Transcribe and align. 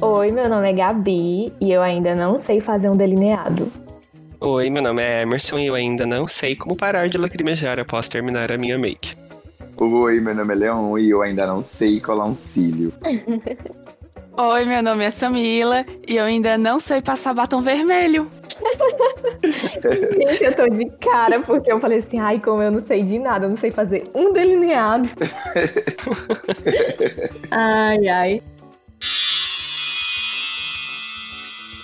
Oi, 0.00 0.30
meu 0.30 0.48
nome 0.48 0.70
é 0.70 0.72
Gabi 0.72 1.52
e 1.60 1.72
eu 1.72 1.82
ainda 1.82 2.14
não 2.14 2.38
sei 2.38 2.60
fazer 2.60 2.88
um 2.88 2.96
delineado. 2.96 3.70
Oi, 4.40 4.70
meu 4.70 4.82
nome 4.82 5.02
é 5.02 5.22
Emerson 5.22 5.58
e 5.58 5.66
eu 5.66 5.74
ainda 5.74 6.06
não 6.06 6.26
sei 6.26 6.56
como 6.56 6.74
parar 6.74 7.08
de 7.08 7.18
lacrimejar 7.18 7.78
após 7.78 8.08
terminar 8.08 8.50
a 8.50 8.56
minha 8.56 8.78
make. 8.78 9.14
Oi, 9.76 10.20
meu 10.20 10.34
nome 10.34 10.54
é 10.54 10.56
Leon 10.56 10.96
e 10.96 11.10
eu 11.10 11.20
ainda 11.20 11.46
não 11.46 11.62
sei 11.62 12.00
colar 12.00 12.24
um 12.24 12.34
cílio. 12.34 12.92
Oi, 14.34 14.64
meu 14.64 14.82
nome 14.82 15.04
é 15.04 15.10
Samila 15.10 15.84
e 16.08 16.16
eu 16.16 16.24
ainda 16.24 16.56
não 16.56 16.80
sei 16.80 17.02
passar 17.02 17.34
batom 17.34 17.60
vermelho. 17.60 18.30
Gente, 20.16 20.44
eu 20.44 20.54
tô 20.54 20.68
de 20.68 20.86
cara 20.98 21.40
porque 21.40 21.70
eu 21.72 21.80
falei 21.80 21.98
assim, 21.98 22.18
ai, 22.18 22.40
como 22.40 22.62
eu 22.62 22.70
não 22.70 22.80
sei 22.80 23.02
de 23.02 23.18
nada, 23.18 23.46
eu 23.46 23.50
não 23.50 23.56
sei 23.56 23.70
fazer 23.70 24.04
um 24.14 24.32
delineado. 24.32 25.08
ai, 27.50 28.08
ai. 28.08 28.42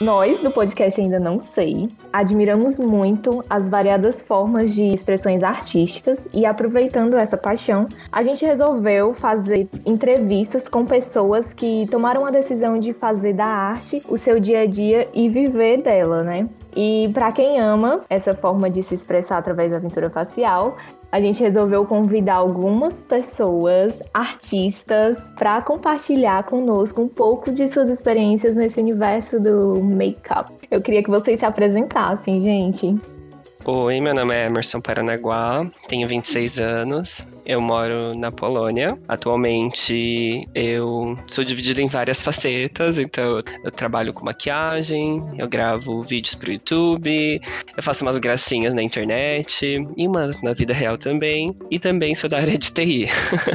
Nós, 0.01 0.41
do 0.41 0.53
podcast 0.53 1.01
Ainda 1.01 1.19
Não 1.19 1.41
Sei, 1.41 1.89
admiramos 2.13 2.79
muito 2.79 3.45
as 3.51 3.69
variadas 3.69 4.23
formas 4.23 4.73
de 4.73 4.87
expressões 4.87 5.43
artísticas 5.43 6.25
e, 6.33 6.47
aproveitando 6.47 7.17
essa 7.17 7.37
paixão, 7.37 7.89
a 8.13 8.23
gente 8.23 8.47
resolveu 8.47 9.13
fazer 9.13 9.69
entrevistas 9.85 10.69
com 10.69 10.87
pessoas 10.87 11.53
que 11.53 11.89
tomaram 11.91 12.25
a 12.25 12.31
decisão 12.31 12.79
de 12.79 12.93
fazer 12.93 13.33
da 13.33 13.47
arte 13.47 14.01
o 14.09 14.17
seu 14.17 14.39
dia 14.39 14.61
a 14.61 14.67
dia 14.67 15.09
e 15.13 15.29
viver 15.29 15.83
dela, 15.83 16.23
né? 16.23 16.49
E 16.77 17.11
para 17.13 17.33
quem 17.33 17.59
ama 17.59 17.99
essa 18.09 18.33
forma 18.35 18.71
de 18.71 18.85
se 18.85 18.95
expressar 18.95 19.39
através 19.39 19.73
da 19.73 19.81
pintura 19.81 20.09
facial, 20.11 20.77
a 21.11 21.21
gente 21.21 21.43
resolveu 21.43 21.87
convidar 21.87 22.35
algumas 22.35 23.03
pessoas, 23.03 24.03
artistas, 24.13 25.19
para 25.39 25.63
compartilhar 25.63 26.45
conosco 26.45 27.01
um 27.01 27.09
pouco 27.09 27.51
de 27.51 27.67
suas 27.67 27.89
experiências 27.89 28.57
nesse 28.57 28.81
universo 28.81 29.41
do 29.41 29.83
make-up. 29.83 30.53
Eu 30.71 30.83
queria 30.83 31.03
que 31.03 31.11
vocês 31.11 31.41
se 31.41 31.47
apresentassem, 31.47 32.43
gente. 32.43 32.97
Oi, 33.65 34.01
meu 34.01 34.15
nome 34.15 34.35
é 34.35 34.47
Emerson 34.47 34.81
Paranaguá, 34.81 35.69
tenho 35.89 36.07
26 36.09 36.59
anos, 36.59 37.27
eu 37.49 37.63
moro 37.63 38.17
na 38.17 38.31
Polônia. 38.31 38.99
Atualmente 39.09 40.47
eu 40.55 41.17
sou 41.27 41.43
dividido 41.43 41.81
em 41.81 41.89
várias 41.89 42.23
facetas, 42.23 42.99
então 42.99 43.43
eu 43.65 43.71
trabalho 43.71 44.13
com 44.13 44.27
maquiagem, 44.27 45.25
eu 45.39 45.49
gravo 45.49 46.03
vídeos 46.03 46.35
pro 46.35 46.53
YouTube, 46.53 47.41
eu 47.75 47.83
faço 47.83 48.05
umas 48.05 48.19
gracinhas 48.19 48.75
na 48.75 48.83
internet 48.83 49.83
e 49.97 50.07
uma 50.07 50.31
na 50.43 50.53
vida 50.53 50.75
real 50.75 50.99
também. 50.99 51.57
E 51.71 51.79
também 51.79 52.15
sou 52.15 52.29
da 52.29 52.37
área 52.37 52.59
de 52.59 52.71
TI. 52.71 53.07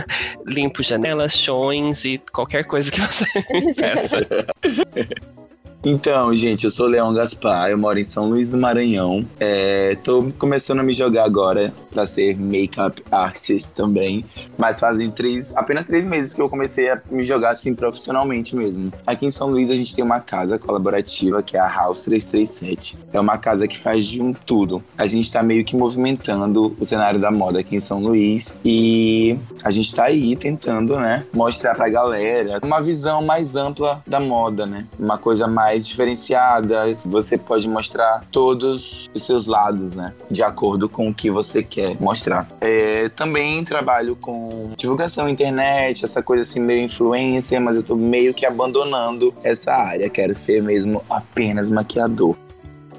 Limpo 0.47 0.81
janelas, 0.81 1.38
chões 1.38 2.03
e 2.03 2.17
qualquer 2.31 2.63
coisa 2.66 2.91
que 2.91 3.00
você 3.00 3.25
me 3.52 3.73
peça. 3.75 4.17
Então, 5.85 6.33
gente, 6.33 6.63
eu 6.63 6.69
sou 6.69 6.87
Leão 6.87 7.13
Gaspar, 7.13 7.69
eu 7.69 7.77
moro 7.77 7.99
em 7.99 8.05
São 8.05 8.29
Luís 8.29 8.47
do 8.47 8.57
Maranhão. 8.57 9.27
É, 9.37 9.97
tô 10.01 10.31
começando 10.39 10.79
a 10.79 10.83
me 10.83 10.93
jogar 10.93 11.25
agora 11.25 11.73
para 11.91 12.05
ser 12.05 12.37
make-up 12.37 13.03
artist 13.11 13.73
também. 13.73 14.23
Mas 14.57 14.79
fazem 14.79 15.11
três, 15.11 15.53
apenas 15.57 15.85
três 15.85 16.05
meses 16.05 16.33
que 16.33 16.41
eu 16.41 16.47
comecei 16.47 16.89
a 16.89 17.01
me 17.11 17.21
jogar 17.21 17.49
assim 17.49 17.75
profissionalmente 17.75 18.55
mesmo. 18.55 18.93
Aqui 19.05 19.25
em 19.25 19.31
São 19.31 19.49
Luís 19.49 19.69
a 19.69 19.75
gente 19.75 19.93
tem 19.93 20.05
uma 20.05 20.21
casa 20.21 20.57
colaborativa 20.57 21.43
que 21.43 21.57
é 21.57 21.59
a 21.59 21.67
House 21.67 22.03
337. 22.03 22.97
É 23.11 23.19
uma 23.19 23.37
casa 23.37 23.67
que 23.67 23.77
faz 23.77 24.05
de 24.05 24.21
um 24.21 24.31
tudo. 24.31 24.81
A 24.97 25.05
gente 25.05 25.29
tá 25.29 25.43
meio 25.43 25.65
que 25.65 25.75
movimentando 25.75 26.77
o 26.79 26.85
cenário 26.85 27.19
da 27.19 27.29
moda 27.29 27.59
aqui 27.59 27.75
em 27.75 27.81
São 27.81 27.99
Luís 27.99 28.55
e 28.63 29.37
a 29.61 29.69
gente 29.69 29.93
tá 29.93 30.05
aí 30.05 30.33
tentando, 30.37 30.95
né, 30.95 31.25
mostrar 31.33 31.75
pra 31.75 31.89
galera 31.89 32.59
uma 32.63 32.79
visão 32.79 33.22
mais 33.22 33.57
ampla 33.57 34.01
da 34.07 34.22
moda, 34.22 34.66
né? 34.66 34.85
Uma 34.97 35.17
coisa 35.17 35.45
mais 35.45 35.72
mais 35.73 35.88
diferenciada, 35.88 36.95
você 37.03 37.35
pode 37.35 37.67
mostrar 37.67 38.23
todos 38.31 39.09
os 39.13 39.23
seus 39.23 39.47
lados, 39.47 39.94
né? 39.94 40.13
De 40.29 40.44
acordo 40.44 40.88
com 40.88 41.09
o 41.09 41.13
que 41.13 41.31
você 41.31 41.63
quer 41.63 42.00
mostrar. 42.00 42.47
É, 42.61 43.09
também 43.09 43.63
trabalho 43.63 44.16
com 44.16 44.72
divulgação 44.78 45.28
internet, 45.28 46.06
essa 46.06 46.22
coisa 46.22 46.44
assim, 46.44 46.59
meio 46.59 46.84
influência, 46.84 47.59
mas 47.59 47.75
eu 47.75 47.84
tô 47.84 47.95
meio 47.95 48.34
que 48.34 48.45
abandonando 48.45 49.34
essa 49.44 49.73
área. 49.73 50.09
Quero 50.09 50.34
ser 50.35 50.61
mesmo 50.61 51.03
apenas 51.09 51.72
maquiador. 51.72 52.35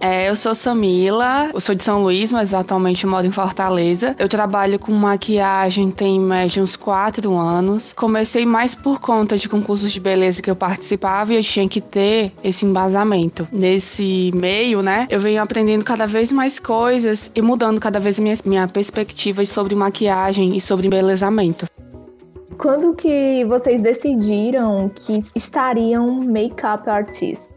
É, 0.07 0.29
eu 0.29 0.37
sou 0.37 0.55
Samila, 0.55 1.49
eu 1.55 1.59
sou 1.59 1.75
de 1.75 1.83
São 1.83 2.03
Luís, 2.03 2.31
mas 2.31 2.53
atualmente 2.53 3.07
moro 3.07 3.27
em 3.27 3.33
Fortaleza. 3.33 4.15
Eu 4.19 4.29
trabalho 4.29 4.79
com 4.79 4.93
maquiagem 4.93 5.91
tem 5.91 6.21
mais 6.21 6.53
de 6.53 6.61
uns 6.61 6.77
quatro 6.77 7.35
anos. 7.35 7.91
Comecei 7.91 8.45
mais 8.45 8.75
por 8.75 9.01
conta 9.01 9.39
de 9.39 9.49
concursos 9.49 9.91
de 9.91 9.99
beleza 9.99 10.43
que 10.43 10.51
eu 10.51 10.55
participava 10.55 11.33
e 11.33 11.37
eu 11.37 11.43
tinha 11.43 11.67
que 11.67 11.81
ter 11.81 12.33
esse 12.45 12.67
embasamento. 12.67 13.49
Nesse 13.51 14.31
meio, 14.35 14.83
né, 14.83 15.07
eu 15.09 15.19
venho 15.19 15.43
aprendendo 15.43 15.83
cada 15.83 16.07
vez 16.07 16.31
mais 16.31 16.59
coisas 16.59 17.31
e 17.35 17.41
mudando 17.41 17.81
cada 17.81 17.99
vez 17.99 18.19
minha, 18.19 18.35
minha 18.45 18.69
perspectiva 18.69 19.43
sobre 19.47 19.75
maquiagem 19.75 20.55
e 20.55 20.61
sobre 20.61 20.87
embelezamento. 20.87 21.65
Quando 22.59 22.95
que 22.95 23.43
vocês 23.47 23.81
decidiram 23.81 24.91
que 24.95 25.19
estariam 25.35 26.21
make-up 26.23 26.91
artist? 26.91 27.54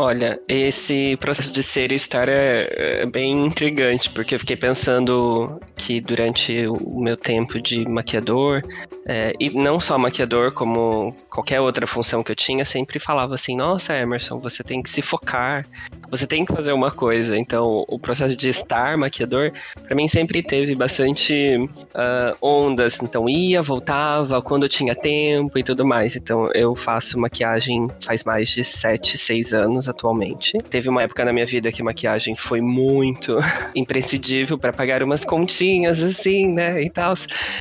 Olha, 0.00 0.40
esse 0.46 1.16
processo 1.16 1.52
de 1.52 1.60
ser 1.60 1.90
e 1.90 1.96
estar 1.96 2.28
é, 2.28 2.68
é, 3.02 3.06
bem 3.06 3.32
intrigante, 3.44 4.08
porque 4.08 4.36
eu 4.36 4.38
fiquei 4.38 4.54
pensando 4.54 5.60
que 5.74 6.00
durante 6.00 6.68
o 6.68 7.00
meu 7.00 7.16
tempo 7.16 7.60
de 7.60 7.84
maquiador, 7.84 8.62
é, 9.04 9.32
e 9.40 9.50
não 9.50 9.80
só 9.80 9.98
maquiador, 9.98 10.52
como 10.52 11.12
qualquer 11.28 11.60
outra 11.60 11.84
função 11.84 12.22
que 12.22 12.30
eu 12.30 12.36
tinha, 12.36 12.64
sempre 12.64 13.00
falava 13.00 13.34
assim: 13.34 13.56
nossa, 13.56 13.92
Emerson, 13.98 14.38
você 14.38 14.62
tem 14.62 14.80
que 14.80 14.88
se 14.88 15.02
focar, 15.02 15.66
você 16.10 16.26
tem 16.26 16.44
que 16.44 16.52
fazer 16.52 16.72
uma 16.72 16.90
coisa. 16.90 17.36
Então, 17.36 17.84
o 17.88 17.98
processo 17.98 18.36
de 18.36 18.48
estar 18.48 18.96
maquiador, 18.96 19.52
para 19.82 19.94
mim 19.94 20.08
sempre 20.08 20.42
teve 20.42 20.74
bastante 20.74 21.58
uh, 21.58 22.36
ondas. 22.40 23.00
Então, 23.02 23.28
ia, 23.28 23.62
voltava, 23.62 24.40
quando 24.42 24.68
tinha 24.68 24.94
tempo 24.94 25.58
e 25.58 25.62
tudo 25.62 25.84
mais. 25.84 26.16
Então, 26.16 26.50
eu 26.54 26.74
faço 26.74 27.18
maquiagem 27.18 27.88
faz 28.04 28.24
mais 28.24 28.48
de 28.48 28.64
7, 28.64 29.18
6 29.18 29.52
anos 29.52 29.88
atualmente. 29.88 30.56
Teve 30.70 30.88
uma 30.88 31.02
época 31.02 31.24
na 31.24 31.32
minha 31.32 31.46
vida 31.46 31.70
que 31.70 31.82
maquiagem 31.82 32.34
foi 32.34 32.60
muito 32.60 33.38
imprescindível 33.74 34.58
para 34.58 34.72
pagar 34.72 35.02
umas 35.02 35.24
continhas, 35.24 36.02
assim, 36.02 36.48
né, 36.48 36.82
e 36.82 36.90
tal. 36.90 37.14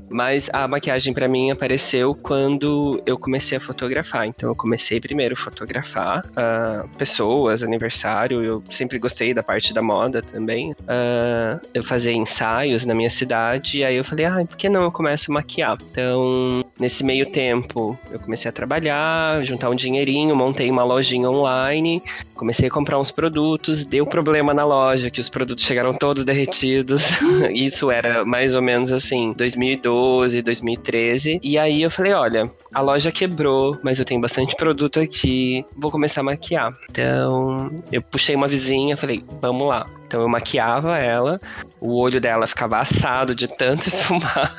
Mas 0.09 0.49
a 0.53 0.67
maquiagem 0.67 1.13
para 1.13 1.27
mim 1.27 1.51
apareceu 1.51 2.15
quando 2.15 3.01
eu 3.05 3.17
comecei 3.17 3.57
a 3.57 3.61
fotografar. 3.61 4.25
Então, 4.25 4.49
eu 4.49 4.55
comecei 4.55 4.99
primeiro 4.99 5.33
a 5.33 5.37
fotografar 5.37 6.23
uh, 6.25 6.87
pessoas, 6.97 7.63
aniversário. 7.63 8.36
Eu 8.43 8.63
sempre 8.69 8.99
gostei 8.99 9.33
da 9.33 9.43
parte 9.43 9.73
da 9.73 9.81
moda 9.81 10.21
também. 10.21 10.71
Uh, 10.71 11.59
eu 11.73 11.83
fazia 11.83 12.11
ensaios 12.11 12.85
na 12.85 12.93
minha 12.93 13.09
cidade. 13.09 13.79
E 13.79 13.83
aí 13.83 13.95
eu 13.95 14.03
falei, 14.03 14.25
ah, 14.25 14.45
por 14.47 14.57
que 14.57 14.69
não 14.69 14.83
eu 14.83 14.91
começo 14.91 15.31
a 15.31 15.33
maquiar? 15.33 15.77
Então, 15.91 16.63
nesse 16.79 17.03
meio 17.03 17.25
tempo, 17.25 17.97
eu 18.11 18.19
comecei 18.19 18.49
a 18.49 18.51
trabalhar, 18.51 19.43
juntar 19.43 19.69
um 19.69 19.75
dinheirinho, 19.75 20.35
montei 20.35 20.69
uma 20.69 20.83
lojinha 20.83 21.29
online 21.29 22.01
Comecei 22.37 22.67
a 22.67 22.71
comprar 22.71 22.99
uns 22.99 23.09
produtos, 23.09 23.83
deu 23.83 24.05
problema 24.05 24.53
na 24.53 24.63
loja, 24.63 25.09
que 25.09 25.19
os 25.19 25.27
produtos 25.27 25.63
chegaram 25.63 25.93
todos 25.93 26.23
derretidos. 26.23 27.03
Isso 27.51 27.89
era 27.89 28.23
mais 28.23 28.53
ou 28.53 28.61
menos 28.61 28.91
assim, 28.91 29.33
2012, 29.33 30.43
2013. 30.43 31.39
E 31.41 31.57
aí 31.57 31.81
eu 31.81 31.89
falei, 31.89 32.13
olha, 32.13 32.51
a 32.77 32.81
loja 32.81 33.11
quebrou, 33.11 33.75
mas 33.81 33.97
eu 33.97 34.05
tenho 34.05 34.21
bastante 34.21 34.55
produto 34.55 34.99
aqui, 34.99 35.65
vou 35.75 35.89
começar 35.89 36.21
a 36.21 36.23
maquiar. 36.23 36.71
Então, 36.87 37.71
eu 37.91 38.03
puxei 38.03 38.35
uma 38.35 38.47
vizinha, 38.47 38.95
falei, 38.95 39.23
vamos 39.41 39.67
lá. 39.67 39.89
Então 40.07 40.21
eu 40.21 40.29
maquiava 40.29 40.97
ela, 40.97 41.39
o 41.81 41.99
olho 41.99 42.21
dela 42.21 42.47
ficava 42.47 42.79
assado 42.79 43.35
de 43.35 43.45
tanto 43.45 43.87
esfumar. 43.89 44.55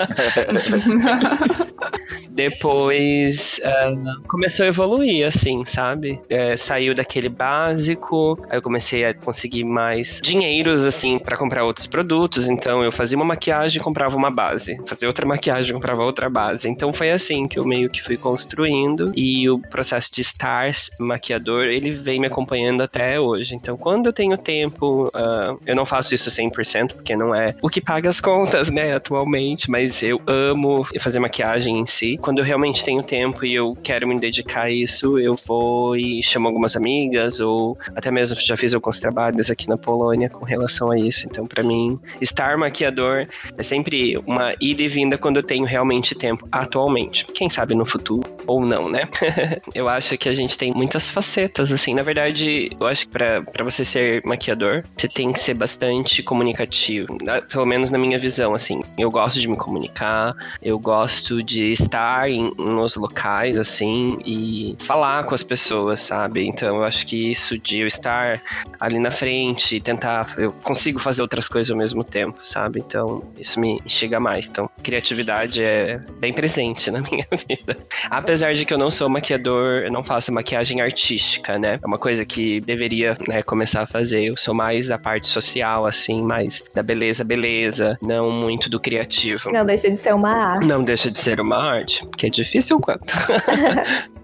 Depois 2.30 3.58
uh, 3.64 4.22
começou 4.28 4.64
a 4.64 4.68
evoluir, 4.68 5.26
assim, 5.26 5.64
sabe? 5.64 6.20
É, 6.28 6.56
saiu 6.56 6.94
daquele 6.94 7.28
básico, 7.28 8.38
aí 8.48 8.58
eu 8.58 8.62
comecei 8.62 9.04
a 9.06 9.14
conseguir 9.14 9.64
mais 9.64 10.20
dinheiros, 10.22 10.84
assim, 10.84 11.18
para 11.18 11.36
comprar 11.36 11.64
outros 11.64 11.86
produtos. 11.86 12.48
Então 12.48 12.84
eu 12.84 12.92
fazia 12.92 13.16
uma 13.16 13.24
maquiagem 13.24 13.80
e 13.80 13.82
comprava 13.82 14.16
uma 14.16 14.30
base. 14.30 14.80
Fazia 14.86 15.08
outra 15.08 15.26
maquiagem 15.26 15.70
e 15.70 15.74
comprava 15.74 16.04
outra 16.04 16.28
base. 16.30 16.68
Então 16.68 16.92
foi 16.92 17.10
assim 17.10 17.48
que 17.48 17.58
eu 17.58 17.64
meio 17.64 17.90
que 17.90 18.02
fui 18.02 18.16
construindo. 18.16 19.12
E 19.16 19.48
o 19.50 19.58
processo 19.58 20.12
de 20.12 20.20
estar 20.20 20.70
maquiador, 21.00 21.64
ele 21.64 21.90
vem 21.90 22.20
me 22.20 22.26
acompanhando 22.26 22.82
até 22.82 23.18
hoje. 23.18 23.56
Então 23.56 23.76
quando 23.76 24.06
eu 24.06 24.12
tenho 24.12 24.36
tempo. 24.36 25.10
Uh, 25.14 25.37
eu 25.66 25.74
não 25.74 25.86
faço 25.86 26.14
isso 26.14 26.30
100%, 26.30 26.94
porque 26.94 27.16
não 27.16 27.34
é 27.34 27.54
o 27.62 27.68
que 27.68 27.80
paga 27.80 28.08
as 28.08 28.20
contas, 28.20 28.70
né, 28.70 28.94
atualmente, 28.94 29.70
mas 29.70 30.02
eu 30.02 30.20
amo 30.26 30.86
fazer 30.98 31.18
maquiagem 31.18 31.78
em 31.78 31.86
si. 31.86 32.16
quando 32.20 32.38
eu 32.38 32.44
realmente 32.44 32.84
tenho 32.84 33.02
tempo 33.02 33.44
e 33.44 33.54
eu 33.54 33.76
quero 33.82 34.06
me 34.06 34.18
dedicar 34.18 34.62
a 34.62 34.70
isso, 34.70 35.18
eu 35.18 35.36
vou 35.46 35.96
e 35.96 36.22
chamo 36.22 36.46
algumas 36.46 36.76
amigas, 36.76 37.40
ou 37.40 37.78
até 37.94 38.10
mesmo 38.10 38.36
já 38.38 38.56
fiz 38.56 38.74
alguns 38.74 38.98
trabalhos 38.98 39.50
aqui 39.50 39.68
na 39.68 39.76
Polônia 39.76 40.28
com 40.28 40.44
relação 40.44 40.90
a 40.90 40.98
isso. 40.98 41.26
Então, 41.26 41.46
para 41.46 41.62
mim, 41.62 41.98
estar 42.20 42.56
maquiador 42.56 43.26
é 43.56 43.62
sempre 43.62 44.16
uma 44.26 44.54
ida 44.60 44.82
e 44.82 44.88
vinda 44.88 45.18
quando 45.18 45.36
eu 45.36 45.42
tenho 45.42 45.64
realmente 45.64 46.14
tempo 46.14 46.46
atualmente. 46.50 47.24
Quem 47.26 47.48
sabe 47.48 47.74
no 47.74 47.86
futuro 47.86 48.37
ou 48.48 48.64
não, 48.64 48.88
né? 48.88 49.02
eu 49.74 49.88
acho 49.88 50.16
que 50.16 50.28
a 50.28 50.34
gente 50.34 50.56
tem 50.56 50.72
muitas 50.72 51.08
facetas, 51.10 51.70
assim. 51.70 51.94
Na 51.94 52.02
verdade, 52.02 52.70
eu 52.80 52.86
acho 52.86 53.06
que 53.06 53.12
para 53.12 53.64
você 53.64 53.84
ser 53.84 54.22
maquiador, 54.24 54.82
você 54.96 55.06
tem 55.06 55.32
que 55.32 55.38
ser 55.38 55.54
bastante 55.54 56.22
comunicativo. 56.22 57.16
Pelo 57.50 57.66
menos 57.66 57.90
na 57.90 57.98
minha 57.98 58.18
visão, 58.18 58.54
assim. 58.54 58.82
Eu 58.96 59.10
gosto 59.10 59.38
de 59.38 59.46
me 59.46 59.56
comunicar, 59.56 60.34
eu 60.62 60.78
gosto 60.78 61.42
de 61.42 61.72
estar 61.72 62.30
em, 62.30 62.50
nos 62.56 62.96
locais, 62.96 63.58
assim, 63.58 64.18
e 64.24 64.74
falar 64.78 65.24
com 65.24 65.34
as 65.34 65.42
pessoas, 65.42 66.00
sabe? 66.00 66.46
Então 66.46 66.76
eu 66.76 66.84
acho 66.84 67.06
que 67.06 67.30
isso 67.30 67.58
de 67.58 67.80
eu 67.80 67.86
estar 67.86 68.40
ali 68.80 68.98
na 68.98 69.10
frente 69.10 69.76
e 69.76 69.80
tentar. 69.80 70.34
Eu 70.38 70.52
consigo 70.52 70.98
fazer 70.98 71.20
outras 71.20 71.48
coisas 71.48 71.70
ao 71.70 71.76
mesmo 71.76 72.02
tempo, 72.02 72.38
sabe? 72.40 72.80
Então 72.80 73.22
isso 73.38 73.60
me 73.60 73.82
chega 73.86 74.18
mais. 74.18 74.48
Então, 74.48 74.70
criatividade 74.82 75.62
é 75.62 75.98
bem 76.18 76.32
presente 76.32 76.90
na 76.90 77.00
minha 77.10 77.26
vida. 77.46 77.76
Apesar 78.10 78.54
de 78.54 78.64
que 78.64 78.72
eu 78.72 78.78
não 78.78 78.90
sou 78.90 79.08
maquiador, 79.08 79.78
eu 79.84 79.92
não 79.92 80.02
faço 80.02 80.32
maquiagem 80.32 80.80
artística, 80.80 81.58
né? 81.58 81.78
É 81.82 81.86
uma 81.86 81.98
coisa 81.98 82.24
que 82.24 82.60
deveria 82.60 83.16
né, 83.26 83.42
começar 83.42 83.82
a 83.82 83.86
fazer. 83.86 84.24
Eu 84.24 84.36
sou 84.36 84.54
mais 84.54 84.88
da 84.88 84.98
parte 84.98 85.28
social, 85.28 85.86
assim, 85.86 86.22
mais 86.22 86.62
da 86.74 86.82
beleza, 86.82 87.24
beleza, 87.24 87.98
não 88.02 88.30
muito 88.30 88.70
do 88.70 88.80
criativo. 88.80 89.50
Não 89.52 89.64
deixa 89.64 89.90
de 89.90 89.96
ser 89.96 90.14
uma 90.14 90.30
arte. 90.30 90.66
Não 90.66 90.84
deixa 90.84 91.10
de 91.10 91.18
ser 91.18 91.40
uma 91.40 91.56
arte, 91.56 92.06
que 92.16 92.26
é 92.26 92.30
difícil 92.30 92.80
quanto. 92.80 93.14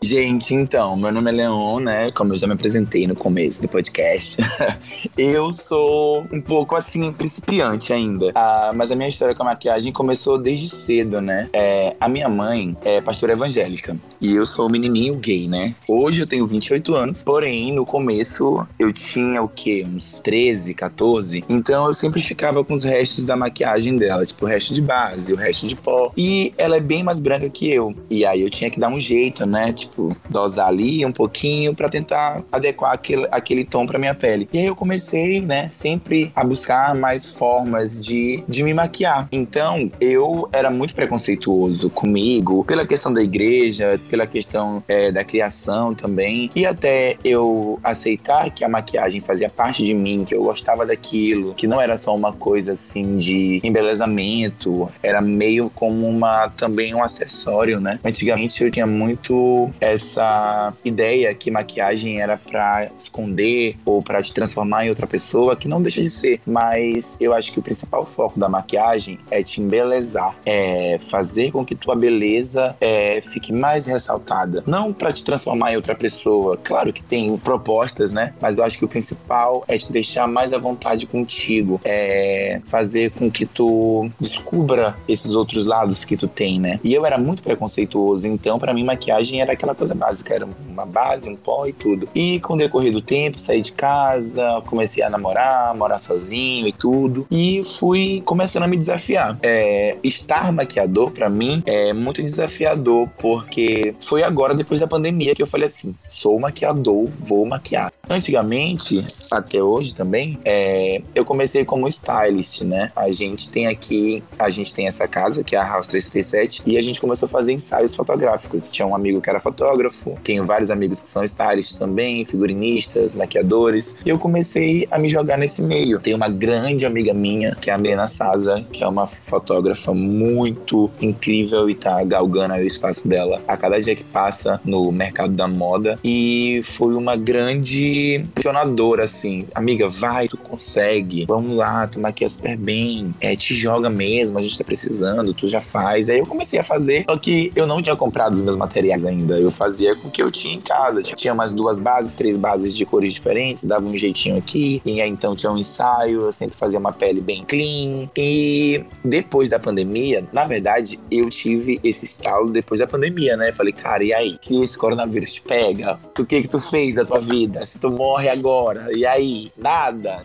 Gente, 0.00 0.54
então, 0.54 0.96
meu 0.96 1.10
nome 1.10 1.28
é 1.28 1.34
Leon, 1.34 1.80
né? 1.80 2.12
Como 2.12 2.32
eu 2.32 2.38
já 2.38 2.46
me 2.46 2.52
apresentei 2.52 3.04
no 3.06 3.16
começo 3.16 3.60
do 3.60 3.66
podcast. 3.66 4.36
eu 5.18 5.52
sou 5.52 6.24
um 6.32 6.40
pouco 6.40 6.76
assim, 6.76 7.12
principiante 7.12 7.92
ainda. 7.92 8.30
Ah, 8.34 8.70
mas 8.74 8.92
a 8.92 8.94
minha 8.94 9.08
história 9.08 9.34
com 9.34 9.42
a 9.42 9.46
maquiagem 9.46 9.92
começou 9.92 10.38
desde 10.38 10.68
cedo, 10.68 11.20
né? 11.20 11.50
É, 11.52 11.96
a 12.00 12.08
minha 12.08 12.28
mãe 12.28 12.76
é 12.84 13.00
pastora 13.00 13.32
evangélica 13.32 13.96
e 14.20 14.34
eu 14.34 14.46
sou 14.46 14.68
menininho 14.68 15.16
gay, 15.16 15.48
né? 15.48 15.74
Hoje 15.88 16.20
eu 16.20 16.26
tenho 16.28 16.46
28 16.46 16.94
anos, 16.94 17.24
porém, 17.24 17.72
no 17.72 17.84
começo 17.84 18.66
eu 18.78 18.92
tinha 18.92 19.42
o 19.42 19.48
quê? 19.48 19.84
Uns 19.86 20.20
13, 20.20 20.74
14. 20.74 21.44
Então 21.48 21.88
eu 21.88 21.94
sempre 21.94 22.22
ficava 22.22 22.62
com 22.62 22.74
os 22.74 22.84
restos 22.84 23.24
da 23.24 23.36
maquiagem 23.36 23.96
dela, 23.98 24.24
tipo 24.24 24.46
o 24.46 24.48
resto 24.48 24.72
de 24.72 24.80
base, 24.80 25.32
o 25.32 25.36
resto 25.36 25.66
de 25.66 25.74
pó. 25.74 26.12
E 26.16 26.54
ela 26.56 26.76
é 26.76 26.80
bem 26.80 27.02
mais 27.02 27.18
branca 27.18 27.50
que 27.50 27.68
eu. 27.68 27.92
E 28.08 28.24
aí 28.24 28.42
eu 28.42 28.48
tinha 28.48 28.70
que 28.70 28.78
dar 28.78 28.90
um 28.90 29.00
jeito, 29.00 29.44
né? 29.44 29.72
Tipo, 29.72 29.87
tipo, 29.88 30.16
dosar 30.28 30.68
ali 30.68 31.04
um 31.04 31.12
pouquinho 31.12 31.74
para 31.74 31.88
tentar 31.88 32.42
adequar 32.52 32.92
aquele, 32.92 33.26
aquele 33.30 33.64
tom 33.64 33.86
para 33.86 33.98
minha 33.98 34.14
pele. 34.14 34.48
E 34.52 34.58
aí 34.58 34.66
eu 34.66 34.76
comecei, 34.76 35.40
né, 35.40 35.68
sempre 35.72 36.30
a 36.34 36.44
buscar 36.44 36.94
mais 36.94 37.28
formas 37.28 38.00
de, 38.00 38.42
de 38.48 38.62
me 38.62 38.72
maquiar. 38.72 39.28
Então, 39.32 39.90
eu 40.00 40.48
era 40.52 40.70
muito 40.70 40.94
preconceituoso 40.94 41.90
comigo, 41.90 42.64
pela 42.64 42.86
questão 42.86 43.12
da 43.12 43.22
igreja, 43.22 44.00
pela 44.08 44.26
questão 44.26 44.82
é, 44.86 45.10
da 45.10 45.24
criação 45.24 45.94
também. 45.94 46.50
E 46.54 46.66
até 46.66 47.16
eu 47.24 47.78
aceitar 47.82 48.50
que 48.50 48.64
a 48.64 48.68
maquiagem 48.68 49.20
fazia 49.20 49.48
parte 49.48 49.82
de 49.82 49.94
mim, 49.94 50.24
que 50.24 50.34
eu 50.34 50.42
gostava 50.42 50.84
daquilo, 50.84 51.54
que 51.54 51.66
não 51.66 51.80
era 51.80 51.96
só 51.96 52.14
uma 52.14 52.32
coisa 52.32 52.72
assim 52.72 53.16
de 53.16 53.60
embelezamento, 53.64 54.88
era 55.02 55.20
meio 55.20 55.70
como 55.74 56.06
uma 56.06 56.48
também 56.50 56.94
um 56.94 57.02
acessório, 57.02 57.80
né? 57.80 57.98
Antigamente 58.04 58.62
eu 58.62 58.70
tinha 58.70 58.86
muito 58.86 59.70
essa 59.80 60.74
ideia 60.84 61.34
que 61.34 61.50
maquiagem 61.50 62.20
era 62.20 62.36
para 62.36 62.90
esconder 62.96 63.76
ou 63.84 64.02
para 64.02 64.22
te 64.22 64.32
transformar 64.32 64.86
em 64.86 64.88
outra 64.88 65.06
pessoa, 65.06 65.56
que 65.56 65.68
não 65.68 65.82
deixa 65.82 66.02
de 66.02 66.10
ser. 66.10 66.40
Mas 66.46 67.16
eu 67.20 67.32
acho 67.32 67.52
que 67.52 67.58
o 67.58 67.62
principal 67.62 68.04
foco 68.06 68.38
da 68.38 68.48
maquiagem 68.48 69.18
é 69.30 69.42
te 69.42 69.60
embelezar, 69.60 70.34
é 70.44 70.98
fazer 70.98 71.52
com 71.52 71.64
que 71.64 71.74
tua 71.74 71.94
beleza 71.94 72.76
é, 72.80 73.20
fique 73.20 73.52
mais 73.52 73.86
ressaltada. 73.86 74.62
Não 74.66 74.92
para 74.92 75.12
te 75.12 75.24
transformar 75.24 75.72
em 75.72 75.76
outra 75.76 75.94
pessoa. 75.94 76.56
Claro 76.56 76.92
que 76.92 77.02
tem 77.02 77.36
propostas, 77.38 78.10
né? 78.10 78.34
Mas 78.40 78.58
eu 78.58 78.64
acho 78.64 78.78
que 78.78 78.84
o 78.84 78.88
principal 78.88 79.64
é 79.68 79.76
te 79.76 79.92
deixar 79.92 80.26
mais 80.26 80.52
à 80.52 80.58
vontade 80.58 81.06
contigo, 81.06 81.80
é 81.84 82.60
fazer 82.64 83.10
com 83.12 83.30
que 83.30 83.46
tu 83.46 84.08
descubra 84.20 84.96
esses 85.08 85.32
outros 85.32 85.66
lados 85.66 86.04
que 86.04 86.16
tu 86.16 86.28
tem, 86.28 86.58
né? 86.58 86.80
E 86.82 86.92
eu 86.92 87.04
era 87.04 87.18
muito 87.18 87.42
preconceituoso, 87.42 88.26
então 88.26 88.58
para 88.58 88.72
mim 88.72 88.84
maquiagem 88.84 89.40
era 89.40 89.52
aquela 89.52 89.67
coisa 89.74 89.94
básica, 89.94 90.34
era 90.34 90.46
uma 90.68 90.86
base, 90.86 91.28
um 91.28 91.36
pó 91.36 91.66
e 91.66 91.72
tudo. 91.72 92.08
E 92.14 92.40
com 92.40 92.54
o 92.54 92.56
decorrer 92.56 92.92
do 92.92 93.00
tempo, 93.00 93.38
saí 93.38 93.60
de 93.60 93.72
casa, 93.72 94.62
comecei 94.66 95.02
a 95.02 95.10
namorar, 95.10 95.74
morar 95.74 95.98
sozinho 95.98 96.66
e 96.66 96.72
tudo. 96.72 97.26
E 97.30 97.62
fui 97.78 98.22
começando 98.24 98.64
a 98.64 98.66
me 98.66 98.76
desafiar. 98.76 99.38
É, 99.42 99.96
estar 100.02 100.52
maquiador, 100.52 101.10
para 101.10 101.28
mim, 101.28 101.62
é 101.66 101.92
muito 101.92 102.22
desafiador, 102.22 103.08
porque 103.18 103.94
foi 104.00 104.22
agora, 104.22 104.54
depois 104.54 104.80
da 104.80 104.86
pandemia, 104.86 105.34
que 105.34 105.42
eu 105.42 105.46
falei 105.46 105.66
assim: 105.66 105.94
sou 106.08 106.38
maquiador, 106.38 107.08
vou 107.20 107.44
maquiar. 107.44 107.92
Antigamente, 108.08 109.06
até 109.30 109.62
hoje 109.62 109.94
também, 109.94 110.38
é, 110.44 111.02
eu 111.14 111.24
comecei 111.24 111.64
como 111.64 111.86
stylist, 111.88 112.62
né? 112.62 112.90
A 112.96 113.10
gente 113.10 113.50
tem 113.50 113.66
aqui, 113.66 114.22
a 114.38 114.48
gente 114.48 114.72
tem 114.72 114.86
essa 114.86 115.06
casa, 115.06 115.44
que 115.44 115.54
é 115.54 115.58
a 115.58 115.64
House 115.64 115.88
337, 115.88 116.62
e 116.64 116.78
a 116.78 116.82
gente 116.82 117.00
começou 117.00 117.26
a 117.26 117.28
fazer 117.28 117.52
ensaios 117.52 117.94
fotográficos. 117.94 118.70
Tinha 118.72 118.86
um 118.86 118.94
amigo 118.94 119.20
que 119.20 119.28
era 119.28 119.38
fotógrafo 119.38 119.57
fotógrafo, 119.58 120.16
tenho 120.22 120.46
vários 120.46 120.70
amigos 120.70 121.02
que 121.02 121.10
são 121.10 121.24
stylists 121.24 121.76
também, 121.76 122.24
figurinistas, 122.24 123.16
maquiadores. 123.16 123.94
E 124.06 124.08
eu 124.08 124.18
comecei 124.18 124.86
a 124.88 124.98
me 124.98 125.08
jogar 125.08 125.36
nesse 125.36 125.60
meio. 125.60 125.98
Tem 125.98 126.14
uma 126.14 126.28
grande 126.28 126.86
amiga 126.86 127.12
minha, 127.12 127.56
que 127.56 127.68
é 127.68 127.74
a 127.74 127.78
Milena 127.78 128.06
Saza, 128.06 128.64
que 128.72 128.84
é 128.84 128.86
uma 128.86 129.08
fotógrafa 129.08 129.92
muito 129.92 130.88
incrível 131.00 131.68
e 131.68 131.74
tá 131.74 132.02
galgando 132.04 132.54
o 132.54 132.58
espaço 132.58 133.08
dela 133.08 133.42
a 133.48 133.56
cada 133.56 133.80
dia 133.80 133.96
que 133.96 134.04
passa 134.04 134.60
no 134.64 134.92
mercado 134.92 135.32
da 135.32 135.48
moda. 135.48 135.98
E 136.04 136.62
foi 136.64 136.94
uma 136.94 137.16
grande 137.16 138.24
questionadora, 138.34 139.04
assim. 139.04 139.46
Amiga, 139.54 139.88
vai, 139.88 140.28
tu 140.28 140.36
consegue. 140.36 141.24
Vamos 141.26 141.56
lá, 141.56 141.86
tu 141.88 141.98
maquia 141.98 142.28
super 142.28 142.56
bem. 142.56 143.12
É, 143.20 143.34
te 143.34 143.54
joga 143.54 143.90
mesmo, 143.90 144.38
a 144.38 144.42
gente 144.42 144.56
tá 144.56 144.64
precisando, 144.64 145.34
tu 145.34 145.48
já 145.48 145.60
faz. 145.60 146.08
Aí 146.08 146.20
eu 146.20 146.26
comecei 146.26 146.58
a 146.60 146.62
fazer, 146.62 147.04
só 147.08 147.16
que 147.16 147.50
eu 147.56 147.66
não 147.66 147.82
tinha 147.82 147.96
comprado 147.96 148.34
os 148.34 148.42
meus 148.42 148.56
materiais 148.56 149.04
ainda. 149.04 149.38
Eu 149.38 149.47
fazia 149.50 149.94
com 149.94 150.08
o 150.08 150.10
que 150.10 150.22
eu 150.22 150.30
tinha 150.30 150.54
em 150.54 150.60
casa. 150.60 151.02
Tinha 151.02 151.32
umas 151.32 151.52
duas 151.52 151.78
bases, 151.78 152.14
três 152.14 152.36
bases 152.36 152.76
de 152.76 152.84
cores 152.84 153.12
diferentes, 153.12 153.64
dava 153.64 153.86
um 153.86 153.96
jeitinho 153.96 154.36
aqui. 154.36 154.82
E 154.84 155.00
aí 155.00 155.08
então 155.08 155.34
tinha 155.34 155.50
um 155.50 155.58
ensaio, 155.58 156.22
eu 156.22 156.32
sempre 156.32 156.56
fazia 156.56 156.78
uma 156.78 156.92
pele 156.92 157.20
bem 157.20 157.44
clean. 157.44 158.08
E 158.16 158.84
depois 159.04 159.48
da 159.48 159.58
pandemia, 159.58 160.26
na 160.32 160.44
verdade, 160.44 160.98
eu 161.10 161.28
tive 161.28 161.80
esse 161.82 162.04
estalo 162.04 162.50
depois 162.50 162.80
da 162.80 162.86
pandemia, 162.86 163.36
né? 163.36 163.52
Falei, 163.52 163.72
cara, 163.72 164.04
e 164.04 164.12
aí? 164.12 164.38
Se 164.40 164.62
esse 164.62 164.76
coronavírus 164.76 165.34
te 165.34 165.42
pega, 165.42 165.98
o 166.18 166.24
que 166.24 166.42
que 166.42 166.48
tu 166.48 166.58
fez 166.58 166.94
da 166.96 167.04
tua 167.04 167.20
vida? 167.20 167.64
Se 167.66 167.78
tu 167.78 167.90
morre 167.90 168.28
agora, 168.28 168.90
e 168.96 169.04
aí? 169.04 169.52
Nada. 169.56 170.22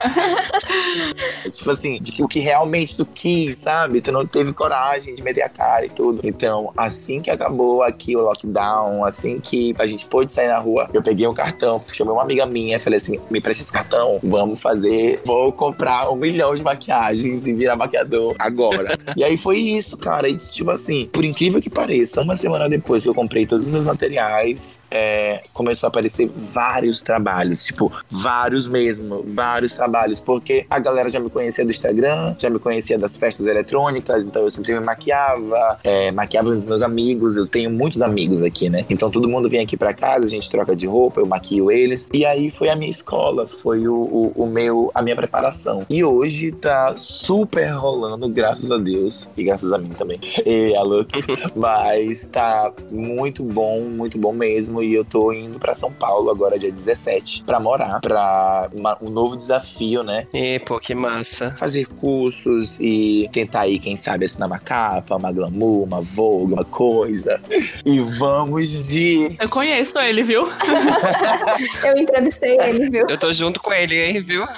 tipo 1.51 1.71
assim, 1.71 1.99
de 2.01 2.11
que 2.11 2.23
o 2.23 2.27
que 2.27 2.39
realmente 2.39 2.95
tu 2.95 3.05
quis, 3.05 3.57
sabe? 3.57 4.01
Tu 4.01 4.11
não 4.11 4.25
teve 4.25 4.53
coragem 4.53 5.15
de 5.15 5.23
meter 5.23 5.43
a 5.43 5.49
cara 5.49 5.85
e 5.85 5.89
tudo. 5.89 6.21
Então, 6.23 6.71
assim 6.75 7.21
que 7.21 7.29
acabou 7.29 7.83
aqui 7.83 8.15
o 8.15 8.21
lockdown, 8.21 9.03
assim 9.13 9.39
que 9.39 9.73
a 9.79 9.85
gente 9.85 10.05
pôde 10.05 10.31
sair 10.31 10.47
na 10.47 10.59
rua, 10.59 10.89
eu 10.93 11.01
peguei 11.01 11.27
um 11.27 11.33
cartão, 11.33 11.81
chamei 11.91 12.13
uma 12.13 12.23
amiga 12.23 12.45
minha, 12.45 12.79
falei 12.79 12.97
assim: 12.97 13.19
me 13.29 13.39
presta 13.39 13.63
esse 13.63 13.71
cartão, 13.71 14.19
vamos 14.21 14.61
fazer, 14.61 15.21
vou 15.25 15.51
comprar 15.51 16.09
um 16.09 16.15
milhão 16.15 16.53
de 16.53 16.63
maquiagens 16.63 17.47
e 17.47 17.53
virar 17.53 17.75
maquiador 17.75 18.35
agora. 18.39 18.97
e 19.15 19.23
aí 19.23 19.37
foi 19.37 19.57
isso, 19.57 19.97
cara. 19.97 20.27
E 20.27 20.37
tipo 20.37 20.71
assim, 20.71 21.07
por 21.11 21.23
incrível 21.23 21.61
que 21.61 21.69
pareça, 21.69 22.21
uma 22.21 22.35
semana 22.35 22.67
depois 22.67 23.03
que 23.03 23.09
eu 23.09 23.15
comprei 23.15 23.45
todos 23.45 23.65
os 23.65 23.71
meus 23.71 23.83
materiais, 23.83 24.77
é, 24.89 25.43
começou 25.53 25.87
a 25.87 25.89
aparecer 25.89 26.29
vários 26.35 27.01
trabalhos, 27.01 27.65
tipo, 27.65 27.91
vários 28.09 28.67
mesmo, 28.67 29.23
vários 29.27 29.73
trabalhos, 29.73 30.19
porque 30.19 30.65
a 30.69 30.79
galera 30.79 31.09
já 31.09 31.19
me 31.19 31.29
conhecia 31.29 31.63
do 31.63 31.71
Instagram, 31.71 32.35
já 32.37 32.49
me 32.49 32.59
conhecia 32.59 32.97
das 32.97 33.17
festas 33.17 33.45
eletrônicas, 33.45 34.25
então 34.25 34.41
eu 34.41 34.49
sempre 34.49 34.73
me 34.73 34.79
maquiava, 34.79 35.79
é, 35.83 36.11
maquiava 36.11 36.49
os 36.49 36.65
meus 36.65 36.81
amigos, 36.81 37.35
eu 37.35 37.47
tenho 37.47 37.69
muitos 37.69 38.01
amigos 38.01 38.41
aqui, 38.41 38.69
né? 38.69 38.85
Então 38.93 39.09
todo 39.09 39.27
mundo 39.27 39.49
vem 39.49 39.61
aqui 39.61 39.75
para 39.75 39.93
casa, 39.93 40.25
a 40.25 40.27
gente 40.27 40.49
troca 40.49 40.75
de 40.75 40.87
roupa, 40.87 41.19
eu 41.19 41.25
maquio 41.25 41.71
eles. 41.71 42.07
E 42.13 42.25
aí 42.25 42.49
foi 42.49 42.69
a 42.69 42.75
minha 42.75 42.89
escola, 42.89 43.47
foi 43.47 43.87
o, 43.87 43.95
o, 43.95 44.43
o 44.43 44.47
meu, 44.47 44.91
a 44.93 45.01
minha 45.01 45.15
preparação. 45.15 45.85
E 45.89 46.03
hoje 46.03 46.51
tá 46.51 46.95
super 46.97 47.69
rolando, 47.71 48.29
graças 48.29 48.69
a 48.71 48.77
Deus, 48.77 49.27
e 49.35 49.43
graças 49.43 49.71
a 49.71 49.77
mim 49.77 49.89
também, 49.89 50.19
e 50.45 50.75
a 50.75 50.83
Luke. 50.83 51.13
Mas 51.55 52.25
tá 52.25 52.71
muito 52.91 53.43
bom, 53.43 53.81
muito 53.81 54.17
bom 54.17 54.33
mesmo. 54.33 54.81
E 54.81 54.93
eu 54.93 55.03
tô 55.03 55.31
indo 55.31 55.59
para 55.59 55.75
São 55.75 55.91
Paulo 55.91 56.29
agora, 56.29 56.57
dia 56.57 56.71
17, 56.71 57.43
para 57.43 57.59
morar, 57.59 57.99
para 58.01 58.69
um 59.01 59.09
novo 59.09 59.35
desafio, 59.35 60.03
né? 60.03 60.27
E, 60.33 60.59
pô, 60.59 60.79
que 60.79 60.93
massa. 60.93 61.23
Massa. 61.23 61.55
fazer 61.57 61.87
cursos 61.87 62.77
e 62.79 63.29
tentar 63.31 63.61
aí, 63.61 63.79
quem 63.79 63.95
sabe, 63.95 64.25
assinar 64.25 64.47
uma 64.47 64.59
capa, 64.59 65.15
uma 65.15 65.31
glamour, 65.31 65.83
uma 65.83 66.01
Vogue, 66.01 66.53
uma 66.53 66.65
coisa. 66.65 67.39
E 67.85 67.99
vamos 67.99 68.82
de. 68.89 69.35
Eu 69.39 69.49
conheço 69.49 69.97
ele, 69.99 70.23
viu? 70.23 70.49
Eu 71.83 71.97
entrevistei 71.97 72.57
ele, 72.59 72.89
viu? 72.89 73.07
Eu 73.09 73.17
tô 73.17 73.31
junto 73.31 73.59
com 73.59 73.73
ele, 73.73 73.95
hein, 73.95 74.21
viu? 74.21 74.45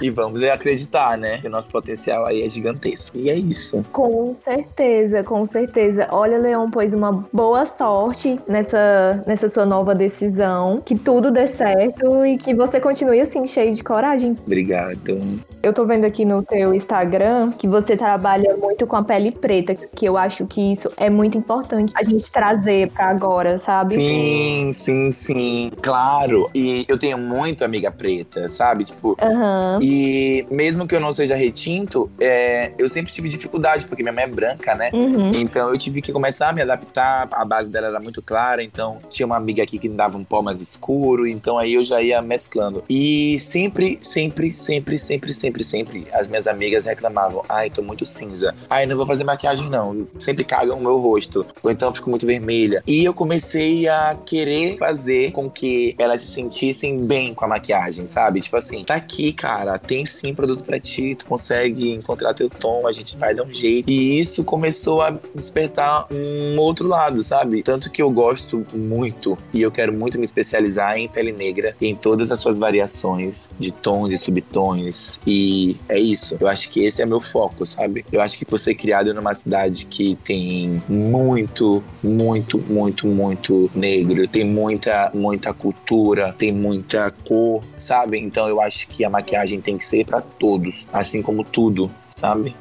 E 0.00 0.10
vamos 0.10 0.42
acreditar, 0.42 1.16
né? 1.16 1.38
Que 1.38 1.46
o 1.46 1.50
nosso 1.50 1.70
potencial 1.70 2.26
aí 2.26 2.42
é 2.42 2.48
gigantesco. 2.48 3.16
E 3.16 3.30
é 3.30 3.36
isso. 3.36 3.84
Com 3.92 4.34
certeza, 4.34 5.22
com 5.22 5.46
certeza. 5.46 6.08
Olha, 6.10 6.38
Leon, 6.38 6.70
pois 6.70 6.92
uma 6.92 7.12
boa 7.32 7.64
sorte 7.66 8.36
nessa, 8.48 9.22
nessa 9.26 9.48
sua 9.48 9.64
nova 9.64 9.94
decisão. 9.94 10.82
Que 10.84 10.96
tudo 10.98 11.30
dê 11.30 11.46
certo 11.46 12.26
e 12.26 12.36
que 12.36 12.52
você 12.54 12.80
continue 12.80 13.20
assim, 13.20 13.46
cheio 13.46 13.72
de 13.74 13.84
coragem. 13.84 14.36
Obrigado. 14.44 15.20
Eu 15.62 15.72
tô 15.72 15.86
vendo 15.86 16.04
aqui 16.04 16.24
no 16.24 16.42
teu 16.42 16.74
Instagram 16.74 17.52
que 17.52 17.68
você 17.68 17.96
trabalha 17.96 18.56
muito 18.56 18.86
com 18.86 18.96
a 18.96 19.04
pele 19.04 19.30
preta, 19.30 19.74
que 19.74 20.04
eu 20.04 20.16
acho 20.16 20.44
que 20.46 20.72
isso 20.72 20.90
é 20.96 21.08
muito 21.08 21.38
importante 21.38 21.92
a 21.94 22.02
gente 22.02 22.30
trazer 22.30 22.90
pra 22.90 23.08
agora, 23.08 23.58
sabe? 23.58 23.94
Sim, 23.94 24.72
sim, 24.74 25.12
sim. 25.12 25.70
Claro. 25.80 26.50
E 26.52 26.84
eu 26.88 26.98
tenho 26.98 27.18
muito 27.18 27.64
amiga 27.64 27.92
preta, 27.92 28.48
sabe? 28.48 28.84
Tipo. 28.84 29.16
Aham. 29.42 29.78
E 29.82 30.46
mesmo 30.50 30.86
que 30.86 30.94
eu 30.94 31.00
não 31.00 31.12
seja 31.12 31.34
retinto, 31.34 32.10
é, 32.20 32.72
eu 32.78 32.88
sempre 32.88 33.12
tive 33.12 33.28
dificuldade, 33.28 33.86
porque 33.86 34.02
minha 34.02 34.12
mãe 34.12 34.24
é 34.24 34.28
branca, 34.28 34.74
né? 34.74 34.90
Uhum. 34.92 35.30
Então 35.34 35.68
eu 35.70 35.78
tive 35.78 36.00
que 36.00 36.12
começar 36.12 36.48
a 36.48 36.52
me 36.52 36.62
adaptar, 36.62 37.28
a 37.32 37.44
base 37.44 37.68
dela 37.68 37.88
era 37.88 38.00
muito 38.00 38.22
clara, 38.22 38.62
então 38.62 38.98
tinha 39.10 39.26
uma 39.26 39.36
amiga 39.36 39.62
aqui 39.62 39.78
que 39.78 39.88
dava 39.88 40.16
um 40.16 40.24
pó 40.24 40.42
mais 40.42 40.60
escuro, 40.60 41.26
então 41.26 41.58
aí 41.58 41.74
eu 41.74 41.84
já 41.84 42.00
ia 42.00 42.22
mesclando. 42.22 42.84
E 42.88 43.38
sempre, 43.38 43.98
sempre, 44.00 44.52
sempre, 44.52 44.98
sempre, 44.98 45.32
sempre, 45.32 45.64
sempre, 45.64 46.06
as 46.12 46.28
minhas 46.28 46.46
amigas 46.46 46.84
reclamavam: 46.84 47.44
ai, 47.48 47.68
tô 47.70 47.82
muito 47.82 48.06
cinza, 48.06 48.54
ai, 48.70 48.86
não 48.86 48.96
vou 48.96 49.06
fazer 49.06 49.24
maquiagem 49.24 49.68
não, 49.68 50.06
sempre 50.18 50.44
cagam 50.44 50.78
o 50.78 50.80
meu 50.80 50.98
rosto, 50.98 51.44
ou 51.62 51.70
então 51.70 51.88
eu 51.88 51.94
fico 51.94 52.10
muito 52.10 52.26
vermelha. 52.26 52.82
E 52.86 53.04
eu 53.04 53.14
comecei 53.14 53.88
a 53.88 54.16
querer 54.24 54.76
fazer 54.76 55.32
com 55.32 55.50
que 55.50 55.94
elas 55.98 56.22
se 56.22 56.28
sentissem 56.28 57.04
bem 57.04 57.34
com 57.34 57.44
a 57.44 57.48
maquiagem, 57.48 58.06
sabe? 58.06 58.40
Tipo 58.40 58.56
assim, 58.56 58.84
tá 58.84 58.94
aqui, 58.94 59.21
cara, 59.30 59.78
tem 59.78 60.06
sim 60.06 60.34
produto 60.34 60.64
pra 60.64 60.80
ti, 60.80 61.14
tu 61.14 61.26
consegue 61.26 61.90
encontrar 61.90 62.32
teu 62.32 62.48
tom, 62.48 62.86
a 62.86 62.92
gente 62.92 63.18
vai 63.18 63.34
dar 63.34 63.44
um 63.44 63.52
jeito. 63.52 63.90
E 63.90 64.18
isso 64.18 64.42
começou 64.42 65.02
a 65.02 65.18
despertar 65.34 66.06
um 66.10 66.58
outro 66.58 66.88
lado, 66.88 67.22
sabe? 67.22 67.62
Tanto 67.62 67.90
que 67.90 68.00
eu 68.00 68.10
gosto 68.10 68.66
muito 68.72 69.36
e 69.52 69.60
eu 69.60 69.70
quero 69.70 69.92
muito 69.92 70.18
me 70.18 70.24
especializar 70.24 70.96
em 70.96 71.08
pele 71.08 71.32
negra, 71.32 71.76
em 71.78 71.94
todas 71.94 72.30
as 72.30 72.40
suas 72.40 72.58
variações 72.58 73.50
de 73.58 73.70
tons 73.70 74.12
e 74.12 74.16
subtons. 74.16 75.20
E 75.26 75.76
é 75.88 75.98
isso. 75.98 76.36
Eu 76.40 76.48
acho 76.48 76.70
que 76.70 76.80
esse 76.84 77.02
é 77.02 77.06
meu 77.06 77.20
foco, 77.20 77.66
sabe? 77.66 78.04
Eu 78.10 78.22
acho 78.22 78.38
que 78.38 78.44
por 78.44 78.58
ser 78.58 78.74
criado 78.74 79.12
numa 79.12 79.34
cidade 79.34 79.84
que 79.84 80.16
tem 80.24 80.82
muito, 80.88 81.82
muito, 82.02 82.58
muito, 82.58 83.06
muito 83.06 83.70
negro, 83.74 84.26
tem 84.28 84.44
muita, 84.44 85.10
muita 85.12 85.52
cultura, 85.52 86.32
tem 86.32 86.52
muita 86.52 87.10
cor, 87.26 87.62
sabe? 87.78 88.18
Então 88.18 88.48
eu 88.48 88.60
acho 88.60 88.88
que 88.88 89.04
a 89.04 89.10
maquiagem 89.12 89.60
tem 89.60 89.76
que 89.76 89.84
ser 89.84 90.06
pra 90.06 90.20
todos, 90.22 90.86
assim 90.92 91.20
como 91.22 91.44
tudo, 91.44 91.90
sabe? 92.16 92.56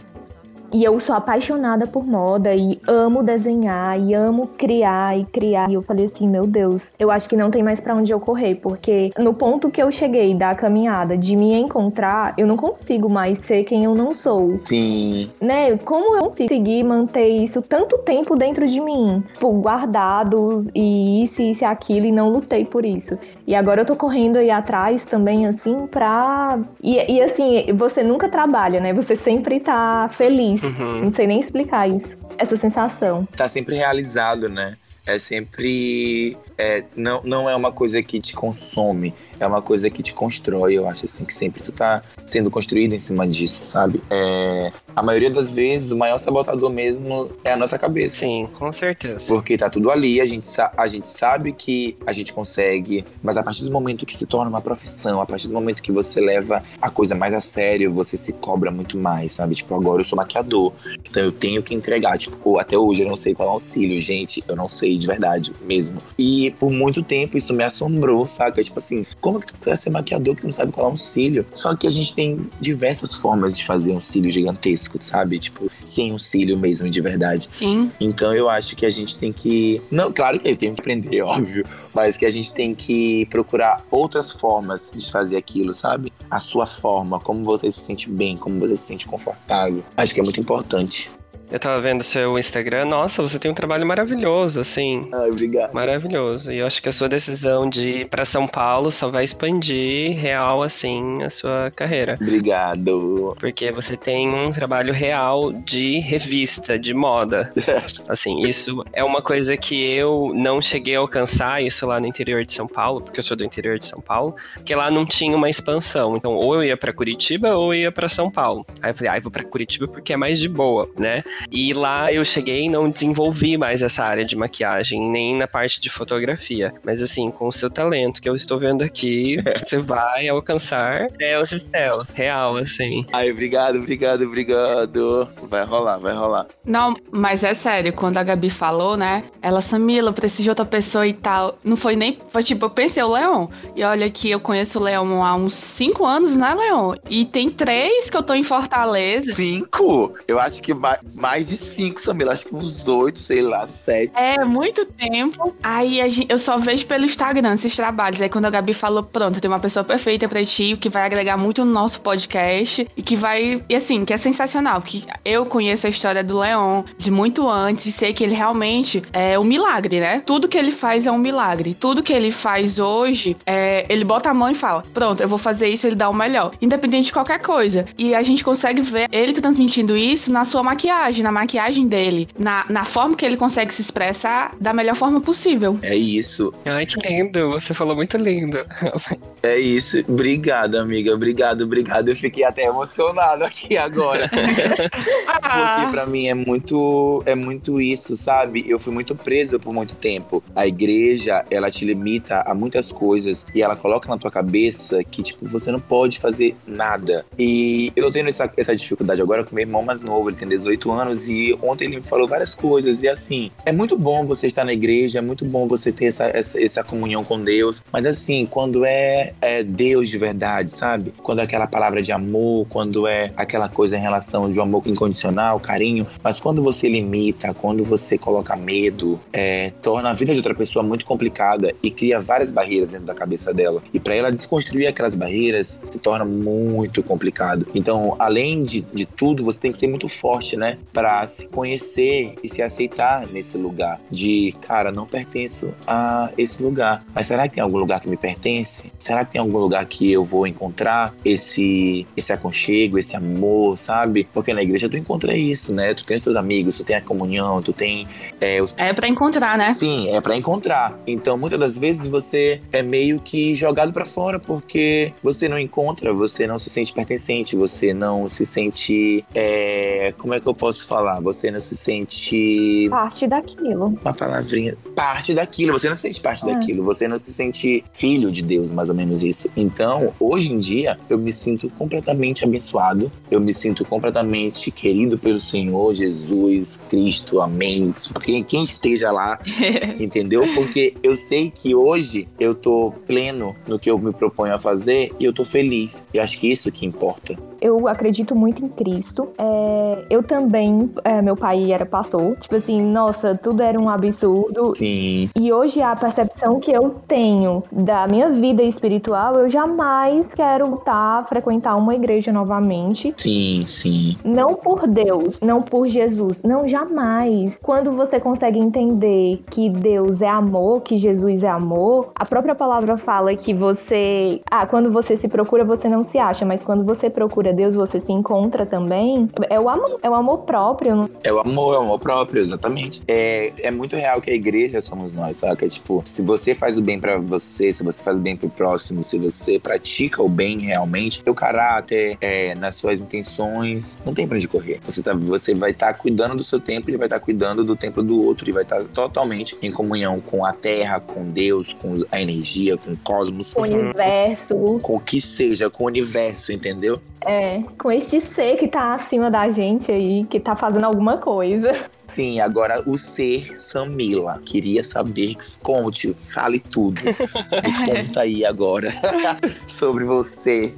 E 0.74 0.84
eu 0.84 1.00
sou 1.00 1.16
apaixonada 1.16 1.86
por 1.86 2.06
moda 2.06 2.54
e 2.56 2.80
amo 2.88 3.22
desenhar 3.22 4.00
e 4.00 4.14
amo 4.14 4.48
criar 4.48 5.18
e 5.18 5.26
criar. 5.26 5.70
E 5.70 5.74
eu 5.74 5.82
falei 5.82 6.06
assim, 6.06 6.30
meu 6.30 6.48
Deus, 6.48 6.94
eu 6.98 7.12
acho 7.12 7.28
que 7.28 7.36
não 7.36 7.52
tem 7.52 7.62
mais 7.62 7.82
pra 7.82 7.94
onde 7.96 8.12
eu 8.12 8.20
correr, 8.20 8.56
porque 8.56 9.12
no 9.18 9.34
ponto 9.34 9.70
que 9.70 9.82
eu 9.82 9.92
cheguei 9.92 10.34
da 10.34 10.56
caminhada 10.56 11.18
de 11.18 11.36
me 11.36 11.54
encontrar, 11.54 12.34
eu 12.38 12.48
não 12.48 12.56
consigo 12.56 13.10
mais 13.10 13.40
ser 13.40 13.64
quem 13.66 13.84
eu 13.84 13.94
não 13.94 14.14
sou. 14.14 14.60
Sim. 14.66 15.30
Né? 15.42 15.78
Como 15.78 16.16
eu 16.16 16.22
consegui 16.24 16.84
manter 16.84 17.28
isso 17.28 17.62
tanto 17.62 17.98
tempo 18.00 18.36
dentro 18.36 18.66
de 18.68 18.80
mim? 18.80 19.24
Tipo, 19.34 19.52
guardado 19.54 20.66
e 20.74 21.24
isso, 21.24 21.42
isso 21.42 21.64
e 21.64 21.66
aquilo 21.66 22.06
e 22.06 22.12
não 22.12 22.30
lutei 22.30 22.64
por 22.64 22.86
isso. 22.86 23.18
E 23.46 23.56
agora 23.56 23.82
eu 23.82 23.86
tô 23.86 23.96
correndo 23.96 24.38
aí 24.38 24.50
atrás 24.50 25.06
também, 25.06 25.46
assim, 25.46 25.88
pra. 25.88 26.60
E, 26.82 27.16
e 27.16 27.22
assim, 27.22 27.66
você 27.76 28.04
nunca 28.04 28.30
trabalha, 28.30 28.80
né? 28.80 28.94
Você 28.94 29.16
sempre 29.16 29.60
tá 29.60 30.08
feliz. 30.10 30.61
Uhum. 30.64 31.06
Não 31.06 31.12
sei 31.12 31.28
nem 31.28 31.40
explicar 31.40 31.88
isso. 31.90 32.18
Essa 32.38 32.58
sensação. 32.58 33.26
Tá 33.36 33.48
sempre 33.48 33.76
realizado, 33.76 34.50
né? 34.50 34.78
É 35.06 35.18
sempre. 35.18 36.38
É, 36.58 36.84
não, 36.96 37.22
não 37.24 37.50
é 37.50 37.56
uma 37.56 37.72
coisa 37.72 38.02
que 38.04 38.20
te 38.20 38.34
consome, 38.34 39.14
é 39.40 39.48
uma 39.48 39.62
coisa 39.62 39.90
que 39.90 40.04
te 40.04 40.14
constrói. 40.14 40.74
Eu 40.74 40.88
acho 40.88 41.06
assim 41.06 41.26
que 41.26 41.34
sempre 41.34 41.64
tu 41.64 41.72
tá 41.72 42.02
sendo 42.26 42.52
construído 42.52 42.94
em 42.94 43.00
cima 43.00 43.28
disso, 43.28 43.64
sabe? 43.64 44.02
É, 44.10 44.72
a 44.96 45.02
maioria 45.02 45.30
das 45.30 45.52
vezes, 45.52 45.92
o 45.92 45.98
maior 45.98 46.18
sabotador 46.18 46.70
mesmo 46.70 47.30
é 47.44 47.54
a 47.54 47.58
nossa 47.58 47.78
cabeça. 47.78 48.20
Sim, 48.20 48.48
com 48.58 48.72
certeza. 48.72 49.28
Porque 49.28 49.58
tá 49.58 49.70
tudo 49.70 49.90
ali, 49.90 50.22
a 50.22 50.26
gente, 50.26 50.48
a 50.60 50.88
gente 50.88 51.08
sabe 51.08 51.54
que 51.54 51.96
a 52.06 52.14
gente 52.14 52.34
consegue, 52.34 53.06
mas 53.24 53.38
a 53.38 53.44
partir 53.44 53.64
do 53.64 53.72
momento 53.72 54.06
que 54.06 54.16
se 54.16 54.26
torna 54.26 54.50
uma 54.50 54.62
profissão, 54.62 55.22
a 55.22 55.26
partir 55.26 55.48
do 55.48 55.54
momento 55.54 55.82
que 55.82 55.92
você 55.92 56.20
leva 56.20 56.62
a 56.82 56.90
coisa 56.90 57.16
mais 57.16 57.34
a 57.34 57.42
sério, 57.42 57.94
você 57.94 58.18
se 58.18 58.34
cobra 58.34 58.72
muito 58.72 58.98
mais, 58.98 59.34
sabe? 59.34 59.56
Tipo, 59.56 59.76
agora 59.76 60.02
eu 60.02 60.06
sou 60.06 60.16
maquiador, 60.18 60.74
então 61.10 61.24
eu 61.24 61.32
tenho 61.32 61.64
que 61.64 61.74
entregar. 61.74 62.18
Tipo, 62.18 62.60
até 62.60 62.78
hoje 62.78 63.02
eu 63.02 63.08
não 63.08 63.16
sei 63.16 63.34
qual 63.34 63.48
é 63.48 63.52
o 63.52 63.56
auxílio, 63.56 64.00
gente, 64.02 64.44
eu 64.48 64.56
não 64.56 64.70
sei 64.70 64.98
de 64.98 65.08
verdade 65.08 65.54
mesmo. 65.62 66.02
E 66.18 66.51
por 66.52 66.72
muito 66.72 67.02
tempo 67.04 67.38
isso 67.38 67.54
me 67.54 67.64
assombrou, 67.64 68.28
saca? 68.28 68.64
Tipo 68.64 68.80
assim, 68.80 69.06
como 69.20 69.40
que 69.40 69.54
tu 69.54 69.66
vai 69.66 69.78
ser 69.78 69.90
maquiador 69.90 70.36
que 70.36 70.44
não 70.44 70.52
sabe 70.52 70.72
é 70.78 70.84
um 70.84 70.98
cílio? 70.98 71.46
Só 71.54 71.76
que 71.76 71.86
a 71.86 71.90
gente 71.90 72.14
tem 72.16 72.50
diversas 72.60 73.14
formas 73.14 73.58
de 73.58 73.66
fazer 73.66 73.92
um 73.92 74.02
cílio 74.02 74.32
gigantesco, 74.32 74.98
sabe? 75.02 75.40
Tipo, 75.40 75.70
sem 75.84 76.12
um 76.12 76.20
cílio 76.20 76.58
mesmo, 76.58 76.90
de 76.90 77.02
verdade. 77.02 77.50
Sim. 77.52 77.92
Então 78.00 78.34
eu 78.34 78.50
acho 78.50 78.76
que 78.76 78.86
a 78.86 78.90
gente 78.90 79.18
tem 79.18 79.32
que. 79.32 79.82
Não, 79.92 80.12
claro 80.12 80.40
que 80.40 80.50
eu 80.50 80.56
tenho 80.56 80.74
que 80.74 80.82
aprender, 80.82 81.22
óbvio. 81.24 81.66
Mas 81.94 82.18
que 82.18 82.26
a 82.26 82.32
gente 82.32 82.54
tem 82.54 82.74
que 82.74 83.26
procurar 83.28 83.84
outras 83.90 84.32
formas 84.32 84.92
de 84.96 85.12
fazer 85.12 85.38
aquilo, 85.38 85.74
sabe? 85.74 86.12
A 86.30 86.40
sua 86.40 86.66
forma, 86.66 87.20
como 87.20 87.44
você 87.44 87.72
se 87.72 87.80
sente 87.80 88.10
bem, 88.10 88.38
como 88.38 88.60
você 88.60 88.78
se 88.78 88.84
sente 88.84 89.06
confortável. 89.06 89.84
Acho 89.96 90.14
que 90.14 90.20
é 90.20 90.24
muito 90.24 90.40
importante. 90.40 91.12
Eu 91.52 91.60
tava 91.60 91.82
vendo 91.82 92.02
seu 92.02 92.40
Instagram, 92.40 92.86
nossa, 92.86 93.22
você 93.22 93.38
tem 93.38 93.52
um 93.52 93.54
trabalho 93.54 93.86
maravilhoso, 93.86 94.62
assim. 94.62 95.10
Ai, 95.12 95.30
obrigado. 95.30 95.74
Maravilhoso. 95.74 96.50
E 96.50 96.60
eu 96.60 96.66
acho 96.66 96.82
que 96.82 96.88
a 96.88 96.94
sua 96.94 97.10
decisão 97.10 97.70
de 97.70 97.88
ir 97.88 98.06
pra 98.08 98.24
São 98.24 98.48
Paulo 98.48 98.90
só 98.90 99.10
vai 99.10 99.26
expandir 99.26 100.18
real, 100.18 100.64
assim, 100.64 101.22
a 101.24 101.30
sua 101.30 101.70
carreira. 101.70 102.18
Obrigado. 102.22 103.36
Porque 103.38 103.70
você 103.70 103.98
tem 103.98 104.30
um 104.30 104.54
trabalho 104.54 104.94
real 104.94 105.52
de 105.52 106.00
revista, 106.00 106.80
de 106.80 106.94
moda. 106.94 107.52
Assim, 108.08 108.42
isso 108.42 108.84
é 108.94 109.04
uma 109.04 109.22
coisa 109.22 109.58
que 109.58 109.90
eu 109.92 110.32
não 110.34 110.62
cheguei 110.62 110.96
a 110.96 111.00
alcançar, 111.00 111.62
isso 111.62 111.86
lá 111.86 112.00
no 112.00 112.08
interior 112.08 112.46
de 112.46 112.54
São 112.54 112.68
Paulo, 112.68 113.02
porque 113.02 113.20
eu 113.20 113.24
sou 113.24 113.36
do 113.36 113.44
interior 113.44 113.78
de 113.78 113.86
São 113.86 114.00
Paulo, 114.02 114.36
porque 114.54 114.74
lá 114.74 114.90
não 114.90 115.06
tinha 115.06 115.36
uma 115.36 115.50
expansão. 115.50 116.16
Então, 116.16 116.34
ou 116.34 116.56
eu 116.56 116.64
ia 116.64 116.78
pra 116.78 116.94
Curitiba 116.94 117.56
ou 117.56 117.74
eu 117.74 117.82
ia 117.82 117.92
pra 117.92 118.08
São 118.08 118.30
Paulo. 118.30 118.66
Aí 118.82 118.92
eu 118.92 118.96
falei, 118.96 119.12
ah, 119.12 119.18
eu 119.18 119.22
vou 119.22 119.32
pra 119.32 119.44
Curitiba 119.44 119.88
porque 119.88 120.14
é 120.14 120.18
mais 120.18 120.40
de 120.40 120.48
boa, 120.48 120.90
né? 120.98 121.24
E 121.50 121.74
lá 121.74 122.12
eu 122.12 122.24
cheguei 122.26 122.64
e 122.66 122.70
não 122.70 122.90
desenvolvi 122.90 123.58
mais 123.58 123.82
essa 123.82 124.04
área 124.04 124.24
de 124.26 124.36
maquiagem, 124.36 125.02
nem 125.10 125.36
na 125.36 125.48
parte 125.48 125.80
de 125.80 125.90
fotografia. 125.90 126.74
Mas 126.84 127.02
assim, 127.02 127.32
com 127.32 127.48
o 127.48 127.52
seu 127.52 127.70
talento 127.70 128.22
que 128.22 128.28
eu 128.30 128.36
estou 128.36 128.60
vendo 128.60 128.84
aqui, 128.84 129.38
você 129.66 129.78
vai 129.78 130.28
alcançar 130.28 131.08
céus 131.20 131.52
e 131.52 131.60
céus. 131.60 132.10
Real, 132.12 132.58
assim. 132.58 133.06
Ai, 133.14 133.32
obrigado, 133.32 133.78
obrigado, 133.78 134.24
obrigado. 134.24 135.28
Vai 135.44 135.64
rolar, 135.66 135.98
vai 135.98 136.14
rolar. 136.14 136.48
Não, 136.66 136.96
mas 137.12 137.44
é 137.44 137.54
sério, 137.54 137.94
quando 137.94 138.18
a 138.18 138.24
Gabi 138.24 138.50
falou, 138.50 138.96
né? 138.98 139.24
Ela, 139.42 139.62
Samila, 139.62 140.10
eu 140.10 140.14
preciso 140.14 140.44
de 140.44 140.50
outra 140.50 140.66
pessoa 140.66 141.06
e 141.08 141.14
tal. 141.14 141.58
Não 141.64 141.78
foi 141.78 141.96
nem. 141.96 142.18
Foi 142.30 142.44
tipo, 142.44 142.66
eu 142.66 142.70
pensei, 142.70 143.02
o 143.04 143.12
Leon. 143.12 143.48
E 143.76 143.84
olha 143.84 144.10
que 144.10 144.30
eu 144.30 144.40
conheço 144.40 144.80
o 144.80 144.84
Leon 144.84 145.22
há 145.24 145.36
uns 145.36 145.54
5 145.54 146.06
anos, 146.06 146.36
né, 146.38 146.54
Leon? 146.54 146.96
E 147.10 147.26
tem 147.26 147.50
três 147.50 148.10
que 148.10 148.18
eu 148.18 148.24
tô 148.24 148.34
em 148.34 148.44
Fortaleza. 148.44 149.32
Cinco? 149.32 150.14
Eu 150.28 150.40
acho 150.40 150.62
que 150.62 150.74
ma- 150.74 151.00
mais 151.32 151.48
de 151.48 151.58
cinco, 151.58 152.02
Samila. 152.02 152.34
Acho 152.34 152.46
que 152.46 152.54
uns 152.56 152.90
oito, 152.90 153.18
sei 153.18 153.42
lá, 153.42 153.66
sete. 153.66 154.12
É, 154.16 154.44
muito 154.44 154.86
tempo. 154.86 155.56
Aí 155.64 156.02
a 156.02 156.08
gen- 156.10 156.26
eu 156.28 156.38
só 156.38 156.58
vejo 156.58 156.86
pelo 156.86 157.06
Instagram 157.06 157.54
esses 157.54 157.74
trabalhos. 157.74 158.22
Aí 158.22 158.28
quando 158.28 158.46
a 158.46 158.50
Gabi 158.50 158.74
falou, 158.74 159.02
pronto, 159.02 159.40
tem 159.40 159.50
uma 159.50 159.60
pessoa 159.60 159.82
perfeita 159.84 160.28
pra 160.28 160.44
ti, 160.44 160.76
que 160.76 160.90
vai 160.90 161.04
agregar 161.06 161.38
muito 161.38 161.64
no 161.64 161.72
nosso 161.72 162.02
podcast 162.02 162.86
e 162.98 163.02
que 163.02 163.16
vai. 163.16 163.64
E 163.70 163.74
assim, 163.76 164.04
que 164.04 164.14
é 164.14 164.18
sensacional, 164.18 164.82
porque 164.82 165.04
eu 165.24 165.46
conheço 165.46 165.88
a 165.88 165.90
história 165.90 166.22
do 166.22 166.38
Leon 166.40 166.84
de 166.98 167.10
muito 167.10 167.50
antes 167.50 167.86
e 167.86 167.92
sei 167.94 168.12
que 168.12 168.26
ele 168.26 168.34
realmente 168.36 169.02
é 169.14 169.40
um 169.40 169.46
milagre, 169.46 170.02
né? 170.02 170.22
Tudo 170.26 170.50
que 170.50 170.58
ele 170.58 170.74
faz 170.74 171.08
é 171.08 171.12
um 171.12 171.18
milagre. 171.18 171.74
Tudo 171.80 172.04
que 172.04 172.12
ele 172.12 172.30
faz 172.32 172.78
hoje, 172.78 173.38
é, 173.46 173.86
ele 173.88 174.04
bota 174.04 174.30
a 174.30 174.34
mão 174.34 174.50
e 174.50 174.56
fala: 174.56 174.84
pronto, 174.94 175.24
eu 175.24 175.30
vou 175.30 175.38
fazer 175.38 175.70
isso, 175.70 175.88
ele 175.88 175.96
dá 175.96 176.10
o 176.10 176.14
melhor. 176.14 176.52
Independente 176.62 177.06
de 177.06 177.14
qualquer 177.14 177.40
coisa. 177.40 177.86
E 177.98 178.14
a 178.14 178.22
gente 178.22 178.44
consegue 178.44 178.82
ver 178.82 179.08
ele 179.14 179.32
transmitindo 179.32 179.96
isso 179.96 180.30
na 180.30 180.44
sua 180.44 180.62
maquiagem. 180.62 181.11
Na 181.20 181.32
maquiagem 181.32 181.88
dele, 181.88 182.28
na, 182.38 182.66
na 182.70 182.86
forma 182.86 183.16
que 183.16 183.26
ele 183.26 183.38
consegue 183.38 183.74
se 183.74 183.82
expressar 183.82 184.56
da 184.60 184.74
melhor 184.74 184.96
forma 184.96 185.20
possível. 185.22 185.78
É 185.82 185.96
isso. 185.96 186.54
Ai, 186.66 186.86
que 186.86 186.96
lindo. 187.08 187.52
Você 187.52 187.74
falou 187.74 187.96
muito 187.96 188.18
lindo. 188.18 188.60
É 189.44 189.58
isso. 189.58 190.04
Obrigado, 190.08 190.76
amiga. 190.76 191.12
Obrigado, 191.16 191.64
obrigado. 191.64 192.10
Eu 192.10 192.16
fiquei 192.16 192.44
até 192.44 192.66
emocionado 192.66 193.44
aqui 193.44 193.76
agora. 193.76 194.30
Porque 194.30 195.92
pra 195.92 196.06
mim 196.06 196.28
é 196.28 196.36
muito, 196.36 197.24
é 197.26 197.34
muito 197.34 197.82
isso, 197.82 198.16
sabe? 198.16 198.64
Eu 198.68 198.80
fui 198.80 198.94
muito 198.94 199.16
preso 199.16 199.60
por 199.60 199.74
muito 199.74 199.96
tempo. 199.96 200.44
A 200.56 200.68
igreja, 200.68 201.44
ela 201.50 201.72
te 201.72 201.84
limita 201.86 202.44
a 202.46 202.54
muitas 202.54 202.92
coisas 202.92 203.44
e 203.56 203.64
ela 203.64 203.76
coloca 203.76 204.08
na 204.08 204.18
tua 204.18 204.30
cabeça 204.30 205.04
que, 205.04 205.24
tipo, 205.24 205.48
você 205.48 205.72
não 205.72 205.80
pode 205.80 206.20
fazer 206.20 206.56
nada. 206.68 207.26
E 207.38 207.92
eu 207.96 208.04
tô 208.04 208.12
tendo 208.12 208.30
essa, 208.30 208.52
essa 208.56 208.76
dificuldade 208.76 209.22
agora 209.24 209.44
com 209.44 209.56
meu 209.56 209.64
irmão 209.64 209.82
mais 209.82 210.02
novo, 210.02 210.30
ele 210.30 210.38
tem 210.38 210.48
18 210.48 210.92
anos 210.92 211.01
e 211.28 211.58
ontem 211.62 211.86
ele 211.86 211.98
me 211.98 212.04
falou 212.04 212.28
várias 212.28 212.56
coisas. 212.56 213.04
E 213.04 213.08
assim, 213.08 213.52
é 213.66 213.72
muito 213.72 213.98
bom 213.98 214.26
você 214.26 214.48
estar 214.48 214.64
na 214.64 214.74
igreja, 214.74 215.20
é 215.20 215.22
muito 215.22 215.46
bom 215.46 215.68
você 215.68 215.92
ter 215.92 216.06
essa, 216.06 216.26
essa, 216.26 216.62
essa 216.62 216.84
comunhão 216.84 217.24
com 217.24 217.42
Deus, 217.42 217.82
mas 217.92 218.06
assim, 218.06 218.46
quando 218.46 218.86
é, 218.86 219.34
é 219.42 219.64
Deus 219.64 220.10
de 220.10 220.18
verdade, 220.18 220.72
sabe? 220.72 221.14
Quando 221.22 221.40
é 221.40 221.44
aquela 221.44 221.68
palavra 221.68 222.02
de 222.02 222.12
amor, 222.12 222.66
quando 222.70 223.08
é 223.08 223.32
aquela 223.36 223.70
coisa 223.70 223.98
em 223.98 224.02
relação 224.02 224.50
de 224.50 224.60
um 224.60 224.62
amor 224.62 224.84
incondicional, 224.86 225.60
carinho, 225.60 226.06
mas 226.24 226.40
quando 226.40 226.64
você 226.64 226.88
limita, 226.90 227.54
quando 227.54 227.84
você 227.84 228.18
coloca 228.18 228.56
medo, 228.56 229.20
é, 229.32 229.72
torna 229.82 230.10
a 230.10 230.14
vida 230.14 230.34
de 230.34 230.40
outra 230.40 230.54
pessoa 230.54 230.84
muito 230.84 231.06
complicada 231.06 231.74
e 231.82 231.90
cria 231.90 232.20
várias 232.20 232.52
barreiras 232.52 232.90
dentro 232.90 233.06
da 233.06 233.14
cabeça 233.14 233.54
dela. 233.54 233.82
E 233.94 234.00
para 234.00 234.16
ela 234.16 234.32
desconstruir 234.32 234.88
aquelas 234.88 235.16
barreiras 235.16 235.80
se 235.84 236.00
torna 236.00 236.26
muito 236.26 237.04
complicado. 237.04 237.68
Então, 237.74 238.16
além 238.20 238.64
de, 238.64 238.82
de 238.94 239.06
tudo, 239.06 239.44
você 239.44 239.60
tem 239.60 239.72
que 239.72 239.78
ser 239.78 239.88
muito 239.88 240.08
forte, 240.08 240.58
né? 240.58 240.78
Para 240.94 241.26
se 241.28 241.48
conhecer 241.48 242.36
e 242.44 242.50
se 242.50 242.62
aceitar 242.62 243.28
nesse 243.28 243.58
lugar 243.58 244.00
de, 244.10 244.54
cara, 244.62 244.92
não 244.92 245.06
pertenço 245.06 245.74
a 245.88 246.30
esse 246.38 246.62
lugar. 246.62 247.04
Mas 247.14 247.28
será 247.28 247.48
que 247.48 247.56
tem 247.56 247.64
algum 247.64 247.78
lugar 247.78 248.00
que 248.00 248.10
me 248.10 248.18
pertence? 248.18 248.92
Será 248.98 249.26
que 249.26 249.34
tem 249.34 249.42
algum 249.42 249.58
lugar 249.58 249.86
que 249.86 250.12
eu 250.12 250.24
vou 250.24 250.46
encontrar 250.48 251.14
esse 251.24 252.06
esse 252.16 252.34
aconchego, 252.34 252.98
esse 252.98 253.16
amor, 253.16 253.78
sabe? 253.78 254.28
Porque 254.34 254.54
na 254.54 254.62
igreja 254.62 254.90
tu 254.90 254.98
encontra 254.98 255.36
isso, 255.36 255.72
né? 255.72 255.94
Tu 255.94 256.04
tem 256.04 256.18
os 256.18 256.24
teus 256.24 256.36
amigos, 256.36 256.78
tu 256.78 256.84
tem 256.84 256.96
a 256.96 257.02
comunhão, 257.02 257.62
tu 257.62 257.74
tem 257.74 258.08
é, 258.40 258.62
os... 258.62 258.74
é 258.78 258.94
para 258.94 259.08
encontrar, 259.08 259.58
né? 259.58 259.74
Sim, 259.74 260.10
é 260.10 260.22
para 260.22 260.36
encontrar. 260.36 260.98
Então, 261.06 261.38
muitas 261.38 261.60
das 261.60 261.78
vezes 261.78 262.08
você 262.08 262.62
é 262.72 262.82
meio 262.82 263.20
que 263.20 263.56
jogado 263.56 263.92
para 263.92 264.06
fora 264.06 264.40
porque 264.40 265.14
você 265.22 265.48
não 265.48 265.60
encontra, 265.60 266.14
você 266.14 266.48
não 266.48 266.60
se 266.60 266.70
sente 266.70 266.94
pertencente, 266.94 267.56
você 267.56 267.94
não 267.94 268.30
se 268.30 268.46
sente 268.46 269.26
é... 269.34 270.14
como 270.18 270.34
é 270.34 270.40
que 270.40 270.48
eu 270.48 270.54
posso 270.54 270.81
falar? 270.88 271.20
Você 271.22 271.52
não 271.52 271.60
se 271.60 271.76
sente 271.76 272.88
parte 272.90 273.28
daquilo. 273.28 273.98
Uma 274.02 274.14
palavrinha, 274.14 274.76
parte 274.96 275.34
daquilo. 275.34 275.74
Você 275.74 275.90
não 275.90 275.96
se 275.96 276.04
sente 276.04 276.22
parte 276.22 276.48
é. 276.48 276.54
daquilo, 276.54 276.84
você 276.84 277.08
não 277.08 277.20
se 277.20 277.32
sente 277.32 277.84
filho 277.94 278.32
de 278.32 278.42
Deus, 278.42 278.72
mais 278.72 278.90
ou 278.90 278.96
menos 278.96 279.24
isso. 279.24 279.50
Então, 279.56 280.14
hoje 280.20 280.52
em 280.52 280.60
dia, 280.60 280.98
eu 281.10 281.18
me 281.18 281.32
sinto 281.32 281.70
completamente 281.72 282.44
abençoado, 282.44 283.12
eu 283.30 283.40
me 283.40 283.54
sinto 283.54 283.86
completamente 283.86 284.72
querido 284.72 285.18
pelo 285.18 285.40
Senhor 285.40 285.94
Jesus 285.94 286.80
Cristo, 286.90 287.42
amém. 287.42 287.94
Quem, 288.24 288.44
quem 288.44 288.64
esteja 288.64 289.12
lá, 289.12 289.40
entendeu? 290.00 290.44
Porque 290.54 290.94
eu 291.04 291.16
sei 291.16 291.50
que 291.50 291.76
hoje 291.76 292.28
eu 292.40 292.54
tô 292.54 292.92
pleno 293.06 293.56
no 293.68 293.80
que 293.80 293.90
eu 293.90 293.98
me 293.98 294.12
proponho 294.12 294.56
a 294.56 294.60
fazer 294.60 295.12
e 295.20 295.26
eu 295.26 295.34
tô 295.34 295.46
feliz. 295.46 296.06
E 296.14 296.20
acho 296.20 296.40
que 296.40 296.52
isso 296.52 296.72
que 296.72 296.86
importa 296.86 297.51
eu 297.62 297.88
acredito 297.88 298.36
muito 298.36 298.66
em 298.66 298.68
Cristo. 298.68 299.30
É, 299.38 300.06
eu 300.10 300.24
também, 300.24 300.90
é, 301.04 301.22
meu 301.22 301.36
pai 301.36 301.72
era 301.72 301.86
pastor. 301.86 302.36
Tipo 302.38 302.56
assim, 302.56 302.82
nossa, 302.82 303.36
tudo 303.36 303.62
era 303.62 303.80
um 303.80 303.88
absurdo. 303.88 304.74
Sim. 304.76 305.30
E 305.40 305.54
hoje 305.54 305.82
a 305.82 305.96
percepção 305.96 306.60
que 306.60 306.72
eu 306.72 306.90
tenho 307.08 307.64
da 307.72 308.08
minha 308.08 308.32
vida 308.32 308.64
espiritual, 308.64 309.36
eu 309.36 309.48
jamais 309.48 310.34
quero 310.34 310.72
voltar 310.82 311.20
a 311.20 311.24
frequentar 311.26 311.76
uma 311.76 311.94
igreja 311.94 312.32
novamente. 312.32 313.14
Sim, 313.18 313.64
sim. 313.68 314.18
Não 314.26 314.56
por 314.56 314.88
Deus, 314.88 315.40
não 315.42 315.62
por 315.62 315.88
Jesus, 315.88 316.42
não 316.42 316.68
jamais. 316.68 317.60
Quando 317.62 317.92
você 317.92 318.20
consegue 318.20 318.60
entender 318.60 319.42
que 319.50 319.70
Deus 319.70 320.22
é 320.22 320.28
amor, 320.28 320.82
que 320.82 320.98
Jesus 320.98 321.44
é 321.44 321.50
amor, 321.50 322.12
a 322.16 322.26
própria 322.26 322.56
palavra 322.56 322.98
fala 322.98 323.36
que 323.36 323.54
você, 323.54 324.42
ah, 324.50 324.66
quando 324.66 324.92
você 324.92 325.16
se 325.16 325.28
procura, 325.28 325.64
você 325.64 325.88
não 325.88 326.04
se 326.04 326.18
acha, 326.18 326.46
mas 326.46 326.64
quando 326.64 326.84
você 326.84 327.10
procura 327.10 327.51
Deus 327.52 327.76
você 327.76 328.00
se 328.00 328.12
encontra 328.12 328.66
também, 328.66 329.30
é 329.50 329.60
o 329.60 329.70
amor, 329.70 330.00
é 330.02 330.10
o 330.10 330.14
amor 330.14 330.40
próprio. 330.40 331.10
É 331.24 331.32
o 331.32 331.40
amor, 331.40 331.76
é 331.76 331.78
o 331.78 331.82
amor 331.82 332.00
próprio, 332.00 332.42
exatamente. 332.42 333.02
É, 333.08 333.52
é 333.60 333.72
muito 333.72 333.96
real 333.96 334.22
que 334.22 334.30
a 334.30 334.34
igreja 334.34 334.82
somos 334.82 335.14
nós? 335.14 335.42
É 335.44 335.56
tipo, 335.68 336.02
se 336.06 336.22
você 336.22 336.54
faz 336.56 336.78
o 336.78 336.82
bem 336.82 337.00
para 337.00 337.18
você, 337.18 337.72
se 337.74 337.84
você 337.84 338.04
faz 338.04 338.18
o 338.18 338.22
bem 338.22 338.36
pro 338.36 338.50
próximo, 338.50 339.04
se 339.04 339.18
você 339.18 339.60
pratica 339.60 340.22
o 340.22 340.30
bem 340.30 340.60
realmente, 340.60 341.22
seu 341.24 341.34
caráter, 341.34 342.18
é, 342.22 342.56
nas 342.56 342.76
suas 342.76 343.02
intenções, 343.02 343.98
não 344.06 344.14
tem 344.14 344.28
pra 344.28 344.36
onde 344.36 344.48
correr. 344.48 344.80
Você, 344.86 345.02
tá, 345.02 345.14
você 345.14 345.54
vai 345.54 345.72
estar 345.72 345.94
tá 345.94 345.94
cuidando 345.94 346.36
do 346.36 346.44
seu 346.44 346.60
tempo, 346.60 346.90
ele 346.90 346.98
vai 346.98 347.08
estar 347.08 347.20
tá 347.20 347.26
cuidando 347.26 347.64
do 347.64 347.76
tempo 347.76 348.02
do 348.02 348.22
outro, 348.24 348.50
e 348.50 348.52
vai 348.52 348.64
estar 348.64 348.78
tá 348.78 348.86
totalmente 348.94 349.58
em 349.62 349.72
comunhão 349.72 350.20
com 350.20 350.46
a 350.46 350.54
terra, 350.54 351.00
com 351.00 351.30
Deus, 351.30 351.74
com 351.74 352.04
a 352.12 352.22
energia, 352.22 352.78
com 352.78 352.92
o 352.92 352.98
cosmos. 352.98 353.54
Com 353.54 353.62
o 353.62 353.64
universo. 353.64 354.56
Com 354.82 354.96
o 354.96 355.00
que 355.00 355.22
seja, 355.22 355.70
com 355.70 355.84
o 355.84 355.88
universo, 355.88 356.52
entendeu? 356.52 357.02
É, 357.26 357.41
com 357.78 357.92
este 357.92 358.22
ser 358.22 358.58
que 358.58 358.68
tá 358.68 358.94
acima 358.94 359.30
da 359.30 359.50
gente 359.50 359.92
aí, 359.92 360.24
que 360.26 360.40
tá 360.40 360.56
fazendo 360.56 360.86
alguma 360.86 361.18
coisa. 361.18 361.74
Sim, 362.08 362.40
agora 362.40 362.84
o 362.86 362.98
ser 362.98 363.58
Samila. 363.58 364.42
Queria 364.46 364.84
saber, 364.84 365.38
conte, 365.62 366.14
fale 366.14 366.60
tudo. 366.60 367.02
Me 367.02 367.86
conta 368.04 368.22
aí 368.22 368.46
agora 368.46 368.92
sobre 369.66 370.04
você, 370.04 370.74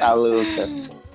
a 0.00 0.12
louca. 0.12 0.68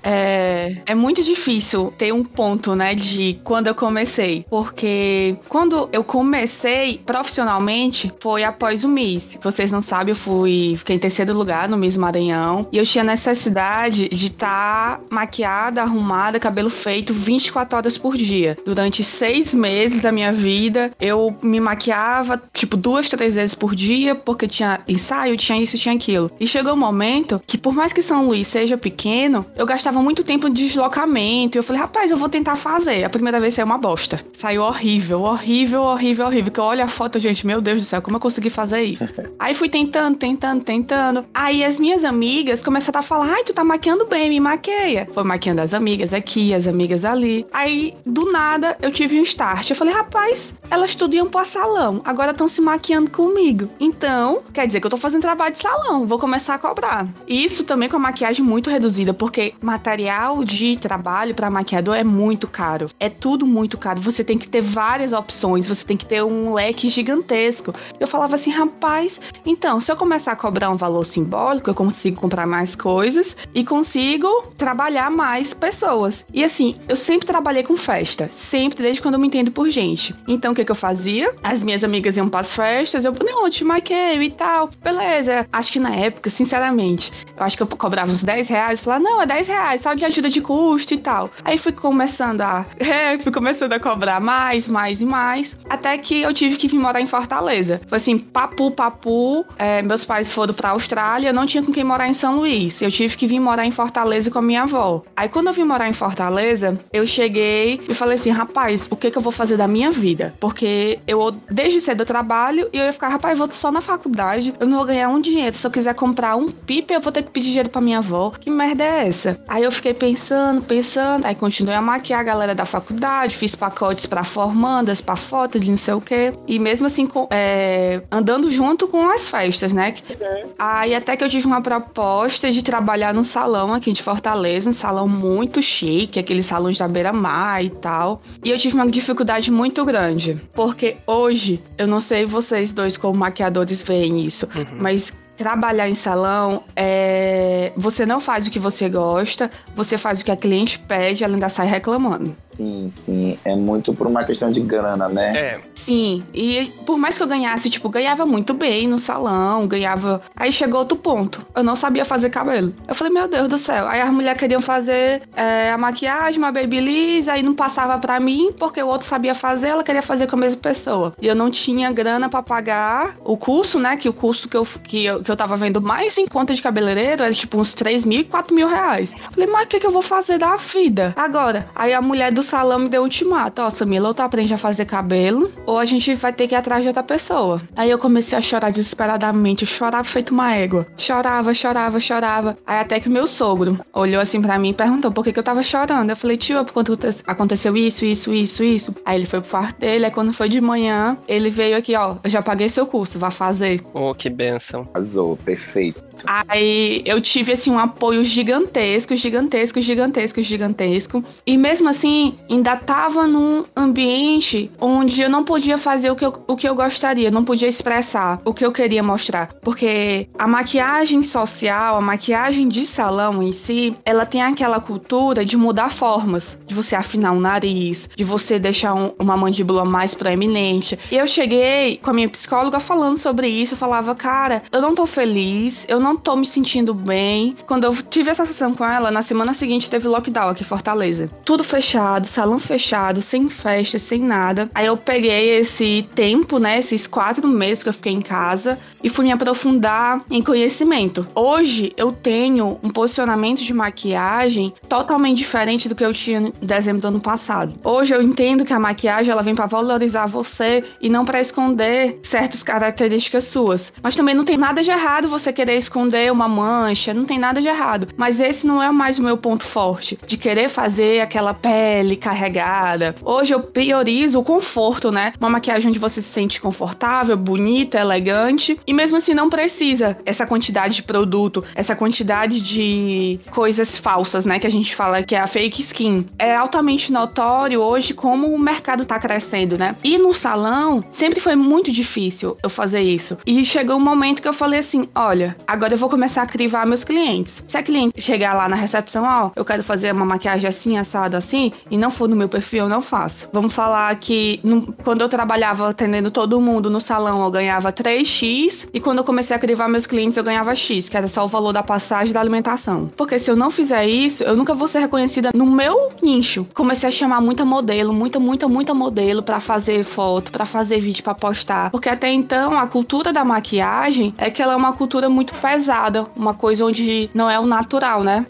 É, 0.03 0.77
é 0.85 0.95
muito 0.95 1.23
difícil 1.23 1.93
ter 1.97 2.13
um 2.13 2.23
ponto, 2.23 2.75
né, 2.75 2.95
de 2.95 3.39
quando 3.43 3.67
eu 3.67 3.75
comecei. 3.75 4.45
Porque 4.49 5.35
quando 5.47 5.89
eu 5.91 6.03
comecei 6.03 6.99
profissionalmente 7.05 8.11
foi 8.19 8.43
após 8.43 8.83
o 8.83 8.87
Miss. 8.87 9.37
Vocês 9.41 9.71
não 9.71 9.81
sabem, 9.81 10.11
eu 10.11 10.15
fui, 10.15 10.75
fiquei 10.77 10.95
em 10.95 10.99
terceiro 10.99 11.33
lugar 11.33 11.67
no 11.67 11.77
Miss 11.77 11.97
Maranhão. 11.97 12.67
E 12.71 12.77
eu 12.77 12.85
tinha 12.85 13.03
necessidade 13.03 14.09
de 14.09 14.27
estar 14.27 14.97
tá 14.97 15.01
maquiada, 15.09 15.81
arrumada, 15.81 16.39
cabelo 16.39 16.69
feito 16.69 17.13
24 17.13 17.77
horas 17.77 17.97
por 17.97 18.15
dia. 18.15 18.57
Durante 18.65 19.03
seis 19.03 19.53
meses 19.53 19.99
da 19.99 20.11
minha 20.11 20.31
vida, 20.31 20.91
eu 20.99 21.35
me 21.41 21.59
maquiava, 21.59 22.41
tipo, 22.53 22.77
duas, 22.77 23.09
três 23.09 23.35
vezes 23.35 23.55
por 23.55 23.75
dia, 23.75 24.15
porque 24.15 24.47
tinha 24.47 24.79
ensaio, 24.87 25.37
tinha 25.37 25.61
isso, 25.61 25.77
tinha 25.77 25.95
aquilo. 25.95 26.31
E 26.39 26.47
chegou 26.47 26.73
um 26.73 26.77
momento 26.77 27.41
que, 27.45 27.57
por 27.57 27.73
mais 27.73 27.93
que 27.93 28.01
São 28.01 28.25
Luís 28.25 28.47
seja 28.47 28.77
pequeno, 28.77 29.45
eu 29.55 29.65
gastava 29.65 29.88
gastava 29.89 30.03
muito 30.03 30.23
tempo 30.23 30.49
de 30.49 30.67
deslocamento. 30.67 31.57
E 31.57 31.59
eu 31.59 31.63
falei, 31.63 31.81
rapaz, 31.81 32.11
eu 32.11 32.17
vou 32.17 32.29
tentar 32.29 32.55
fazer. 32.55 33.03
A 33.03 33.09
primeira 33.09 33.39
vez 33.39 33.55
saiu 33.55 33.65
uma 33.65 33.77
bosta. 33.77 34.23
Saiu 34.37 34.61
horrível, 34.61 35.21
horrível, 35.21 35.81
horrível, 35.81 36.27
horrível. 36.27 36.51
Que 36.51 36.59
eu 36.59 36.63
olho 36.63 36.83
a 36.83 36.87
foto, 36.87 37.17
gente, 37.19 37.45
meu 37.45 37.59
Deus 37.59 37.79
do 37.79 37.85
céu, 37.85 38.01
como 38.01 38.17
eu 38.17 38.21
consegui 38.21 38.49
fazer 38.49 38.83
isso? 38.83 39.05
Aí 39.39 39.53
fui 39.53 39.67
tentando, 39.67 40.15
tentando, 40.15 40.63
tentando. 40.63 41.25
Aí 41.33 41.63
as 41.63 41.79
minhas 41.79 42.03
amigas 42.03 42.61
começaram 42.61 42.99
a 42.99 43.03
falar, 43.03 43.33
ai, 43.33 43.43
tu 43.43 43.53
tá 43.53 43.63
maquiando 43.63 44.05
bem, 44.05 44.29
me 44.29 44.39
maqueia. 44.39 45.07
Foi 45.11 45.23
maquiando 45.23 45.61
as 45.61 45.73
amigas 45.73 46.13
aqui, 46.13 46.53
as 46.53 46.67
amigas 46.67 47.03
ali. 47.03 47.45
Aí, 47.51 47.95
do 48.05 48.31
nada, 48.31 48.77
eu 48.81 48.91
tive 48.91 49.19
um 49.19 49.23
start. 49.23 49.69
Eu 49.69 49.75
falei, 49.75 49.93
rapaz, 49.93 50.53
elas 50.69 50.93
tudo 50.93 51.15
iam 51.15 51.27
pro 51.27 51.43
salão. 51.43 52.01
Agora 52.05 52.31
estão 52.31 52.47
se 52.47 52.61
maquiando 52.61 53.09
comigo. 53.09 53.69
Então, 53.79 54.43
quer 54.53 54.67
dizer 54.67 54.79
que 54.79 54.85
eu 54.85 54.91
tô 54.91 54.97
fazendo 54.97 55.21
trabalho 55.21 55.53
de 55.53 55.59
salão. 55.59 56.05
Vou 56.05 56.19
começar 56.19 56.55
a 56.55 56.59
cobrar. 56.59 57.07
Isso 57.27 57.63
também 57.63 57.89
com 57.89 57.95
a 57.95 57.99
maquiagem 57.99 58.45
muito 58.45 58.69
reduzida, 58.69 59.13
porque 59.13 59.53
material 59.79 60.43
de 60.43 60.75
trabalho 60.75 61.33
para 61.33 61.49
maquiador 61.49 61.95
é 61.95 62.03
muito 62.03 62.47
caro. 62.47 62.89
É 62.99 63.07
tudo 63.09 63.47
muito 63.47 63.77
caro. 63.77 64.01
Você 64.01 64.25
tem 64.25 64.37
que 64.37 64.49
ter 64.49 64.61
várias 64.61 65.13
opções, 65.13 65.69
você 65.69 65.85
tem 65.85 65.95
que 65.95 66.05
ter 66.05 66.21
um 66.21 66.53
leque 66.53 66.89
gigantesco. 66.89 67.73
Eu 67.97 68.05
falava 68.05 68.35
assim, 68.35 68.51
rapaz, 68.51 69.21
então, 69.45 69.79
se 69.79 69.89
eu 69.89 69.95
começar 69.95 70.33
a 70.33 70.35
cobrar 70.35 70.69
um 70.69 70.75
valor 70.75 71.05
simbólico, 71.05 71.69
eu 71.69 71.73
consigo 71.73 72.19
comprar 72.19 72.45
mais 72.45 72.75
coisas 72.75 73.37
e 73.53 73.63
consigo 73.63 74.27
trabalhar 74.57 75.09
mais 75.09 75.53
pessoas. 75.53 76.25
E 76.33 76.43
assim, 76.43 76.75
eu 76.89 76.97
sempre 76.97 77.25
trabalhei 77.25 77.63
com 77.63 77.77
festa, 77.77 78.27
sempre, 78.29 78.83
desde 78.83 79.01
quando 79.01 79.13
eu 79.13 79.19
me 79.19 79.27
entendo 79.27 79.49
por 79.49 79.69
gente. 79.69 80.13
Então, 80.27 80.51
o 80.51 80.55
que, 80.55 80.65
que 80.65 80.71
eu 80.71 80.75
fazia? 80.75 81.33
As 81.41 81.63
minhas 81.63 81.85
amigas 81.85 82.17
iam 82.17 82.27
para 82.27 82.41
as 82.41 82.53
festas, 82.53 83.05
eu, 83.05 83.13
não, 83.13 83.45
eu 83.45 83.49
te 83.49 83.63
maqueio 83.63 84.21
e 84.21 84.29
tal. 84.29 84.69
Beleza. 84.83 85.47
Acho 85.53 85.71
que 85.71 85.79
na 85.79 85.95
época, 85.95 86.29
sinceramente, 86.29 87.13
eu 87.37 87.43
acho 87.43 87.55
que 87.55 87.63
eu 87.63 87.67
cobrava 87.67 88.11
uns 88.11 88.23
10 88.23 88.49
reais, 88.49 88.79
falava, 88.81 89.03
não, 89.03 89.21
é 89.21 89.25
10 89.25 89.47
reais 89.47 89.68
reais, 89.69 89.81
só 89.81 89.93
de 89.93 90.05
ajuda 90.05 90.29
de 90.29 90.41
custo 90.41 90.93
e 90.93 90.97
tal. 90.97 91.29
Aí 91.43 91.57
fui 91.57 91.71
começando 91.71 92.41
a. 92.41 92.65
É, 92.89 93.17
fui 93.19 93.31
começando 93.31 93.73
a 93.73 93.79
cobrar 93.79 94.19
mais, 94.19 94.67
mais 94.67 94.99
e 94.99 95.05
mais. 95.05 95.55
Até 95.69 95.95
que 95.97 96.21
eu 96.21 96.33
tive 96.33 96.55
que 96.55 96.67
vir 96.67 96.79
morar 96.79 96.99
em 96.99 97.05
Fortaleza. 97.05 97.79
Foi 97.87 97.97
assim, 97.97 98.17
papu, 98.17 98.71
papu. 98.71 99.45
É, 99.57 99.81
meus 99.81 100.03
pais 100.03 100.31
foram 100.31 100.53
pra 100.53 100.71
Austrália, 100.71 101.31
não 101.31 101.45
tinha 101.45 101.61
com 101.61 101.71
quem 101.71 101.83
morar 101.83 102.07
em 102.07 102.13
São 102.13 102.37
Luís. 102.37 102.81
Eu 102.81 102.89
tive 102.89 103.15
que 103.15 103.27
vir 103.27 103.39
morar 103.39 103.65
em 103.65 103.71
Fortaleza 103.71 104.31
com 104.31 104.39
a 104.39 104.41
minha 104.41 104.63
avó. 104.63 105.03
Aí 105.15 105.29
quando 105.29 105.47
eu 105.47 105.53
vim 105.53 105.63
morar 105.63 105.87
em 105.87 105.93
Fortaleza, 105.93 106.73
eu 106.91 107.05
cheguei 107.05 107.79
e 107.87 107.93
falei 107.93 108.15
assim, 108.15 108.31
rapaz, 108.31 108.87
o 108.89 108.95
que 108.95 109.11
que 109.11 109.17
eu 109.17 109.21
vou 109.21 109.31
fazer 109.31 109.55
da 109.55 109.67
minha 109.67 109.91
vida? 109.91 110.33
Porque 110.39 110.97
eu, 111.05 111.31
desde 111.49 111.79
cedo, 111.79 112.01
eu 112.01 112.07
trabalho 112.07 112.69
e 112.73 112.77
eu 112.77 112.85
ia 112.85 112.93
ficar, 112.93 113.09
rapaz, 113.09 113.33
eu 113.39 113.45
vou 113.45 113.55
só 113.55 113.71
na 113.71 113.81
faculdade, 113.81 114.53
eu 114.59 114.67
não 114.67 114.77
vou 114.77 114.85
ganhar 114.87 115.09
um 115.09 115.21
dinheiro. 115.21 115.55
Se 115.55 115.65
eu 115.67 115.71
quiser 115.71 115.93
comprar 115.93 116.35
um 116.35 116.49
pipe, 116.49 116.93
eu 116.93 117.01
vou 117.01 117.11
ter 117.11 117.21
que 117.21 117.29
pedir 117.29 117.49
dinheiro 117.49 117.69
pra 117.69 117.81
minha 117.81 117.99
avó. 117.99 118.31
Que 118.31 118.49
merda 118.49 118.83
é 118.83 119.07
essa? 119.07 119.39
Aí 119.47 119.58
eu 119.63 119.71
fiquei 119.71 119.93
pensando, 119.93 120.61
pensando, 120.61 121.25
aí 121.25 121.35
continuei 121.35 121.75
a 121.75 121.81
maquiar 121.81 122.19
a 122.19 122.23
galera 122.23 122.55
da 122.55 122.65
faculdade, 122.65 123.35
fiz 123.35 123.55
pacotes 123.55 124.05
para 124.05 124.23
formandas, 124.23 125.01
para 125.01 125.15
foto 125.15 125.59
de 125.59 125.69
não 125.69 125.77
sei 125.77 125.93
o 125.93 126.01
quê. 126.01 126.33
E 126.47 126.59
mesmo 126.59 126.85
assim, 126.85 127.05
com, 127.05 127.27
é, 127.31 128.01
andando 128.11 128.51
junto 128.51 128.87
com 128.87 129.09
as 129.09 129.29
festas, 129.29 129.73
né? 129.73 129.93
Uhum. 130.09 130.51
Aí 130.57 130.93
até 130.93 131.15
que 131.15 131.23
eu 131.23 131.29
tive 131.29 131.47
uma 131.47 131.61
proposta 131.61 132.51
de 132.51 132.63
trabalhar 132.63 133.13
num 133.13 133.23
salão 133.23 133.73
aqui 133.73 133.91
de 133.91 134.03
Fortaleza, 134.03 134.69
um 134.69 134.73
salão 134.73 135.07
muito 135.07 135.61
chique, 135.61 136.19
aqueles 136.19 136.45
salões 136.45 136.77
da 136.77 136.87
beira-mar 136.87 137.63
e 137.63 137.69
tal. 137.69 138.21
E 138.43 138.49
eu 138.49 138.57
tive 138.57 138.75
uma 138.75 138.87
dificuldade 138.87 139.51
muito 139.51 139.83
grande, 139.85 140.41
porque 140.53 140.97
hoje, 141.05 141.61
eu 141.77 141.87
não 141.87 141.99
sei 141.99 142.25
vocês 142.25 142.71
dois 142.71 142.97
como 142.97 143.17
maquiadores 143.17 143.81
veem 143.81 144.23
isso, 144.23 144.47
uhum. 144.55 144.65
mas 144.79 145.13
trabalhar 145.39 145.87
em 145.87 145.95
salão 145.95 146.63
é 146.75 147.71
você 147.77 148.05
não 148.05 148.19
faz 148.19 148.45
o 148.45 148.51
que 148.51 148.59
você 148.59 148.89
gosta, 148.89 149.49
você 149.73 149.97
faz 149.97 150.19
o 150.19 150.25
que 150.25 150.31
a 150.31 150.35
cliente 150.35 150.77
pede, 150.77 151.23
ela 151.23 151.33
ainda 151.33 151.47
sai 151.47 151.65
reclamando. 151.65 152.35
Sim, 152.59 152.89
sim. 152.91 153.39
É 153.45 153.55
muito 153.55 153.93
por 153.93 154.05
uma 154.05 154.25
questão 154.25 154.51
de 154.51 154.59
grana, 154.59 155.07
né? 155.07 155.37
É. 155.37 155.59
Sim. 155.73 156.21
E 156.33 156.69
por 156.85 156.97
mais 156.97 157.15
que 157.15 157.23
eu 157.23 157.27
ganhasse, 157.27 157.69
tipo, 157.69 157.87
ganhava 157.87 158.25
muito 158.25 158.53
bem 158.53 158.85
no 158.85 158.99
salão, 158.99 159.65
ganhava. 159.65 160.19
Aí 160.35 160.51
chegou 160.51 160.81
outro 160.81 160.97
ponto. 160.97 161.45
Eu 161.55 161.63
não 161.63 161.77
sabia 161.77 162.03
fazer 162.03 162.29
cabelo. 162.29 162.73
Eu 162.85 162.93
falei, 162.93 163.13
meu 163.13 163.29
Deus 163.29 163.47
do 163.47 163.57
céu. 163.57 163.87
Aí 163.87 164.01
as 164.01 164.09
mulheres 164.09 164.37
queriam 164.37 164.61
fazer 164.61 165.21
é, 165.37 165.71
a 165.71 165.77
maquiagem, 165.77 166.37
uma 166.37 166.51
babyliss, 166.51 167.29
aí 167.29 167.41
não 167.41 167.55
passava 167.55 167.97
pra 167.97 168.19
mim, 168.19 168.51
porque 168.59 168.83
o 168.83 168.87
outro 168.87 169.07
sabia 169.07 169.33
fazer, 169.33 169.69
ela 169.69 169.83
queria 169.83 170.01
fazer 170.01 170.27
com 170.27 170.35
a 170.35 170.39
mesma 170.39 170.59
pessoa. 170.59 171.13
E 171.21 171.27
eu 171.27 171.35
não 171.35 171.49
tinha 171.49 171.89
grana 171.93 172.27
para 172.27 172.43
pagar 172.43 173.15
o 173.23 173.37
curso, 173.37 173.79
né? 173.79 173.95
Que 173.95 174.09
o 174.09 174.13
curso 174.13 174.49
que 174.49 174.57
eu, 174.57 174.65
que 174.83 175.05
eu, 175.05 175.23
que 175.29 175.31
eu 175.31 175.37
tava 175.37 175.55
vendo 175.55 175.79
mais 175.79 176.17
em 176.17 176.25
conta 176.25 176.55
de 176.55 176.61
cabeleireiro 176.61 177.21
era 177.21 177.31
tipo 177.31 177.59
uns 177.59 177.75
3 177.75 178.03
mil 178.03 178.21
e 178.21 178.23
4 178.23 178.55
mil 178.55 178.67
reais. 178.67 179.13
Falei, 179.29 179.47
mas 179.47 179.65
o 179.65 179.67
que, 179.67 179.79
que 179.79 179.85
eu 179.85 179.91
vou 179.91 180.01
fazer 180.01 180.39
da 180.39 180.55
vida? 180.55 181.13
Agora, 181.15 181.67
aí 181.75 181.93
a 181.93 182.01
mulher 182.01 182.31
do 182.31 182.41
salão 182.41 182.79
me 182.79 182.89
deu 182.89 183.01
um 183.01 183.03
ultimato. 183.03 183.61
Ó, 183.61 183.69
Samila, 183.69 184.07
ou 184.07 184.13
tu 184.15 184.23
aprende 184.23 184.55
a 184.55 184.57
fazer 184.57 184.85
cabelo, 184.85 185.51
ou 185.67 185.77
a 185.77 185.85
gente 185.85 186.15
vai 186.15 186.33
ter 186.33 186.47
que 186.47 186.55
ir 186.55 186.57
atrás 186.57 186.81
de 186.81 186.87
outra 186.87 187.03
pessoa. 187.03 187.61
Aí 187.75 187.91
eu 187.91 187.99
comecei 187.99 188.35
a 188.35 188.41
chorar 188.41 188.71
desesperadamente. 188.71 189.63
Eu 189.63 189.67
chorava 189.67 190.03
feito 190.03 190.33
uma 190.33 190.51
égua. 190.55 190.87
Chorava, 190.97 191.53
chorava, 191.53 191.99
chorava. 191.99 192.57
Aí 192.65 192.79
até 192.79 192.99
que 192.99 193.07
o 193.07 193.11
meu 193.11 193.27
sogro 193.27 193.79
olhou 193.93 194.19
assim 194.19 194.41
para 194.41 194.57
mim 194.57 194.69
e 194.69 194.73
perguntou 194.73 195.11
por 195.11 195.23
que, 195.23 195.31
que 195.31 195.37
eu 195.37 195.43
tava 195.43 195.61
chorando. 195.61 196.09
Eu 196.09 196.17
falei, 196.17 196.37
tio, 196.37 196.65
por 196.65 196.73
quanto 196.73 196.97
aconteceu 197.27 197.77
isso, 197.77 198.03
isso, 198.03 198.33
isso, 198.33 198.63
isso. 198.63 198.95
Aí 199.05 199.17
ele 199.19 199.27
foi 199.27 199.41
pro 199.41 199.51
quarto 199.51 199.79
dele, 199.79 200.05
aí 200.05 200.11
quando 200.11 200.33
foi 200.33 200.49
de 200.49 200.59
manhã, 200.59 201.15
ele 201.27 201.51
veio 201.51 201.77
aqui, 201.77 201.95
ó, 201.95 202.15
eu 202.23 202.29
já 202.31 202.41
paguei 202.41 202.67
seu 202.67 202.87
curso, 202.87 203.19
vá 203.19 203.29
fazer. 203.29 203.81
Oh, 203.93 204.13
que 204.15 204.29
benção. 204.29 204.89
Azul, 204.93 205.18
perfeito. 205.43 206.09
Aí 206.25 207.01
eu 207.05 207.21
tive 207.21 207.53
assim 207.53 207.71
um 207.71 207.79
apoio 207.79 208.23
gigantesco, 208.23 209.15
gigantesco, 209.15 209.79
gigantesco, 209.81 210.41
gigantesco. 210.41 211.23
E 211.45 211.57
mesmo 211.57 211.89
assim, 211.89 212.35
ainda 212.49 212.75
tava 212.75 213.27
num 213.27 213.63
ambiente 213.75 214.71
onde 214.79 215.21
eu 215.21 215.29
não 215.29 215.43
podia 215.43 215.77
fazer 215.77 216.11
o 216.11 216.15
que 216.15 216.25
eu, 216.25 216.33
o 216.47 216.55
que 216.55 216.67
eu 216.67 216.75
gostaria, 216.75 217.31
não 217.31 217.43
podia 217.43 217.67
expressar 217.67 218.41
o 218.43 218.53
que 218.53 218.65
eu 218.65 218.71
queria 218.71 219.03
mostrar. 219.03 219.53
Porque 219.61 220.27
a 220.37 220.47
maquiagem 220.47 221.23
social, 221.23 221.97
a 221.97 222.01
maquiagem 222.01 222.67
de 222.67 222.85
salão 222.85 223.41
em 223.41 223.51
si, 223.51 223.95
ela 224.05 224.25
tem 224.25 224.41
aquela 224.41 224.79
cultura 224.79 225.45
de 225.45 225.57
mudar 225.57 225.91
formas, 225.91 226.57
de 226.65 226.73
você 226.73 226.95
afinar 226.95 227.31
um 227.31 227.39
nariz, 227.39 228.09
de 228.15 228.23
você 228.23 228.59
deixar 228.59 228.93
um, 228.93 229.11
uma 229.19 229.37
mandíbula 229.37 229.85
mais 229.85 230.13
proeminente. 230.13 230.97
E 231.11 231.15
eu 231.15 231.27
cheguei 231.27 231.97
com 231.97 232.09
a 232.09 232.13
minha 232.13 232.29
psicóloga 232.29 232.79
falando 232.79 233.17
sobre 233.17 233.47
isso, 233.47 233.73
eu 233.73 233.77
falava, 233.77 234.15
cara, 234.15 234.61
eu 234.71 234.81
não 234.81 234.93
tô 234.99 235.05
feliz, 235.05 235.85
eu 235.87 235.97
não 235.97 236.17
tô 236.17 236.35
me 236.35 236.45
sentindo 236.45 236.93
bem. 236.93 237.55
Quando 237.65 237.85
eu 237.85 237.95
tive 238.03 238.31
essa 238.31 238.45
sessão 238.45 238.73
com 238.73 238.83
ela, 238.83 239.09
na 239.09 239.21
semana 239.21 239.53
seguinte 239.53 239.89
teve 239.89 240.09
lockdown 240.09 240.49
aqui 240.49 240.61
em 240.61 240.65
Fortaleza. 240.65 241.29
Tudo 241.45 241.63
fechado, 241.63 242.27
salão 242.27 242.59
fechado, 242.59 243.21
sem 243.21 243.47
festa, 243.47 243.97
sem 243.97 244.19
nada. 244.19 244.69
Aí 244.75 244.87
eu 244.87 244.97
peguei 244.97 245.51
esse 245.57 246.05
tempo, 246.13 246.59
né, 246.59 246.79
esses 246.79 247.07
quatro 247.07 247.47
meses 247.47 247.81
que 247.81 247.87
eu 247.87 247.93
fiquei 247.93 248.11
em 248.11 248.19
casa 248.19 248.77
e 249.01 249.07
fui 249.07 249.23
me 249.23 249.31
aprofundar 249.31 250.21
em 250.29 250.41
conhecimento. 250.41 251.25
Hoje 251.33 251.93
eu 251.95 252.11
tenho 252.11 252.77
um 252.83 252.89
posicionamento 252.89 253.63
de 253.63 253.73
maquiagem 253.73 254.73
totalmente 254.89 255.37
diferente 255.37 255.87
do 255.87 255.95
que 255.95 256.03
eu 256.03 256.13
tinha 256.13 256.39
em 256.39 256.53
dezembro 256.61 257.01
do 257.01 257.07
ano 257.07 257.21
passado. 257.21 257.73
Hoje 257.85 258.13
eu 258.13 258.21
entendo 258.21 258.65
que 258.65 258.73
a 258.73 258.79
maquiagem 258.79 259.31
ela 259.31 259.41
vem 259.41 259.55
para 259.55 259.65
valorizar 259.65 260.25
você 260.25 260.83
e 260.99 261.09
não 261.09 261.23
para 261.23 261.39
esconder 261.39 262.19
certas 262.21 262.63
características 262.63 263.45
suas. 263.45 263.93
Mas 264.03 264.17
também 264.17 264.35
não 264.35 264.43
tem 264.43 264.57
nada 264.57 264.83
de 264.83 264.88
errado 264.89 265.27
você 265.27 265.51
querer 265.51 265.77
esconder 265.77 266.31
uma 266.31 266.47
mancha, 266.47 267.13
não 267.13 267.25
tem 267.25 267.39
nada 267.39 267.61
de 267.61 267.67
errado. 267.67 268.07
Mas 268.17 268.39
esse 268.39 268.65
não 268.65 268.81
é 268.81 268.91
mais 268.91 269.19
o 269.19 269.23
meu 269.23 269.37
ponto 269.37 269.65
forte 269.65 270.19
de 270.25 270.37
querer 270.37 270.69
fazer 270.69 271.21
aquela 271.21 271.53
pele 271.53 272.15
carregada. 272.15 273.15
Hoje 273.23 273.53
eu 273.53 273.61
priorizo 273.61 274.39
o 274.39 274.43
conforto, 274.43 275.11
né? 275.11 275.33
Uma 275.39 275.49
maquiagem 275.49 275.89
onde 275.89 275.99
você 275.99 276.21
se 276.21 276.29
sente 276.29 276.59
confortável, 276.59 277.37
bonita, 277.37 277.99
elegante 277.99 278.79
e 278.85 278.93
mesmo 278.93 279.17
assim 279.17 279.33
não 279.33 279.49
precisa 279.49 280.17
essa 280.25 280.45
quantidade 280.45 280.95
de 280.95 281.03
produto, 281.03 281.63
essa 281.75 281.95
quantidade 281.95 282.61
de 282.61 283.39
coisas 283.51 283.97
falsas, 283.97 284.45
né? 284.45 284.59
Que 284.59 284.67
a 284.67 284.71
gente 284.71 284.95
fala 284.95 285.23
que 285.23 285.35
é 285.35 285.39
a 285.39 285.47
fake 285.47 285.81
skin. 285.81 286.25
É 286.37 286.55
altamente 286.55 287.11
notório 287.11 287.81
hoje 287.81 288.13
como 288.13 288.47
o 288.47 288.59
mercado 288.59 289.05
tá 289.05 289.19
crescendo, 289.19 289.77
né? 289.77 289.95
E 290.03 290.17
no 290.17 290.33
salão 290.33 291.03
sempre 291.11 291.39
foi 291.39 291.55
muito 291.55 291.91
difícil 291.91 292.57
eu 292.61 292.69
fazer 292.69 293.01
isso. 293.01 293.37
E 293.45 293.63
chegou 293.63 293.97
um 293.97 293.99
momento 293.99 294.41
que 294.41 294.47
eu 294.47 294.53
falei 294.53 294.78
assim: 294.79 295.07
olha, 295.15 295.55
agora 295.67 295.93
eu 295.93 295.97
vou 295.97 296.09
começar 296.09 296.41
a 296.41 296.45
crivar 296.45 296.85
meus 296.85 297.03
clientes. 297.03 297.63
Se 297.65 297.77
a 297.77 297.83
cliente 297.83 298.21
chegar 298.21 298.53
lá 298.53 298.67
na 298.67 298.75
recepção, 298.75 299.23
ó, 299.25 299.51
eu 299.55 299.65
quero 299.65 299.83
fazer 299.83 300.13
uma 300.13 300.25
maquiagem 300.25 300.67
assim, 300.67 300.97
assado 300.97 301.35
assim, 301.35 301.71
e 301.89 301.97
não 301.97 302.11
for 302.11 302.27
no 302.27 302.35
meu 302.35 302.49
perfil, 302.49 302.85
eu 302.85 302.89
não 302.89 303.01
faço. 303.01 303.49
Vamos 303.51 303.73
falar 303.73 304.15
que 304.15 304.59
no, 304.63 304.93
quando 305.03 305.21
eu 305.21 305.29
trabalhava 305.29 305.89
atendendo 305.89 306.31
todo 306.31 306.59
mundo 306.59 306.89
no 306.89 307.01
salão, 307.01 307.43
eu 307.43 307.51
ganhava 307.51 307.91
3x 307.91 308.87
e 308.93 308.99
quando 308.99 309.19
eu 309.19 309.23
comecei 309.23 309.55
a 309.55 309.59
crivar 309.59 309.87
meus 309.87 310.05
clientes, 310.05 310.37
eu 310.37 310.43
ganhava 310.43 310.73
X, 310.75 311.09
que 311.09 311.17
era 311.17 311.27
só 311.27 311.45
o 311.45 311.47
valor 311.47 311.73
da 311.73 311.83
passagem 311.83 312.33
da 312.33 312.39
alimentação. 312.39 313.07
Porque 313.15 313.39
se 313.39 313.49
eu 313.49 313.55
não 313.55 313.71
fizer 313.71 314.05
isso, 314.05 314.43
eu 314.43 314.55
nunca 314.55 314.73
vou 314.73 314.87
ser 314.87 314.99
reconhecida 314.99 315.51
no 315.53 315.65
meu 315.65 316.11
nicho. 316.21 316.65
Comecei 316.73 317.09
a 317.09 317.11
chamar 317.11 317.41
muita 317.41 317.65
modelo, 317.65 318.13
muita, 318.13 318.39
muita, 318.39 318.67
muita 318.67 318.93
modelo 318.93 319.41
para 319.43 319.59
fazer 319.59 320.03
foto, 320.03 320.51
para 320.51 320.65
fazer 320.65 320.99
vídeo 320.99 321.23
para 321.23 321.35
postar. 321.35 321.91
Porque 321.91 322.09
até 322.09 322.29
então 322.29 322.77
a 322.77 322.87
cultura 322.87 323.31
da 323.31 323.43
maquiagem 323.43 324.33
é 324.37 324.49
que 324.49 324.61
ela 324.61 324.68
é 324.71 324.75
uma 324.75 324.93
cultura 324.93 325.29
muito 325.29 325.53
pesada, 325.55 326.25
uma 326.35 326.53
coisa 326.53 326.85
onde 326.85 327.29
não 327.33 327.49
é 327.49 327.59
o 327.59 327.65
natural, 327.65 328.23
né? 328.23 328.45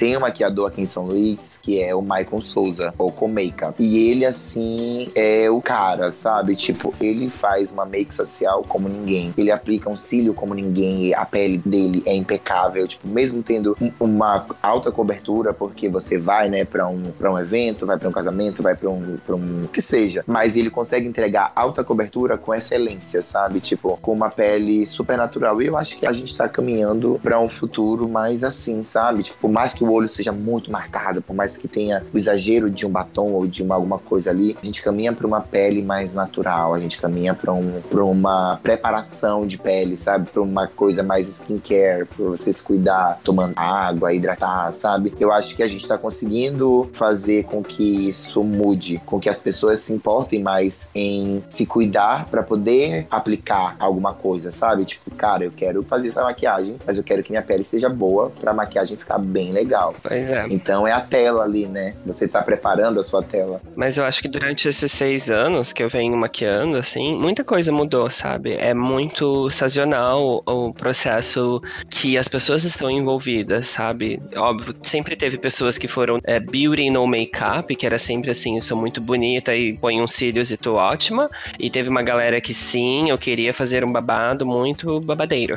Tem 0.00 0.16
um 0.16 0.20
maquiador 0.20 0.68
aqui 0.68 0.80
em 0.80 0.86
São 0.86 1.04
Luís 1.04 1.58
que 1.62 1.82
é 1.82 1.94
o 1.94 2.00
Michael 2.00 2.40
Souza, 2.40 2.94
ou 2.96 3.12
com. 3.12 3.30
E 3.78 4.10
ele, 4.10 4.26
assim, 4.26 5.10
é 5.14 5.48
o 5.50 5.62
cara, 5.62 6.12
sabe? 6.12 6.56
Tipo, 6.56 6.92
ele 7.00 7.30
faz 7.30 7.72
uma 7.72 7.86
make 7.86 8.14
social 8.14 8.62
como 8.68 8.88
ninguém. 8.88 9.32
Ele 9.36 9.50
aplica 9.50 9.88
um 9.88 9.96
cílio 9.96 10.34
como 10.34 10.52
ninguém. 10.52 11.14
a 11.14 11.24
pele 11.24 11.58
dele 11.64 12.02
é 12.04 12.14
impecável. 12.14 12.86
Tipo, 12.88 13.06
mesmo 13.08 13.42
tendo 13.42 13.76
uma 13.98 14.46
alta 14.62 14.90
cobertura, 14.90 15.54
porque 15.54 15.88
você 15.88 16.18
vai, 16.18 16.48
né, 16.48 16.64
pra 16.64 16.88
um, 16.88 17.02
pra 17.16 17.30
um 17.32 17.38
evento, 17.38 17.86
vai 17.86 17.98
pra 17.98 18.08
um 18.08 18.12
casamento, 18.12 18.62
vai 18.62 18.74
pra 18.74 18.90
um, 18.90 19.16
pra 19.24 19.36
um. 19.36 19.68
que 19.72 19.80
seja. 19.80 20.24
Mas 20.26 20.56
ele 20.56 20.70
consegue 20.70 21.06
entregar 21.06 21.52
alta 21.54 21.84
cobertura 21.84 22.36
com 22.36 22.54
excelência, 22.54 23.22
sabe? 23.22 23.60
Tipo, 23.60 23.96
com 24.02 24.12
uma 24.12 24.28
pele 24.28 24.86
super 24.86 25.16
natural. 25.16 25.62
E 25.62 25.66
eu 25.66 25.78
acho 25.78 25.98
que 25.98 26.06
a 26.06 26.12
gente 26.12 26.36
tá 26.36 26.48
caminhando 26.48 27.20
pra 27.22 27.38
um 27.38 27.48
futuro 27.48 28.08
mais 28.08 28.42
assim, 28.42 28.82
sabe? 28.82 29.22
Tipo, 29.22 29.48
mais 29.48 29.72
que 29.72 29.84
o 29.84 29.89
olho 29.90 30.08
seja 30.08 30.32
muito 30.32 30.70
marcado, 30.70 31.22
por 31.22 31.34
mais 31.34 31.56
que 31.56 31.68
tenha 31.68 32.04
o 32.12 32.18
exagero 32.18 32.70
de 32.70 32.86
um 32.86 32.90
batom 32.90 33.32
ou 33.32 33.46
de 33.46 33.62
uma, 33.62 33.74
alguma 33.74 33.98
coisa 33.98 34.30
ali, 34.30 34.56
a 34.60 34.64
gente 34.64 34.82
caminha 34.82 35.12
para 35.12 35.26
uma 35.26 35.40
pele 35.40 35.82
mais 35.82 36.14
natural, 36.14 36.74
a 36.74 36.80
gente 36.80 37.00
caminha 37.00 37.34
para 37.34 37.52
um, 37.52 37.80
uma 37.92 38.58
preparação 38.62 39.46
de 39.46 39.58
pele, 39.58 39.96
sabe? 39.96 40.28
Para 40.28 40.42
uma 40.42 40.66
coisa 40.66 41.02
mais 41.02 41.28
skincare, 41.28 42.06
para 42.06 42.26
você 42.26 42.52
se 42.52 42.62
cuidar 42.62 43.20
tomando 43.22 43.54
água, 43.56 44.12
hidratar, 44.12 44.72
sabe? 44.72 45.12
Eu 45.18 45.32
acho 45.32 45.56
que 45.56 45.62
a 45.62 45.66
gente 45.66 45.82
está 45.82 45.96
conseguindo 45.98 46.90
fazer 46.92 47.44
com 47.44 47.62
que 47.62 48.08
isso 48.08 48.42
mude, 48.42 49.00
com 49.04 49.20
que 49.20 49.28
as 49.28 49.38
pessoas 49.38 49.80
se 49.80 49.92
importem 49.92 50.42
mais 50.42 50.88
em 50.94 51.42
se 51.48 51.66
cuidar 51.66 52.26
para 52.26 52.42
poder 52.42 53.06
aplicar 53.10 53.76
alguma 53.78 54.12
coisa, 54.12 54.52
sabe? 54.52 54.84
Tipo, 54.84 55.10
cara, 55.14 55.44
eu 55.44 55.50
quero 55.50 55.82
fazer 55.82 56.08
essa 56.08 56.22
maquiagem, 56.22 56.76
mas 56.86 56.96
eu 56.96 57.04
quero 57.04 57.22
que 57.22 57.30
minha 57.30 57.42
pele 57.42 57.62
esteja 57.62 57.88
boa 57.88 58.30
para 58.40 58.50
a 58.50 58.54
maquiagem 58.54 58.96
ficar 58.96 59.18
bem 59.18 59.52
legal. 59.52 59.79
Pois 60.02 60.30
é. 60.30 60.46
Então 60.50 60.86
é 60.86 60.92
a 60.92 61.00
tela 61.00 61.44
ali, 61.44 61.66
né? 61.66 61.94
Você 62.06 62.28
tá 62.28 62.42
preparando 62.42 63.00
a 63.00 63.04
sua 63.04 63.22
tela. 63.22 63.60
Mas 63.74 63.96
eu 63.96 64.04
acho 64.04 64.22
que 64.22 64.28
durante 64.28 64.68
esses 64.68 64.90
seis 64.92 65.30
anos 65.30 65.72
que 65.72 65.82
eu 65.82 65.88
venho 65.88 66.16
maquiando, 66.16 66.76
assim, 66.76 67.16
muita 67.16 67.42
coisa 67.42 67.72
mudou, 67.72 68.10
sabe? 68.10 68.54
É 68.54 68.74
muito 68.74 69.50
sazonal 69.50 70.42
o 70.46 70.72
processo 70.72 71.60
que 71.88 72.16
as 72.18 72.28
pessoas 72.28 72.64
estão 72.64 72.90
envolvidas, 72.90 73.68
sabe? 73.68 74.20
Óbvio, 74.36 74.74
sempre 74.82 75.16
teve 75.16 75.38
pessoas 75.38 75.78
que 75.78 75.88
foram 75.88 76.20
é, 76.24 76.38
beauty 76.38 76.90
no 76.90 77.06
make-up, 77.06 77.74
que 77.74 77.86
era 77.86 77.98
sempre 77.98 78.30
assim, 78.30 78.56
eu 78.56 78.62
sou 78.62 78.76
muito 78.76 79.00
bonita 79.00 79.54
e 79.54 79.76
põe 79.76 80.00
uns 80.00 80.12
cílios 80.12 80.50
e 80.50 80.56
tô 80.56 80.74
ótima. 80.74 81.30
E 81.58 81.70
teve 81.70 81.88
uma 81.88 82.02
galera 82.02 82.40
que 82.40 82.54
sim, 82.54 83.10
eu 83.10 83.18
queria 83.18 83.54
fazer 83.54 83.84
um 83.84 83.92
babado 83.92 84.44
muito 84.44 85.00
babadeiro. 85.00 85.54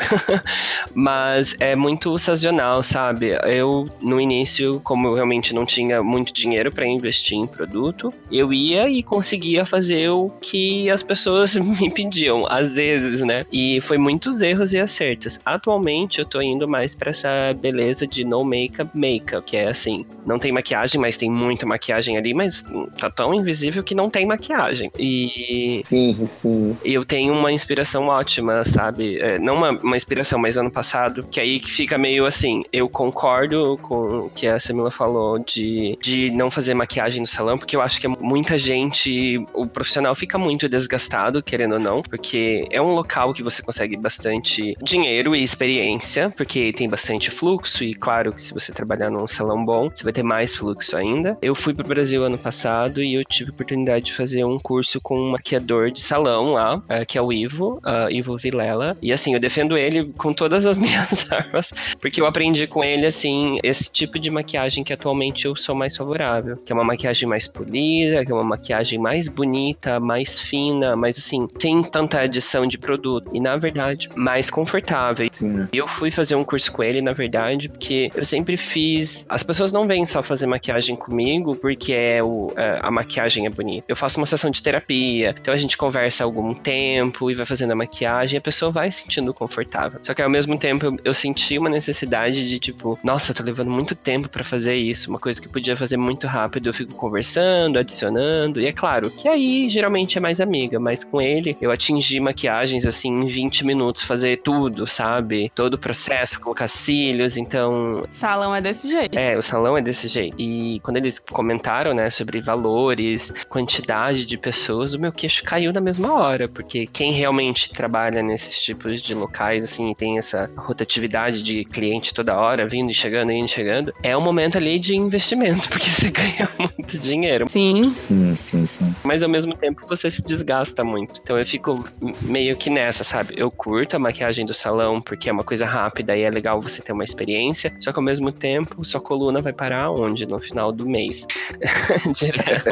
Mas 0.94 1.56
é 1.60 1.76
muito 1.76 2.18
sazonal, 2.18 2.84
sabe? 2.84 3.38
Eu, 3.44 3.90
no 4.14 4.22
início, 4.22 4.80
como 4.84 5.08
eu 5.08 5.14
realmente 5.16 5.54
não 5.54 5.66
tinha 5.66 6.04
muito 6.04 6.32
dinheiro 6.32 6.72
para 6.72 6.86
investir 6.86 7.38
em 7.38 7.48
produto, 7.48 8.14
eu 8.32 8.54
ia 8.54 8.88
e 8.88 9.02
conseguia 9.02 9.66
fazer 9.66 10.10
o 10.10 10.30
que 10.42 10.90
as 10.90 11.02
pessoas 11.02 11.56
me 11.58 11.90
pediam, 11.90 12.46
às 12.48 12.76
vezes, 12.76 13.22
né? 13.22 13.46
E 13.52 13.82
foi 13.82 13.98
muitos 13.98 14.42
erros 14.42 14.74
e 14.74 14.80
acertos. 14.80 15.40
Atualmente 15.44 16.20
eu 16.20 16.26
tô 16.26 16.42
indo 16.42 16.68
mais 16.68 16.94
para 16.94 17.10
essa 17.10 17.30
beleza 17.60 18.06
de 18.06 18.24
no 18.24 18.44
makeup 18.44 18.90
makeup, 18.94 19.44
que 19.44 19.58
é 19.58 19.68
assim, 19.68 20.06
não 20.26 20.38
tem 20.38 20.52
maquiagem, 20.52 21.02
mas 21.02 21.18
tem 21.18 21.30
muita 21.30 21.66
maquiagem 21.66 22.18
ali, 22.18 22.34
mas 22.34 22.64
tá 23.00 23.10
tão 23.10 23.34
invisível 23.34 23.84
que 23.84 23.96
não 23.96 24.10
tem 24.10 24.26
maquiagem. 24.26 24.92
E 24.98 25.82
sim, 25.84 26.16
sim. 26.28 26.78
Eu 26.86 27.04
tenho 27.04 27.34
uma 27.34 27.52
inspiração 27.52 28.08
ótima, 28.08 28.64
sabe? 28.64 29.18
É, 29.20 29.40
não 29.40 29.56
uma, 29.56 29.72
uma 29.72 29.98
inspiração, 29.98 30.38
mas 30.38 30.58
ano 30.58 30.72
passado, 30.72 31.26
que 31.32 31.40
aí 31.40 31.60
fica 31.60 31.98
meio 31.98 32.26
assim, 32.26 32.64
eu 32.72 32.88
concordo 32.88 33.78
com 33.82 34.03
que 34.36 34.48
a 34.48 34.60
Samila 34.60 34.92
falou 34.92 35.40
de, 35.40 35.98
de 36.02 36.32
não 36.32 36.50
fazer 36.50 36.74
maquiagem 36.74 37.22
no 37.22 37.28
salão, 37.28 37.58
porque 37.58 37.76
eu 37.76 37.82
acho 37.82 38.00
que 38.00 38.08
muita 38.08 38.58
gente, 38.58 39.44
o 39.54 39.68
profissional 39.68 40.16
fica 40.16 40.38
muito 40.38 40.68
desgastado, 40.70 41.42
querendo 41.42 41.74
ou 41.74 41.80
não, 41.80 42.02
porque 42.02 42.68
é 42.72 42.82
um 42.82 42.94
local 42.94 43.34
que 43.34 43.44
você 43.44 43.62
consegue 43.62 43.98
bastante 43.98 44.76
dinheiro 44.82 45.36
e 45.36 45.44
experiência, 45.44 46.32
porque 46.36 46.72
tem 46.74 46.88
bastante 46.88 47.32
fluxo, 47.32 47.84
e 47.84 47.94
claro 47.94 48.34
que 48.34 48.42
se 48.42 48.54
você 48.54 48.72
trabalhar 48.72 49.10
num 49.10 49.28
salão 49.28 49.64
bom, 49.64 49.90
você 49.90 50.04
vai 50.04 50.14
ter 50.14 50.24
mais 50.24 50.56
fluxo 50.56 50.96
ainda. 50.96 51.38
Eu 51.42 51.56
fui 51.56 51.74
pro 51.74 51.88
Brasil 51.88 52.24
ano 52.24 52.38
passado 52.38 53.02
e 53.02 53.16
eu 53.16 53.24
tive 53.24 53.52
a 53.52 53.54
oportunidade 53.54 54.06
de 54.06 54.14
fazer 54.14 54.46
um 54.46 54.60
curso 54.60 55.00
com 55.02 55.18
um 55.18 55.32
maquiador 55.32 55.92
de 55.92 56.02
salão 56.02 56.54
lá, 56.54 56.78
uh, 56.78 57.06
que 57.08 57.18
é 57.18 57.22
o 57.22 57.32
Ivo, 57.32 57.80
uh, 57.84 58.10
Ivo 58.10 58.38
Vilela. 58.38 58.98
E 59.02 59.12
assim, 59.12 59.34
eu 59.34 59.40
defendo 59.40 59.78
ele 59.78 60.12
com 60.18 60.34
todas 60.34 60.66
as 60.66 60.78
minhas 60.80 61.32
armas, 61.32 61.74
porque 62.00 62.22
eu 62.22 62.26
aprendi 62.26 62.68
com 62.68 62.84
ele, 62.84 63.06
assim, 63.06 63.58
esse 63.64 63.92
tipo 63.94 64.20
de 64.20 64.30
maquiagem 64.30 64.84
que 64.84 64.92
atualmente 64.92 65.46
eu 65.46 65.56
sou 65.56 65.76
mais 65.76 65.96
favorável, 65.96 66.58
que 66.58 66.72
é 66.72 66.76
uma 66.76 66.84
maquiagem 66.84 67.30
mais 67.30 67.48
polida, 67.48 68.26
que 68.26 68.32
é 68.32 68.36
uma 68.36 68.44
maquiagem 68.44 69.00
mais 69.00 69.28
bonita, 69.28 70.00
mais 70.00 70.40
fina, 70.40 70.96
mas 70.96 71.18
assim, 71.18 71.48
sem 71.60 71.84
tanta 71.84 72.20
adição 72.20 72.66
de 72.66 72.78
produto. 72.78 73.30
E 73.32 73.40
na 73.40 73.56
verdade, 73.56 74.10
mais 74.16 74.50
confortável. 74.50 75.28
Sim. 75.32 75.68
Eu 75.72 75.88
fui 75.88 76.10
fazer 76.10 76.36
um 76.36 76.44
curso 76.44 76.72
com 76.72 76.84
ele, 76.84 77.02
na 77.02 77.12
verdade, 77.12 77.70
porque 77.70 78.12
eu 78.16 78.26
sempre 78.26 78.58
fiz. 78.58 79.26
As 79.30 79.44
pessoas 79.44 79.72
não 79.72 79.88
vêm 79.88 80.06
só 80.06 80.24
fazer 80.24 80.48
maquiagem 80.48 80.96
comigo 80.96 81.56
porque 81.56 81.94
é 81.94 82.24
o, 82.24 82.52
é, 82.56 82.80
a 82.82 82.90
maquiagem 82.90 83.46
é 83.46 83.50
bonita. 83.50 83.86
Eu 83.88 83.96
faço 83.96 84.20
uma 84.20 84.26
sessão 84.26 84.50
de 84.50 84.62
terapia, 84.62 85.36
então 85.40 85.54
a 85.54 85.58
gente 85.58 85.78
conversa 85.78 86.24
algum 86.24 86.54
tempo 86.54 87.30
e 87.30 87.36
vai 87.36 87.46
fazendo 87.46 87.72
a 87.72 87.76
maquiagem 87.76 88.38
e 88.38 88.40
a 88.40 88.42
pessoa 88.42 88.72
vai 88.72 88.92
se 88.92 89.04
sentindo 89.04 89.34
confortável. 89.34 90.00
Só 90.02 90.14
que 90.14 90.22
ao 90.22 90.30
mesmo 90.30 90.58
tempo 90.58 90.86
eu, 90.86 90.98
eu 91.04 91.14
senti 91.14 91.58
uma 91.58 91.70
necessidade 91.70 92.48
de 92.48 92.60
tipo, 92.60 92.98
nossa, 93.04 93.32
eu 93.32 93.36
tô 93.36 93.44
levando 93.44 93.70
muito 93.74 93.96
tempo 93.96 94.30
para 94.30 94.44
fazer 94.44 94.76
isso, 94.76 95.10
uma 95.10 95.20
coisa 95.20 95.42
que 95.42 95.50
podia 95.50 95.76
fazer 95.76 95.98
muito 95.98 96.28
rápido, 96.28 96.68
eu 96.68 96.74
fico 96.74 96.94
conversando, 96.96 97.80
adicionando, 97.80 98.60
e 98.60 98.68
é 98.68 98.72
claro 98.72 99.10
que 99.10 99.28
aí 99.28 99.68
geralmente 99.68 100.18
é 100.18 100.22
mais 100.22 100.40
amiga, 100.40 100.80
mas 100.80 101.04
com 101.04 101.22
ele 101.22 101.58
eu 101.62 101.72
atingi 101.72 102.20
maquiagens 102.20 102.86
assim 102.86 103.10
em 103.10 103.26
20 103.26 103.66
minutos, 103.66 104.02
fazer 104.04 104.38
tudo, 104.38 104.86
sabe? 104.86 105.52
Todo 105.56 105.74
o 105.76 105.78
processo, 105.78 106.40
colocar 106.40 106.68
cílios, 106.68 107.38
então. 107.38 108.06
Salão 108.12 108.56
é 108.56 108.62
desse 108.62 108.90
jeito. 108.90 109.18
É, 109.18 109.38
o 109.38 109.42
salão 109.42 109.78
é 109.78 109.82
desse 109.82 110.08
jeito. 110.08 110.36
E 110.40 110.80
quando 110.82 110.98
eles 110.98 111.20
comentaram, 111.20 111.94
né, 111.94 112.10
sobre 112.10 112.40
valores, 112.42 113.32
quantidade 113.50 114.26
de 114.26 114.38
pessoas, 114.38 114.94
o 114.94 115.00
meu 115.00 115.12
queixo 115.12 115.44
caiu 115.44 115.72
na 115.72 115.82
mesma 115.82 116.14
hora, 116.14 116.48
porque 116.48 116.86
quem 116.88 117.12
realmente 117.12 117.72
trabalha 117.72 118.22
nesses 118.22 118.62
tipos 118.62 119.02
de 119.02 119.14
locais, 119.14 119.64
assim, 119.64 119.94
tem 119.94 120.18
essa 120.18 120.50
rotatividade 120.56 121.42
de 121.42 121.64
cliente 121.66 122.14
toda 122.14 122.38
hora, 122.38 122.68
vindo 122.68 122.92
e 122.92 122.94
chegando, 122.94 123.32
indo 123.32 123.46
e 123.46 123.50
chegando, 123.50 123.63
é 124.02 124.18
um 124.18 124.22
momento 124.22 124.58
ali 124.58 124.80
de 124.80 124.96
investimento, 124.96 125.68
porque 125.70 125.90
você 125.90 126.10
ganha 126.10 126.50
muito 126.58 126.98
dinheiro. 126.98 127.48
Sim. 127.48 127.84
Sim, 127.84 128.36
sim, 128.36 128.66
sim. 128.66 128.96
Mas 129.04 129.24
ao 129.24 129.30
mesmo 129.30 129.56
tempo 129.56 129.86
você 129.88 130.10
se 130.10 130.22
desgasta 130.22 130.84
muito. 130.84 131.20
Então 131.22 131.38
eu 131.38 131.46
fico 131.46 131.84
meio 132.22 132.56
que 132.56 132.70
nessa, 132.70 133.04
sabe? 133.04 133.34
Eu 133.38 133.50
curto 133.52 133.96
a 133.96 134.00
maquiagem 134.00 134.46
do 134.46 134.54
salão 134.54 135.02
porque 135.02 135.30
é 135.30 135.32
uma 135.32 135.44
coisa 135.44 135.66
rápida 135.66 136.16
e 136.16 136.22
é 136.22 136.30
legal 136.30 136.62
você 136.62 136.82
ter 136.82 136.94
uma 136.94 137.04
experiência, 137.04 137.76
só 137.80 137.92
que 137.92 138.00
ao 138.00 138.04
mesmo 138.04 138.32
tempo 138.32 138.84
sua 138.86 139.02
coluna 139.02 139.42
vai 139.42 139.54
parar 139.54 139.92
onde? 139.92 140.26
No 140.26 140.40
final 140.40 140.72
do 140.72 140.88
mês. 140.88 141.26
Direto. 142.14 142.70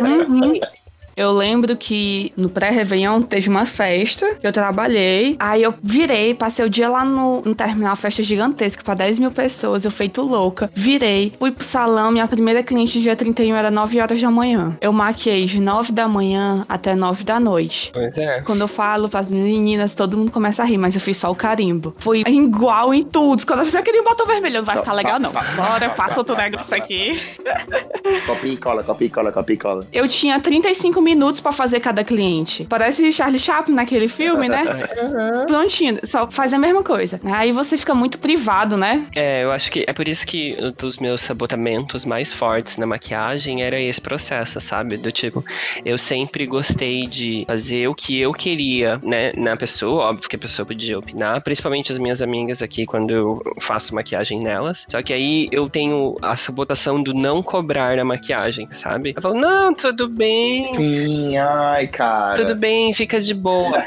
Uhum. 0.00 0.60
Eu 1.18 1.32
lembro 1.32 1.76
que 1.76 2.32
no 2.36 2.48
pré-Réveillon 2.48 3.22
teve 3.22 3.48
uma 3.48 3.66
festa 3.66 4.36
que 4.36 4.46
eu 4.46 4.52
trabalhei. 4.52 5.34
Aí 5.40 5.64
eu 5.64 5.74
virei, 5.82 6.32
passei 6.32 6.64
o 6.64 6.70
dia 6.70 6.88
lá 6.88 7.04
no, 7.04 7.42
no 7.42 7.56
terminal, 7.56 7.96
festa 7.96 8.22
gigantesca 8.22 8.84
pra 8.84 8.94
10 8.94 9.18
mil 9.18 9.32
pessoas, 9.32 9.84
eu 9.84 9.90
feito 9.90 10.22
louca. 10.22 10.70
Virei, 10.72 11.32
fui 11.36 11.50
pro 11.50 11.64
salão, 11.64 12.12
minha 12.12 12.28
primeira 12.28 12.62
cliente 12.62 13.02
dia 13.02 13.16
31 13.16 13.56
era 13.56 13.68
9 13.68 14.00
horas 14.00 14.22
da 14.22 14.30
manhã. 14.30 14.76
Eu 14.80 14.92
maquiei 14.92 15.44
de 15.46 15.60
9 15.60 15.90
da 15.90 16.06
manhã 16.06 16.64
até 16.68 16.94
9 16.94 17.24
da 17.24 17.40
noite. 17.40 17.90
Pois 17.92 18.16
é. 18.16 18.40
Quando 18.42 18.60
eu 18.60 18.68
falo 18.68 19.08
pras 19.08 19.32
meninas, 19.32 19.94
todo 19.94 20.16
mundo 20.16 20.30
começa 20.30 20.62
a 20.62 20.66
rir, 20.66 20.78
mas 20.78 20.94
eu 20.94 21.00
fiz 21.00 21.16
só 21.16 21.32
o 21.32 21.34
carimbo. 21.34 21.96
Foi 21.98 22.22
igual 22.28 22.94
em 22.94 23.02
tudo. 23.02 23.44
Quando 23.44 23.58
eu 23.58 23.64
fizer 23.64 23.80
aquele 23.80 24.02
batom 24.02 24.24
vermelho, 24.24 24.58
não 24.58 24.64
vai 24.64 24.76
ficar 24.76 24.92
legal, 24.92 25.18
não. 25.18 25.32
Bora, 25.32 25.90
passa 25.90 26.20
outro 26.20 26.36
isso 26.60 26.74
aqui. 26.76 27.20
Copia 28.24 28.52
e 28.52 28.56
cola, 28.56 28.84
copia 28.84 29.06
e 29.08 29.10
cola, 29.10 29.32
copia 29.32 29.54
e 29.54 29.58
cola. 29.58 29.84
Eu 29.92 30.06
tinha 30.06 30.38
35 30.38 31.07
minutos 31.08 31.40
pra 31.40 31.52
fazer 31.52 31.80
cada 31.80 32.04
cliente. 32.04 32.66
Parece 32.68 33.10
Charlie 33.12 33.38
Chaplin 33.38 33.74
naquele 33.74 34.08
filme, 34.08 34.48
né? 34.48 34.64
Uhum. 34.98 35.46
Prontinho, 35.46 36.00
só 36.02 36.28
faz 36.30 36.52
a 36.52 36.58
mesma 36.58 36.82
coisa. 36.82 37.20
Aí 37.24 37.52
você 37.52 37.76
fica 37.78 37.94
muito 37.94 38.18
privado, 38.18 38.76
né? 38.76 39.06
É, 39.14 39.44
eu 39.44 39.52
acho 39.52 39.70
que 39.70 39.84
é 39.86 39.92
por 39.92 40.08
isso 40.08 40.26
que 40.26 40.56
um 40.60 40.72
dos 40.72 40.98
meus 40.98 41.20
sabotamentos 41.20 42.04
mais 42.04 42.32
fortes 42.32 42.76
na 42.76 42.86
maquiagem 42.86 43.62
era 43.62 43.80
esse 43.80 44.00
processo, 44.00 44.60
sabe? 44.60 44.96
Do 44.96 45.12
tipo, 45.12 45.44
eu 45.84 45.96
sempre 45.96 46.46
gostei 46.46 47.06
de 47.06 47.44
fazer 47.46 47.86
o 47.88 47.94
que 47.94 48.20
eu 48.20 48.32
queria, 48.32 49.00
né, 49.02 49.32
na 49.36 49.56
pessoa. 49.56 50.08
Óbvio 50.08 50.28
que 50.28 50.36
a 50.36 50.38
pessoa 50.38 50.66
podia 50.66 50.98
opinar, 50.98 51.40
principalmente 51.42 51.92
as 51.92 51.98
minhas 51.98 52.20
amigas 52.20 52.60
aqui 52.60 52.84
quando 52.84 53.10
eu 53.10 53.42
faço 53.60 53.94
maquiagem 53.94 54.40
nelas. 54.40 54.86
Só 54.88 55.00
que 55.00 55.12
aí 55.12 55.48
eu 55.52 55.68
tenho 55.68 56.16
a 56.20 56.34
sabotação 56.34 57.02
do 57.02 57.14
não 57.14 57.42
cobrar 57.42 57.96
na 57.96 58.04
maquiagem, 58.04 58.68
sabe? 58.70 59.12
Eu 59.16 59.22
falo, 59.22 59.38
não, 59.38 59.72
tudo 59.74 60.08
bem, 60.08 60.74
Sim, 60.74 60.97
ai, 61.36 61.86
cara. 61.86 62.34
tudo 62.34 62.54
bem, 62.54 62.92
fica 62.92 63.20
de 63.20 63.34
boa. 63.34 63.82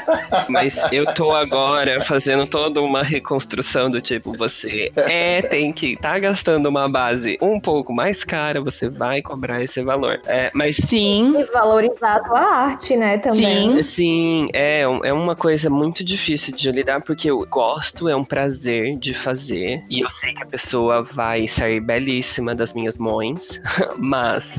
Mas 0.48 0.80
eu 0.92 1.06
tô 1.14 1.32
agora 1.32 2.00
fazendo 2.04 2.46
toda 2.46 2.80
uma 2.80 3.02
reconstrução 3.02 3.90
do 3.90 4.00
tipo, 4.00 4.36
você 4.36 4.90
é, 4.96 5.42
tem 5.42 5.72
que 5.72 5.96
tá 5.96 6.18
gastando 6.18 6.66
uma 6.66 6.88
base 6.88 7.38
um 7.40 7.58
pouco 7.60 7.92
mais 7.92 8.24
cara, 8.24 8.60
você 8.60 8.88
vai 8.88 9.22
cobrar 9.22 9.62
esse 9.62 9.82
valor. 9.82 10.20
É, 10.26 10.50
mas 10.54 10.76
Sim. 10.76 11.34
E 11.38 11.44
valorizar 11.52 12.16
a 12.16 12.20
tua 12.20 12.40
arte, 12.40 12.96
né, 12.96 13.18
também. 13.18 13.76
Sim. 13.76 14.02
Sim, 14.02 14.48
é, 14.52 14.86
um- 14.88 15.04
é 15.04 15.12
uma 15.12 15.36
coisa 15.36 15.70
muito 15.70 16.02
difícil 16.02 16.54
de 16.54 16.70
lidar, 16.70 17.00
porque 17.02 17.30
eu 17.30 17.46
gosto, 17.48 18.08
é 18.08 18.16
um 18.16 18.24
prazer 18.24 18.96
de 18.98 19.14
fazer, 19.14 19.82
e 19.88 20.00
eu 20.00 20.10
sei 20.10 20.32
que 20.34 20.42
a 20.42 20.46
pessoa 20.46 21.02
vai 21.02 21.46
sair 21.46 21.80
belíssima 21.80 22.54
das 22.54 22.72
minhas 22.72 22.98
mãos, 22.98 23.60
mas 23.98 24.58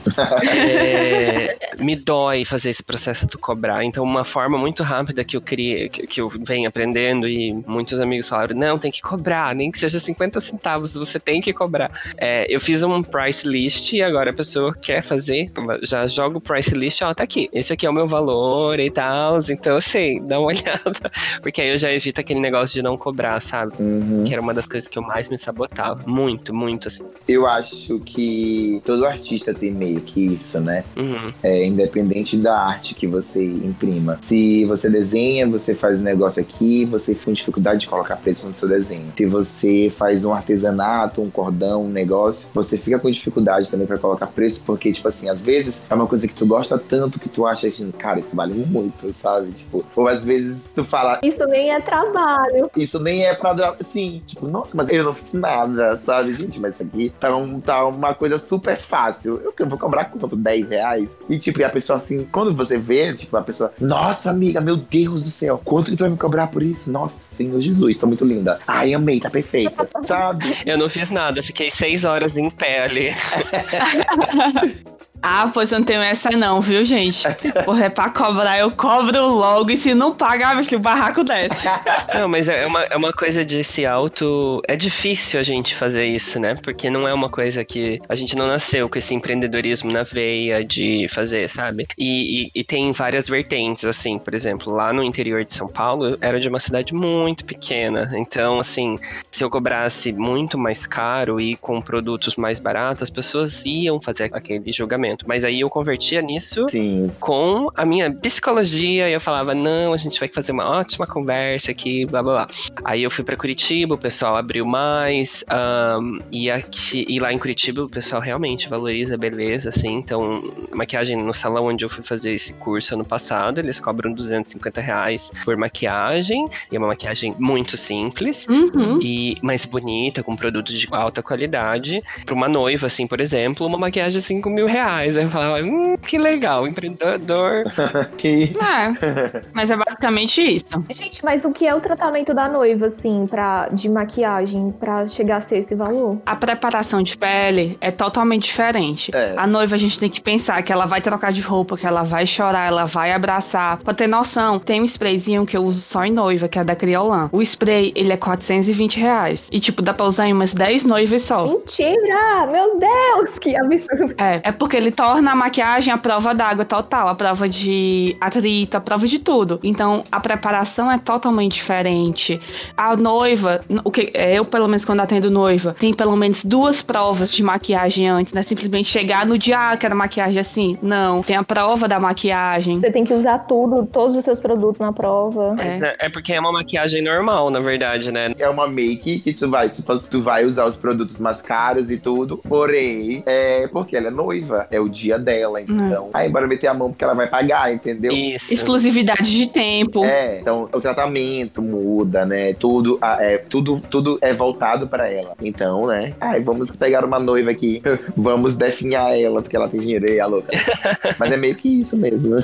é, 0.67 1.55
me 1.79 1.95
dói 1.95 2.42
fazer 2.45 2.69
esse 2.69 2.83
processo 2.83 3.27
do 3.27 3.37
cobrar. 3.37 3.83
Então, 3.83 4.03
uma 4.03 4.23
forma 4.23 4.57
muito 4.57 4.83
rápida 4.83 5.23
que 5.23 5.35
eu 5.35 5.41
criei, 5.41 5.89
que, 5.89 6.07
que 6.07 6.21
eu 6.21 6.29
venho 6.29 6.67
aprendendo 6.67 7.27
e 7.27 7.53
muitos 7.67 7.99
amigos 7.99 8.27
falaram, 8.27 8.55
não, 8.55 8.77
tem 8.77 8.91
que 8.91 9.01
cobrar, 9.01 9.55
nem 9.55 9.71
que 9.71 9.79
seja 9.79 9.99
50 9.99 10.39
centavos, 10.41 10.93
você 10.93 11.19
tem 11.19 11.41
que 11.41 11.53
cobrar. 11.53 11.91
É, 12.17 12.45
eu 12.53 12.59
fiz 12.59 12.83
um 12.83 13.03
price 13.03 13.47
list 13.47 13.93
e 13.93 14.01
agora 14.01 14.31
a 14.31 14.33
pessoa 14.33 14.73
quer 14.73 15.01
fazer, 15.01 15.51
já 15.83 16.07
joga 16.07 16.37
o 16.37 16.41
price 16.41 16.73
list, 16.73 17.01
ó, 17.01 17.13
tá 17.13 17.23
aqui, 17.23 17.49
esse 17.53 17.73
aqui 17.73 17.85
é 17.85 17.89
o 17.89 17.93
meu 17.93 18.07
valor 18.07 18.79
e 18.79 18.89
tal, 18.89 19.39
então 19.49 19.77
assim, 19.77 20.23
dá 20.25 20.39
uma 20.39 20.47
olhada, 20.53 21.11
porque 21.41 21.61
aí 21.61 21.69
eu 21.69 21.77
já 21.77 21.91
evito 21.91 22.19
aquele 22.19 22.39
negócio 22.39 22.73
de 22.73 22.81
não 22.81 22.97
cobrar, 22.97 23.39
sabe? 23.39 23.73
Uhum. 23.79 24.23
Que 24.25 24.33
era 24.33 24.41
uma 24.41 24.53
das 24.53 24.67
coisas 24.67 24.87
que 24.87 24.97
eu 24.97 25.03
mais 25.03 25.29
me 25.29 25.37
sabotava, 25.37 26.03
muito, 26.05 26.53
muito, 26.53 26.87
assim. 26.87 27.03
Eu 27.27 27.47
acho 27.47 27.99
que 27.99 28.81
todo 28.85 29.05
artista 29.05 29.53
tem 29.53 29.71
meio 29.71 30.01
que 30.01 30.25
isso, 30.25 30.59
né? 30.59 30.83
Uhum. 30.95 31.33
É, 31.41 31.65
independente 31.65 32.32
da 32.37 32.57
arte 32.57 32.95
que 32.95 33.07
você 33.07 33.43
imprima. 33.45 34.17
Se 34.21 34.65
você 34.65 34.89
desenha, 34.89 35.47
você 35.47 35.73
faz 35.73 36.01
um 36.01 36.03
negócio 36.03 36.41
aqui, 36.41 36.85
você 36.85 37.13
tem 37.15 37.33
dificuldade 37.33 37.81
de 37.81 37.87
colocar 37.87 38.15
preço 38.17 38.47
no 38.47 38.53
seu 38.53 38.67
desenho. 38.67 39.11
Se 39.17 39.25
você 39.25 39.91
faz 39.95 40.25
um 40.25 40.33
artesanato, 40.33 41.21
um 41.21 41.29
cordão, 41.29 41.85
um 41.85 41.89
negócio, 41.89 42.47
você 42.53 42.77
fica 42.77 42.99
com 42.99 43.09
dificuldade 43.09 43.69
também 43.69 43.87
para 43.87 43.97
colocar 43.97 44.27
preço, 44.27 44.63
porque, 44.65 44.91
tipo 44.91 45.07
assim, 45.07 45.29
às 45.29 45.43
vezes 45.43 45.83
é 45.89 45.93
uma 45.93 46.07
coisa 46.07 46.27
que 46.27 46.33
tu 46.33 46.45
gosta 46.45 46.77
tanto 46.77 47.19
que 47.19 47.29
tu 47.29 47.45
acha 47.45 47.69
que, 47.69 47.91
cara, 47.93 48.19
isso 48.19 48.35
vale 48.35 48.53
muito, 48.53 49.11
sabe? 49.13 49.51
Tipo, 49.51 49.83
ou 49.95 50.07
às 50.07 50.23
vezes 50.25 50.69
tu 50.73 50.83
fala, 50.83 51.19
Isso 51.23 51.45
nem 51.47 51.71
é 51.71 51.79
trabalho. 51.79 52.69
isso 52.75 52.99
nem 52.99 53.25
é 53.25 53.33
pra. 53.33 53.53
Sim, 53.81 54.21
tipo, 54.25 54.47
nossa, 54.47 54.71
mas 54.73 54.89
eu 54.89 55.03
não 55.03 55.13
fiz 55.13 55.33
nada, 55.33 55.95
sabe, 55.97 56.33
gente? 56.33 56.59
Mas 56.59 56.75
isso 56.75 56.83
aqui 56.83 57.11
tá, 57.19 57.35
um- 57.35 57.59
tá 57.59 57.85
uma 57.85 58.13
coisa 58.13 58.37
super 58.37 58.77
fácil. 58.77 59.39
Eu, 59.43 59.53
eu 59.57 59.67
vou 59.69 59.77
cobrar 59.77 60.05
quanto? 60.05 60.35
10 60.35 60.69
reais? 60.69 61.15
E, 61.29 61.37
tipo, 61.37 61.59
e 61.61 61.63
a 61.63 61.69
pessoa 61.69 61.97
assim, 61.97 62.12
quando 62.31 62.53
você 62.53 62.77
vê, 62.77 63.13
tipo, 63.13 63.35
a 63.37 63.41
pessoa, 63.41 63.71
nossa, 63.79 64.29
amiga, 64.29 64.61
meu 64.61 64.77
Deus 64.77 65.21
do 65.23 65.29
céu, 65.29 65.59
quanto 65.63 65.91
que 65.91 65.97
tu 65.97 66.01
vai 66.01 66.09
me 66.09 66.17
cobrar 66.17 66.47
por 66.47 66.63
isso? 66.63 66.89
Nossa, 66.89 67.21
Senhor 67.35 67.59
Jesus, 67.61 67.97
tá 67.97 68.07
muito 68.07 68.25
linda. 68.25 68.59
Ai, 68.67 68.93
amei, 68.93 69.19
tá 69.19 69.29
perfeita, 69.29 69.87
sabe? 70.03 70.45
Eu 70.65 70.77
não 70.77 70.89
fiz 70.89 71.09
nada, 71.09 71.43
fiquei 71.43 71.69
seis 71.69 72.03
horas 72.03 72.37
em 72.37 72.49
pé 72.49 72.83
ali. 72.83 73.09
Ah, 75.25 75.49
pois 75.53 75.71
não 75.71 75.81
tenho 75.81 76.01
essa 76.01 76.29
não, 76.31 76.59
viu, 76.59 76.83
gente? 76.83 77.23
Porra, 77.63 77.85
é 77.85 77.89
pra 77.89 78.09
cobrar, 78.09 78.59
eu 78.59 78.69
cobro 78.69 79.25
logo 79.25 79.71
e 79.71 79.77
se 79.77 79.93
não 79.93 80.13
pagar, 80.13 80.53
meu 80.53 80.65
filho, 80.65 80.79
o 80.79 80.81
barraco 80.81 81.23
desce. 81.23 81.65
Não, 82.13 82.27
mas 82.27 82.49
é 82.49 82.65
uma, 82.65 82.83
é 82.83 82.97
uma 82.97 83.13
coisa 83.13 83.45
de 83.45 83.63
se 83.63 83.85
auto. 83.85 84.61
É 84.67 84.75
difícil 84.75 85.39
a 85.39 85.43
gente 85.43 85.75
fazer 85.75 86.05
isso, 86.05 86.39
né? 86.39 86.55
Porque 86.61 86.89
não 86.89 87.07
é 87.07 87.13
uma 87.13 87.29
coisa 87.29 87.63
que. 87.63 87.99
A 88.07 88.15
gente 88.15 88.35
não 88.35 88.47
nasceu 88.47 88.87
com 88.89 88.97
esse 88.97 89.13
empreendedorismo 89.13 89.91
na 89.91 90.03
veia 90.03 90.63
de 90.63 91.07
fazer, 91.09 91.49
sabe? 91.49 91.85
E, 91.97 92.43
e, 92.43 92.51
e 92.53 92.63
tem 92.63 92.91
várias 92.91 93.27
vertentes, 93.27 93.85
assim. 93.85 94.19
Por 94.19 94.33
exemplo, 94.33 94.73
lá 94.73 94.91
no 94.93 95.03
interior 95.03 95.43
de 95.43 95.53
São 95.53 95.67
Paulo, 95.67 96.17
era 96.21 96.39
de 96.39 96.49
uma 96.49 96.59
cidade 96.59 96.93
muito 96.93 97.45
pequena. 97.45 98.11
Então, 98.15 98.59
assim, 98.59 98.99
se 99.31 99.43
eu 99.43 99.49
cobrasse 99.49 100.11
muito 100.11 100.57
mais 100.57 100.85
caro 100.85 101.39
e 101.39 101.55
com 101.55 101.81
produtos 101.81 102.35
mais 102.35 102.59
baratos, 102.59 103.03
as 103.03 103.09
pessoas 103.09 103.65
iam 103.65 104.01
fazer 104.01 104.29
aquele 104.33 104.71
julgamento. 104.71 105.12
Mas 105.25 105.43
aí 105.45 105.61
eu 105.61 105.69
convertia 105.69 106.21
nisso 106.21 106.65
Sim. 106.69 107.11
com 107.19 107.69
a 107.75 107.85
minha 107.85 108.11
psicologia 108.13 109.09
e 109.09 109.13
eu 109.13 109.21
falava, 109.21 109.53
não, 109.55 109.93
a 109.93 109.97
gente 109.97 110.19
vai 110.19 110.27
fazer 110.27 110.51
uma 110.51 110.67
ótima 110.69 111.05
conversa 111.07 111.71
aqui, 111.71 112.05
blá 112.05 112.21
blá 112.21 112.33
blá. 112.45 112.47
Aí 112.83 113.03
eu 113.03 113.11
fui 113.11 113.23
pra 113.23 113.35
Curitiba, 113.35 113.95
o 113.95 113.97
pessoal 113.97 114.35
abriu 114.35 114.65
mais, 114.65 115.43
ahn, 115.49 116.19
e 116.31 116.49
aqui 116.49 117.05
e 117.07 117.19
lá 117.19 117.31
em 117.31 117.37
Curitiba 117.37 117.83
o 117.83 117.89
pessoal 117.89 118.21
realmente 118.21 118.67
valoriza 118.69 119.15
a 119.15 119.17
beleza, 119.17 119.69
assim, 119.69 119.93
então 119.93 120.43
maquiagem 120.73 121.15
no 121.17 121.33
salão 121.33 121.65
onde 121.65 121.83
eu 121.85 121.89
fui 121.89 122.03
fazer 122.03 122.31
esse 122.31 122.53
curso 122.53 122.93
ano 122.93 123.05
passado, 123.05 123.59
eles 123.59 123.79
cobram 123.79 124.13
250 124.13 124.81
reais 124.81 125.31
por 125.43 125.55
maquiagem, 125.57 126.45
e 126.71 126.75
é 126.75 126.79
uma 126.79 126.87
maquiagem 126.87 127.33
muito 127.39 127.77
simples, 127.77 128.47
Uhum. 128.47 128.99
e 129.01 129.37
mais 129.41 129.65
bonita, 129.65 130.21
com 130.23 130.35
produtos 130.35 130.77
de 130.79 130.87
alta 130.91 131.21
qualidade. 131.21 132.01
Pra 132.25 132.33
uma 132.35 132.47
noiva, 132.47 132.87
assim, 132.87 133.05
por 133.07 133.19
exemplo, 133.19 133.65
uma 133.65 133.77
maquiagem 133.77 134.19
de 134.21 134.25
5 134.25 134.49
mil 134.49 134.65
reais. 134.67 135.02
Aí 135.03 135.15
eu 135.15 135.27
falava, 135.29 135.61
hum, 135.61 135.97
que 135.97 136.17
legal, 136.17 136.67
empreendedor. 136.67 137.63
E- 138.23 138.53
É, 138.53 139.41
mas 139.53 139.69
é 139.69 139.75
basicamente 139.75 140.41
isso. 140.41 140.65
Gente, 140.89 141.25
mas 141.25 141.43
o 141.43 141.51
que 141.51 141.67
é 141.67 141.75
o 141.75 141.81
tratamento 141.81 142.33
da 142.33 142.47
noiva, 142.47 142.87
assim, 142.87 143.25
pra, 143.29 143.67
de 143.69 143.89
maquiagem, 143.89 144.71
pra 144.79 145.05
chegar 145.07 145.37
a 145.37 145.41
ser 145.41 145.57
esse 145.57 145.75
valor? 145.75 146.19
A 146.25 146.35
preparação 146.35 147.03
de 147.03 147.17
pele 147.17 147.77
é 147.81 147.91
totalmente 147.91 148.43
diferente. 148.45 149.11
É. 149.13 149.33
A 149.35 149.45
noiva 149.45 149.75
a 149.75 149.77
gente 149.77 149.99
tem 149.99 150.09
que 150.09 150.21
pensar 150.21 150.61
que 150.63 150.71
ela 150.71 150.85
vai 150.85 151.01
trocar 151.01 151.33
de 151.33 151.41
roupa, 151.41 151.75
que 151.77 151.85
ela 151.85 152.03
vai 152.03 152.25
chorar, 152.25 152.65
ela 152.67 152.85
vai 152.85 153.11
abraçar. 153.11 153.77
Pra 153.81 153.93
ter 153.93 154.07
noção, 154.07 154.57
tem 154.57 154.79
um 154.81 154.85
sprayzinho 154.85 155.45
que 155.45 155.57
eu 155.57 155.63
uso 155.63 155.81
só 155.81 156.05
em 156.05 156.11
noiva, 156.11 156.47
que 156.47 156.57
é 156.57 156.63
da 156.63 156.75
Criolan. 156.77 157.29
O 157.33 157.41
spray, 157.41 157.91
ele 157.93 158.13
é 158.13 158.17
420 158.17 158.99
reais. 159.01 159.49
E 159.51 159.59
tipo, 159.59 159.81
dá 159.81 159.93
pra 159.93 160.05
usar 160.05 160.27
em 160.27 160.33
umas 160.33 160.53
10 160.53 160.85
noivas 160.85 161.23
só. 161.23 161.45
Mentira! 161.45 162.47
Meu 162.49 162.79
Deus, 162.79 163.37
que 163.37 163.53
absurdo. 163.55 164.15
É, 164.17 164.39
é 164.43 164.51
porque 164.53 164.77
ele 164.77 164.91
torna 164.95 165.31
a 165.31 165.35
maquiagem 165.35 165.93
a 165.93 165.97
prova 165.97 166.33
d'água 166.33 166.65
total, 166.65 167.07
a 167.07 167.15
prova 167.15 167.47
de 167.47 168.15
atrito, 168.19 168.77
a 168.77 168.81
prova 168.81 169.07
de 169.07 169.19
tudo. 169.19 169.59
Então, 169.63 170.03
a 170.11 170.19
preparação 170.19 170.91
é 170.91 170.97
totalmente 170.97 171.53
diferente. 171.53 172.39
A 172.75 172.95
noiva, 172.95 173.61
o 173.83 173.91
que 173.91 174.11
eu 174.13 174.45
pelo 174.45 174.67
menos 174.67 174.85
quando 174.85 175.01
atendo 175.01 175.29
noiva, 175.29 175.75
tem 175.79 175.93
pelo 175.93 176.15
menos 176.15 176.43
duas 176.43 176.81
provas 176.81 177.33
de 177.33 177.43
maquiagem 177.43 178.07
antes, 178.07 178.33
não 178.33 178.39
é 178.39 178.43
simplesmente 178.43 178.89
chegar 178.89 179.25
no 179.25 179.37
dia, 179.37 179.71
ah, 179.71 179.77
quero 179.77 179.95
maquiagem 179.95 180.39
assim. 180.39 180.77
Não, 180.81 181.21
tem 181.23 181.35
a 181.35 181.43
prova 181.43 181.87
da 181.87 181.99
maquiagem. 181.99 182.79
Você 182.79 182.91
tem 182.91 183.03
que 183.03 183.13
usar 183.13 183.39
tudo, 183.39 183.85
todos 183.85 184.15
os 184.15 184.23
seus 184.23 184.39
produtos 184.39 184.79
na 184.79 184.91
prova. 184.91 185.53
Mas 185.55 185.81
é. 185.81 185.95
é 185.99 186.09
porque 186.09 186.33
é 186.33 186.39
uma 186.39 186.51
maquiagem 186.51 187.01
normal, 187.01 187.49
na 187.49 187.59
verdade, 187.59 188.11
né? 188.11 188.33
É 188.37 188.49
uma 188.49 188.67
make 188.67 189.19
que 189.19 189.33
tu 189.33 189.49
vai, 189.49 189.69
tipo, 189.69 189.97
tu 189.99 190.21
vai 190.21 190.45
usar 190.45 190.65
os 190.65 190.75
produtos 190.75 191.19
mais 191.19 191.41
caros 191.41 191.89
e 191.89 191.97
tudo. 191.97 192.37
Porém, 192.37 193.23
é 193.25 193.67
porque 193.67 193.95
ela 193.95 194.07
é 194.07 194.11
noiva. 194.11 194.67
É 194.73 194.79
o 194.79 194.89
dia 194.89 195.19
dela. 195.19 195.61
Então, 195.61 196.07
aí 196.13 196.27
bora 196.27 196.47
meter 196.47 196.67
a 196.67 196.73
mão 196.73 196.89
porque 196.89 197.03
ela 197.03 197.13
vai 197.13 197.27
pagar, 197.27 197.71
entendeu? 197.71 198.11
Isso. 198.11 198.51
Exclusividade 198.51 199.29
de 199.29 199.47
tempo. 199.47 200.03
É, 200.03 200.39
então 200.39 200.67
o 200.73 200.81
tratamento 200.81 201.61
muda, 201.61 202.25
né? 202.25 202.53
Tudo, 202.53 202.97
ah, 203.01 203.17
é, 203.21 203.37
tudo, 203.37 203.79
tudo 203.89 204.17
é 204.19 204.33
voltado 204.33 204.87
pra 204.87 205.07
ela. 205.07 205.35
Então, 205.41 205.87
né? 205.87 206.13
Ai, 206.19 206.41
vamos 206.41 206.71
pegar 206.71 207.05
uma 207.05 207.19
noiva 207.19 207.51
aqui, 207.51 207.81
vamos 208.17 208.57
definhar 208.57 209.17
ela, 209.17 209.41
porque 209.41 209.55
ela 209.55 209.69
tem 209.69 209.79
dinheiro, 209.79 210.11
e 210.11 210.19
a 210.19 210.25
louca. 210.25 210.51
Mas 211.19 211.31
é 211.31 211.37
meio 211.37 211.55
que 211.55 211.69
isso 211.79 211.95
mesmo. 211.97 212.35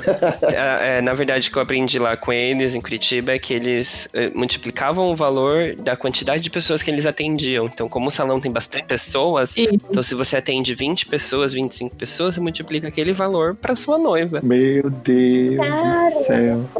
É, 0.52 0.98
é, 0.98 1.00
na 1.00 1.14
verdade, 1.14 1.48
o 1.48 1.52
que 1.52 1.58
eu 1.58 1.62
aprendi 1.62 1.98
lá 1.98 2.16
com 2.16 2.32
eles 2.32 2.74
em 2.74 2.80
Curitiba 2.80 3.32
é 3.32 3.38
que 3.38 3.54
eles 3.54 4.08
é, 4.12 4.30
multiplicavam 4.30 5.10
o 5.10 5.16
valor 5.16 5.74
da 5.76 5.96
quantidade 5.96 6.42
de 6.42 6.50
pessoas 6.50 6.82
que 6.82 6.90
eles 6.90 7.06
atendiam. 7.06 7.66
Então, 7.66 7.88
como 7.88 8.08
o 8.08 8.10
salão 8.10 8.40
tem 8.40 8.50
bastante 8.50 8.86
pessoas, 8.86 9.56
Isso. 9.56 9.74
então 9.74 10.02
se 10.02 10.14
você 10.14 10.36
atende 10.36 10.74
20 10.74 11.06
pessoas, 11.06 11.52
25 11.52 11.96
pessoas, 11.96 12.10
você 12.24 12.40
multiplica 12.40 12.88
aquele 12.88 13.12
valor 13.12 13.54
pra 13.54 13.74
sua 13.76 13.98
noiva. 13.98 14.40
Meu 14.42 14.90
Deus 14.90 15.56
do 15.56 16.24
céu. 16.24 16.70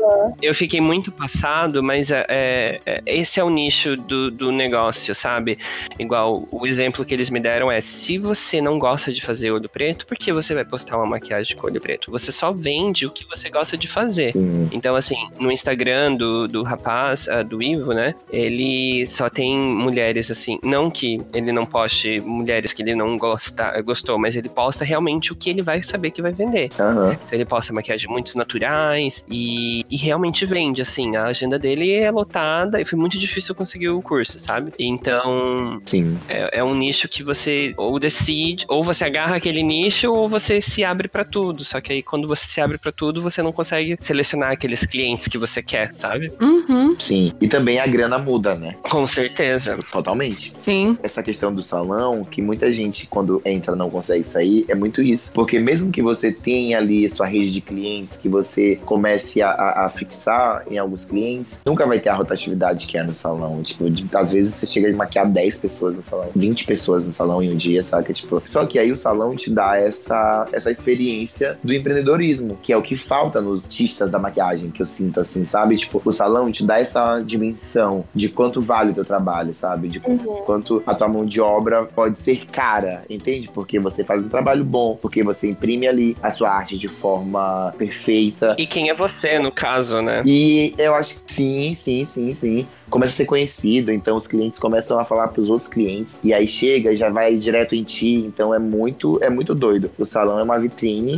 Eu 0.41 0.55
fiquei 0.55 0.81
muito 0.81 1.13
passado, 1.13 1.83
mas 1.83 2.11
é, 2.11 2.25
é, 2.29 2.81
é, 2.87 3.03
esse 3.07 3.41
é 3.41 3.45
o 3.45 3.51
nicho 3.51 3.97
do, 3.97 4.31
do 4.31 4.53
negócio, 4.53 5.15
sabe? 5.15 5.59
Igual 5.99 6.47
o 6.51 6.67
exemplo 6.67 7.05
que 7.05 7.15
eles 7.15 7.31
me 7.31 7.41
deram 7.41 7.71
é: 7.71 7.81
se 7.81 8.19
você 8.19 8.61
não 8.61 8.79
gosta 8.79 9.13
de 9.13 9.23
fazer 9.23 9.51
olho 9.51 9.69
preto, 9.69 10.07
por 10.07 10.17
que 10.17 10.33
você 10.33 10.55
vai 10.55 10.65
postar 10.65 10.97
uma 10.97 11.07
maquiagem 11.07 11.57
com 11.57 11.67
olho 11.67 11.81
preto? 11.81 12.11
Você 12.11 12.33
só 12.33 12.53
vende 12.53 13.07
o 13.07 13.11
que 13.11 13.27
você 13.29 13.49
gosta 13.51 13.77
de 13.77 13.89
fazer. 13.89 14.33
Sim. 14.33 14.69
Então, 14.73 14.95
assim, 14.97 15.29
no 15.39 15.51
Instagram 15.51 16.15
do, 16.15 16.49
do 16.49 16.63
rapaz, 16.63 17.29
ah, 17.29 17.43
do 17.43 17.63
Ivo, 17.63 17.93
né? 17.93 18.15
Ele 18.31 19.07
só 19.07 19.29
tem 19.29 19.57
mulheres, 19.57 20.31
assim. 20.31 20.59
Não 20.63 20.91
que 20.91 21.21
ele 21.33 21.53
não 21.53 21.67
poste 21.67 22.21
mulheres 22.21 22.73
que 22.73 22.83
ele 22.83 22.95
não 22.95 23.17
gosta, 23.17 23.81
gostou, 23.83 24.19
mas 24.19 24.37
ele 24.37 24.49
posta 24.49 24.85
realmente 24.85 25.30
o 25.33 25.37
que 25.37 25.51
ele 25.51 25.63
vai 25.63 25.83
saber 25.83 26.11
que 26.11 26.23
vai 26.23 26.33
vender. 26.33 26.69
Aham. 26.79 27.13
Então 27.13 27.29
ele 27.33 27.45
posta 27.45 27.73
maquiagem 27.73 28.09
muito 28.11 28.37
naturais 28.37 29.25
e, 29.29 29.85
e 29.91 29.97
realmente 29.97 30.45
vende, 30.47 30.83
assim. 30.83 31.17
A 31.17 31.25
agenda 31.27 31.59
dele 31.59 31.93
é 31.93 32.11
lotada 32.11 32.81
e 32.81 32.85
foi 32.85 32.99
muito 32.99 33.19
difícil 33.19 33.55
conseguir 33.55 33.89
o 33.89 34.01
curso, 34.03 34.39
sabe? 34.39 34.73
Então 34.79 35.81
Sim. 35.87 36.19
é, 36.29 36.59
é 36.59 36.65
um 36.65 36.75
nicho 36.75 37.09
que 37.09 37.23
você 37.23 37.73
ou 37.77 37.99
decide, 37.99 38.65
ou 38.69 38.83
você 38.83 39.05
agarra 39.05 39.37
aquele 39.37 39.63
nicho 39.63 40.13
ou 40.13 40.29
você 40.29 40.61
se 40.61 40.85
abre 40.85 41.09
pra 41.09 41.25
tudo. 41.25 41.65
Só 41.65 41.81
que 41.81 41.93
aí 41.93 42.03
quando 42.03 42.27
você 42.29 42.47
se 42.47 42.61
abre 42.61 42.79
pra 42.79 42.93
tudo, 42.93 43.23
você 43.23 43.43
não 43.43 43.53
consegue 43.53 43.97
selecionar 44.01 44.51
aqueles 44.53 44.85
clientes 44.85 45.29
que 45.29 45.39
você 45.39 45.63
quer, 45.63 45.93
sabe? 45.93 46.33
Uhum, 46.41 46.97
Sim. 46.99 47.33
E 47.41 47.49
também 47.49 47.79
a 47.79 47.87
grana 47.87 48.19
muda, 48.19 48.55
né? 48.55 48.77
Com 48.83 49.07
certeza. 49.07 49.79
Totalmente. 49.91 50.53
sim. 50.59 50.97
Essa 51.03 51.23
questão 51.23 51.53
do 51.55 51.63
salão, 51.63 52.25
que 52.25 52.41
muita 52.43 52.73
gente, 52.73 53.07
quando 53.07 53.41
entra, 53.45 53.75
não 53.77 53.91
consegue 53.91 54.27
sair, 54.27 54.65
é 54.69 54.75
muito 54.75 55.01
isso. 55.03 55.20
Porque 55.29 55.59
mesmo 55.59 55.91
que 55.91 56.03
você 56.03 56.33
tenha 56.33 56.79
ali 56.79 57.09
sua 57.11 57.27
rede 57.27 57.51
de 57.51 57.61
clientes, 57.61 58.17
que 58.17 58.29
você 58.29 58.77
comece 58.85 59.43
a, 59.43 59.51
a, 59.51 59.87
a 59.87 59.89
fixar 59.89 60.65
em 60.71 60.79
alguns 60.79 61.05
clientes, 61.05 61.61
nunca 61.65 61.87
vai 61.87 61.99
ter 62.01 62.09
a 62.09 62.15
rotatividade 62.15 62.87
que 62.87 62.97
é 62.97 63.03
no 63.03 63.15
salão. 63.15 63.63
Tipo, 63.63 63.91
de, 63.91 64.09
às 64.15 64.33
vezes 64.33 64.55
você 64.55 64.67
chega 64.67 64.91
a 64.91 64.97
maquiar 64.97 65.29
10 65.29 65.59
pessoas 65.59 65.95
no 65.95 66.03
salão, 66.03 66.29
20 66.35 66.67
pessoas 66.67 67.07
no 67.07 67.13
salão 67.13 67.43
em 67.43 67.53
um 67.53 67.57
dia, 67.57 67.83
sabe? 67.83 68.13
Tipo, 68.13 68.43
só 68.45 68.65
que 68.67 68.79
aí 68.79 68.93
o 68.93 68.97
salão 68.97 69.35
te 69.35 69.51
dá 69.51 69.77
essa, 69.77 70.47
essa 70.53 70.71
experiência 70.71 71.59
do 71.63 71.73
empreendedorismo, 71.73 72.59
que 72.63 72.73
é 72.73 72.77
o 72.77 72.83
que 72.83 72.97
falta 72.97 73.41
nos 73.41 73.65
artistas 73.65 74.11
da 74.11 74.19
maquiagem, 74.19 74.71
que 74.71 74.83
eu 74.83 74.87
sinto 74.87 75.21
assim, 75.21 75.45
sabe? 75.45 75.77
Tipo, 75.77 76.03
o 76.05 76.13
salão 76.13 76.51
te 76.51 76.65
dá 76.65 76.79
essa 76.79 77.21
dimensão 77.21 78.05
de 78.15 78.29
quanto 78.29 78.61
vale 78.61 78.91
o 78.91 78.95
teu 78.95 79.05
trabalho, 79.05 79.55
sabe? 79.55 79.89
De 79.89 79.99
uhum. 79.99 80.43
quanto 80.45 80.83
a 80.87 80.95
tua 80.95 81.09
mão 81.09 81.25
de 81.25 81.41
obra 81.41 81.85
pode 81.85 82.19
ser 82.19 82.47
cara, 82.47 83.03
entende? 83.09 83.49
Porque 83.49 83.79
você 83.79 84.05
faz 84.05 84.25
um 84.25 84.29
trabalho 84.29 84.65
bom, 84.65 84.97
porque 85.11 85.25
você 85.25 85.51
imprime 85.51 85.89
ali 85.89 86.17
a 86.23 86.31
sua 86.31 86.51
arte 86.51 86.79
de 86.79 86.87
forma 86.87 87.75
perfeita. 87.77 88.55
E 88.57 88.65
quem 88.65 88.89
é 88.89 88.95
você, 88.95 89.41
no 89.41 89.51
caso, 89.51 90.01
né? 90.01 90.23
E 90.25 90.73
eu 90.79 90.95
acho 90.95 91.21
que 91.25 91.33
sim, 91.33 91.75
sim, 91.75 92.05
sim, 92.05 92.33
sim 92.33 92.67
começa 92.91 93.13
a 93.13 93.17
ser 93.17 93.25
conhecido, 93.25 93.93
então 93.93 94.17
os 94.17 94.27
clientes 94.27 94.59
começam 94.59 94.99
a 94.99 95.05
falar 95.05 95.29
para 95.29 95.41
os 95.41 95.49
outros 95.49 95.69
clientes 95.69 96.19
e 96.23 96.35
aí 96.35 96.47
chega 96.47 96.93
e 96.93 96.97
já 96.97 97.09
vai 97.09 97.37
direto 97.37 97.75
em 97.75 97.85
ti, 97.85 98.15
então 98.15 98.55
é 98.55 98.59
muito 98.59 99.19
é 99.23 99.31
muito 99.31 99.55
doido. 99.55 99.91
O 99.99 100.05
salão 100.05 100.39
é 100.39 100.43
uma 100.43 100.59
vitrine 100.59 101.17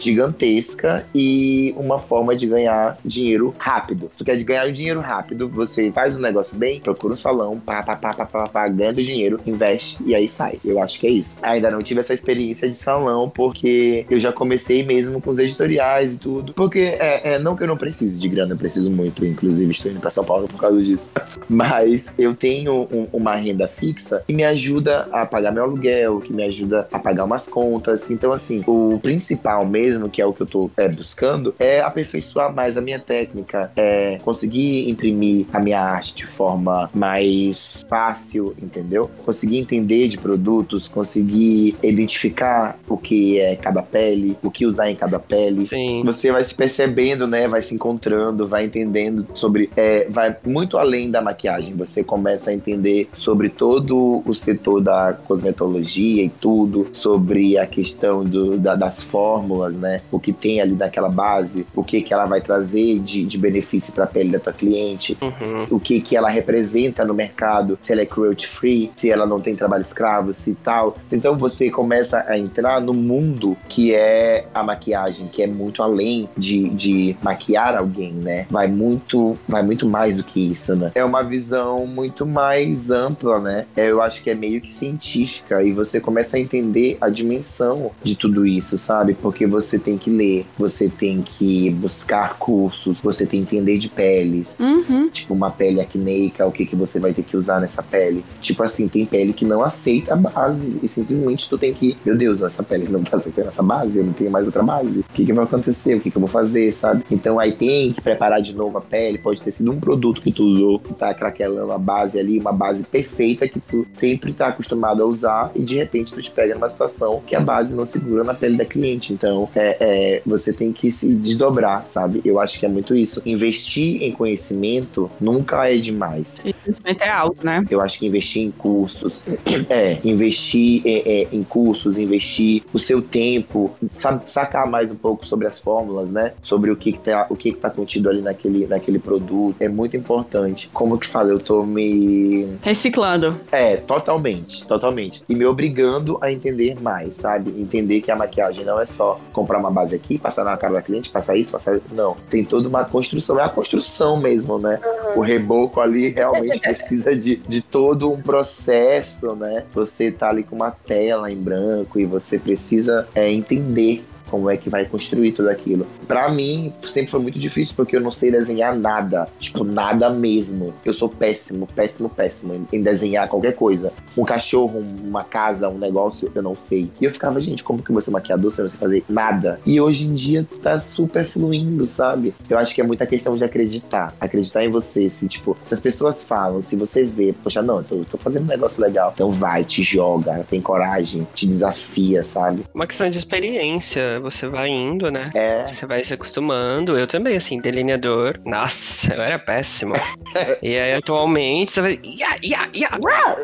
gigantesca 0.00 1.06
e 1.14 1.74
uma 1.76 1.98
forma 1.98 2.34
de 2.34 2.46
ganhar 2.46 2.98
dinheiro 3.04 3.54
rápido. 3.58 4.08
Se 4.12 4.18
tu 4.18 4.24
quer 4.24 4.36
ganhar 4.42 4.70
dinheiro 4.70 5.00
rápido, 5.00 5.48
você 5.48 5.90
faz 5.90 6.14
um 6.16 6.20
negócio 6.20 6.56
bem, 6.56 6.80
procura 6.80 7.14
um 7.14 7.16
salão, 7.16 7.58
pá, 7.58 7.82
pá, 7.82 7.96
pá, 7.96 8.14
pá, 8.14 8.26
pá, 8.26 8.46
pá 8.46 8.68
ganha 8.68 8.92
dinheiro, 8.92 9.40
investe 9.46 9.98
e 10.06 10.14
aí 10.14 10.28
sai. 10.28 10.58
Eu 10.64 10.80
acho 10.80 11.00
que 11.00 11.06
é 11.06 11.10
isso. 11.10 11.38
Ainda 11.42 11.70
não 11.70 11.82
tive 11.82 12.00
essa 12.00 12.14
experiência 12.14 12.68
de 12.68 12.76
salão 12.76 13.28
porque 13.28 14.06
eu 14.08 14.18
já 14.18 14.32
comecei 14.32 14.84
mesmo 14.84 15.20
com 15.20 15.30
os 15.30 15.38
editoriais 15.38 16.14
e 16.14 16.18
tudo. 16.18 16.52
Porque 16.52 16.78
é, 16.78 17.34
é 17.34 17.38
não 17.38 17.56
que 17.56 17.62
eu 17.62 17.66
não 17.66 17.76
precise 17.76 18.18
de 18.20 18.28
grana, 18.28 18.52
eu 18.54 18.56
preciso 18.56 18.90
muito, 18.90 19.24
inclusive 19.24 19.70
estou 19.70 19.90
indo 19.90 20.00
para 20.00 20.10
São 20.10 20.24
Paulo 20.24 20.46
por 20.46 20.58
causa 20.58 20.82
disso. 20.82 21.07
Mas 21.48 22.12
eu 22.18 22.34
tenho 22.34 22.86
um, 22.92 23.06
uma 23.12 23.34
renda 23.34 23.66
fixa 23.66 24.22
que 24.26 24.34
me 24.34 24.44
ajuda 24.44 25.08
a 25.12 25.24
pagar 25.24 25.52
meu 25.52 25.64
aluguel, 25.64 26.20
que 26.20 26.32
me 26.32 26.42
ajuda 26.42 26.86
a 26.92 26.98
pagar 26.98 27.24
umas 27.24 27.48
contas. 27.48 28.10
Então, 28.10 28.32
assim, 28.32 28.62
o 28.66 28.98
principal 29.00 29.64
mesmo, 29.64 30.08
que 30.08 30.20
é 30.20 30.26
o 30.26 30.32
que 30.32 30.42
eu 30.42 30.46
tô 30.46 30.70
é, 30.76 30.88
buscando, 30.88 31.54
é 31.58 31.80
aperfeiçoar 31.80 32.54
mais 32.54 32.76
a 32.76 32.80
minha 32.80 32.98
técnica, 32.98 33.70
é 33.76 34.18
conseguir 34.22 34.88
imprimir 34.90 35.46
a 35.52 35.58
minha 35.58 35.80
arte 35.80 36.14
de 36.14 36.26
forma 36.26 36.90
mais 36.94 37.84
fácil, 37.88 38.54
entendeu? 38.60 39.10
Conseguir 39.24 39.58
entender 39.58 40.08
de 40.08 40.18
produtos, 40.18 40.88
conseguir 40.88 41.76
identificar 41.82 42.78
o 42.88 42.96
que 42.96 43.38
é 43.38 43.56
cada 43.56 43.82
pele, 43.82 44.36
o 44.42 44.50
que 44.50 44.66
usar 44.66 44.90
em 44.90 44.96
cada 44.96 45.18
pele. 45.18 45.66
Sim. 45.66 46.02
Você 46.04 46.30
vai 46.30 46.44
se 46.44 46.54
percebendo, 46.54 47.26
né? 47.26 47.48
Vai 47.48 47.62
se 47.62 47.74
encontrando, 47.74 48.46
vai 48.46 48.64
entendendo 48.64 49.26
sobre. 49.34 49.70
É, 49.76 50.06
vai 50.10 50.36
muito 50.44 50.76
além 50.76 50.97
além 50.98 51.10
da 51.10 51.22
maquiagem, 51.22 51.74
você 51.74 52.02
começa 52.02 52.50
a 52.50 52.54
entender 52.54 53.08
sobre 53.14 53.48
todo 53.48 54.20
o 54.26 54.34
setor 54.34 54.80
da 54.80 55.16
cosmetologia 55.26 56.24
e 56.24 56.28
tudo, 56.28 56.88
sobre 56.92 57.56
a 57.56 57.66
questão 57.66 58.24
do, 58.24 58.58
da, 58.58 58.74
das 58.74 59.04
fórmulas, 59.04 59.76
né? 59.76 60.00
O 60.10 60.18
que 60.18 60.32
tem 60.32 60.60
ali 60.60 60.74
naquela 60.74 61.08
base, 61.08 61.64
o 61.74 61.84
que 61.84 62.02
que 62.02 62.12
ela 62.12 62.26
vai 62.26 62.40
trazer 62.40 62.98
de, 62.98 63.24
de 63.24 63.38
benefício 63.38 63.92
para 63.92 64.04
a 64.04 64.06
pele 64.06 64.30
da 64.30 64.40
tua 64.40 64.52
cliente, 64.52 65.16
uhum. 65.22 65.66
o 65.70 65.78
que 65.78 66.00
que 66.00 66.16
ela 66.16 66.28
representa 66.28 67.04
no 67.04 67.14
mercado, 67.14 67.78
se 67.80 67.92
ela 67.92 68.02
é 68.02 68.06
cruelty 68.06 68.48
free, 68.48 68.90
se 68.96 69.10
ela 69.10 69.26
não 69.26 69.40
tem 69.40 69.54
trabalho 69.54 69.82
escravo, 69.82 70.34
se 70.34 70.54
tal. 70.54 70.96
Então 71.12 71.36
você 71.36 71.70
começa 71.70 72.24
a 72.26 72.36
entrar 72.36 72.80
no 72.80 72.92
mundo 72.92 73.56
que 73.68 73.94
é 73.94 74.46
a 74.52 74.64
maquiagem, 74.64 75.28
que 75.28 75.42
é 75.42 75.46
muito 75.46 75.82
além 75.82 76.28
de, 76.36 76.68
de 76.70 77.16
maquiar 77.22 77.76
alguém, 77.76 78.12
né? 78.12 78.46
Vai 78.50 78.66
muito, 78.66 79.36
vai 79.46 79.62
muito 79.62 79.86
mais 79.86 80.16
do 80.16 80.24
que 80.24 80.40
isso, 80.40 80.74
né? 80.74 80.87
É 80.94 81.04
uma 81.04 81.22
visão 81.22 81.86
muito 81.86 82.26
mais 82.26 82.90
ampla, 82.90 83.38
né? 83.38 83.66
É, 83.76 83.90
eu 83.90 84.02
acho 84.02 84.22
que 84.22 84.30
é 84.30 84.34
meio 84.34 84.60
que 84.60 84.72
científica 84.72 85.62
e 85.62 85.72
você 85.72 86.00
começa 86.00 86.36
a 86.36 86.40
entender 86.40 86.96
a 87.00 87.08
dimensão 87.08 87.90
de 88.02 88.16
tudo 88.16 88.46
isso, 88.46 88.78
sabe? 88.78 89.14
Porque 89.14 89.46
você 89.46 89.78
tem 89.78 89.96
que 89.96 90.10
ler, 90.10 90.46
você 90.56 90.88
tem 90.88 91.22
que 91.22 91.70
buscar 91.70 92.38
cursos, 92.38 92.98
você 93.02 93.26
tem 93.26 93.44
que 93.44 93.56
entender 93.56 93.78
de 93.78 93.88
peles. 93.88 94.56
Uhum. 94.58 95.08
Tipo, 95.08 95.34
uma 95.34 95.50
pele 95.50 95.80
acneica, 95.80 96.46
o 96.46 96.52
que, 96.52 96.66
que 96.66 96.76
você 96.76 96.98
vai 96.98 97.12
ter 97.12 97.22
que 97.22 97.36
usar 97.36 97.60
nessa 97.60 97.82
pele. 97.82 98.24
Tipo 98.40 98.62
assim, 98.62 98.88
tem 98.88 99.06
pele 99.06 99.32
que 99.32 99.44
não 99.44 99.62
aceita 99.62 100.14
a 100.14 100.16
base 100.16 100.78
e 100.82 100.88
simplesmente 100.88 101.48
tu 101.48 101.58
tem 101.58 101.72
que, 101.72 101.96
meu 102.04 102.16
Deus, 102.16 102.42
essa 102.42 102.62
pele 102.62 102.88
não 102.88 103.02
tá 103.02 103.16
aceitando 103.16 103.48
essa 103.48 103.62
base, 103.62 103.98
eu 103.98 104.04
não 104.04 104.12
tenho 104.12 104.30
mais 104.30 104.46
outra 104.46 104.62
base. 104.62 105.00
O 105.00 105.04
que, 105.12 105.24
que 105.24 105.32
vai 105.32 105.44
acontecer? 105.44 105.94
O 105.94 106.00
que, 106.00 106.10
que 106.10 106.16
eu 106.16 106.20
vou 106.20 106.28
fazer, 106.28 106.72
sabe? 106.72 107.04
Então 107.10 107.38
aí 107.38 107.52
tem 107.52 107.92
que 107.92 108.00
preparar 108.00 108.40
de 108.40 108.54
novo 108.54 108.78
a 108.78 108.80
pele, 108.80 109.18
pode 109.18 109.42
ter 109.42 109.50
sido 109.50 109.70
um 109.72 109.80
produto 109.80 110.20
que 110.20 110.32
tu 110.32 110.44
usou 110.44 110.77
que 110.78 110.94
tá 110.94 111.12
craquelando 111.14 111.72
a 111.72 111.78
base 111.78 112.18
ali, 112.18 112.38
uma 112.38 112.52
base 112.52 112.82
perfeita 112.82 113.48
que 113.48 113.60
tu 113.60 113.86
sempre 113.92 114.32
tá 114.32 114.48
acostumado 114.48 115.02
a 115.02 115.06
usar 115.06 115.50
e 115.54 115.62
de 115.62 115.76
repente 115.76 116.12
tu 116.12 116.20
te 116.20 116.30
pega 116.30 116.54
numa 116.54 116.68
situação 116.68 117.22
que 117.26 117.34
a 117.34 117.40
base 117.40 117.74
não 117.74 117.86
segura 117.86 118.24
na 118.24 118.34
pele 118.34 118.56
da 118.56 118.64
cliente. 118.64 119.12
Então, 119.12 119.48
é, 119.54 119.76
é, 119.80 120.22
você 120.24 120.52
tem 120.52 120.72
que 120.72 120.90
se 120.90 121.12
desdobrar, 121.14 121.86
sabe? 121.86 122.20
Eu 122.24 122.40
acho 122.40 122.58
que 122.58 122.66
é 122.66 122.68
muito 122.68 122.94
isso. 122.94 123.22
Investir 123.24 124.02
em 124.02 124.12
conhecimento 124.12 125.10
nunca 125.20 125.68
é 125.68 125.76
demais. 125.76 126.42
Investimento 126.44 127.04
é 127.04 127.10
alto, 127.10 127.44
né? 127.44 127.64
Eu 127.70 127.80
acho 127.80 127.98
que 127.98 128.06
investir 128.06 128.42
em 128.42 128.50
cursos, 128.50 129.24
é, 129.68 129.98
investir 130.04 130.82
é, 130.84 131.22
é, 131.22 131.28
em 131.32 131.42
cursos, 131.42 131.98
investir 131.98 132.62
o 132.72 132.78
seu 132.78 133.02
tempo, 133.02 133.70
sabe, 133.90 134.28
sacar 134.30 134.66
mais 134.66 134.90
um 134.90 134.96
pouco 134.96 135.26
sobre 135.26 135.46
as 135.46 135.58
fórmulas, 135.58 136.10
né? 136.10 136.32
Sobre 136.40 136.70
o 136.70 136.76
que, 136.76 136.92
que 136.92 136.98
tá, 136.98 137.26
o 137.30 137.36
que, 137.36 137.52
que 137.52 137.58
tá 137.58 137.70
contido 137.70 138.08
ali 138.08 138.22
naquele, 138.22 138.66
naquele 138.66 138.98
produto. 138.98 139.56
É 139.60 139.68
muito 139.68 139.96
importante 139.96 140.57
como 140.66 140.98
que 140.98 141.06
fala, 141.06 141.30
eu 141.30 141.38
tô 141.38 141.62
me. 141.62 142.56
Reciclando. 142.62 143.38
É, 143.52 143.76
totalmente, 143.76 144.66
totalmente. 144.66 145.22
E 145.28 145.34
me 145.34 145.44
obrigando 145.44 146.18
a 146.20 146.32
entender 146.32 146.80
mais, 146.80 147.16
sabe? 147.16 147.50
Entender 147.60 148.00
que 148.00 148.10
a 148.10 148.16
maquiagem 148.16 148.64
não 148.64 148.80
é 148.80 148.86
só 148.86 149.20
comprar 149.32 149.58
uma 149.58 149.70
base 149.70 149.94
aqui, 149.94 150.18
passar 150.18 150.44
na 150.44 150.56
cara 150.56 150.74
da 150.74 150.82
cliente, 150.82 151.10
passar 151.10 151.36
isso, 151.36 151.52
passar. 151.52 151.78
Não. 151.92 152.16
Tem 152.28 152.44
toda 152.44 152.68
uma 152.68 152.84
construção. 152.84 153.38
É 153.38 153.44
a 153.44 153.48
construção 153.48 154.16
mesmo, 154.16 154.58
né? 154.58 154.80
Uhum. 154.84 155.18
O 155.18 155.20
reboco 155.20 155.80
ali 155.80 156.08
realmente 156.10 156.58
precisa 156.60 157.14
de, 157.14 157.36
de 157.36 157.62
todo 157.62 158.10
um 158.10 158.20
processo, 158.20 159.34
né? 159.34 159.64
Você 159.74 160.10
tá 160.10 160.30
ali 160.30 160.42
com 160.42 160.56
uma 160.56 160.70
tela 160.70 161.30
em 161.30 161.36
branco 161.36 162.00
e 162.00 162.04
você 162.04 162.38
precisa 162.38 163.06
é, 163.14 163.30
entender 163.30 164.04
como 164.28 164.48
é 164.50 164.56
que 164.56 164.70
vai 164.70 164.84
construir 164.84 165.32
tudo 165.32 165.48
aquilo. 165.48 165.86
Para 166.06 166.28
mim, 166.28 166.72
sempre 166.82 167.10
foi 167.10 167.20
muito 167.20 167.38
difícil 167.38 167.74
porque 167.76 167.96
eu 167.96 168.00
não 168.00 168.10
sei 168.10 168.30
desenhar 168.30 168.76
nada, 168.76 169.28
tipo, 169.38 169.64
nada 169.64 170.10
mesmo. 170.10 170.74
Eu 170.84 170.92
sou 170.92 171.08
péssimo, 171.08 171.66
péssimo, 171.66 172.08
péssimo 172.08 172.66
em 172.72 172.82
desenhar 172.82 173.28
qualquer 173.28 173.54
coisa. 173.54 173.92
Um 174.16 174.24
cachorro, 174.24 174.82
uma 175.04 175.24
casa, 175.24 175.68
um 175.68 175.78
negócio, 175.78 176.30
eu 176.34 176.42
não 176.42 176.54
sei. 176.54 176.90
E 177.00 177.04
eu 177.04 177.10
ficava, 177.10 177.40
gente, 177.40 177.62
como 177.62 177.82
que 177.82 177.92
você 177.92 178.10
é 178.10 178.12
maquiador 178.12 178.52
você 178.52 178.62
não 178.62 178.68
sei 178.68 178.78
fazer 178.78 179.04
nada? 179.08 179.60
E 179.64 179.80
hoje 179.80 180.06
em 180.06 180.14
dia 180.14 180.46
tá 180.62 180.80
super 180.80 181.24
fluindo, 181.24 181.86
sabe? 181.88 182.34
Eu 182.48 182.58
acho 182.58 182.74
que 182.74 182.80
é 182.80 182.84
muita 182.84 183.06
questão 183.06 183.36
de 183.36 183.44
acreditar. 183.44 184.14
Acreditar 184.20 184.64
em 184.64 184.68
você. 184.68 185.08
Se, 185.08 185.28
tipo, 185.28 185.56
se 185.64 185.74
as 185.74 185.80
pessoas 185.80 186.24
falam, 186.24 186.62
se 186.62 186.76
você 186.76 187.04
vê, 187.04 187.32
poxa, 187.32 187.62
não, 187.62 187.84
eu 187.90 188.04
tô 188.04 188.18
fazendo 188.18 188.44
um 188.44 188.48
negócio 188.48 188.80
legal. 188.80 189.12
Então 189.14 189.30
vai, 189.30 189.64
te 189.64 189.82
joga, 189.82 190.44
tem 190.48 190.60
coragem, 190.60 191.26
te 191.34 191.46
desafia, 191.46 192.22
sabe? 192.24 192.64
Uma 192.74 192.86
questão 192.86 193.08
de 193.08 193.18
experiência 193.18 194.17
você 194.18 194.46
vai 194.46 194.68
indo, 194.68 195.10
né? 195.10 195.30
É. 195.34 195.66
Você 195.66 195.86
vai 195.86 196.02
se 196.04 196.14
acostumando. 196.14 196.98
Eu 196.98 197.06
também, 197.06 197.36
assim, 197.36 197.60
delineador. 197.60 198.38
Nossa, 198.44 199.14
eu 199.14 199.22
era 199.22 199.38
péssimo. 199.38 199.94
e 200.62 200.76
aí, 200.76 200.94
atualmente, 200.94 201.72
você 201.72 201.80
vai. 201.80 202.00
Ia, 202.02 202.38
ia, 202.42 202.68
ia. 202.72 202.88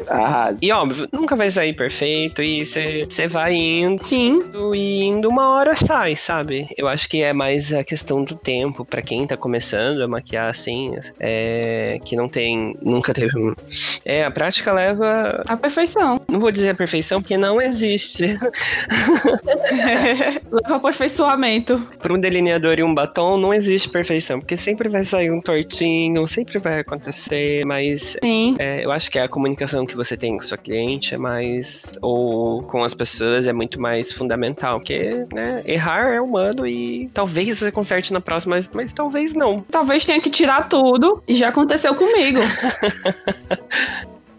Ah. 0.09 0.55
E 0.61 0.72
óbvio, 0.72 1.09
nunca 1.12 1.37
vai 1.37 1.51
sair 1.51 1.72
perfeito. 1.72 2.43
E 2.43 2.64
você, 2.64 3.07
você 3.09 3.27
vai 3.27 3.55
indo. 3.55 4.05
Sim. 4.05 4.41
E 4.75 5.05
indo, 5.05 5.29
uma 5.29 5.49
hora 5.51 5.75
sai, 5.75 6.16
sabe? 6.16 6.68
Eu 6.77 6.89
acho 6.89 7.09
que 7.09 7.22
é 7.22 7.33
mais 7.33 7.72
a 7.72 7.85
questão 7.85 8.25
do 8.25 8.35
tempo. 8.35 8.85
para 8.85 9.03
quem 9.03 9.27
tá 9.27 9.37
começando 9.37 10.01
a 10.03 10.09
maquiar 10.09 10.49
assim, 10.49 10.95
é, 11.18 11.99
que 12.05 12.16
não 12.16 12.29
tem. 12.29 12.77
Nunca 12.83 13.12
teve. 13.12 13.35
É, 14.05 14.25
a 14.25 14.31
prática 14.31 14.72
leva. 14.72 15.43
A 15.47 15.57
perfeição. 15.57 16.20
Não 16.29 16.41
vou 16.41 16.51
dizer 16.51 16.70
a 16.70 16.75
perfeição, 16.75 17.20
porque 17.20 17.37
não 17.37 17.61
existe. 17.61 18.37
leva 20.64 20.76
aperfeiçoamento. 20.76 21.80
Para 22.00 22.12
um 22.12 22.20
delineador 22.20 22.78
e 22.78 22.82
um 22.82 22.94
batom, 22.94 23.36
não 23.36 23.52
existe 23.52 23.88
perfeição, 23.88 24.40
porque 24.40 24.56
sempre 24.56 24.88
vai 24.88 25.04
sair 25.04 25.30
um 25.30 25.40
tortinho, 25.40 26.26
sempre 26.26 26.58
vai 26.58 26.80
acontecer, 26.80 27.64
mas 27.66 28.16
é, 28.58 28.84
eu 28.84 28.90
acho 28.90 29.10
que 29.10 29.18
a 29.18 29.28
comunicação 29.28 29.86
que 29.86 29.94
você 29.94 30.16
tem 30.16 30.36
com 30.36 30.42
sua 30.42 30.58
cliente 30.58 31.14
é 31.14 31.18
mais, 31.18 31.92
ou 32.00 32.62
com 32.62 32.82
as 32.82 32.94
pessoas, 32.94 33.46
é 33.46 33.52
muito 33.52 33.80
mais 33.80 34.10
fundamental, 34.10 34.78
porque 34.78 35.26
né, 35.32 35.62
errar 35.66 36.14
é 36.14 36.20
humano 36.20 36.66
e 36.66 37.10
talvez 37.12 37.58
você 37.58 37.70
conserte 37.70 38.12
na 38.12 38.20
próxima, 38.20 38.56
mas, 38.56 38.68
mas 38.72 38.92
talvez 38.92 39.34
não. 39.34 39.60
Talvez 39.60 40.04
tenha 40.06 40.20
que 40.20 40.30
tirar 40.30 40.68
tudo, 40.68 41.22
e 41.28 41.34
já 41.34 41.48
aconteceu 41.48 41.94
comigo. 41.94 42.40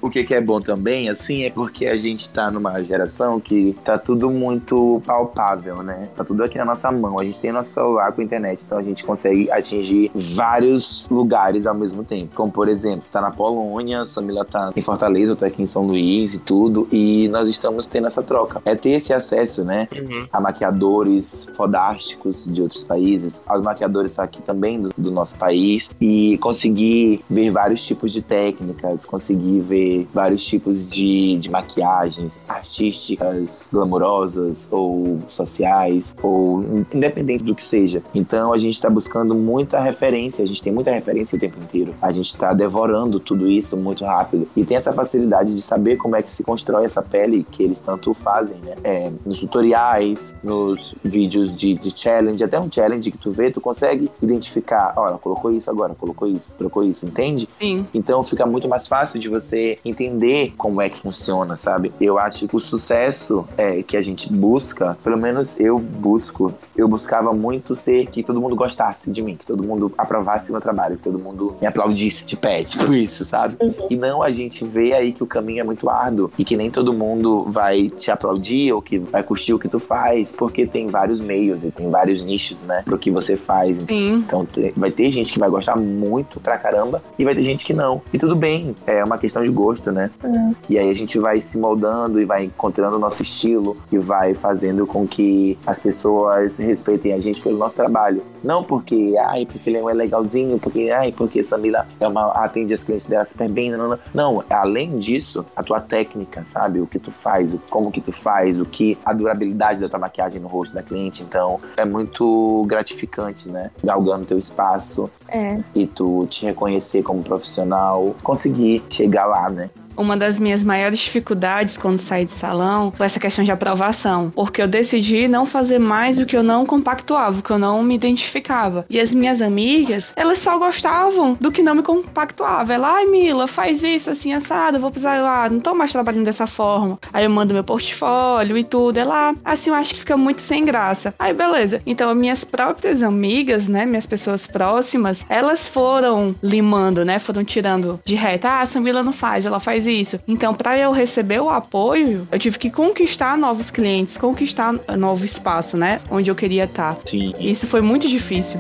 o 0.06 0.10
que, 0.10 0.24
que 0.24 0.36
é 0.36 0.42
bom 0.42 0.62
também, 0.62 1.10
assim, 1.10 1.46
é 1.46 1.50
porque 1.50 1.88
a 1.88 1.98
gente 1.98 2.30
tá 2.30 2.52
numa 2.52 2.80
geração 2.84 3.40
que 3.40 3.76
tá 3.84 3.98
tudo 3.98 4.30
muito 4.30 5.02
palpável, 5.04 5.82
né? 5.82 6.10
Tá 6.16 6.24
tudo 6.24 6.44
aqui 6.44 6.60
na 6.60 6.66
nossa 6.66 6.92
mão. 6.92 7.18
A 7.18 7.24
gente 7.24 7.40
tem 7.40 7.52
nosso 7.52 7.72
celular 7.72 8.12
com 8.12 8.22
internet, 8.22 8.64
então 8.64 8.78
a 8.78 8.84
gente 8.84 9.04
consegue 9.04 9.50
atingir 9.50 10.12
vários 10.36 11.08
lugares 11.10 11.66
ao 11.66 11.74
mesmo 11.74 12.04
tempo. 12.04 12.36
Como, 12.36 12.52
por 12.52 12.68
exemplo, 12.68 13.04
tá 13.12 13.20
na 13.20 13.32
Polônia, 13.32 14.02
a 14.02 14.06
Samila 14.06 14.46
tá 14.46 14.72
em 14.76 14.82
Fortaleza, 14.82 15.32
eu 15.32 15.36
tô 15.36 15.44
aqui 15.44 15.64
em 15.64 15.68
São 15.68 15.88
Luís 15.88 16.36
e 16.36 16.38
tudo, 16.38 16.88
e 16.92 17.28
nós 17.30 17.50
estamos 17.50 17.88
tendo 17.88 18.06
essa 18.06 18.22
troca. 18.22 18.62
É 18.64 18.76
ter 18.76 18.92
esse 18.92 19.12
acesso, 19.12 19.64
né? 19.64 19.88
Uhum. 19.92 20.28
A 20.32 20.40
maquiadores 20.40 21.48
fodásticos 21.56 22.46
de 22.46 22.62
outros 22.62 22.84
países, 22.84 23.42
aos 23.48 23.64
maquiadores 23.64 24.18
aqui 24.20 24.40
também 24.44 24.80
do, 24.80 24.92
do 24.96 25.10
nosso 25.10 25.36
país, 25.36 25.90
e 26.00 26.38
conseguir 26.38 27.26
ver 27.28 27.50
vários 27.50 27.84
tipos 27.84 28.14
de 28.14 28.22
técnicas, 28.22 29.04
conseguir 29.04 29.62
ver 29.62 29.95
vários 30.14 30.46
tipos 30.46 30.86
de, 30.86 31.38
de 31.38 31.50
maquiagens 31.50 32.40
artísticas, 32.48 33.70
glamurosas 33.72 34.68
ou 34.72 35.20
sociais, 35.30 36.14
ou 36.22 36.64
independente 36.94 37.44
do 37.44 37.56
que 37.56 37.64
seja. 37.64 38.02
Então 38.14 38.54
a 38.54 38.58
gente 38.58 38.74
está 38.74 38.90
buscando 38.90 39.36
muita 39.36 39.80
referência, 39.80 40.44
a 40.44 40.48
gente 40.48 40.62
tem 40.62 40.74
muita 40.74 40.92
referência 40.92 41.36
o 41.36 41.40
tempo 41.40 41.58
inteiro. 41.62 41.94
A 42.02 42.12
gente 42.12 42.28
está 42.28 42.54
devorando 42.54 43.20
tudo 43.20 43.50
isso 43.50 43.78
muito 43.78 44.06
rápido 44.06 44.48
e 44.56 44.66
tem 44.66 44.78
essa 44.78 44.92
facilidade 44.92 45.54
de 45.54 45.62
saber 45.62 45.98
como 45.98 46.16
é 46.16 46.22
que 46.22 46.32
se 46.32 46.44
constrói 46.44 46.86
essa 46.86 47.02
pele 47.02 47.46
que 47.50 47.64
eles 47.64 47.80
tanto 47.80 48.14
fazem, 48.14 48.58
né? 48.60 48.76
É, 48.84 49.12
nos 49.26 49.40
tutoriais, 49.40 50.34
nos 50.44 50.96
vídeos 51.04 51.56
de, 51.56 51.74
de 51.76 51.98
challenge, 51.98 52.44
até 52.44 52.60
um 52.60 52.72
challenge 52.72 53.12
que 53.12 53.18
tu 53.18 53.32
vê, 53.32 53.52
tu 53.52 53.62
consegue 53.62 54.10
identificar, 54.22 54.94
olha, 54.96 55.18
colocou 55.18 55.52
isso 55.52 55.70
agora, 55.70 55.94
colocou 55.96 56.28
isso, 56.28 56.50
trocou 56.58 56.84
isso, 56.84 57.06
entende? 57.06 57.48
Sim. 57.60 57.86
Então 57.94 58.24
fica 58.24 58.46
muito 58.46 58.68
mais 58.68 58.88
fácil 58.88 59.20
de 59.20 59.30
você 59.30 59.78
entender 59.86 60.54
como 60.58 60.82
é 60.82 60.90
que 60.90 61.00
funciona, 61.00 61.56
sabe? 61.56 61.94
Eu 62.02 62.18
acho 62.18 62.48
que 62.48 62.56
o 62.56 62.60
sucesso 62.60 63.48
é, 63.58 63.84
que 63.84 63.96
a 63.96 64.02
gente 64.02 64.32
busca, 64.34 64.98
pelo 65.04 65.18
menos 65.18 65.58
eu 65.60 65.78
busco, 65.78 66.54
eu 66.76 66.88
buscava 66.88 67.34
muito 67.34 67.76
ser 67.76 68.08
que 68.08 68.24
todo 68.24 68.42
mundo 68.42 68.56
gostasse 68.56 69.12
de 69.12 69.22
mim, 69.22 69.36
que 69.36 69.46
todo 69.46 69.64
mundo 69.64 69.94
aprovasse 69.98 70.52
meu 70.52 70.62
trabalho, 70.62 70.98
que 70.98 71.04
todo 71.04 71.20
mundo 71.20 71.56
me 71.62 71.68
aplaudisse 71.68 72.26
de 72.26 72.36
pé, 72.36 72.64
tipo 72.64 72.92
isso, 72.96 73.24
sabe? 73.26 73.56
Uhum. 73.62 73.88
E 73.90 73.96
não 73.96 74.24
a 74.24 74.32
gente 74.32 74.66
vê 74.66 74.94
aí 74.94 75.14
que 75.14 75.24
o 75.24 75.28
caminho 75.28 75.62
é 75.62 75.64
muito 75.64 75.90
árduo 75.90 76.32
e 76.38 76.44
que 76.44 76.58
nem 76.58 76.72
todo 76.72 76.94
mundo 76.94 77.46
vai 77.48 77.90
te 77.90 78.10
aplaudir 78.10 78.74
ou 78.74 78.82
que 78.82 78.98
vai 78.98 79.24
curtir 79.24 79.54
o 79.54 79.60
que 79.60 79.70
tu 79.70 79.80
faz, 79.80 80.32
porque 80.32 80.66
tem 80.66 80.88
vários 80.88 81.22
meios 81.22 81.64
e 81.64 81.72
tem 81.72 81.90
vários 81.90 82.22
nichos, 82.22 82.58
né, 82.62 82.82
pro 82.84 82.98
que 82.98 83.12
você 83.12 83.36
faz. 83.36 83.78
Sim. 83.88 84.16
Então 84.16 84.48
vai 84.76 84.92
ter 84.92 85.12
gente 85.12 85.34
que 85.34 85.40
vai 85.40 85.50
gostar 85.50 85.76
muito 85.76 86.40
pra 86.40 86.58
caramba 86.58 87.02
e 87.18 87.24
vai 87.24 87.36
ter 87.36 87.44
gente 87.44 87.66
que 87.66 87.74
não. 87.74 88.02
E 88.14 88.18
tudo 88.18 88.36
bem, 88.36 88.76
é 88.86 89.04
uma 89.04 89.18
questão 89.18 89.44
de 89.44 89.50
gosto, 89.50 89.65
né? 89.92 90.12
Uhum. 90.24 90.56
E 90.70 90.78
aí 90.78 90.90
a 90.90 90.94
gente 90.94 91.18
vai 91.20 91.40
se 91.42 91.58
moldando 91.58 92.20
e 92.20 92.26
vai 92.26 92.46
encontrando 92.46 92.98
o 92.98 93.00
nosso 93.00 93.22
estilo 93.22 93.78
e 93.92 93.98
vai 93.98 94.34
fazendo 94.34 94.86
com 94.86 95.08
que 95.08 95.58
as 95.66 95.80
pessoas 95.80 96.58
respeitem 96.58 97.14
a 97.14 97.20
gente 97.20 97.42
pelo 97.42 97.58
nosso 97.58 97.76
trabalho. 97.76 98.24
Não 98.44 98.64
porque, 98.64 99.16
ai, 99.20 99.46
porque 99.46 99.70
ele 99.70 99.78
é 99.78 99.94
legalzinho, 99.94 100.60
porque, 100.60 100.90
ai, 100.90 101.12
porque 101.12 101.44
Samila 101.44 101.88
é 102.00 102.08
uma, 102.08 102.28
atende 102.32 102.74
as 102.74 102.84
clientes 102.84 103.06
dela 103.06 103.26
super 103.26 103.50
bem, 103.50 103.72
não, 103.72 103.90
não, 103.90 104.00
não. 104.14 104.44
Além 104.50 104.98
disso, 104.98 105.46
a 105.56 105.64
tua 105.64 105.80
técnica, 105.80 106.44
sabe? 106.46 106.80
O 106.80 106.88
que 106.88 107.00
tu 107.00 107.12
faz, 107.12 107.54
o, 107.54 107.60
como 107.70 107.92
que 107.92 108.02
tu 108.02 108.12
faz, 108.12 108.60
o 108.60 108.66
que, 108.66 108.98
a 109.06 109.14
durabilidade 109.14 109.80
da 109.80 109.90
tua 109.90 110.00
maquiagem 110.00 110.42
no 110.42 110.48
rosto 110.48 110.74
da 110.74 110.84
cliente. 110.84 111.24
Então, 111.24 111.60
é 111.78 111.86
muito 111.86 112.64
gratificante, 112.68 113.50
né? 113.50 113.72
Galgando 113.84 114.26
teu 114.26 114.38
espaço 114.38 115.10
é. 115.28 115.60
e 115.74 115.86
tu 115.88 116.28
te 116.28 116.46
reconhecer 116.46 117.04
como 117.04 117.24
profissional, 117.24 118.16
conseguir 118.24 118.84
chegar 118.90 119.26
lá? 119.26 119.50
Uma 119.98 120.18
das 120.18 120.40
minhas 120.40 120.64
maiores 120.64 121.00
dificuldades 121.00 121.78
quando 121.78 121.98
saí 121.98 122.26
de 122.26 122.32
salão 122.32 122.92
foi 122.96 123.06
essa 123.06 123.20
questão 123.20 123.44
de 123.44 123.52
aprovação, 123.52 124.32
porque 124.32 124.62
eu 124.62 124.68
decidi 124.68 125.28
não 125.28 125.46
fazer 125.46 125.80
mais 125.80 126.20
o 126.20 126.26
que 126.26 126.36
eu 126.36 126.44
não 126.44 126.66
compactuava, 126.66 127.40
o 127.40 127.44
que 127.44 127.52
eu 127.52 127.60
não 127.60 127.84
me 127.84 127.96
identificava. 127.96 128.86
E 128.90 129.00
as 129.00 129.14
minhas 129.14 129.42
amigas, 129.42 130.14
elas 130.16 130.40
só 130.40 130.58
gostavam 130.58 131.38
do 131.40 131.52
que 131.52 131.62
não 131.62 131.76
me 131.76 131.84
compactuava. 131.84 132.74
Ela, 132.74 132.96
ai 132.96 133.06
Mila, 133.06 133.48
faz 133.48 133.84
isso 133.84 134.10
assim 134.10 134.34
assado, 134.34 134.80
vou 134.80 134.92
precisar 134.92 135.22
lá, 135.22 135.50
não 135.50 135.60
tô 135.60 135.74
mais 135.74 135.92
trabalhando 135.92 136.26
dessa 136.26 136.48
forma. 136.48 137.00
Aí 137.14 137.24
eu 137.24 137.30
mando 137.30 137.54
meu 137.54 137.64
portfólio 137.64 138.58
e 138.58 138.64
tudo. 138.64 138.98
Ela, 138.98 139.34
assim, 139.44 139.70
eu 139.70 139.76
acho 139.76 139.94
que 139.94 140.00
fica 140.02 140.18
muito 140.18 140.42
sem 140.42 140.66
graça. 140.66 141.14
Aí 141.20 141.34
beleza. 141.34 141.82
Então 141.86 142.14
minhas 142.16 142.44
próprias 142.44 143.02
amigas, 143.02 143.68
né, 143.68 143.86
minhas 143.86 144.06
pessoas 144.06 144.46
próximas, 144.48 145.26
elas 145.30 145.68
foram 145.68 146.36
limando, 146.42 147.06
né, 147.06 147.20
foram 147.20 147.44
tirando 147.44 148.00
de 148.06 148.16
reta. 148.16 148.50
Ah, 148.50 148.62
a 148.62 148.66
Samila 148.66 149.04
não 149.04 149.14
faz, 149.14 149.46
ela 149.46 149.60
faz 149.60 149.85
isso. 149.92 150.20
Então, 150.28 150.54
para 150.54 150.78
eu 150.78 150.92
receber 150.92 151.40
o 151.40 151.50
apoio, 151.50 152.28
eu 152.32 152.40
tive 152.40 152.58
que 152.58 152.70
conquistar 152.70 153.38
novos 153.38 153.72
clientes, 153.72 154.18
conquistar 154.18 154.74
novo 154.98 155.24
espaço, 155.26 155.78
né? 155.78 156.00
Onde 156.10 156.30
eu 156.30 156.36
queria 156.36 156.66
estar. 156.66 156.98
Sim. 157.06 157.34
Isso 157.40 157.68
foi 157.68 157.82
muito 157.82 158.08
difícil. 158.08 158.60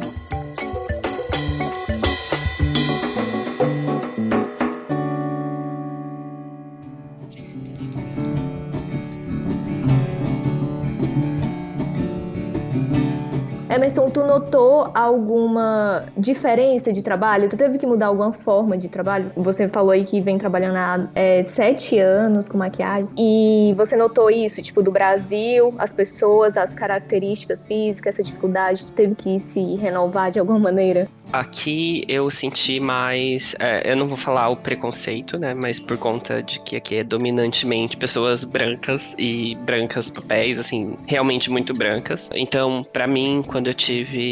Notou 14.35 14.91
alguma 14.93 16.05
diferença 16.17 16.91
de 16.91 17.01
trabalho? 17.01 17.49
Tu 17.49 17.55
teve 17.57 17.77
que 17.77 17.87
mudar 17.87 18.07
alguma 18.07 18.33
forma 18.33 18.77
de 18.77 18.89
trabalho? 18.89 19.31
Você 19.35 19.67
falou 19.67 19.91
aí 19.91 20.03
que 20.03 20.19
vem 20.19 20.37
trabalhando 20.37 20.75
há 20.75 21.07
é, 21.15 21.41
sete 21.43 21.97
anos 21.99 22.47
com 22.47 22.57
maquiagem. 22.57 23.13
E 23.17 23.73
você 23.77 23.95
notou 23.95 24.29
isso, 24.29 24.61
tipo, 24.61 24.83
do 24.83 24.91
Brasil, 24.91 25.73
as 25.77 25.93
pessoas, 25.93 26.57
as 26.57 26.75
características 26.75 27.65
físicas, 27.65 28.15
essa 28.15 28.23
dificuldade? 28.23 28.85
Tu 28.85 28.93
teve 28.93 29.15
que 29.15 29.39
se 29.39 29.75
renovar 29.77 30.31
de 30.31 30.39
alguma 30.39 30.59
maneira? 30.59 31.07
Aqui 31.33 32.05
eu 32.07 32.29
senti 32.29 32.79
mais. 32.79 33.55
É, 33.59 33.91
eu 33.91 33.95
não 33.95 34.07
vou 34.07 34.17
falar 34.17 34.49
o 34.49 34.55
preconceito, 34.55 35.37
né? 35.37 35.53
Mas 35.53 35.79
por 35.79 35.97
conta 35.97 36.41
de 36.41 36.59
que 36.61 36.75
aqui 36.75 36.97
é 36.97 37.03
dominantemente 37.03 37.97
pessoas 37.97 38.43
brancas 38.43 39.15
e 39.17 39.55
brancas 39.55 40.09
papéis, 40.09 40.59
assim, 40.59 40.95
realmente 41.07 41.49
muito 41.49 41.73
brancas. 41.73 42.29
Então, 42.33 42.85
para 42.93 43.07
mim, 43.07 43.43
quando 43.45 43.67
eu 43.67 43.73
tive 43.73 44.24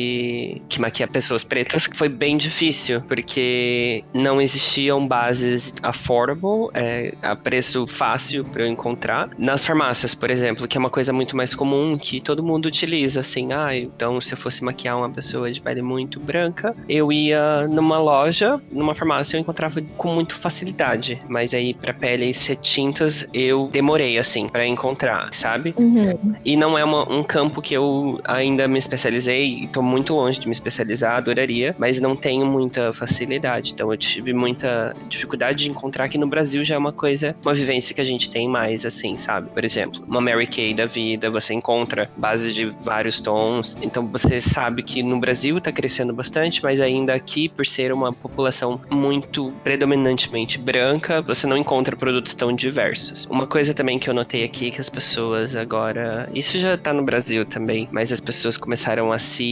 que 0.70 0.80
maquiar 0.80 1.10
pessoas 1.10 1.44
pretas, 1.44 1.90
foi 1.94 2.10
bem 2.10 2.38
difícil, 2.38 3.02
porque 3.02 4.04
não 4.14 4.42
existiam 4.42 5.08
bases 5.08 5.74
affordable, 5.82 6.70
é, 6.74 7.14
a 7.22 7.36
preço 7.36 7.86
fácil 7.88 8.44
para 8.46 8.64
eu 8.64 8.68
encontrar. 8.68 9.30
Nas 9.38 9.64
farmácias, 9.64 10.16
por 10.16 10.30
exemplo, 10.30 10.68
que 10.68 10.78
é 10.78 10.80
uma 10.80 10.90
coisa 10.90 11.14
muito 11.14 11.36
mais 11.36 11.54
comum 11.54 11.98
que 11.98 12.20
todo 12.20 12.44
mundo 12.44 12.66
utiliza, 12.66 13.20
assim, 13.20 13.54
ah, 13.54 13.76
então 13.76 14.20
se 14.20 14.34
eu 14.34 14.38
fosse 14.38 14.64
maquiar 14.64 14.98
uma 14.98 15.10
pessoa 15.10 15.52
de 15.52 15.62
pele 15.62 15.82
muito 15.82 16.20
branca, 16.20 16.76
eu 16.88 17.12
ia 17.12 17.68
numa 17.68 18.00
loja, 18.00 18.60
numa 18.72 18.96
farmácia, 18.96 19.38
eu 19.38 19.42
encontrava 19.42 19.82
com 19.98 20.14
muito 20.14 20.36
facilidade. 20.36 21.22
Mas 21.28 21.54
aí, 21.54 21.74
para 21.74 21.94
pele 21.94 22.34
ser 22.34 22.56
tintas, 22.58 23.28
eu 23.34 23.70
demorei, 23.72 24.18
assim, 24.18 24.48
para 24.48 24.66
encontrar, 24.66 25.30
sabe? 25.32 25.74
Uhum. 25.78 26.36
E 26.44 26.56
não 26.56 26.78
é 26.78 26.84
uma, 26.84 27.12
um 27.12 27.24
campo 27.24 27.62
que 27.62 27.74
eu 27.74 28.20
ainda 28.24 28.68
me 28.68 28.80
especializei, 28.80 29.64
e 29.64 29.68
tô 29.68 29.82
muito 29.84 30.14
longe 30.14 30.40
de 30.40 30.48
me 30.48 30.54
especializar, 30.54 31.18
adoraria, 31.18 31.76
mas 31.78 32.00
não 32.00 32.16
tenho 32.16 32.46
muita 32.46 32.94
facilidade. 32.94 33.72
Então, 33.74 33.92
eu 33.92 33.98
tive 33.98 34.34
muita 34.34 34.96
dificuldade 35.08 35.64
de 35.64 35.70
encontrar 35.70 36.10
que 36.10 36.18
no 36.18 36.28
Brasil 36.28 36.64
já 36.64 36.76
é 36.76 36.78
uma 36.78 36.92
coisa, 36.92 37.36
uma 37.44 37.54
vivência 37.54 37.94
que 37.94 38.02
a 38.02 38.06
gente 38.06 38.30
tem 38.30 38.48
mais, 38.48 38.86
assim, 38.86 39.16
sabe? 39.16 39.50
Por 39.52 39.64
exemplo, 39.64 40.04
uma 40.08 40.22
Mary 40.22 40.48
Kay 40.48 40.74
da 40.74 40.86
vida, 40.86 41.30
você 41.30 41.54
encontra 41.54 42.10
bases 42.18 42.56
de 42.56 42.66
vários 42.82 43.20
tons. 43.20 43.78
Então, 43.82 44.08
você 44.08 44.42
sabe 44.42 44.84
que 44.84 45.04
no 45.04 45.20
Brasil 45.20 45.60
tá 45.60 45.72
crescendo 45.72 46.14
bastante, 46.14 46.64
mas 46.64 46.80
ainda 46.80 47.14
aqui, 47.14 47.50
por 47.50 47.66
ser 47.66 47.92
uma 47.92 48.14
população 48.14 48.80
muito 48.90 49.54
predominantemente 49.64 50.58
branca, 50.58 51.22
você 51.22 51.46
não 51.48 51.58
encontra 51.58 51.96
produtos 51.96 52.36
tão 52.36 52.54
diversos. 52.54 53.26
Uma 53.30 53.48
coisa 53.48 53.74
também 53.74 54.00
que 54.00 54.10
eu 54.10 54.14
notei 54.14 54.44
aqui 54.44 54.68
é 54.68 54.72
que 54.72 54.82
as 54.82 54.90
pessoas 54.90 55.56
agora, 55.56 56.30
isso 56.34 56.58
já 56.58 56.78
tá 56.78 56.94
no 56.94 57.04
Brasil 57.04 57.46
também, 57.46 57.88
mas 57.92 58.12
as 58.12 58.20
pessoas 58.20 58.58
começaram 58.58 59.12
a 59.12 59.20
se 59.20 59.44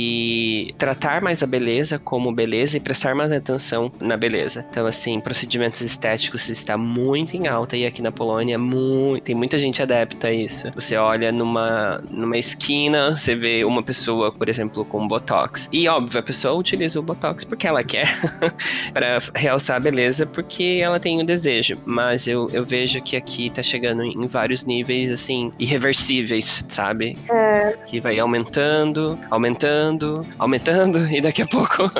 tratar 0.77 1.21
mais 1.21 1.43
a 1.43 1.47
beleza 1.47 1.99
como 1.99 2.31
beleza 2.31 2.77
e 2.77 2.79
prestar 2.79 3.15
mais 3.15 3.31
atenção 3.31 3.91
na 3.99 4.17
beleza. 4.17 4.65
Então, 4.69 4.85
assim, 4.85 5.19
procedimentos 5.19 5.81
estéticos 5.81 6.49
está 6.49 6.77
muito 6.77 7.35
em 7.35 7.47
alta 7.47 7.75
e 7.77 7.85
aqui 7.85 8.01
na 8.01 8.11
Polônia 8.11 8.57
muito, 8.57 9.23
tem 9.23 9.35
muita 9.35 9.57
gente 9.59 9.81
adepta 9.81 10.27
a 10.27 10.33
isso. 10.33 10.71
Você 10.75 10.95
olha 10.95 11.31
numa, 11.31 12.03
numa 12.09 12.37
esquina, 12.37 13.17
você 13.17 13.35
vê 13.35 13.63
uma 13.63 13.83
pessoa, 13.83 14.31
por 14.31 14.49
exemplo, 14.49 14.83
com 14.85 15.07
botox. 15.07 15.69
E 15.71 15.87
óbvio, 15.87 16.19
a 16.19 16.23
pessoa 16.23 16.53
utiliza 16.53 16.99
o 16.99 17.03
botox 17.03 17.43
porque 17.43 17.67
ela 17.67 17.83
quer, 17.83 18.07
para 18.93 19.19
realçar 19.35 19.77
a 19.77 19.79
beleza 19.79 20.25
porque 20.25 20.79
ela 20.81 20.99
tem 20.99 21.17
o 21.19 21.21
um 21.21 21.25
desejo. 21.25 21.77
Mas 21.85 22.27
eu, 22.27 22.49
eu 22.51 22.65
vejo 22.65 23.01
que 23.01 23.15
aqui 23.15 23.49
tá 23.49 23.63
chegando 23.63 24.03
em 24.03 24.27
vários 24.27 24.65
níveis, 24.65 25.11
assim, 25.11 25.51
irreversíveis, 25.59 26.63
sabe? 26.67 27.17
É. 27.31 27.77
Que 27.85 27.99
vai 27.99 28.19
aumentando, 28.19 29.17
aumentando, 29.29 30.10
aumentando, 30.37 31.05
e 31.11 31.21
daqui 31.21 31.41
a 31.41 31.47
pouco 31.47 31.91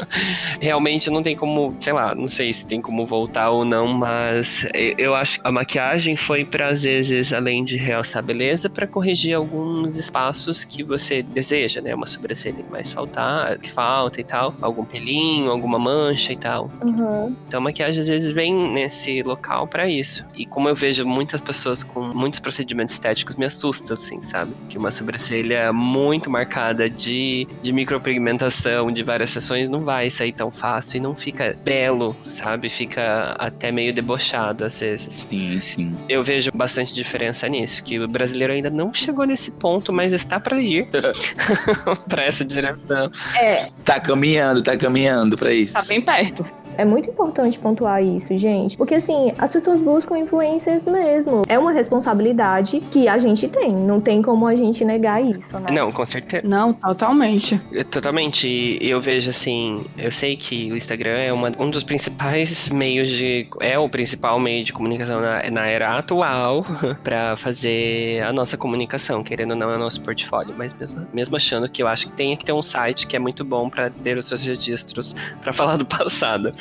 realmente 0.59 1.09
não 1.09 1.21
tem 1.21 1.35
como, 1.35 1.75
sei 1.79 1.93
lá, 1.93 2.15
não 2.15 2.27
sei 2.27 2.53
se 2.53 2.65
tem 2.65 2.81
como 2.81 3.05
voltar 3.05 3.49
ou 3.49 3.65
não, 3.65 3.87
mas 3.93 4.65
eu 4.97 5.15
acho 5.15 5.39
que 5.39 5.47
a 5.47 5.51
maquiagem 5.51 6.15
foi 6.15 6.45
para 6.45 6.69
às 6.69 6.83
vezes, 6.83 7.33
além 7.33 7.65
de 7.65 7.77
realçar 7.77 8.23
a 8.23 8.25
beleza, 8.25 8.69
para 8.69 8.87
corrigir 8.87 9.35
alguns 9.35 9.97
espaços 9.97 10.63
que 10.63 10.83
você 10.83 11.21
deseja, 11.21 11.81
né? 11.81 11.93
Uma 11.93 12.07
sobrancelha 12.07 12.63
que 12.63 12.71
mais 12.71 12.91
faltar, 12.91 13.57
que 13.57 13.69
falta 13.69 14.21
e 14.21 14.23
tal, 14.23 14.55
algum 14.61 14.85
pelinho, 14.85 15.51
alguma 15.51 15.77
mancha 15.77 16.31
e 16.31 16.37
tal. 16.37 16.71
Uhum. 16.83 17.35
Então 17.47 17.59
a 17.59 17.63
maquiagem 17.63 17.99
às 17.99 18.07
vezes 18.07 18.31
vem 18.31 18.53
nesse 18.71 19.21
local 19.23 19.67
para 19.67 19.87
isso. 19.87 20.25
E 20.35 20.45
como 20.45 20.69
eu 20.69 20.75
vejo 20.75 21.05
muitas 21.05 21.41
pessoas 21.41 21.83
com 21.83 22.01
muitos 22.13 22.39
procedimentos 22.39 22.93
estéticos, 22.93 23.35
me 23.35 23.45
assusta, 23.45 23.93
assim, 23.93 24.21
sabe? 24.21 24.53
Que 24.69 24.77
uma 24.77 24.91
sobrancelha 24.91 25.73
muito 25.73 26.29
marcada 26.29 26.89
de, 26.89 27.47
de 27.61 27.73
micropigmentação, 27.91 28.91
de 28.91 29.03
várias 29.03 29.31
sessões, 29.31 29.67
não 29.67 29.79
vai 29.79 30.09
sair 30.09 30.31
tão 30.31 30.51
fácil 30.51 30.97
e 30.97 30.99
não 30.99 31.15
fica 31.15 31.55
belo, 31.63 32.15
sabe? 32.23 32.69
Fica 32.69 33.35
até 33.37 33.71
meio 33.71 33.93
debochado 33.93 34.63
às 34.63 34.79
vezes. 34.79 35.25
Sim, 35.29 35.59
sim. 35.59 35.95
Eu 36.07 36.23
vejo 36.23 36.51
bastante 36.53 36.93
diferença 36.93 37.47
nisso, 37.47 37.83
que 37.83 37.99
o 37.99 38.07
brasileiro 38.07 38.53
ainda 38.53 38.69
não 38.69 38.93
chegou 38.93 39.25
nesse 39.25 39.51
ponto, 39.53 39.91
mas 39.91 40.13
está 40.13 40.39
para 40.39 40.61
ir 40.61 40.87
para 42.07 42.23
essa 42.23 42.45
direção. 42.45 43.11
É, 43.37 43.69
Tá 43.83 43.99
caminhando, 43.99 44.61
tá 44.61 44.77
caminhando 44.77 45.37
pra 45.37 45.53
isso. 45.53 45.73
Tá 45.73 45.83
bem 45.83 46.01
perto. 46.01 46.45
É 46.77 46.85
muito 46.85 47.09
importante 47.09 47.59
pontuar 47.59 48.03
isso, 48.03 48.35
gente. 48.37 48.75
Porque, 48.77 48.95
assim, 48.95 49.33
as 49.37 49.51
pessoas 49.51 49.81
buscam 49.81 50.17
influências 50.17 50.85
mesmo. 50.85 51.43
É 51.47 51.57
uma 51.59 51.71
responsabilidade 51.71 52.79
que 52.91 53.07
a 53.07 53.17
gente 53.17 53.47
tem. 53.47 53.71
Não 53.73 53.99
tem 53.99 54.21
como 54.21 54.47
a 54.47 54.55
gente 54.55 54.83
negar 54.83 55.23
isso, 55.23 55.59
né? 55.59 55.67
Não, 55.71 55.91
com 55.91 56.05
certeza. 56.05 56.47
Não, 56.47 56.73
totalmente. 56.73 57.59
Eu- 57.71 57.85
Totalmente. 57.85 58.77
Eu 58.81 58.99
vejo 58.99 59.29
assim, 59.29 59.85
eu 59.97 60.11
sei 60.11 60.35
que 60.35 60.71
o 60.71 60.77
Instagram 60.77 61.17
é 61.17 61.31
uma- 61.31 61.51
um 61.59 61.69
dos 61.69 61.83
principais 61.83 62.69
meios 62.69 63.07
de. 63.09 63.47
É 63.59 63.77
o 63.77 63.87
principal 63.89 64.39
meio 64.39 64.63
de 64.63 64.73
comunicação 64.73 65.21
na, 65.21 65.43
na 65.51 65.67
era 65.67 65.97
atual 65.97 66.65
pra 67.03 67.35
fazer 67.37 68.23
a 68.23 68.33
nossa 68.33 68.57
comunicação, 68.57 69.23
querendo 69.23 69.51
ou 69.51 69.57
não, 69.57 69.69
é 69.71 69.75
o 69.75 69.79
nosso 69.79 70.01
portfólio. 70.01 70.53
Mas 70.57 70.73
mesmo, 70.73 71.05
mesmo 71.13 71.35
achando 71.35 71.69
que 71.69 71.83
eu 71.83 71.87
acho 71.87 72.07
que 72.07 72.13
tem 72.13 72.35
que 72.35 72.43
ter 72.45 72.53
um 72.53 72.61
site 72.63 73.05
que 73.07 73.15
é 73.15 73.19
muito 73.19 73.43
bom 73.45 73.69
pra 73.69 73.89
ter 73.89 74.17
os 74.17 74.25
seus 74.25 74.43
registros 74.43 75.15
pra 75.41 75.51
falar 75.53 75.77
do 75.77 75.85
passado. 75.85 76.51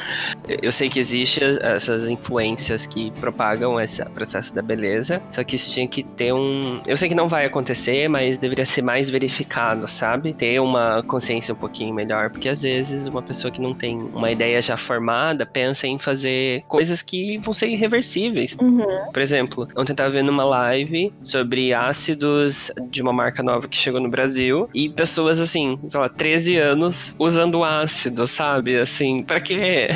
Eu 0.63 0.73
sei 0.73 0.89
que 0.89 0.99
existe 0.99 1.41
essas 1.61 2.09
influências 2.09 2.87
que 2.87 3.11
propagam 3.13 3.81
esse 3.81 4.05
processo 4.11 4.55
da 4.55 4.63
beleza, 4.63 5.23
só 5.31 5.45
que 5.45 5.57
isso 5.57 5.71
tinha 5.71 5.87
que 5.87 6.03
ter 6.03 6.33
um. 6.33 6.81
Eu 6.87 6.97
sei 6.97 7.09
que 7.09 7.15
não 7.15 7.29
vai 7.29 7.45
acontecer, 7.45 8.09
mas 8.09 8.39
deveria 8.39 8.67
ser 8.67 8.83
mais 8.83 9.09
verificado, 9.11 9.87
sabe? 9.87 10.33
Ter 10.33 10.61
uma 10.61 11.03
consciência 11.03 11.55
um 11.55 11.57
pouquinho 11.57 11.95
melhor, 11.95 12.31
porque 12.31 12.49
às 12.49 12.63
vezes 12.63 13.07
uma 13.07 13.23
pessoa 13.23 13.51
que 13.51 13.61
não 13.61 13.75
tem 13.75 13.99
uma 13.99 14.31
ideia 14.31 14.61
já 14.61 14.77
formada 14.77 15.47
pensa 15.47 15.87
em 15.87 15.99
fazer 15.99 16.63
coisas 16.67 17.03
que 17.03 17.39
vão 17.39 17.53
ser 17.53 17.69
irreversíveis. 17.69 18.57
Uhum. 18.61 19.11
Por 19.13 19.23
exemplo, 19.23 19.69
ontem 19.77 19.93
eu 19.93 19.97
tava 19.97 20.11
vendo 20.11 20.31
uma 20.31 20.45
live 20.45 21.13
sobre 21.23 21.73
ácidos 21.73 22.71
de 22.89 23.03
uma 23.03 23.13
marca 23.13 23.43
nova 23.43 23.69
que 23.69 23.77
chegou 23.77 24.01
no 24.01 24.11
Brasil 24.11 24.69
e 24.75 24.89
pessoas 24.89 25.39
assim, 25.39 25.79
sei 25.89 26.01
lá, 26.01 26.09
13 26.09 26.57
anos 26.57 27.15
usando 27.19 27.63
ácido, 27.63 28.27
sabe? 28.27 28.79
Assim, 28.79 29.23
pra 29.23 29.41
quê? 29.41 29.90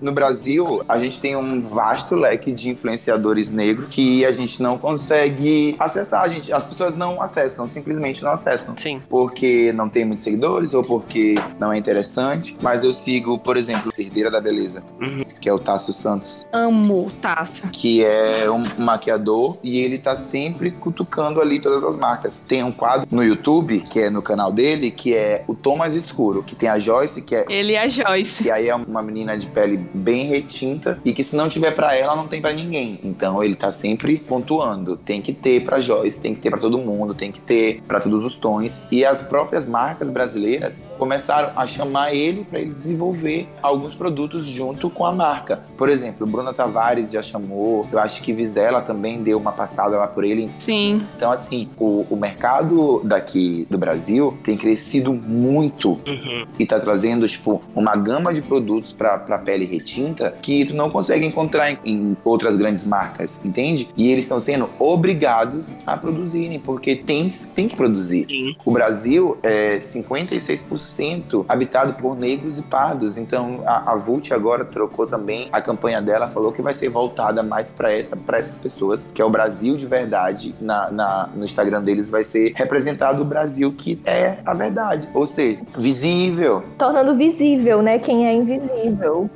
No 0.00 0.10
Brasil, 0.12 0.82
a 0.88 0.98
gente 0.98 1.20
tem 1.20 1.36
um 1.36 1.62
vasto 1.62 2.16
leque 2.16 2.50
de 2.50 2.68
influenciadores 2.68 3.50
negros 3.50 3.86
que 3.88 4.24
a 4.24 4.32
gente 4.32 4.60
não 4.60 4.76
consegue 4.76 5.76
acessar. 5.78 6.22
A 6.22 6.28
gente, 6.28 6.52
as 6.52 6.66
pessoas 6.66 6.96
não 6.96 7.22
acessam, 7.22 7.68
simplesmente 7.68 8.22
não 8.22 8.32
acessam. 8.32 8.74
Sim. 8.76 9.00
Porque 9.08 9.72
não 9.72 9.88
tem 9.88 10.04
muitos 10.04 10.24
seguidores 10.24 10.74
ou 10.74 10.82
porque 10.82 11.36
não 11.58 11.72
é 11.72 11.78
interessante. 11.78 12.56
Mas 12.60 12.82
eu 12.82 12.92
sigo, 12.92 13.38
por 13.38 13.56
exemplo, 13.56 13.92
Herdeira 13.96 14.28
da 14.30 14.40
Beleza, 14.40 14.82
Uhum. 15.00 15.24
que 15.40 15.48
é 15.48 15.52
o 15.52 15.58
Tássio 15.58 15.92
Santos. 15.92 16.46
Amo 16.52 17.10
taça. 17.20 17.68
que 17.72 18.04
é 18.04 18.50
um 18.50 18.62
maquiador 18.82 19.56
e 19.62 19.78
ele 19.78 19.98
tá 19.98 20.16
sempre 20.16 20.70
cutucando 20.72 21.40
ali 21.40 21.60
todas 21.60 21.82
as 21.84 21.96
marcas. 21.96 22.42
Tem 22.48 22.64
um 22.64 22.72
quadro 22.72 23.06
no 23.10 23.22
YouTube, 23.22 23.80
que 23.80 24.00
é 24.00 24.10
no 24.10 24.20
canal 24.22 24.50
dele, 24.52 24.90
que 24.90 25.14
é 25.14 25.44
o 25.46 25.54
tom 25.54 25.76
mais 25.76 25.94
escuro, 25.94 26.42
que 26.42 26.56
tem 26.56 26.68
a 26.68 26.78
Joyce, 26.78 27.22
que 27.22 27.34
é 27.36 27.44
Ele 27.48 27.72
e 27.74 27.76
a 27.76 27.86
Joyce. 27.88 28.42
que 28.42 28.50
aí 28.50 28.68
é 28.68 28.74
uma 28.74 29.00
menina 29.02 29.11
de 29.12 29.46
pele 29.48 29.76
bem 29.94 30.24
retinta 30.26 30.98
e 31.04 31.12
que 31.12 31.22
se 31.22 31.36
não 31.36 31.48
tiver 31.48 31.70
pra 31.72 31.94
ela, 31.94 32.16
não 32.16 32.26
tem 32.26 32.40
pra 32.40 32.52
ninguém. 32.52 32.98
Então 33.04 33.42
ele 33.44 33.54
tá 33.54 33.70
sempre 33.70 34.16
pontuando. 34.16 34.96
Tem 34.96 35.20
que 35.20 35.32
ter 35.32 35.62
pra 35.62 35.80
Joyce, 35.80 36.18
tem 36.20 36.34
que 36.34 36.40
ter 36.40 36.50
pra 36.50 36.58
todo 36.58 36.78
mundo, 36.78 37.14
tem 37.14 37.30
que 37.30 37.40
ter 37.40 37.82
pra 37.86 38.00
todos 38.00 38.24
os 38.24 38.34
tons. 38.36 38.80
E 38.90 39.04
as 39.04 39.22
próprias 39.22 39.66
marcas 39.66 40.08
brasileiras 40.10 40.82
começaram 40.98 41.50
a 41.56 41.66
chamar 41.66 42.14
ele 42.14 42.44
pra 42.44 42.58
ele 42.60 42.72
desenvolver 42.72 43.46
alguns 43.62 43.94
produtos 43.94 44.46
junto 44.46 44.88
com 44.90 45.04
a 45.04 45.12
marca. 45.12 45.60
Por 45.76 45.88
exemplo, 45.88 46.26
Bruna 46.26 46.52
Tavares 46.52 47.10
já 47.12 47.22
chamou, 47.22 47.86
eu 47.92 47.98
acho 47.98 48.22
que 48.22 48.32
Vizela 48.32 48.80
também 48.82 49.22
deu 49.22 49.38
uma 49.38 49.52
passada 49.52 49.96
lá 49.96 50.06
por 50.06 50.24
ele. 50.24 50.50
Sim. 50.58 50.98
Então, 51.16 51.30
assim, 51.32 51.68
o, 51.78 52.06
o 52.10 52.16
mercado 52.16 53.00
daqui 53.04 53.66
do 53.70 53.78
Brasil 53.78 54.36
tem 54.42 54.56
crescido 54.56 55.12
muito 55.12 55.92
Uhum. 56.06 56.46
e 56.58 56.66
tá 56.66 56.78
trazendo, 56.80 57.26
tipo, 57.26 57.62
uma 57.74 57.94
gama 57.96 58.32
de 58.32 58.40
produtos 58.42 58.92
pra, 59.02 59.18
pra 59.18 59.36
pele 59.38 59.64
retinta 59.64 60.32
que 60.40 60.64
tu 60.64 60.76
não 60.76 60.88
consegue 60.88 61.26
encontrar 61.26 61.72
em, 61.72 61.78
em 61.84 62.16
outras 62.24 62.56
grandes 62.56 62.86
marcas, 62.86 63.44
entende? 63.44 63.88
E 63.96 64.12
eles 64.12 64.24
estão 64.24 64.38
sendo 64.38 64.70
obrigados 64.78 65.74
a 65.84 65.96
produzirem, 65.96 66.60
porque 66.60 66.94
tem, 66.94 67.28
tem 67.52 67.66
que 67.66 67.74
produzir. 67.74 68.26
Sim. 68.28 68.54
O 68.64 68.70
Brasil 68.70 69.36
é 69.42 69.78
56% 69.78 71.44
habitado 71.48 71.94
por 71.94 72.16
negros 72.16 72.58
e 72.58 72.62
pardos, 72.62 73.18
então 73.18 73.62
a, 73.66 73.90
a 73.92 73.96
Vult 73.96 74.32
agora 74.32 74.64
trocou 74.64 75.04
também 75.04 75.48
a 75.52 75.60
campanha 75.60 76.00
dela, 76.00 76.28
falou 76.28 76.52
que 76.52 76.62
vai 76.62 76.74
ser 76.74 76.88
voltada 76.88 77.42
mais 77.42 77.72
pra 77.72 77.92
essa, 77.92 78.16
pra 78.16 78.38
essas 78.38 78.56
pessoas, 78.56 79.08
que 79.12 79.20
é 79.20 79.24
o 79.24 79.30
Brasil 79.30 79.74
de 79.76 79.86
verdade. 79.86 80.54
Na, 80.60 80.90
na- 80.90 81.28
no 81.34 81.44
Instagram 81.44 81.82
deles 81.82 82.08
vai 82.08 82.22
ser 82.22 82.52
representado 82.54 83.22
o 83.22 83.24
Brasil 83.24 83.72
que 83.76 83.98
é 84.04 84.38
a 84.46 84.54
verdade, 84.54 85.08
ou 85.12 85.26
seja, 85.26 85.58
visível, 85.76 86.62
Tornando 86.78 87.14
visível, 87.14 87.82
né? 87.82 87.98
Quem 87.98 88.26
é 88.26 88.34
invisível. 88.34 88.81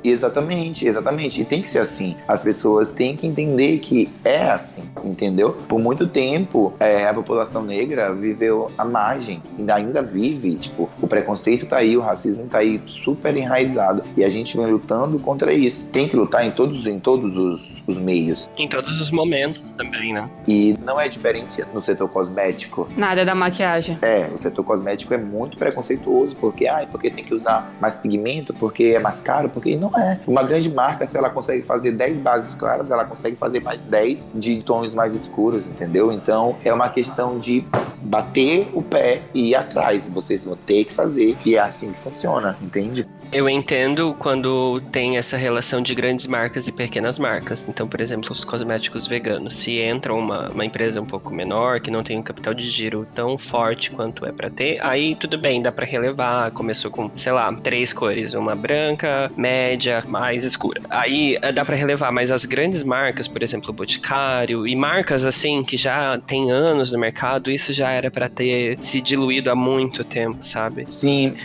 Exatamente, 0.03 0.87
exatamente. 0.87 1.41
E 1.41 1.45
tem 1.45 1.61
que 1.61 1.69
ser 1.69 1.79
assim. 1.79 2.15
As 2.27 2.43
pessoas 2.43 2.91
têm 2.91 3.15
que 3.15 3.27
entender 3.27 3.79
que 3.79 4.09
é 4.23 4.49
assim, 4.49 4.83
entendeu? 5.03 5.55
Por 5.67 5.79
muito 5.79 6.07
tempo, 6.07 6.73
é, 6.79 7.07
a 7.07 7.13
população 7.13 7.63
negra 7.63 8.13
viveu 8.13 8.71
à 8.77 8.85
margem, 8.85 9.41
ainda, 9.57 9.75
ainda 9.75 10.01
vive. 10.01 10.55
Tipo, 10.55 10.89
o 11.01 11.07
preconceito 11.07 11.65
tá 11.65 11.77
aí, 11.77 11.97
o 11.97 12.01
racismo 12.01 12.47
tá 12.47 12.59
aí 12.59 12.81
super 12.87 13.35
enraizado. 13.35 14.03
E 14.15 14.23
a 14.23 14.29
gente 14.29 14.57
vem 14.57 14.67
lutando 14.67 15.19
contra 15.19 15.53
isso. 15.53 15.85
Tem 15.85 16.07
que 16.07 16.15
lutar 16.15 16.45
em 16.45 16.51
todos, 16.51 16.85
em 16.87 16.99
todos 16.99 17.35
os, 17.35 17.76
os 17.87 17.97
meios. 17.97 18.49
Em 18.57 18.67
todos 18.67 18.99
os 18.99 19.09
momentos 19.09 19.71
também, 19.71 20.13
né? 20.13 20.29
E 20.45 20.77
não 20.83 20.99
é 20.99 21.07
diferente 21.07 21.63
no 21.73 21.79
setor 21.79 22.09
cosmético. 22.09 22.87
Nada 22.95 23.23
da 23.25 23.33
maquiagem. 23.33 23.97
É, 24.01 24.29
o 24.33 24.37
setor 24.37 24.63
cosmético 24.63 25.13
é 25.13 25.17
muito 25.17 25.57
preconceituoso, 25.57 26.35
porque, 26.35 26.67
ai, 26.67 26.85
porque 26.85 27.09
tem 27.09 27.23
que 27.23 27.33
usar 27.33 27.73
mais 27.79 27.97
pigmento, 27.97 28.53
porque 28.53 28.93
é 28.95 28.99
mais 28.99 29.21
caro, 29.21 29.49
porque 29.49 29.75
não 29.75 29.97
é. 29.97 30.19
Uma 30.27 30.43
grande 30.43 30.69
marca, 30.69 31.07
se 31.07 31.17
ela 31.17 31.29
consegue 31.29 31.63
fazer 31.63 31.91
10 31.91 32.19
bases 32.19 32.53
claras, 32.53 32.91
ela 32.91 33.05
consegue 33.05 33.37
fazer 33.37 33.61
mais 33.61 33.81
10 33.81 34.31
de 34.35 34.61
tons 34.61 34.93
mais 34.93 35.15
escuros, 35.15 35.65
entendeu? 35.65 36.11
Então 36.11 36.57
é 36.63 36.73
uma 36.73 36.89
questão 36.89 37.39
de 37.39 37.65
bater 38.01 38.67
o 38.73 38.81
pé 38.81 39.21
e 39.33 39.49
ir 39.49 39.55
atrás. 39.55 40.07
Vocês 40.07 40.43
vão 40.45 40.57
ter 40.57 40.83
que 40.83 40.93
fazer, 40.93 41.37
e 41.45 41.55
é 41.55 41.59
assim 41.59 41.93
que 41.93 41.99
funciona, 41.99 42.57
entende? 42.61 43.07
Eu 43.31 43.49
entendo 43.49 44.15
quando 44.17 44.79
tem 44.91 45.17
essa 45.17 45.35
relação 45.35 45.81
de 45.81 45.93
grandes 45.93 46.27
marcas 46.27 46.67
e 46.67 46.71
pequenas 46.71 47.19
marcas. 47.19 47.65
Então, 47.77 47.87
por 47.87 48.01
exemplo, 48.01 48.31
os 48.31 48.43
cosméticos 48.43 49.05
veganos. 49.05 49.53
Se 49.53 49.77
entra 49.77 50.11
uma, 50.11 50.49
uma 50.49 50.65
empresa 50.65 50.99
um 50.99 51.05
pouco 51.05 51.31
menor, 51.31 51.79
que 51.79 51.91
não 51.91 52.01
tem 52.01 52.17
um 52.17 52.23
capital 52.23 52.51
de 52.51 52.67
giro 52.67 53.07
tão 53.13 53.37
forte 53.37 53.91
quanto 53.91 54.25
é 54.25 54.31
pra 54.31 54.49
ter, 54.49 54.83
aí 54.83 55.13
tudo 55.13 55.37
bem, 55.37 55.61
dá 55.61 55.71
pra 55.71 55.85
relevar. 55.85 56.49
Começou 56.49 56.89
com, 56.89 57.11
sei 57.15 57.31
lá, 57.31 57.53
três 57.53 57.93
cores: 57.93 58.33
uma 58.33 58.55
branca, 58.55 59.29
média, 59.37 60.03
mais 60.07 60.43
escura. 60.43 60.81
Aí 60.89 61.37
eh, 61.39 61.51
dá 61.51 61.63
pra 61.63 61.75
relevar, 61.75 62.11
mas 62.11 62.31
as 62.31 62.45
grandes 62.45 62.81
marcas, 62.81 63.27
por 63.27 63.43
exemplo, 63.43 63.69
o 63.69 63.73
Boticário, 63.73 64.65
e 64.67 64.75
marcas 64.75 65.23
assim 65.23 65.63
que 65.63 65.77
já 65.77 66.17
tem 66.17 66.49
anos 66.49 66.91
no 66.91 66.97
mercado, 66.97 67.51
isso 67.51 67.71
já 67.73 67.91
era 67.91 68.09
pra 68.09 68.27
ter 68.27 68.75
se 68.81 68.99
diluído 68.99 69.51
há 69.51 69.55
muito 69.55 70.03
tempo, 70.03 70.39
sabe? 70.41 70.89
Sim, 70.89 71.35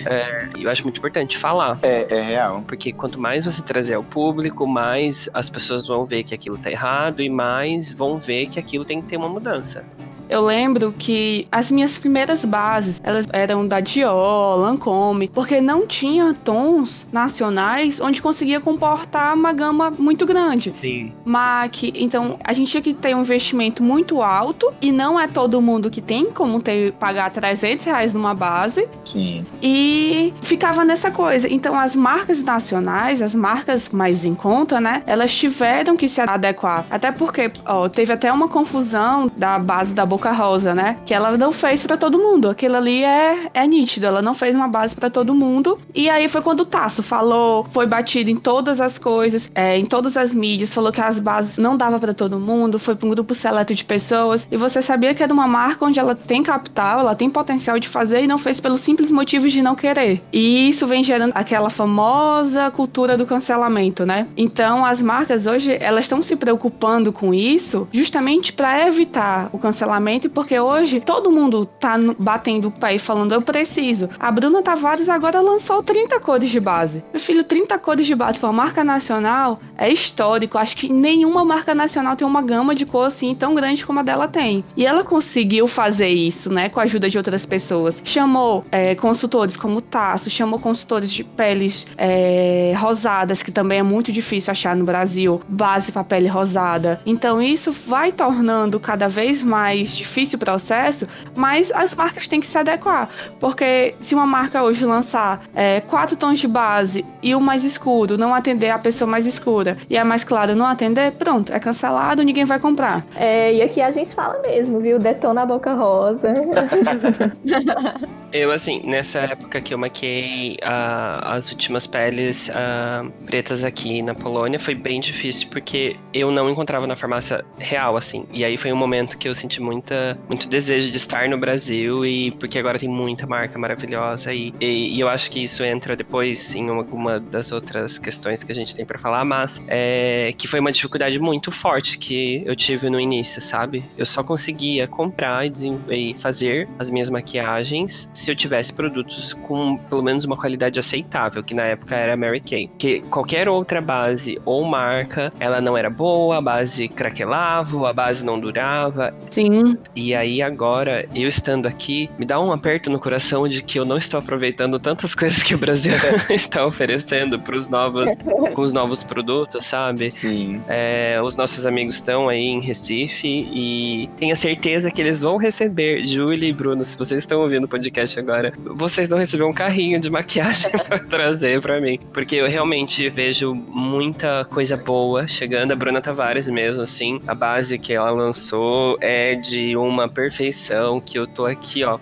E 0.57 0.65
eu 0.65 0.71
acho 0.71 0.83
muito 0.83 0.97
importante 0.97 1.37
falar. 1.37 1.79
é, 1.83 2.07
é 2.17 2.23
real. 2.23 2.65
Porque 2.67 2.91
quanto 2.91 3.21
mais 3.21 3.45
você 3.45 3.61
trazer 3.61 3.97
ao 3.97 4.03
público, 4.03 4.67
mais 4.67 5.29
as 5.35 5.51
pessoas 5.51 5.87
vão 5.87 6.07
ver 6.07 6.22
que 6.25 6.35
aquilo 6.35 6.59
tá 6.59 6.71
errado 6.71 7.23
e 7.23 7.29
mais 7.29 7.91
vão 7.91 8.19
ver 8.19 8.47
que 8.47 8.59
aquilo 8.59 8.85
tem 8.85 9.01
que 9.01 9.09
ter 9.09 9.17
uma 9.17 9.29
mudança. 9.29 9.85
Eu 10.33 10.41
lembro 10.41 10.95
que 10.97 11.47
as 11.53 11.71
minhas 11.71 11.99
primeiras 11.99 12.43
bases, 12.43 12.99
elas 13.05 13.27
eram 13.35 13.69
da 13.69 13.81
Dior, 13.81 14.57
Lancome, 14.57 15.29
porque 15.29 15.61
não 15.61 15.87
tinha 15.87 16.33
tons 16.33 17.07
nacionais 17.13 18.01
onde 18.01 18.23
conseguia 18.23 18.59
comportar 18.59 19.35
uma 19.35 19.53
gama 19.53 19.91
muito 19.91 20.25
grande. 20.25 20.73
Sim. 20.81 21.13
MAC, 21.23 21.93
então 21.95 22.39
a 22.43 22.55
gente 22.55 22.71
tinha 22.71 22.81
que 22.81 22.95
ter 22.95 23.15
um 23.15 23.21
investimento 23.21 23.83
muito 23.83 24.23
alto 24.23 24.73
e 24.81 24.91
não 24.91 25.21
é 25.21 25.29
todo 25.29 25.61
mundo 25.61 25.91
que 25.91 26.01
tem 26.01 26.25
como 26.33 26.63
ter 26.63 26.93
pagar 26.93 27.31
300 27.31 27.85
reais 27.85 28.15
numa 28.15 28.35
base 28.35 28.89
Sim. 29.05 29.45
e 29.63 30.33
ficava 30.41 30.83
nessa 30.83 31.11
coisa. 31.11 31.47
Então 31.53 31.79
as 31.79 31.95
marcas 31.95 32.43
nacionais, 32.43 33.21
as 33.21 33.35
marcas 33.35 33.91
mais 33.91 34.25
em 34.25 34.35
conta, 34.35 34.81
né, 34.81 35.03
elas 35.07 35.37
tiveram 35.37 35.95
que 35.95 36.09
se 36.09 36.23
adequar. 36.23 36.87
Até 36.91 37.13
porque, 37.13 37.53
ó, 37.67 37.87
teve 37.91 38.15
até 38.15 38.33
uma 38.33 38.49
confusão 38.49 39.31
da 39.37 39.59
base 39.59 39.93
da 39.93 40.07
Boca 40.07 40.22
Rosa, 40.31 40.75
né, 40.75 40.99
que 41.05 41.13
ela 41.13 41.37
não 41.37 41.51
fez 41.53 41.83
para 41.83 41.97
todo 41.97 42.19
mundo. 42.19 42.49
Aquilo 42.49 42.77
ali 42.77 43.05
é, 43.05 43.51
é 43.53 43.67
nítido, 43.67 44.07
ela 44.07 44.23
não 44.23 44.35
fez 44.35 44.55
uma 44.55 44.69
base 44.69 44.95
para 44.95 45.11
todo 45.11 45.35
mundo. 45.35 45.79
E 45.95 46.09
aí 46.09 46.29
foi 46.29 46.43
quando 46.43 46.61
o 46.61 46.65
Tasso 46.65 47.03
falou, 47.03 47.67
foi 47.73 47.87
batido 47.87 48.31
em 48.31 48.37
todas 48.37 48.81
as 48.81 48.99
coisas, 48.99 49.51
é, 49.55 49.77
em 49.77 49.85
todas 49.85 50.17
as 50.17 50.35
mídias, 50.35 50.73
falou 50.73 50.93
que 50.93 51.01
as 51.01 51.19
bases 51.19 51.59
não 51.59 51.77
dava 51.77 51.99
para 51.99 52.15
todo 52.15 52.39
mundo, 52.39 52.79
foi 52.79 52.95
para 52.95 53.07
um 53.07 53.11
grupo 53.11 53.35
seleto 53.35 53.75
de 53.75 53.85
pessoas. 53.85 54.47
E 54.51 54.57
você 54.57 54.81
sabia 54.81 55.15
que 55.15 55.23
era 55.23 55.33
uma 55.33 55.49
marca 55.49 55.85
onde 55.85 55.99
ela 55.99 56.15
tem 56.15 56.43
capital, 56.43 57.01
ela 57.01 57.15
tem 57.15 57.29
potencial 57.29 57.79
de 57.79 57.89
fazer 57.89 58.23
e 58.23 58.27
não 58.27 58.39
fez 58.39 58.61
pelo 58.61 58.79
simples 58.79 59.11
motivo 59.11 59.49
de 59.49 59.63
não 59.63 59.75
querer. 59.75 60.23
E 60.33 60.69
isso 60.69 60.87
vem 60.87 61.03
gerando 61.03 61.33
aquela 61.35 61.71
famosa 61.71 62.71
cultura 62.71 63.17
do 63.17 63.27
cancelamento, 63.27 64.05
né? 64.05 64.27
Então 64.37 64.85
as 64.85 65.01
marcas 65.01 65.47
hoje 65.47 65.77
elas 65.81 66.05
estão 66.05 66.23
se 66.23 66.37
preocupando 66.37 67.13
com 67.13 67.33
isso 67.33 67.89
justamente 67.93 68.53
para 68.53 68.87
evitar 68.87 69.49
o 69.53 69.59
cancelamento, 69.59 70.12
porque 70.29 70.59
hoje 70.59 71.01
todo 71.01 71.31
mundo 71.31 71.67
tá 71.67 71.97
batendo 72.19 72.69
o 72.69 72.71
pé 72.71 72.95
e 72.95 72.99
falando 72.99 73.33
eu 73.33 73.43
preciso. 73.43 74.09
A 74.19 74.31
Bruna 74.31 74.63
Tavares 74.63 75.09
agora 75.09 75.41
lançou 75.41 75.83
30 75.83 76.19
cores 76.21 76.51
de 76.51 76.61
base. 76.61 77.05
Meu 77.13 77.21
filho, 77.21 77.45
30 77.45 77.79
cores 77.79 78.07
de 78.07 78.15
base 78.15 78.39
para 78.39 78.49
uma 78.49 78.63
marca 78.65 78.85
nacional 78.85 79.61
é 79.77 79.89
histórico. 79.89 80.59
Acho 80.59 80.77
que 80.77 80.93
nenhuma 80.93 81.45
marca 81.45 81.75
nacional 81.75 82.17
tem 82.17 82.27
uma 82.27 82.43
gama 82.43 82.75
de 82.75 82.87
cor 82.87 83.07
assim 83.07 83.35
tão 83.35 83.55
grande 83.55 83.85
como 83.85 84.01
a 84.01 84.03
dela 84.03 84.29
tem. 84.29 84.65
E 84.77 84.87
ela 84.87 85.05
conseguiu 85.05 85.67
fazer 85.67 86.09
isso, 86.09 86.53
né, 86.53 86.69
com 86.69 86.81
a 86.81 86.85
ajuda 86.85 87.09
de 87.09 87.19
outras 87.19 87.45
pessoas. 87.45 88.01
Chamou 88.05 88.65
é, 88.71 88.95
consultores 88.95 89.57
como 89.57 89.81
Tasso, 89.81 90.31
chamou 90.31 90.59
consultores 90.59 91.11
de 91.13 91.25
peles 91.25 91.87
é, 91.97 92.73
rosadas, 92.77 93.43
que 93.43 93.51
também 93.51 93.79
é 93.79 93.83
muito 93.83 94.13
difícil 94.13 94.51
achar 94.51 94.77
no 94.77 94.85
Brasil, 94.85 95.41
base 95.49 95.93
para 95.93 96.05
pele 96.05 96.29
rosada. 96.29 97.01
Então 97.05 97.41
isso 97.43 97.73
vai 97.73 98.13
tornando 98.13 98.79
cada 98.81 99.09
vez 99.09 99.43
mais 99.43 99.92
difícil 99.97 100.37
o 100.37 100.41
processo, 100.41 101.07
mas 101.35 101.71
as 101.73 101.95
marcas 101.95 102.29
têm 102.29 102.41
que 102.41 102.47
se 102.47 102.57
adequar. 102.57 103.09
Porque 103.39 103.95
se 104.01 104.15
uma 104.15 104.27
marca 104.27 104.63
hoje 104.63 104.85
lançar 104.85 105.45
é, 105.55 105.81
quatro 105.81 106.17
tons 106.17 106.39
de 106.39 106.49
base 106.49 107.05
e 107.23 107.35
o 107.35 107.41
mais 107.41 107.65
escuro 107.65 108.17
não 108.17 108.35
atender 108.35 108.71
a 108.71 108.79
pessoa 108.79 109.09
mais 109.09 109.27
escura 109.27 109.77
e 109.89 109.97
a 109.97 110.05
mais 110.05 110.25
clara 110.25 110.55
não 110.55 110.67
atender, 110.67 111.13
pronto, 111.13 111.53
é 111.53 111.59
cancelado, 111.59 112.23
ninguém 112.23 112.45
vai 112.45 112.59
comprar. 112.59 113.05
É, 113.17 113.55
e 113.55 113.63
aqui 113.63 113.81
a 113.81 113.91
gente 113.91 114.15
fala 114.15 114.41
mesmo, 114.41 114.81
viu? 114.81 114.99
Detona 114.99 115.43
a 115.43 115.47
boca 115.47 115.75
rosa. 115.75 116.33
Eu, 118.33 118.51
assim, 118.51 118.81
nessa 118.85 119.19
época 119.19 119.61
que 119.61 119.75
eu 119.75 119.79
maquiei 119.79 120.57
ah, 120.63 121.35
as 121.35 121.51
últimas 121.51 121.87
peles 121.87 122.51
ah, 122.55 123.05
pretas 123.27 123.63
aqui 123.63 124.01
na 124.01 124.15
Polônia, 124.15 124.59
foi 124.59 124.75
bem 124.75 125.01
difícil 125.01 125.49
porque 125.51 125.97
eu 126.15 126.31
não 126.31 126.49
encontrava 126.49 126.87
na 126.87 126.97
farmácia 126.97 127.45
real, 127.59 127.95
assim. 127.95 128.27
E 128.33 128.43
aí 128.43 128.57
foi 128.57 128.73
um 128.73 128.77
momento 128.77 129.19
que 129.19 129.29
eu 129.29 129.35
senti 129.35 129.61
muita, 129.61 130.19
muito 130.29 130.49
desejo 130.49 130.91
de 130.91 130.97
estar 130.97 131.29
no 131.29 131.37
Brasil 131.37 132.07
e 132.07 132.31
porque 132.33 132.59
agora 132.59 132.79
tem 132.79 132.89
muita 132.89 133.27
marca 133.27 133.59
maravilhosa 133.59 134.33
e, 134.33 134.51
e, 134.59 134.97
e 134.97 135.01
eu 135.01 135.09
acho 135.09 135.31
que 135.31 135.43
isso 135.43 135.63
entra 135.63 135.95
depois 135.95 136.55
em 136.55 136.71
alguma 136.71 137.21
das 137.21 137.53
outras 137.53 137.99
questões 137.99 138.43
que 138.43 138.51
a 138.51 138.55
gente 138.55 138.75
tem 138.75 138.87
pra 138.87 138.99
falar, 138.99 139.27
mas 139.27 139.61
é, 139.69 140.33
que 140.39 140.49
foi 140.49 140.59
uma 140.59 140.73
dificuldade 140.73 141.19
muito 141.19 141.51
forte 141.51 141.99
que 141.99 142.43
eu 142.47 142.57
tive 142.57 142.89
no 142.89 142.99
início, 142.99 143.43
sabe? 143.43 143.85
Eu 143.99 144.07
só 144.07 144.25
conseguia 144.25 144.89
comprar 144.89 145.45
e, 145.45 145.53
e 145.91 146.15
fazer 146.15 146.67
as 146.79 146.89
minhas 146.89 147.11
maquiagens 147.11 148.11
se 148.23 148.31
eu 148.31 148.37
tivesse 148.37 148.73
produtos 148.73 149.33
com 149.33 149.77
pelo 149.77 150.03
menos 150.03 150.25
uma 150.25 150.37
qualidade 150.37 150.79
aceitável, 150.79 151.43
que 151.43 151.55
na 151.55 151.65
época 151.65 151.97
era 151.97 152.17
Mary 152.17 152.41
Kay. 152.41 152.71
Que 152.79 153.01
qualquer 153.03 153.49
outra 153.49 153.81
base 153.81 154.41
ou 154.45 154.65
marca, 154.65 155.33
ela 155.41 155.61
não 155.61 155.77
era 155.77 155.91
boa, 155.91 156.39
a 156.39 156.41
base 156.41 156.89
craquelava, 156.89 157.89
a 157.89 157.93
base 157.93 158.25
não 158.25 158.39
durava. 158.39 159.13
Sim, 159.29 159.77
E 159.97 160.15
aí 160.15 160.41
agora, 160.41 161.07
eu 161.15 161.29
estando 161.29 161.67
aqui, 161.67 162.09
me 162.19 162.25
dá 162.25 162.41
um 162.41 162.53
aperto 162.53 162.91
no 162.91 162.99
coração 162.99 163.49
de 163.49 163.63
que 163.63 163.79
eu 163.79 163.85
não 163.85 163.97
estou 163.97 164.19
aproveitando 164.19 164.79
tantas 164.79 165.15
coisas 165.17 165.43
que 165.43 165.55
o 165.55 165.59
Brasil 165.59 165.93
está 166.31 166.65
oferecendo 166.65 167.41
para 167.41 167.57
os 167.57 167.69
novos, 167.69 168.07
com 168.55 168.63
os 168.63 168.73
novos 168.73 169.03
produtos, 169.03 169.67
sabe? 169.67 170.13
Sim. 170.17 170.63
É, 170.69 171.21
os 171.23 171.35
nossos 171.35 171.67
amigos 171.67 171.97
estão 171.97 172.29
aí 172.29 172.45
em 172.45 172.61
Recife 172.61 173.49
e 173.53 174.09
tenha 174.17 174.37
certeza 174.37 174.91
que 174.91 175.01
eles 175.01 175.23
vão 175.23 175.37
receber, 175.37 176.05
Julie 176.05 176.51
e 176.51 176.53
Bruno, 176.53 176.85
se 176.85 176.97
vocês 176.97 177.19
estão 177.19 177.41
ouvindo 177.41 177.65
o 177.65 177.69
podcast 177.69 178.12
agora, 178.19 178.53
vocês 178.77 179.11
vão 179.11 179.19
receber 179.19 179.45
um 179.45 179.53
carrinho 179.53 179.99
de 179.99 180.11
maquiagem 180.11 180.71
pra 180.87 180.99
trazer 180.99 181.61
pra 181.61 181.81
mim. 181.81 181.99
Porque 182.13 182.37
eu 182.37 182.49
realmente 182.49 183.09
vejo 183.09 183.55
muita 183.55 184.45
coisa 184.47 184.77
boa 184.77 185.27
chegando. 185.27 185.73
A 185.73 185.77
Bruna 185.77 186.01
Tavares 186.01 186.49
mesmo, 186.49 186.83
assim, 186.83 187.21
a 187.27 187.35
base 187.35 187.79
que 187.79 187.93
ela 187.93 188.11
lançou 188.11 188.97
é 189.01 189.35
de 189.35 189.77
uma 189.77 190.09
perfeição 190.09 191.01
que 191.01 191.19
eu 191.19 191.27
tô 191.27 191.47
aqui, 191.47 191.85
ó, 191.85 191.99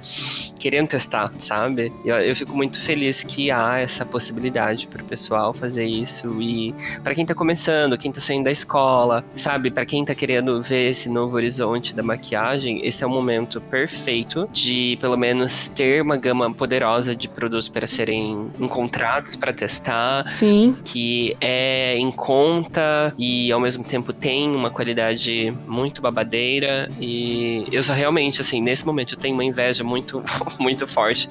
querendo 0.59 0.89
testar, 0.89 1.33
sabe? 1.39 1.93
Eu, 2.05 2.17
eu 2.17 2.37
fico 2.37 2.57
muito 2.57 2.81
feliz 2.81 3.23
que 3.23 3.51
há 3.51 3.79
essa 3.79 4.05
possibilidade 4.05 4.87
pro 4.87 5.05
pessoal 5.05 5.53
fazer 5.55 5.87
isso 5.87 6.41
e 6.41 6.75
Pra 7.03 7.15
quem 7.15 7.25
tá 7.25 7.35
começando, 7.35 7.97
quem 7.97 8.13
tá 8.13 8.21
saindo 8.21 8.45
da 8.45 8.51
escola, 8.51 9.25
sabe? 9.35 9.71
Pra 9.71 9.85
quem 9.85 10.05
tá 10.05 10.15
querendo 10.15 10.63
ver 10.63 10.91
esse 10.91 11.09
novo 11.09 11.37
horizonte 11.37 11.95
da 11.95 12.03
maquiagem, 12.03 12.85
esse 12.87 13.03
é 13.03 13.07
o 13.07 13.11
momento 13.11 13.61
perfeito 13.61 14.49
de, 14.53 14.99
pelo 15.01 15.17
menos, 15.17 15.69
ter 15.69 16.00
uma 16.03 16.17
gama 16.17 16.53
poderosa 16.53 17.15
de 17.15 17.29
produtos 17.29 17.69
para 17.69 17.87
serem 17.87 18.51
encontrados 18.59 19.37
pra 19.37 19.53
testar, 19.53 20.29
sim. 20.31 20.77
que 20.85 21.37
é 21.41 21.97
em 21.97 22.11
conta 22.11 23.15
e 23.19 23.51
ao 23.53 23.61
mesmo 23.61 23.85
tempo 23.85 24.13
tem 24.13 24.51
uma 24.51 24.71
qualidade 24.71 25.53
muito 25.67 26.03
babadeira. 26.03 26.89
E 27.01 27.65
eu 27.73 27.83
só 27.83 27.93
realmente 27.93 28.41
assim 28.41 28.61
nesse 28.61 28.87
momento 28.87 29.15
eu 29.15 29.19
tenho 29.19 29.35
uma 29.35 29.45
inveja 29.45 29.85
muito 29.85 30.23
muito 30.59 30.87
forte. 30.87 31.29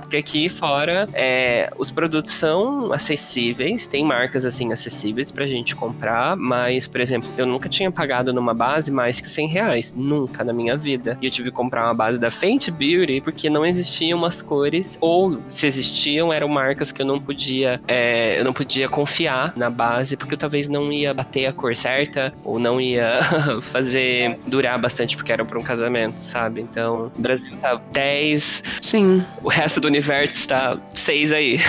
Porque 0.00 0.16
aqui 0.16 0.48
fora 0.48 1.08
é, 1.12 1.70
os 1.78 1.90
produtos 1.90 2.32
são 2.32 2.92
acessíveis 2.92 3.86
tem 3.86 4.04
marcas 4.04 4.44
assim 4.44 4.72
acessíveis 4.72 5.30
pra 5.30 5.46
gente 5.46 5.74
comprar 5.74 6.36
mas 6.36 6.86
por 6.86 7.00
exemplo 7.00 7.28
eu 7.36 7.46
nunca 7.46 7.68
tinha 7.68 7.90
pagado 7.90 8.32
numa 8.32 8.54
base 8.54 8.90
mais 8.90 9.20
que 9.20 9.28
100 9.28 9.48
reais 9.48 9.94
nunca 9.96 10.44
na 10.44 10.52
minha 10.52 10.76
vida. 10.76 11.18
E 11.20 11.26
eu 11.26 11.30
tive 11.30 11.50
que 11.50 11.56
comprar 11.56 11.84
uma 11.84 11.94
base 11.94 12.18
da 12.18 12.30
Fenty 12.30 12.70
Beauty 12.70 13.20
porque 13.20 13.50
não 13.50 13.64
existiam 13.94 14.18
umas 14.18 14.42
cores 14.42 14.98
ou 15.00 15.38
se 15.46 15.66
existiam 15.66 16.32
eram 16.32 16.48
marcas 16.48 16.90
que 16.90 17.02
eu 17.02 17.06
não 17.06 17.20
podia 17.20 17.80
é, 17.86 18.38
eu 18.38 18.44
não 18.44 18.52
podia 18.52 18.88
confiar 18.88 19.52
na 19.56 19.70
base 19.70 20.16
porque 20.16 20.34
eu 20.34 20.38
talvez 20.38 20.68
não 20.68 20.92
ia 20.92 21.14
bater 21.14 21.46
a 21.46 21.52
cor 21.52 21.74
certa 21.76 22.34
ou 22.42 22.58
não 22.58 22.80
ia 22.80 23.20
fazer 23.72 24.38
durar 24.46 24.78
bastante 24.78 25.16
porque 25.16 25.32
era 25.32 25.44
para 25.44 25.58
um 25.58 25.62
casamento, 25.62 26.18
sabe? 26.18 26.60
Então, 26.60 27.12
o 27.16 27.20
Brasil 27.20 27.52
tá 27.60 27.80
10, 27.92 28.62
Sim. 28.80 29.24
o 29.42 29.48
resto 29.48 29.80
do 29.80 29.86
universo 29.86 30.48
tá 30.48 30.76
6 30.94 31.32
aí. 31.32 31.60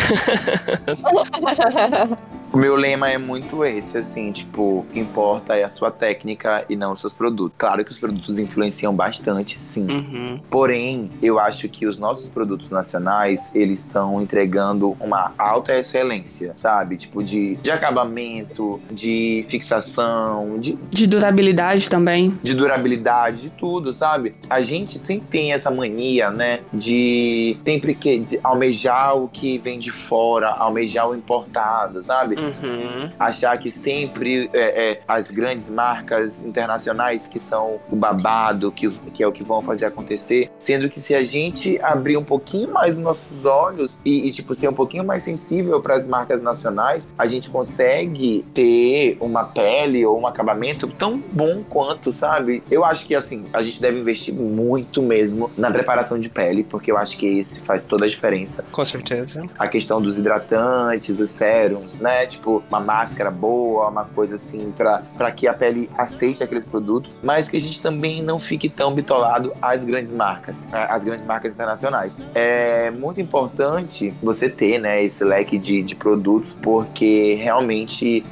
O 2.56 2.58
meu 2.58 2.78
lema 2.78 3.10
é 3.10 3.18
muito 3.18 3.66
esse, 3.66 3.98
assim, 3.98 4.32
tipo, 4.32 4.62
o 4.80 4.86
que 4.90 4.98
importa 4.98 5.58
é 5.58 5.66
a 5.66 5.70
sua 5.70 5.92
técnica 5.92 6.64
e 6.70 6.76
não 6.78 6.94
os 6.94 7.02
seus 7.02 7.14
produtos. 7.14 7.54
Claro 7.58 7.84
que 7.84 7.92
os 7.92 8.00
produtos 8.00 8.40
influenciam 8.40 8.96
bastante, 8.96 9.60
sim. 9.60 9.86
Uhum. 9.86 10.40
Porém, 10.50 11.10
eu 11.22 11.38
acho 11.38 11.68
que 11.68 11.86
os 11.86 11.98
nossos 11.98 12.30
produtos 12.30 12.70
nacionais, 12.70 13.54
eles 13.54 13.80
estão 13.80 14.22
entregando 14.22 14.96
uma 15.02 15.34
alta 15.38 15.78
excelência, 15.78 16.54
sabe? 16.56 16.96
Tipo, 16.96 17.22
de, 17.22 17.56
de 17.56 17.72
acabamento, 17.72 18.80
de 18.90 19.46
fixação, 19.50 20.58
de, 20.58 20.80
De 20.90 21.08
durabilidade 21.08 21.90
também. 21.90 22.40
de 22.42 22.54
durabilidade, 22.54 23.42
de 23.42 23.50
tudo, 23.50 23.94
sabe? 23.94 24.34
A 24.50 24.62
gente 24.62 24.98
sempre 24.98 25.28
tem 25.28 25.52
essa 25.52 25.70
mania, 25.70 26.32
né? 26.32 26.62
De 26.72 27.58
sempre 27.66 27.94
que 27.94 28.18
de 28.20 28.40
almejar 28.42 29.18
o 29.18 29.28
que 29.28 29.58
vem 29.58 29.78
de 29.78 29.92
fora, 29.92 30.52
almejar 30.52 31.10
o 31.10 31.14
importado, 31.14 32.02
sabe? 32.02 32.45
Uhum. 32.46 33.12
Achar 33.20 33.58
que 33.58 33.70
sempre 33.70 34.50
é, 34.54 34.92
é, 34.92 35.02
as 35.08 35.32
grandes 35.32 35.70
marcas 35.70 36.44
internacionais 36.44 37.28
que 37.28 37.40
são 37.40 37.80
o 37.92 37.96
babado, 37.96 38.72
que, 38.72 38.90
que 39.14 39.24
é 39.24 39.28
o 39.28 39.32
que 39.32 39.44
vão 39.44 39.62
fazer 39.62 39.86
acontecer. 39.86 40.50
Sendo 40.58 40.90
que 40.90 41.02
se 41.02 41.14
a 41.14 41.24
gente 41.24 41.80
abrir 41.82 42.18
um 42.18 42.24
pouquinho 42.24 42.72
mais 42.72 42.98
nossos 42.98 43.46
olhos 43.46 43.98
e, 44.04 44.28
e 44.28 44.32
tipo, 44.32 44.56
ser 44.56 44.68
um 44.68 44.74
pouquinho 44.74 45.04
mais 45.04 45.24
sensível 45.24 45.82
para 45.82 45.96
as 45.96 46.06
marcas 46.06 46.42
nacionais, 46.42 47.12
a 47.18 47.26
gente 47.26 47.50
consegue 47.50 48.46
ter 48.54 49.18
uma 49.20 49.44
pele 49.44 50.06
ou 50.06 50.20
um 50.20 50.28
acabamento 50.28 50.88
tão 50.88 51.22
bom 51.32 51.64
quanto, 51.68 52.12
sabe? 52.12 52.64
Eu 52.70 52.84
acho 52.84 53.06
que 53.06 53.16
assim, 53.16 53.46
a 53.54 53.62
gente 53.62 53.82
deve 53.82 54.00
investir 54.00 54.34
muito 54.34 55.02
mesmo 55.02 55.52
na 55.58 55.72
preparação 55.72 56.20
de 56.20 56.30
pele, 56.30 56.64
porque 56.64 56.92
eu 56.92 56.98
acho 56.98 57.18
que 57.18 57.40
esse 57.40 57.60
faz 57.60 57.86
toda 57.86 58.06
a 58.06 58.08
diferença. 58.08 58.64
Com 58.72 58.86
certeza. 58.86 59.46
A 59.58 59.68
questão 59.68 60.02
dos 60.02 60.18
hidratantes, 60.18 61.16
dos 61.16 61.32
sérums, 61.32 62.00
né? 62.00 62.26
Tipo, 62.36 62.62
uma 62.70 62.80
máscara 62.80 63.32
boa, 63.32 63.90
uma 63.90 64.06
coisa 64.06 64.36
assim, 64.36 64.74
para 64.76 65.32
que 65.32 65.48
a 65.48 65.54
pele 65.54 65.90
aceite 65.98 66.44
aqueles 66.44 66.66
produtos, 66.66 67.18
mas 67.24 67.48
que 67.48 67.56
a 67.56 67.60
gente 67.60 67.82
também 67.82 68.22
não 68.22 68.40
fique 68.40 68.70
tão 68.70 68.94
bitolado 68.94 69.54
às 69.62 69.84
grandes 69.84 70.12
marcas, 70.12 70.64
às 70.72 71.04
grandes 71.04 71.26
marcas 71.26 71.54
internacionais. 71.54 72.18
É 72.34 72.92
muito 72.92 73.22
importante 73.22 74.14
você 74.22 74.50
ter, 74.50 74.80
né, 74.80 75.04
esse 75.04 75.24
leque 75.24 75.58
de, 75.58 75.82
de 75.82 75.96
produtos, 75.96 76.56
porque 76.62 77.36
realmente, 77.36 78.24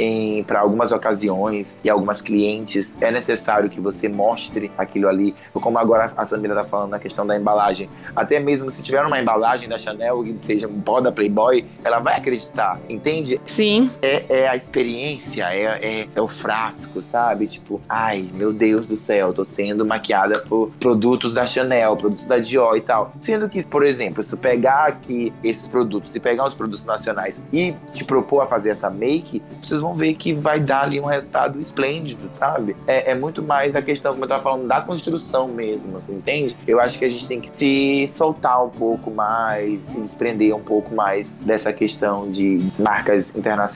para 0.45 0.60
algumas 0.60 0.91
ocasiões 0.91 1.78
e 1.84 1.89
algumas 1.89 2.22
clientes, 2.22 2.97
é 3.01 3.10
necessário 3.10 3.70
que 3.70 3.80
você 3.80 4.10
mostre 4.10 4.72
aquilo 4.78 5.08
ali, 5.08 5.34
como 5.54 5.78
agora 5.80 6.12
a 6.16 6.26
Samira 6.26 6.54
tá 6.54 6.66
falando 6.66 6.91
na 6.91 6.99
questão 6.99 7.26
da 7.26 7.38
embalagem. 7.38 7.89
Até 8.16 8.39
mesmo 8.39 8.70
se 8.70 8.84
tiver 8.84 9.06
uma 9.06 9.20
embalagem 9.20 9.70
da 9.70 9.80
Chanel, 9.80 10.24
que 10.24 10.38
seja 10.41 10.68
um 10.68 10.82
pó 10.82 10.99
da 10.99 11.12
Playboy, 11.12 11.66
ela 11.84 11.99
vai 11.99 12.18
acreditar, 12.18 12.80
entende? 12.89 13.39
Sim. 13.45 13.83
É, 14.02 14.26
é 14.42 14.48
a 14.48 14.56
experiência, 14.56 15.44
é, 15.54 15.64
é, 15.64 16.08
é, 16.16 16.22
o 16.22 16.28
frasco, 16.28 17.02
sabe? 17.02 17.48
Tipo, 17.48 17.82
ai, 17.88 18.30
meu 18.34 18.54
Deus 18.54 18.88
do 18.88 18.96
céu, 18.96 19.34
tô 19.34 19.44
sendo 19.44 19.86
maquiada 19.86 20.40
por 20.40 20.72
produtos 20.80 21.34
da 21.34 21.46
Chanel, 21.48 21.96
produtos 21.98 22.26
da 22.26 22.38
Dior 22.38 22.76
e 22.78 22.82
tal. 22.82 23.14
Sendo 23.20 23.50
que, 23.50 23.66
por 23.66 23.84
exemplo, 23.84 24.24
se 24.24 24.36
pegar 24.38 24.86
aqui 24.86 25.34
esses 25.44 25.68
produtos 25.68 26.16
e 26.16 26.20
pegar 26.20 26.48
os 26.48 26.54
produtos 26.54 26.84
nacionais 26.84 27.42
e 27.52 27.74
te 27.92 28.04
propor 28.04 28.42
a 28.42 28.48
fazer 28.48 28.70
essa 28.70 28.90
make, 28.90 29.42
vocês 29.62 29.82
vão 29.82 29.94
ver 29.94 30.16
que 30.16 30.34
vai 30.34 30.60
dar 30.60 30.84
ali 30.84 31.00
um 31.00 31.06
resultado 31.06 31.60
esplêndido, 31.60 32.30
sabe? 32.34 32.76
É, 32.88 33.12
é 33.12 33.16
muito 33.16 33.42
mais 33.42 33.76
a 33.76 33.82
questão, 33.82 34.14
como 34.14 34.26
eu 34.26 34.30
tava 34.30 34.44
falando, 34.44 34.68
da 34.68 34.82
construção 34.82 35.48
mesmo, 35.48 36.02
entende? 36.10 36.56
Eu 36.68 36.80
acho 36.80 37.00
que 37.00 37.06
a 37.06 37.10
gente 37.10 37.28
tem 37.28 37.40
que 37.40 37.56
se 37.56 38.08
soltar 38.10 38.64
um 38.66 38.70
pouco 38.70 39.12
mais, 39.12 39.84
se 39.84 40.00
desprender 40.00 40.56
um 40.56 40.62
pouco 40.62 40.94
mais 40.94 41.34
dessa 41.42 41.72
questão 41.72 42.30
de 42.30 42.66
marcas 42.78 43.36
internacionais. 43.36 43.72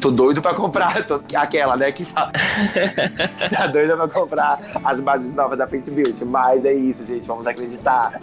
Tô 0.00 0.10
doido 0.10 0.40
pra 0.40 0.54
comprar, 0.54 1.04
tô, 1.04 1.20
aquela, 1.34 1.76
né, 1.76 1.92
que 1.92 2.04
fala. 2.04 2.32
tá 3.50 3.66
doida 3.66 3.96
pra 3.96 4.08
comprar 4.08 4.60
as 4.84 5.00
bases 5.00 5.32
novas 5.34 5.58
da 5.58 5.66
Fenty 5.66 5.90
Beauty, 5.90 6.24
mas 6.24 6.64
é 6.64 6.72
isso, 6.72 7.04
gente, 7.04 7.26
vamos 7.26 7.46
acreditar. 7.46 8.18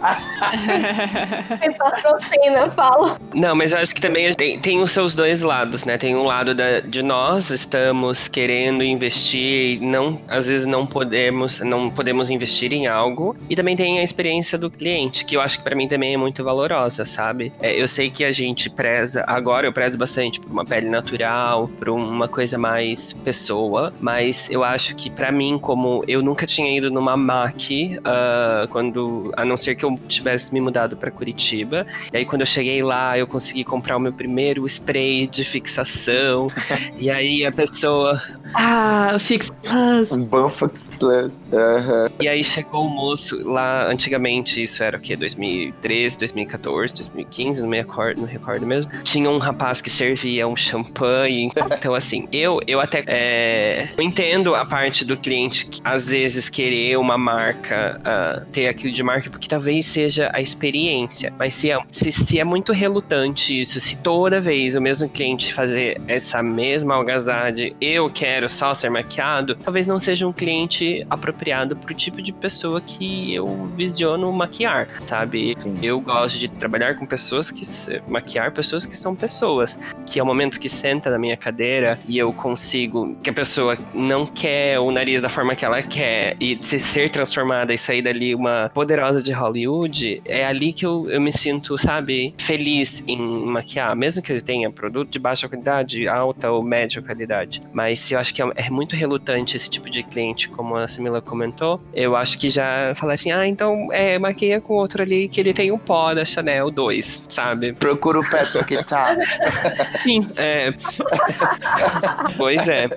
Tem 1.60 1.72
patrocina, 1.72 2.70
fala. 2.70 3.18
Não, 3.34 3.54
mas 3.54 3.72
eu 3.72 3.78
acho 3.78 3.94
que 3.94 4.00
também 4.00 4.32
tem, 4.34 4.58
tem 4.58 4.80
os 4.80 4.90
seus 4.90 5.14
dois 5.14 5.42
lados, 5.42 5.84
né? 5.84 5.98
Tem 5.98 6.14
um 6.16 6.24
lado 6.24 6.54
da, 6.54 6.80
de 6.80 7.02
nós 7.02 7.50
estamos 7.50 8.28
querendo 8.28 8.82
investir 8.82 9.74
e 9.74 9.78
não, 9.80 10.20
às 10.28 10.48
vezes 10.48 10.66
não 10.66 10.86
podemos, 10.86 11.60
não 11.60 11.90
podemos 11.90 12.30
investir 12.30 12.72
em 12.72 12.86
algo. 12.86 13.36
E 13.48 13.56
também 13.56 13.76
tem 13.76 14.00
a 14.00 14.04
experiência 14.04 14.58
do 14.58 14.70
cliente, 14.70 15.24
que 15.24 15.36
eu 15.36 15.40
acho 15.40 15.58
que 15.58 15.64
para 15.64 15.76
mim 15.76 15.88
também 15.88 16.14
é 16.14 16.16
muito 16.16 16.42
valorosa, 16.42 17.04
sabe? 17.04 17.52
É, 17.60 17.80
eu 17.80 17.88
sei 17.88 18.10
que 18.10 18.24
a 18.24 18.32
gente 18.32 18.68
preza, 18.70 19.24
agora 19.26 19.66
eu 19.66 19.72
prezo 19.72 19.98
bastante 19.98 20.40
por 20.40 20.50
uma 20.50 20.64
pele 20.64 20.88
natural, 20.88 21.03
por 21.76 21.88
uma 21.88 22.28
coisa 22.28 22.58
mais 22.58 23.12
pessoa, 23.12 23.92
mas 24.00 24.48
eu 24.50 24.64
acho 24.64 24.94
que 24.96 25.10
para 25.10 25.30
mim, 25.30 25.58
como 25.58 26.02
eu 26.08 26.22
nunca 26.22 26.46
tinha 26.46 26.76
ido 26.76 26.90
numa 26.90 27.16
MAC, 27.16 27.98
uh, 27.98 28.68
quando, 28.68 29.32
a 29.36 29.44
não 29.44 29.56
ser 29.56 29.74
que 29.74 29.84
eu 29.84 29.98
tivesse 30.08 30.52
me 30.52 30.60
mudado 30.60 30.96
para 30.96 31.10
Curitiba, 31.10 31.86
e 32.12 32.16
aí 32.16 32.24
quando 32.24 32.42
eu 32.42 32.46
cheguei 32.46 32.82
lá, 32.82 33.18
eu 33.18 33.26
consegui 33.26 33.64
comprar 33.64 33.96
o 33.96 34.00
meu 34.00 34.12
primeiro 34.12 34.66
spray 34.66 35.26
de 35.26 35.44
fixação, 35.44 36.48
e 36.98 37.10
aí 37.10 37.44
a 37.44 37.52
pessoa. 37.52 38.20
Ah, 38.54 39.12
o 39.14 39.18
Fix 39.18 39.50
Plus. 39.62 40.10
Um 40.10 40.24
Banfax 40.24 40.90
Plus. 40.98 41.32
Uhum. 41.52 42.08
E 42.20 42.28
aí 42.28 42.42
chegou 42.42 42.86
o 42.86 42.88
moço 42.88 43.46
lá, 43.48 43.86
antigamente, 43.90 44.62
isso 44.62 44.82
era 44.82 44.96
o 44.96 45.00
quê? 45.00 45.16
2013, 45.16 46.18
2014, 46.18 46.94
2015, 46.94 47.62
não 47.62 47.68
me 47.68 47.76
recordo, 47.78 48.20
não 48.20 48.28
recordo 48.28 48.66
mesmo. 48.66 48.90
Tinha 49.02 49.30
um 49.30 49.38
rapaz 49.38 49.80
que 49.80 49.90
servia 49.90 50.46
um 50.46 50.56
Então, 51.70 51.94
assim, 51.94 52.28
eu, 52.32 52.60
eu 52.66 52.80
até 52.80 53.04
é, 53.06 53.88
entendo 53.98 54.54
a 54.54 54.64
parte 54.64 55.04
do 55.04 55.16
cliente 55.16 55.66
que, 55.66 55.80
às 55.84 56.08
vezes 56.08 56.48
querer 56.48 56.96
uma 56.96 57.18
marca, 57.18 58.00
uh, 58.00 58.44
ter 58.52 58.68
aquilo 58.68 58.92
de 58.92 59.02
marca, 59.02 59.28
porque 59.30 59.48
talvez 59.48 59.86
seja 59.86 60.30
a 60.32 60.40
experiência. 60.40 61.32
Mas 61.38 61.54
se 61.54 61.70
é, 61.70 61.78
se, 61.90 62.12
se 62.12 62.38
é 62.38 62.44
muito 62.44 62.72
relutante 62.72 63.60
isso, 63.60 63.80
se 63.80 63.96
toda 63.96 64.40
vez 64.40 64.74
o 64.74 64.80
mesmo 64.80 65.08
cliente 65.08 65.52
fazer 65.52 66.00
essa 66.06 66.42
mesma 66.42 66.94
algazade, 66.94 67.74
eu 67.80 68.08
quero 68.10 68.48
só 68.48 68.74
ser 68.74 68.90
maquiado, 68.90 69.54
talvez 69.56 69.86
não 69.86 69.98
seja 69.98 70.26
um 70.26 70.32
cliente 70.32 71.04
apropriado 71.10 71.76
pro 71.76 71.94
tipo 71.94 72.22
de 72.22 72.32
pessoa 72.32 72.80
que 72.80 73.34
eu 73.34 73.68
visiono 73.76 74.32
maquiar, 74.32 74.88
sabe? 75.06 75.54
Sim. 75.58 75.78
Eu 75.82 76.00
gosto 76.00 76.38
de 76.38 76.48
trabalhar 76.48 76.96
com 76.96 77.06
pessoas 77.06 77.50
que 77.50 77.64
maquiar 78.08 78.52
pessoas 78.52 78.86
que 78.86 78.96
são 78.96 79.14
pessoas, 79.14 79.78
que 80.06 80.18
é 80.18 80.22
o 80.22 80.26
momento 80.26 80.60
que 80.60 80.68
senta 80.84 81.08
na 81.08 81.18
minha 81.18 81.34
cadeira 81.34 81.98
e 82.06 82.18
eu 82.18 82.30
consigo 82.30 83.16
que 83.22 83.30
a 83.30 83.32
pessoa 83.32 83.78
não 83.94 84.26
quer 84.26 84.78
o 84.78 84.90
nariz 84.90 85.22
da 85.22 85.30
forma 85.30 85.56
que 85.56 85.64
ela 85.64 85.80
quer 85.80 86.36
e 86.38 86.58
se 86.60 86.78
ser 86.78 87.08
transformada 87.08 87.72
e 87.72 87.78
sair 87.78 88.02
dali 88.02 88.34
uma 88.34 88.70
poderosa 88.74 89.22
de 89.22 89.32
Hollywood, 89.32 90.20
é 90.26 90.44
ali 90.44 90.74
que 90.74 90.84
eu, 90.84 91.08
eu 91.08 91.22
me 91.22 91.32
sinto, 91.32 91.78
sabe, 91.78 92.34
feliz 92.38 93.02
em 93.06 93.18
maquiar, 93.46 93.96
mesmo 93.96 94.22
que 94.22 94.30
ele 94.30 94.42
tenha 94.42 94.70
produto 94.70 95.10
de 95.10 95.18
baixa 95.18 95.48
qualidade, 95.48 96.06
alta 96.06 96.50
ou 96.50 96.62
média 96.62 97.00
qualidade. 97.00 97.62
Mas 97.72 98.10
eu 98.10 98.18
acho 98.18 98.34
que 98.34 98.42
é, 98.42 98.52
é 98.54 98.68
muito 98.68 98.94
relutante 98.94 99.56
esse 99.56 99.70
tipo 99.70 99.88
de 99.88 100.02
cliente, 100.02 100.50
como 100.50 100.76
a 100.76 100.86
Samila 100.86 101.22
comentou, 101.22 101.80
eu 101.94 102.14
acho 102.14 102.38
que 102.38 102.50
já 102.50 102.92
falar 102.94 103.14
assim, 103.14 103.32
ah, 103.32 103.46
então 103.46 103.88
é, 103.90 104.18
maquia 104.18 104.60
com 104.60 104.74
outro 104.74 105.00
ali 105.00 105.28
que 105.28 105.40
ele 105.40 105.54
tem 105.54 105.70
o 105.70 105.76
um 105.76 105.78
pó 105.78 106.12
da 106.12 106.26
Chanel 106.26 106.70
2, 106.70 107.24
sabe? 107.30 107.72
Procura 107.72 108.20
o 108.20 108.30
Petro 108.30 108.62
que 108.66 108.84
tá. 108.84 109.16
Sim. 110.04 110.28
É. 110.36 110.73
pois 112.36 112.68
é. 112.68 112.88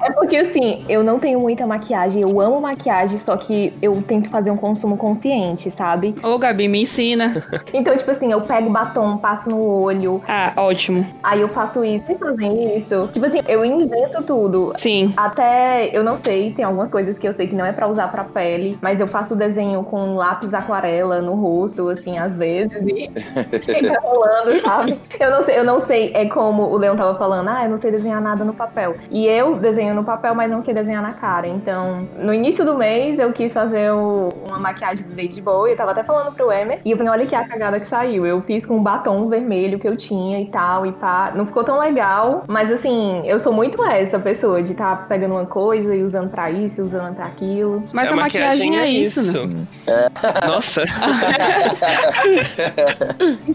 É 0.00 0.10
porque 0.12 0.36
assim, 0.36 0.84
eu 0.88 1.02
não 1.02 1.18
tenho 1.18 1.40
muita 1.40 1.66
maquiagem, 1.66 2.22
eu 2.22 2.40
amo 2.40 2.60
maquiagem, 2.60 3.18
só 3.18 3.36
que 3.36 3.72
eu 3.82 4.00
tento 4.02 4.28
fazer 4.30 4.50
um 4.50 4.56
consumo 4.56 4.96
consciente, 4.96 5.70
sabe? 5.70 6.14
Ô, 6.22 6.38
Gabi, 6.38 6.68
me 6.68 6.82
ensina. 6.82 7.32
Então, 7.72 7.94
tipo 7.96 8.10
assim, 8.10 8.32
eu 8.32 8.40
pego 8.40 8.68
batom, 8.68 9.16
passo 9.16 9.48
no 9.48 9.64
olho. 9.64 10.20
Ah, 10.26 10.52
ótimo. 10.56 11.06
Aí 11.22 11.40
eu 11.40 11.48
faço 11.48 11.84
isso. 11.84 12.04
Vocês 12.04 12.18
fazem 12.18 12.76
isso? 12.76 13.08
Tipo 13.12 13.26
assim, 13.26 13.40
eu 13.46 13.64
invento 13.64 14.22
tudo. 14.22 14.72
Sim. 14.76 15.14
Até, 15.16 15.90
eu 15.96 16.02
não 16.02 16.16
sei, 16.16 16.52
tem 16.52 16.64
algumas 16.64 16.90
coisas 16.90 17.18
que 17.18 17.26
eu 17.26 17.32
sei 17.32 17.46
que 17.46 17.54
não 17.54 17.64
é 17.64 17.72
para 17.72 17.88
usar 17.88 18.08
pra 18.08 18.24
pele, 18.24 18.76
mas 18.82 19.00
eu 19.00 19.06
faço 19.06 19.36
desenho 19.36 19.82
com 19.84 20.14
lápis 20.14 20.52
aquarela 20.52 21.22
no 21.22 21.34
rosto, 21.34 21.88
assim, 21.88 22.18
às 22.18 22.34
vezes, 22.34 22.72
e 22.86 23.10
fica 23.60 24.00
rolando, 24.00 24.60
sabe? 24.60 24.98
Eu 25.18 25.30
não 25.30 25.42
sei, 25.42 25.58
eu 25.58 25.64
não 25.64 25.80
sei, 25.80 26.12
é 26.14 26.26
como 26.26 26.64
o 26.64 26.76
Leon 26.76 26.96
tava 26.96 27.16
falando, 27.16 27.48
ah, 27.48 27.64
eu 27.64 27.70
não 27.70 27.78
sei 27.78 27.90
desenhar 27.90 28.20
nada 28.20 28.44
no 28.44 28.52
papel. 28.52 28.94
E 29.10 29.26
eu 29.26 29.39
eu 29.40 29.54
desenho 29.56 29.94
no 29.94 30.04
papel, 30.04 30.34
mas 30.34 30.50
não 30.50 30.60
sei 30.60 30.74
desenhar 30.74 31.02
na 31.02 31.14
cara. 31.14 31.48
Então, 31.48 32.06
no 32.18 32.32
início 32.32 32.64
do 32.64 32.76
mês, 32.76 33.18
eu 33.18 33.32
quis 33.32 33.52
fazer 33.52 33.90
o, 33.90 34.28
uma 34.46 34.58
maquiagem 34.58 35.06
do 35.06 35.16
Lady 35.16 35.40
Boy. 35.40 35.72
Eu 35.72 35.76
tava 35.76 35.92
até 35.92 36.04
falando 36.04 36.34
pro 36.34 36.52
Emer. 36.52 36.80
E 36.84 36.90
eu 36.90 36.96
falei, 36.96 37.12
olha 37.12 37.24
aqui 37.24 37.34
a 37.34 37.46
cagada 37.46 37.80
que 37.80 37.86
saiu. 37.86 38.26
Eu 38.26 38.42
fiz 38.42 38.66
com 38.66 38.76
um 38.76 38.82
batom 38.82 39.28
vermelho 39.28 39.78
que 39.78 39.88
eu 39.88 39.96
tinha 39.96 40.40
e 40.40 40.46
tal, 40.46 40.84
e 40.86 40.92
pá. 40.92 41.32
Não 41.34 41.46
ficou 41.46 41.64
tão 41.64 41.78
legal, 41.78 42.44
mas 42.46 42.70
assim, 42.70 43.22
eu 43.24 43.38
sou 43.38 43.52
muito 43.52 43.82
essa 43.84 44.18
pessoa 44.18 44.62
de 44.62 44.72
estar 44.72 44.96
tá 44.96 45.04
pegando 45.04 45.32
uma 45.32 45.46
coisa 45.46 45.94
e 45.94 46.02
usando 46.02 46.28
pra 46.28 46.50
isso, 46.50 46.82
usando 46.82 47.14
pra 47.14 47.24
aquilo. 47.26 47.82
Mas 47.92 48.08
é, 48.08 48.12
a, 48.12 48.16
maquiagem, 48.16 48.70
maquiagem 48.70 48.78
é, 48.78 48.82
é 48.82 48.90
isso, 48.90 49.20
isso. 49.20 49.46
né? 49.46 49.66
É. 49.86 50.10
Nossa! 50.46 50.82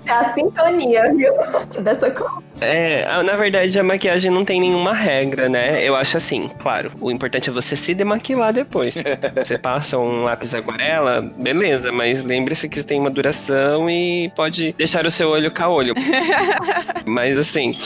é 0.05 0.11
a 0.11 0.33
sintonia, 0.33 1.13
viu? 1.13 1.33
Dessa 1.83 2.09
cor. 2.11 2.43
É, 2.61 3.05
na 3.23 3.35
verdade, 3.35 3.77
a 3.79 3.83
maquiagem 3.83 4.31
não 4.31 4.45
tem 4.45 4.59
nenhuma 4.59 4.93
regra, 4.93 5.49
né? 5.49 5.83
eu 5.83 5.95
acho 5.95 6.17
assim, 6.17 6.49
claro, 6.59 6.91
o 6.99 7.11
importante 7.11 7.49
é 7.49 7.53
você 7.53 7.75
se 7.75 7.93
demaquilar 7.93 8.53
depois. 8.53 8.95
você 9.35 9.57
passa 9.57 9.97
um 9.97 10.23
lápis 10.23 10.53
aquarela, 10.53 11.21
beleza, 11.21 11.91
mas 11.91 12.23
lembre-se 12.23 12.67
que 12.69 12.79
isso 12.79 12.87
tem 12.87 12.99
uma 12.99 13.09
duração 13.09 13.89
e 13.89 14.31
pode 14.35 14.73
deixar 14.73 15.05
o 15.05 15.11
seu 15.11 15.29
olho 15.29 15.51
caolho. 15.51 15.93
mas 17.05 17.37
assim, 17.37 17.77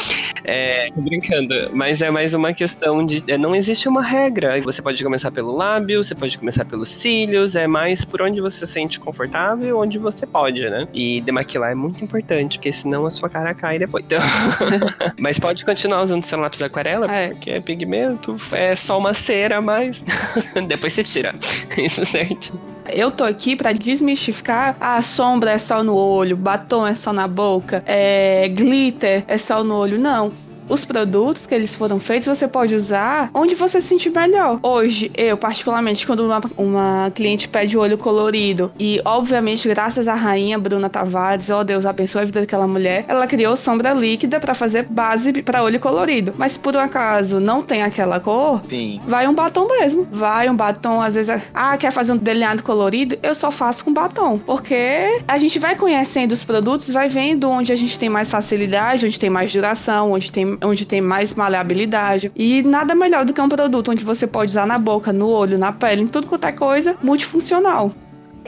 é, 0.43 0.89
brincando, 0.95 1.69
mas 1.73 2.01
é 2.01 2.09
mais 2.09 2.33
uma 2.33 2.53
questão 2.53 3.05
de. 3.05 3.23
É, 3.27 3.37
não 3.37 3.55
existe 3.55 3.87
uma 3.87 4.01
regra. 4.01 4.59
Você 4.61 4.81
pode 4.81 5.03
começar 5.03 5.31
pelo 5.31 5.55
lábio, 5.55 6.03
você 6.03 6.15
pode 6.15 6.37
começar 6.37 6.65
pelos 6.65 6.89
cílios, 6.89 7.55
é 7.55 7.67
mais 7.67 8.05
por 8.05 8.21
onde 8.21 8.41
você 8.41 8.65
se 8.65 8.73
sente 8.73 8.99
confortável, 8.99 9.79
onde 9.79 9.97
você 9.99 10.25
pode, 10.25 10.69
né? 10.69 10.87
E 10.93 11.21
demaquilar 11.21 11.71
é 11.71 11.75
muito 11.75 12.03
importante, 12.03 12.57
porque 12.57 12.71
senão 12.71 13.05
a 13.05 13.11
sua 13.11 13.29
cara 13.29 13.53
cai 13.53 13.77
depois. 13.79 14.03
Então, 14.05 14.19
mas 15.17 15.39
pode 15.39 15.63
continuar 15.65 16.03
usando 16.03 16.23
seu 16.23 16.39
lápis 16.39 16.61
aquarela, 16.61 17.11
é. 17.11 17.29
porque 17.29 17.51
é 17.51 17.59
pigmento, 17.59 18.35
é 18.51 18.75
só 18.75 18.97
uma 18.97 19.13
cera, 19.13 19.61
mas 19.61 20.03
depois 20.67 20.93
você 20.93 21.03
tira. 21.03 21.35
Isso 21.77 22.05
certo. 22.05 22.59
Eu 22.91 23.11
tô 23.11 23.23
aqui 23.23 23.55
para 23.55 23.71
desmistificar 23.71 24.75
a 24.79 25.01
sombra 25.01 25.51
é 25.51 25.57
só 25.57 25.83
no 25.83 25.95
olho, 25.95 26.35
batom 26.35 26.87
é 26.87 26.95
só 26.95 27.13
na 27.13 27.27
boca, 27.27 27.83
é 27.85 28.47
glitter 28.47 29.23
é 29.27 29.37
só 29.37 29.63
no 29.63 29.75
olho. 29.75 29.99
Não 29.99 30.31
os 30.69 30.85
produtos 30.85 31.45
que 31.45 31.55
eles 31.55 31.75
foram 31.75 31.99
feitos 31.99 32.27
você 32.27 32.47
pode 32.47 32.75
usar 32.75 33.29
onde 33.33 33.55
você 33.55 33.81
se 33.81 33.87
sentir 33.87 34.11
melhor. 34.11 34.59
Hoje, 34.61 35.11
eu, 35.17 35.35
particularmente, 35.35 36.05
quando 36.05 36.25
uma, 36.25 36.41
uma 36.57 37.11
cliente 37.13 37.47
pede 37.47 37.77
olho 37.77 37.97
colorido, 37.97 38.71
e 38.79 39.01
obviamente, 39.03 39.67
graças 39.67 40.07
à 40.07 40.13
rainha 40.13 40.57
Bruna 40.57 40.89
Tavares, 40.89 41.49
oh 41.49 41.63
Deus, 41.63 41.85
abençoe 41.85 42.21
a 42.21 42.25
vida 42.25 42.41
daquela 42.41 42.67
mulher, 42.67 43.05
ela 43.07 43.25
criou 43.25 43.55
sombra 43.55 43.93
líquida 43.93 44.39
para 44.39 44.53
fazer 44.53 44.83
base 44.83 45.33
para 45.41 45.63
olho 45.63 45.79
colorido. 45.79 46.33
Mas 46.37 46.53
se 46.53 46.59
por 46.59 46.75
um 46.75 46.79
acaso 46.79 47.39
não 47.39 47.61
tem 47.61 47.81
aquela 47.81 48.19
cor, 48.19 48.61
Sim. 48.67 49.01
vai 49.07 49.27
um 49.27 49.33
batom 49.33 49.67
mesmo. 49.67 50.07
Vai 50.11 50.49
um 50.49 50.55
batom, 50.55 51.01
às 51.01 51.15
vezes, 51.15 51.41
ah, 51.53 51.77
quer 51.77 51.91
fazer 51.91 52.11
um 52.11 52.17
delineado 52.17 52.61
colorido? 52.61 53.17
Eu 53.23 53.33
só 53.33 53.49
faço 53.49 53.83
com 53.83 53.93
batom. 53.93 54.37
Porque 54.39 55.21
a 55.27 55.37
gente 55.37 55.57
vai 55.57 55.75
conhecendo 55.75 56.31
os 56.31 56.43
produtos, 56.43 56.89
vai 56.89 57.09
vendo 57.09 57.49
onde 57.49 57.71
a 57.71 57.75
gente 57.75 57.97
tem 57.97 58.09
mais 58.09 58.29
facilidade, 58.29 59.05
onde 59.05 59.19
tem 59.19 59.29
mais 59.29 59.51
duração, 59.51 60.11
onde 60.11 60.31
tem 60.31 60.58
onde 60.63 60.85
tem 60.85 61.01
mais 61.01 61.33
maleabilidade. 61.33 62.31
E 62.35 62.61
nada 62.63 62.95
melhor 62.95 63.25
do 63.25 63.33
que 63.33 63.41
um 63.41 63.49
produto 63.49 63.91
onde 63.91 64.03
você 64.03 64.27
pode 64.27 64.51
usar 64.51 64.65
na 64.65 64.77
boca, 64.77 65.13
no 65.13 65.27
olho, 65.27 65.57
na 65.57 65.71
pele, 65.71 66.01
em 66.01 66.07
tudo 66.07 66.27
quanto 66.27 66.45
é 66.45 66.51
coisa, 66.51 66.95
multifuncional. 67.01 67.91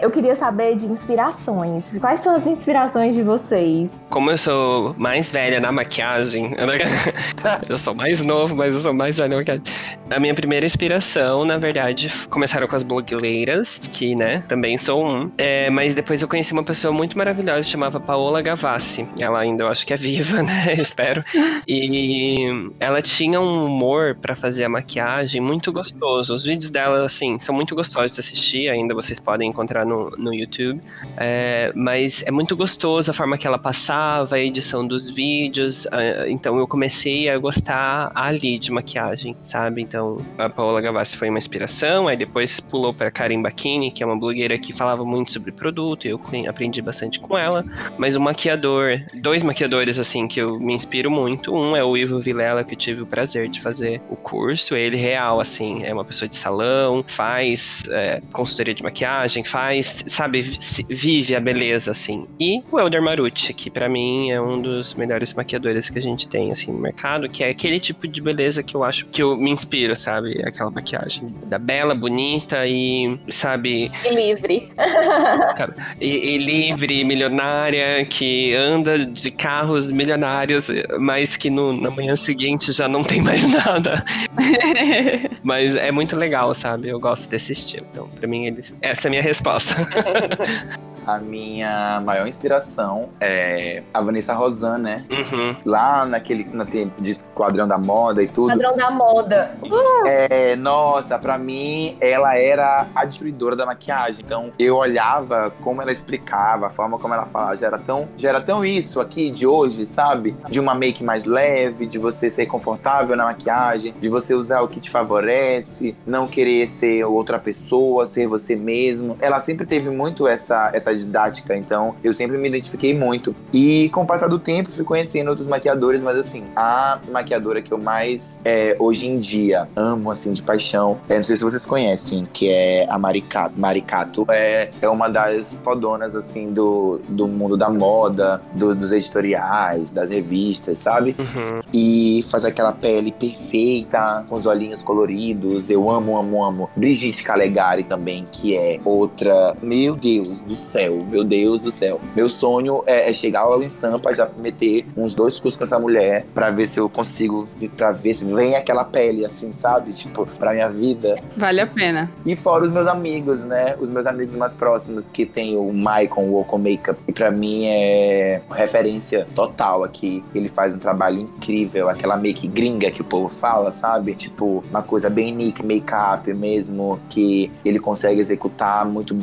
Eu 0.01 0.09
queria 0.09 0.35
saber 0.35 0.75
de 0.75 0.87
inspirações. 0.87 1.85
Quais 1.99 2.21
são 2.21 2.33
as 2.33 2.47
inspirações 2.47 3.13
de 3.13 3.21
vocês? 3.21 3.91
Como 4.09 4.31
eu 4.31 4.37
sou 4.37 4.95
mais 4.97 5.31
velha 5.31 5.59
na 5.59 5.71
maquiagem, 5.71 6.55
eu 7.69 7.77
sou 7.77 7.93
mais 7.93 8.19
novo, 8.23 8.55
mas 8.55 8.73
eu 8.73 8.81
sou 8.81 8.93
mais 8.93 9.17
velha 9.17 9.29
na 9.29 9.35
maquiagem. 9.37 9.63
A 10.09 10.19
minha 10.19 10.33
primeira 10.33 10.65
inspiração, 10.65 11.45
na 11.45 11.57
verdade, 11.57 12.11
começaram 12.31 12.67
com 12.67 12.75
as 12.75 12.81
blogueiras, 12.81 13.77
que, 13.77 14.15
né, 14.15 14.43
também 14.47 14.75
sou 14.75 15.05
um. 15.05 15.31
É, 15.37 15.69
mas 15.69 15.93
depois 15.93 16.21
eu 16.21 16.27
conheci 16.27 16.51
uma 16.51 16.63
pessoa 16.63 16.91
muito 16.91 17.15
maravilhosa, 17.15 17.61
chamava 17.61 17.99
Paola 17.99 18.41
Gavassi. 18.41 19.07
Ela 19.19 19.39
ainda, 19.39 19.65
eu 19.65 19.67
acho 19.67 19.85
que 19.85 19.93
é 19.93 19.97
viva, 19.97 20.41
né? 20.43 20.73
Eu 20.75 20.81
espero. 20.81 21.23
E 21.67 22.71
ela 22.79 23.03
tinha 23.03 23.39
um 23.39 23.67
humor 23.67 24.15
para 24.15 24.35
fazer 24.35 24.65
a 24.65 24.69
maquiagem 24.69 25.39
muito 25.39 25.71
gostoso. 25.71 26.33
Os 26.33 26.43
vídeos 26.43 26.71
dela, 26.71 27.05
assim, 27.05 27.37
são 27.37 27.53
muito 27.53 27.75
gostosos 27.75 28.15
de 28.15 28.19
assistir. 28.19 28.67
Ainda 28.67 28.95
vocês 28.95 29.19
podem 29.19 29.47
encontrar 29.47 29.85
no, 29.91 30.09
no 30.11 30.33
YouTube. 30.33 30.81
É, 31.17 31.71
mas 31.75 32.23
é 32.25 32.31
muito 32.31 32.55
gostoso 32.55 33.11
a 33.11 33.13
forma 33.13 33.37
que 33.37 33.45
ela 33.45 33.59
passava, 33.59 34.35
a 34.35 34.39
edição 34.39 34.85
dos 34.87 35.09
vídeos. 35.09 35.87
então 36.27 36.57
eu 36.57 36.67
comecei 36.67 37.29
a 37.29 37.37
gostar 37.37 38.11
ali 38.15 38.57
de 38.57 38.71
maquiagem, 38.71 39.35
sabe? 39.41 39.81
Então 39.81 40.17
a 40.37 40.49
Paola 40.49 40.81
Gavassi 40.81 41.17
foi 41.17 41.29
uma 41.29 41.37
inspiração, 41.37 42.07
aí 42.07 42.15
depois 42.15 42.59
pulou 42.59 42.93
para 42.93 43.11
Karen 43.11 43.41
Bacchini, 43.41 43.91
que 43.91 44.03
é 44.03 44.05
uma 44.05 44.17
blogueira 44.17 44.57
que 44.57 44.71
falava 44.73 45.03
muito 45.03 45.31
sobre 45.31 45.51
produto, 45.51 46.07
eu 46.07 46.19
aprendi 46.47 46.81
bastante 46.81 47.19
com 47.19 47.37
ela. 47.37 47.65
Mas 47.97 48.15
o 48.15 48.19
maquiador, 48.19 49.01
dois 49.13 49.43
maquiadores 49.43 49.99
assim 49.99 50.27
que 50.27 50.39
eu 50.39 50.59
me 50.59 50.73
inspiro 50.73 51.11
muito. 51.11 51.53
Um 51.53 51.75
é 51.75 51.83
o 51.83 51.97
Ivo 51.97 52.19
Vilela, 52.19 52.63
que 52.63 52.73
eu 52.73 52.77
tive 52.77 53.01
o 53.01 53.05
prazer 53.05 53.47
de 53.49 53.59
fazer 53.61 54.01
o 54.09 54.15
curso. 54.15 54.75
Ele 54.75 54.97
real, 54.97 55.39
assim, 55.39 55.83
é 55.83 55.93
uma 55.93 56.05
pessoa 56.05 56.27
de 56.27 56.35
salão, 56.35 57.03
faz 57.07 57.83
é, 57.89 58.21
consultoria 58.31 58.73
de 58.73 58.83
maquiagem, 58.83 59.43
faz 59.43 59.80
sabe, 59.83 60.41
vive 60.89 61.35
a 61.35 61.39
beleza, 61.39 61.91
assim. 61.91 62.27
E 62.39 62.61
o 62.71 62.79
Elder 62.79 63.01
Marucci, 63.01 63.53
que 63.53 63.69
para 63.69 63.87
mim 63.87 64.31
é 64.31 64.41
um 64.41 64.61
dos 64.61 64.93
melhores 64.93 65.33
maquiadores 65.33 65.89
que 65.89 65.99
a 65.99 66.01
gente 66.01 66.27
tem, 66.27 66.51
assim, 66.51 66.71
no 66.71 66.79
mercado, 66.79 67.29
que 67.29 67.43
é 67.43 67.49
aquele 67.49 67.79
tipo 67.79 68.07
de 68.07 68.21
beleza 68.21 68.63
que 68.63 68.75
eu 68.75 68.83
acho 68.83 69.05
que 69.07 69.21
eu 69.21 69.37
me 69.37 69.49
inspiro, 69.49 69.95
sabe? 69.95 70.41
Aquela 70.45 70.71
maquiagem 70.71 71.33
da 71.45 71.57
bela, 71.57 71.93
bonita 71.93 72.65
e, 72.67 73.17
sabe... 73.29 73.91
E 74.05 74.13
livre. 74.13 74.69
e, 75.99 76.35
e 76.35 76.37
livre, 76.37 77.03
milionária, 77.03 78.03
que 78.05 78.53
anda 78.55 79.05
de 79.05 79.31
carros 79.31 79.87
milionários, 79.91 80.67
mas 80.99 81.37
que 81.37 81.49
no, 81.49 81.73
na 81.73 81.89
manhã 81.89 82.15
seguinte 82.15 82.71
já 82.71 82.87
não 82.87 83.03
tem 83.03 83.21
mais 83.21 83.47
nada. 83.51 84.03
mas 85.43 85.75
é 85.75 85.91
muito 85.91 86.15
legal, 86.15 86.53
sabe? 86.53 86.89
Eu 86.89 86.99
gosto 86.99 87.29
desse 87.29 87.51
estilo. 87.51 87.85
Então, 87.91 88.07
pra 88.09 88.27
mim, 88.27 88.45
eles... 88.45 88.75
essa 88.81 89.07
é 89.07 89.09
a 89.09 89.11
minha 89.11 89.23
resposta. 89.23 89.70
A 91.05 91.17
minha 91.17 91.99
maior 92.01 92.27
inspiração 92.27 93.09
é 93.19 93.83
a 93.93 94.01
Vanessa 94.01 94.33
Rosan, 94.33 94.77
né? 94.77 95.05
Uhum. 95.09 95.55
Lá 95.65 96.05
naquele 96.05 96.47
na 96.51 96.65
tempo 96.65 97.01
de 97.01 97.11
Esquadrão 97.11 97.67
da 97.67 97.77
Moda 97.77 98.21
e 98.21 98.27
tudo. 98.27 98.51
Esquadrão 98.51 98.77
da 98.77 98.91
Moda. 98.91 99.51
Uh! 99.63 100.07
É, 100.07 100.55
nossa, 100.55 101.17
pra 101.17 101.37
mim, 101.37 101.97
ela 101.99 102.37
era 102.37 102.87
a 102.93 103.05
destruidora 103.05 103.55
da 103.55 103.65
maquiagem. 103.65 104.23
Então, 104.23 104.51
eu 104.59 104.75
olhava 104.75 105.51
como 105.61 105.81
ela 105.81 105.91
explicava, 105.91 106.67
a 106.67 106.69
forma 106.69 106.99
como 106.99 107.13
ela 107.13 107.25
falava. 107.25 107.55
Já 107.55 107.67
era 107.67 107.79
tão, 107.79 108.07
já 108.15 108.29
era 108.29 108.41
tão 108.41 108.63
isso 108.63 108.99
aqui 108.99 109.31
de 109.31 109.47
hoje, 109.47 109.85
sabe? 109.85 110.35
De 110.49 110.59
uma 110.59 110.75
make 110.75 111.03
mais 111.03 111.25
leve, 111.25 111.85
de 111.85 111.97
você 111.97 112.29
ser 112.29 112.45
confortável 112.45 113.15
na 113.15 113.25
maquiagem, 113.25 113.93
de 113.99 114.07
você 114.07 114.35
usar 114.35 114.61
o 114.61 114.67
que 114.67 114.79
te 114.79 114.89
favorece, 114.89 115.95
não 116.05 116.27
querer 116.27 116.69
ser 116.69 117.03
outra 117.05 117.39
pessoa, 117.39 118.05
ser 118.05 118.27
você 118.27 118.55
mesmo. 118.55 119.17
Ela 119.19 119.39
sempre 119.51 119.65
teve 119.65 119.89
muito 119.89 120.27
essa, 120.27 120.71
essa 120.73 120.95
didática, 120.95 121.55
então 121.55 121.95
eu 122.03 122.13
sempre 122.13 122.37
me 122.37 122.47
identifiquei 122.47 122.97
muito. 122.97 123.35
E 123.51 123.89
com 123.89 124.03
o 124.03 124.05
passar 124.05 124.27
do 124.27 124.39
tempo, 124.39 124.71
fui 124.71 124.85
conhecendo 124.85 125.27
outros 125.27 125.47
maquiadores, 125.47 126.03
mas 126.03 126.17
assim, 126.17 126.45
a 126.55 126.99
maquiadora 127.11 127.61
que 127.61 127.71
eu 127.71 127.77
mais 127.77 128.37
é, 128.45 128.75
hoje 128.79 129.07
em 129.07 129.19
dia 129.19 129.67
amo, 129.75 130.09
assim, 130.09 130.31
de 130.31 130.41
paixão, 130.41 130.99
é, 131.09 131.17
não 131.17 131.23
sei 131.23 131.35
se 131.35 131.43
vocês 131.43 131.65
conhecem, 131.65 132.27
que 132.31 132.49
é 132.49 132.87
a 132.89 132.97
Maricato. 132.97 133.59
Maricato 133.59 134.25
é, 134.29 134.69
é 134.81 134.89
uma 134.89 135.09
das 135.09 135.59
fodonas, 135.63 136.15
assim, 136.15 136.51
do, 136.51 137.01
do 137.09 137.27
mundo 137.27 137.57
da 137.57 137.69
moda, 137.69 138.41
do, 138.53 138.73
dos 138.73 138.93
editoriais, 138.93 139.91
das 139.91 140.09
revistas, 140.09 140.79
sabe? 140.79 141.15
Uhum. 141.19 141.61
E 141.73 142.23
faz 142.29 142.45
aquela 142.45 142.71
pele 142.71 143.11
perfeita, 143.11 144.23
com 144.29 144.35
os 144.35 144.45
olhinhos 144.45 144.81
coloridos. 144.81 145.69
Eu 145.69 145.89
amo, 145.89 146.17
amo, 146.17 146.43
amo. 146.43 146.69
Brigitte 146.75 147.23
Calegari 147.23 147.83
também, 147.83 148.25
que 148.31 148.55
é 148.55 148.79
outra 148.85 149.40
Meu 149.61 149.95
Deus 149.95 150.41
do 150.41 150.55
céu, 150.55 151.05
meu 151.09 151.23
Deus 151.23 151.61
do 151.61 151.71
céu. 151.71 151.99
Meu 152.15 152.29
sonho 152.29 152.83
é, 152.85 153.09
é 153.09 153.13
chegar 153.13 153.41
ao 153.41 153.61
em 153.61 153.69
Sampa, 153.69 154.13
já 154.13 154.27
meter 154.37 154.85
uns 154.95 155.13
dois 155.13 155.39
cursos 155.39 155.57
com 155.57 155.65
essa 155.65 155.77
mulher 155.77 156.25
pra 156.33 156.49
ver 156.49 156.67
se 156.67 156.79
eu 156.79 156.89
consigo, 156.89 157.47
pra 157.75 157.91
ver 157.91 158.13
se 158.13 158.25
vem 158.25 158.55
aquela 158.55 158.83
pele, 158.83 159.25
assim, 159.25 159.51
sabe? 159.53 159.91
Tipo, 159.91 160.25
pra 160.25 160.53
minha 160.53 160.69
vida. 160.69 161.15
Vale 161.37 161.61
a 161.61 161.67
pena. 161.67 162.09
E 162.25 162.35
fora 162.35 162.63
os 162.63 162.71
meus 162.71 162.87
amigos, 162.87 163.41
né? 163.41 163.75
Os 163.79 163.89
meus 163.89 164.05
amigos 164.05 164.35
mais 164.35 164.53
próximos, 164.53 165.05
que 165.11 165.25
tem 165.25 165.55
o 165.57 165.71
Maicon, 165.71 166.23
o 166.23 166.39
Oco 166.39 166.57
Makeup, 166.57 166.97
que 167.05 167.11
pra 167.11 167.29
mim 167.29 167.65
é 167.65 168.41
referência 168.49 169.27
total 169.35 169.83
aqui. 169.83 170.23
Ele 170.33 170.49
faz 170.49 170.73
um 170.75 170.79
trabalho 170.79 171.19
incrível, 171.19 171.89
aquela 171.89 172.17
make 172.17 172.47
gringa 172.47 172.89
que 172.91 173.01
o 173.01 173.05
povo 173.05 173.29
fala, 173.33 173.71
sabe? 173.71 174.15
Tipo, 174.15 174.63
uma 174.69 174.81
coisa 174.81 175.09
bem 175.09 175.33
nick, 175.33 175.63
make-up 175.63 176.33
mesmo, 176.33 176.99
que 177.09 177.51
ele 177.63 177.79
consegue 177.79 178.19
executar 178.19 178.85
muito 178.85 179.01
muito 179.01 179.15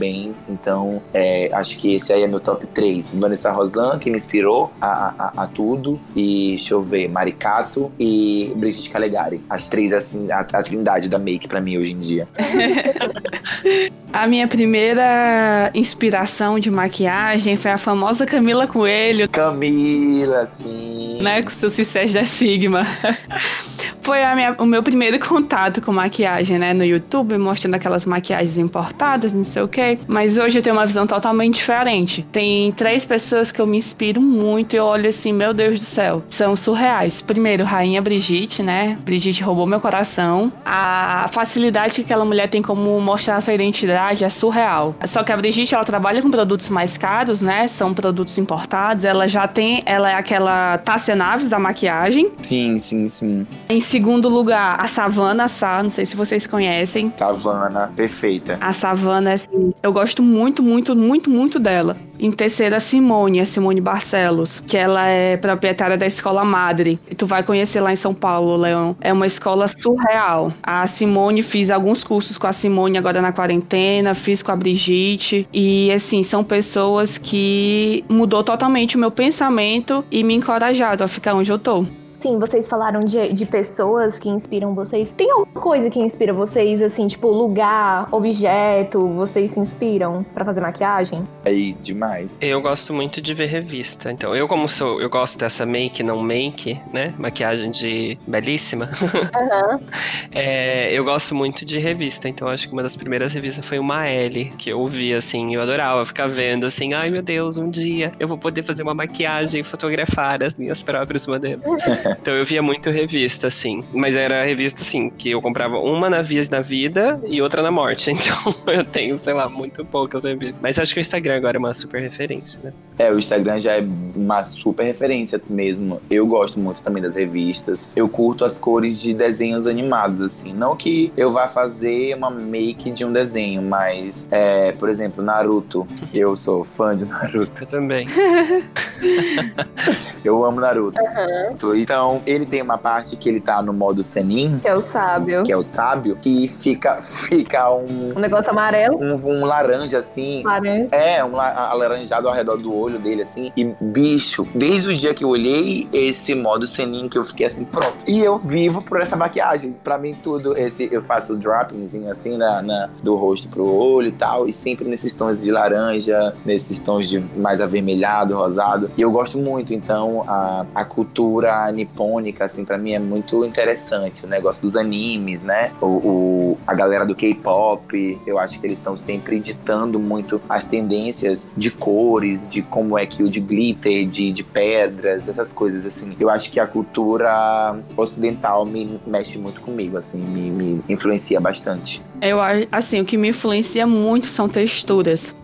Então, 0.48 1.02
é, 1.12 1.50
acho 1.52 1.78
que 1.78 1.94
esse 1.94 2.12
aí 2.12 2.22
é 2.22 2.26
meu 2.26 2.40
top 2.40 2.66
3. 2.66 3.14
Vanessa 3.14 3.50
Rosan, 3.50 3.98
que 3.98 4.11
me 4.11 4.16
inspirou 4.16 4.72
a, 4.80 5.32
a, 5.36 5.44
a 5.44 5.46
tudo. 5.46 6.00
E 6.14 6.50
deixa 6.50 6.74
eu 6.74 6.82
ver, 6.82 7.09
Maricato 7.09 7.90
e 7.98 8.52
Brigitte 8.56 8.90
Calegari. 8.90 9.40
As 9.48 9.66
três, 9.66 9.92
assim, 9.92 10.30
a, 10.30 10.40
a 10.40 10.62
trindade 10.62 11.09
da 11.09 11.18
make 11.18 11.48
pra 11.48 11.61
mim 11.61 11.78
hoje 11.78 11.92
em 11.92 11.98
dia. 11.98 12.28
a 14.12 14.26
minha 14.26 14.48
primeira 14.48 15.70
inspiração 15.74 16.59
de 16.59 16.70
maquiagem 16.70 17.56
foi 17.56 17.70
a 17.70 17.78
famosa 17.78 18.24
Camila 18.24 18.66
Coelho. 18.66 19.28
Camila, 19.28 20.46
sim. 20.46 21.18
Né, 21.20 21.42
com 21.42 21.50
seus 21.50 21.72
sucessos 21.72 22.14
da 22.14 22.24
Sigma. 22.24 22.86
foi 24.02 24.20
minha, 24.34 24.54
o 24.59 24.64
meu 24.64 24.82
primeiro 24.82 25.18
contato 25.18 25.82
com 25.82 25.92
maquiagem, 25.92 26.59
né? 26.59 26.72
No 26.72 26.84
YouTube, 26.84 27.36
mostrando 27.36 27.74
aquelas 27.74 28.06
maquiagens 28.06 28.56
importadas, 28.56 29.32
não 29.32 29.44
sei 29.44 29.62
o 29.62 29.68
quê. 29.68 29.98
Mas 30.06 30.38
hoje 30.38 30.59
eu 30.59 30.62
tenho 30.62 30.76
uma 30.76 30.86
visão 30.86 31.06
totalmente 31.06 31.56
diferente. 31.56 32.26
Tem 32.32 32.72
três 32.72 33.04
pessoas 33.04 33.52
que 33.52 33.61
eu 33.61 33.66
me 33.66 33.76
inspiro 33.76 34.20
muito 34.20 34.74
e 34.74 34.76
eu 34.78 34.84
olho 34.84 35.09
assim, 35.09 35.32
meu 35.32 35.52
Deus 35.52 35.80
do 35.80 35.84
céu, 35.84 36.22
são 36.28 36.56
surreais. 36.56 37.20
Primeiro, 37.20 37.64
Rainha 37.64 38.00
Brigitte, 38.00 38.62
né? 38.62 38.96
Brigitte 39.04 39.42
roubou 39.42 39.66
meu 39.66 39.80
coração. 39.80 40.50
A 40.64 41.28
facilidade 41.32 41.94
que 41.94 42.00
aquela 42.02 42.24
mulher 42.24 42.48
tem 42.48 42.62
como 42.62 42.98
mostrar 43.00 43.40
sua 43.40 43.52
identidade 43.52 43.97
é 44.24 44.28
surreal. 44.28 44.94
Só 45.07 45.22
que 45.22 45.32
a 45.32 45.36
Brigitte, 45.36 45.74
ela 45.74 45.84
trabalha 45.84 46.22
com 46.22 46.30
produtos 46.30 46.68
mais 46.68 46.96
caros, 46.96 47.42
né? 47.42 47.68
São 47.68 47.92
produtos 47.92 48.38
importados. 48.38 49.05
Ela 49.05 49.28
já 49.28 49.46
tem, 49.46 49.82
ela 49.86 50.11
é 50.11 50.14
aquela 50.14 50.78
Tássia 50.78 51.14
Naves 51.14 51.49
da 51.49 51.59
maquiagem. 51.59 52.30
Sim, 52.40 52.78
sim, 52.78 53.09
sim. 53.09 53.46
Em 53.68 53.80
segundo 53.80 54.28
lugar, 54.28 54.80
a 54.80 54.86
Savana 54.86 55.49
Sá, 55.49 55.82
não 55.82 55.90
sei 55.90 56.07
se 56.07 56.16
vocês 56.16 56.46
conhecem. 56.46 57.12
Savana, 57.16 57.90
perfeita. 57.94 58.59
A 58.61 58.72
Savana, 58.72 59.32
assim, 59.32 59.72
eu 59.82 59.92
gosto 59.92 60.22
muito, 60.22 60.62
muito, 60.62 60.94
muito, 60.94 61.30
muito 61.30 61.59
dela. 61.59 61.96
Em 62.20 62.32
terceira, 62.32 62.76
a 62.76 62.80
Simone, 62.80 63.40
a 63.40 63.46
Simone 63.46 63.80
Barcelos, 63.80 64.61
que 64.66 64.76
ela 64.76 65.07
é 65.07 65.36
proprietária 65.36 65.96
da 65.96 66.05
Escola 66.07 66.44
Madre. 66.44 66.99
E 67.09 67.14
tu 67.14 67.26
vai 67.26 67.44
conhecer 67.44 67.80
lá 67.80 67.92
em 67.92 67.96
São 67.96 68.12
Paulo, 68.12 68.57
Leão. 68.57 68.96
É 69.01 69.12
uma 69.12 69.26
escola 69.26 69.68
surreal. 69.68 70.53
A 70.62 70.86
Simone, 70.88 71.42
fiz 71.42 71.70
alguns 71.70 72.03
cursos 72.03 72.36
com 72.36 72.49
a 72.49 72.53
Simone 72.53 72.99
agora 72.99 73.22
na 73.22 73.32
quarentena, 73.32 73.88
fiz 74.14 74.43
com 74.43 74.53
a 74.53 74.57
Brigitte. 74.57 75.49
E, 75.53 75.91
assim, 75.93 76.22
são 76.22 76.43
pessoas 76.43 77.18
que 77.18 78.05
mudou 78.09 78.43
totalmente 78.43 78.97
o 78.97 78.99
meu 78.99 79.11
pensamento 79.11 80.05
e 80.11 80.22
me 80.22 80.34
encorajado 80.34 81.05
a 81.05 81.09
ficar 81.09 81.34
onde 81.34 81.51
eu 81.51 81.59
tô. 81.59 81.86
Sim, 82.21 82.39
vocês 82.39 82.66
falaram 82.66 83.01
de, 83.01 83.33
de 83.33 83.47
pessoas 83.47 84.19
que 84.19 84.29
inspiram 84.29 84.75
vocês. 84.75 85.11
Tem 85.11 85.31
alguma 85.31 85.61
coisa 85.61 85.89
que 85.89 86.01
inspira 86.01 86.33
vocês, 86.33 86.83
assim, 86.83 87.07
tipo 87.07 87.29
lugar, 87.29 88.09
objeto, 88.11 89.09
vocês 89.09 89.53
se 89.53 89.61
inspiram 89.61 90.25
para 90.35 90.45
fazer 90.45 90.61
maquiagem? 90.61 91.23
Aí, 91.45 91.75
demais. 91.75 92.35
Eu 92.41 92.61
gosto 92.61 92.93
muito 92.93 93.23
de 93.23 93.35
ver 93.35 93.47
revista. 93.47 94.11
Então, 94.11 94.35
eu 94.35 94.49
como 94.49 94.69
sou, 94.69 95.01
eu 95.01 95.09
gosto 95.09 95.39
dessa 95.39 95.64
make 95.64 96.03
não 96.03 96.21
make, 96.21 96.81
né? 96.93 97.14
Maquiagem 97.19 97.71
de 97.71 98.19
belíssima. 98.27 98.91
Uhum. 99.01 99.81
é, 100.33 100.93
eu 100.93 101.05
gosto 101.05 101.35
muito 101.35 101.64
de 101.64 101.79
revista. 101.79 102.29
Então, 102.29 102.49
acho 102.49 102.66
que 102.66 102.73
uma 102.73 102.83
das 102.83 102.97
primeiras 102.97 103.33
revistas 103.33 103.64
foi 103.64 103.79
uma 103.79 104.09
L 104.09 104.47
que 104.59 104.71
eu 104.71 104.85
vi 104.87 105.14
assim, 105.14 105.55
eu 105.55 105.62
adorava 105.62 106.05
ficar 106.05 106.27
vendo 106.29 106.66
assim, 106.66 106.95
ai 106.95 107.11
meu 107.11 107.23
Deus, 107.23 107.57
um 107.57 107.71
dia 107.71 108.12
eu 108.19 108.27
vou 108.27 108.39
poder 108.39 108.62
fazer 108.62 108.83
uma 108.83 108.95
maquiagem 108.95 109.61
e 109.61 109.64
fotografar 109.64 110.43
as 110.43 110.59
minhas 110.59 110.83
próprios 110.83 111.27
modelos. 111.27 111.64
Então 112.20 112.34
eu 112.34 112.44
via 112.44 112.62
muito 112.62 112.90
revista, 112.90 113.48
assim. 113.48 113.82
Mas 113.92 114.16
era 114.16 114.44
revista, 114.44 114.82
assim, 114.82 115.11
que 115.11 115.30
eu 115.30 115.40
comprava 115.40 115.78
uma 115.78 116.09
na 116.09 116.22
Vias 116.22 116.48
da 116.48 116.61
Vida 116.61 117.20
e 117.26 117.42
outra 117.42 117.62
na 117.62 117.70
Morte. 117.70 118.11
Então 118.18 118.54
eu 118.66 118.84
tenho, 118.84 119.18
sei 119.18 119.32
lá, 119.32 119.48
muito 119.48 119.84
poucas 119.84 120.24
revistas. 120.24 120.56
Mas 120.61 120.78
acho 120.78 120.92
que 120.92 121.00
o 121.00 121.02
Instagram 121.02 121.36
agora 121.36 121.56
é 121.56 121.61
uma 121.61 121.72
super 121.72 122.00
referência, 122.00 122.61
né? 122.62 122.72
É, 122.98 123.11
o 123.11 123.18
Instagram 123.18 123.61
já 123.61 123.76
é 123.76 123.86
uma 124.14 124.44
super 124.44 124.84
referência 124.84 125.40
mesmo. 125.48 126.00
Eu 126.11 126.26
gosto 126.26 126.59
muito 126.59 126.82
também 126.82 127.02
das 127.02 127.14
revistas. 127.14 127.88
Eu 127.94 128.09
curto 128.09 128.44
as 128.44 128.59
cores 128.59 129.00
de 129.00 129.14
desenhos 129.14 129.66
animados, 129.66 130.20
assim. 130.20 130.52
Não 130.52 130.76
que 130.76 131.12
eu 131.16 131.30
vá 131.30 131.48
fazer 131.48 132.14
uma 132.14 132.30
make 132.30 132.90
de 132.90 133.04
um 133.04 133.12
desenho, 133.12 133.62
mas, 133.62 134.26
é, 134.30 134.72
por 134.72 134.88
exemplo, 134.88 135.22
Naruto. 135.22 135.86
Eu 136.12 136.36
sou 136.36 136.64
fã 136.64 136.96
de 136.96 137.04
Naruto. 137.04 137.62
Eu 137.62 137.66
também. 137.66 138.06
eu 140.24 140.44
amo 140.44 140.61
Naruto. 140.61 140.98
Uhum. 140.98 141.76
Então, 141.76 141.97
ele 142.26 142.46
tem 142.46 142.62
uma 142.62 142.78
parte 142.78 143.16
que 143.16 143.28
ele 143.28 143.40
tá 143.40 143.62
no 143.62 143.72
modo 143.72 144.03
Senin, 144.03 144.59
Que 144.61 144.68
é 144.68 144.74
o 144.74 144.82
sábio. 144.82 145.42
que 145.44 145.53
é 145.53 145.57
o 145.57 145.64
sábio, 145.64 146.16
que 146.20 146.49
fica, 146.49 147.01
fica 147.03 147.70
um, 147.70 148.12
Um 148.16 148.20
negócio 148.20 148.51
amarelo, 148.51 148.99
um, 148.99 149.14
um 149.40 149.44
laranja 149.44 149.99
assim. 149.99 150.42
laranja. 150.44 150.88
É, 150.92 151.24
um 151.24 151.32
la- 151.32 151.70
alaranjado 151.70 152.28
ao 152.28 152.34
redor 152.34 152.57
do 152.57 152.74
olho 152.74 152.99
dele, 152.99 153.22
assim. 153.22 153.53
E, 153.57 153.64
bicho, 153.80 154.46
desde 154.55 154.88
o 154.88 154.96
dia 154.96 155.12
que 155.14 155.24
eu 155.24 155.28
olhei 155.28 155.88
esse 155.92 156.34
modo 156.34 156.66
Senin, 156.66 157.09
que 157.09 157.18
eu 157.18 157.24
fiquei 157.24 157.46
assim, 157.46 157.64
pronto. 157.64 157.96
E 158.07 158.22
eu 158.22 158.38
vivo 158.38 158.82
por 158.82 159.01
essa 159.01 159.16
maquiagem. 159.16 159.74
Pra 159.84 159.99
mim, 159.99 160.14
tudo, 160.14 160.57
esse, 160.57 160.88
eu 160.92 161.03
faço 161.03 161.32
o 161.32 161.36
droppingzinho 161.36 162.11
assim, 162.11 162.36
na, 162.36 162.62
na- 162.62 162.88
do 163.03 163.14
rosto 163.16 163.49
pro 163.49 163.64
olho 163.66 164.09
e 164.09 164.12
tal. 164.12 164.49
E 164.49 164.53
sempre 164.53 164.86
nesses 164.88 165.16
tons 165.16 165.42
de 165.42 165.51
laranja, 165.51 166.32
nesses 166.44 166.78
tons 166.78 167.09
de 167.09 167.18
mais 167.36 167.61
avermelhado, 167.61 168.34
rosado. 168.36 168.90
E 168.96 169.01
eu 169.03 169.11
gosto 169.11 169.38
muito. 169.38 169.72
Então, 169.74 170.24
a, 170.26 170.64
a 170.74 170.84
cultura 170.84 171.66
nipônica, 171.89 172.45
assim, 172.45 172.64
pra 172.64 172.78
mim 172.78 172.93
é 172.93 172.99
muito 172.99 173.45
interessante. 173.45 174.24
O 174.24 174.28
negócio 174.28 174.61
dos 174.62 174.76
animes, 174.76 175.43
né? 175.43 175.72
O, 175.80 175.86
o- 175.86 176.59
a 176.66 176.74
galera 176.74 177.05
do 177.07 177.14
K-pop, 177.14 178.18
eu 178.26 178.39
acho 178.39 178.61
que 178.61 178.66
eles 178.66 178.78
estão 178.78 178.97
sempre 178.97 179.39
ditando 179.41 179.99
muito 179.99 180.41
as 180.49 180.64
tendências 180.66 181.49
de 181.57 181.70
cores, 181.70 182.47
de 182.47 182.62
como 182.62 182.99
é 182.99 183.07
que 183.07 183.22
o 183.22 183.28
de 183.28 183.41
glitter, 183.41 184.07
de, 184.07 184.30
de 184.32 184.45
pedras, 184.45 185.28
essas 185.28 185.53
coisas, 185.53 185.86
assim. 185.86 186.16
Eu 186.20 186.30
acho 186.30 186.51
que 186.51 186.61
a 186.61 186.66
cultura 186.66 187.76
ocidental 187.97 188.64
me 188.64 189.01
mexe 189.07 189.39
muito 189.39 189.61
comigo, 189.61 189.97
assim, 189.97 190.18
me, 190.18 190.51
me 190.51 190.80
influencia 190.89 191.41
bastante. 191.41 192.03
Eu 192.20 192.41
acho, 192.41 192.66
assim, 192.70 193.01
o 193.01 193.05
que 193.05 193.16
me 193.16 193.28
influencia 193.28 193.86
muito 193.86 194.26
são 194.26 194.49
texturas. 194.49 195.34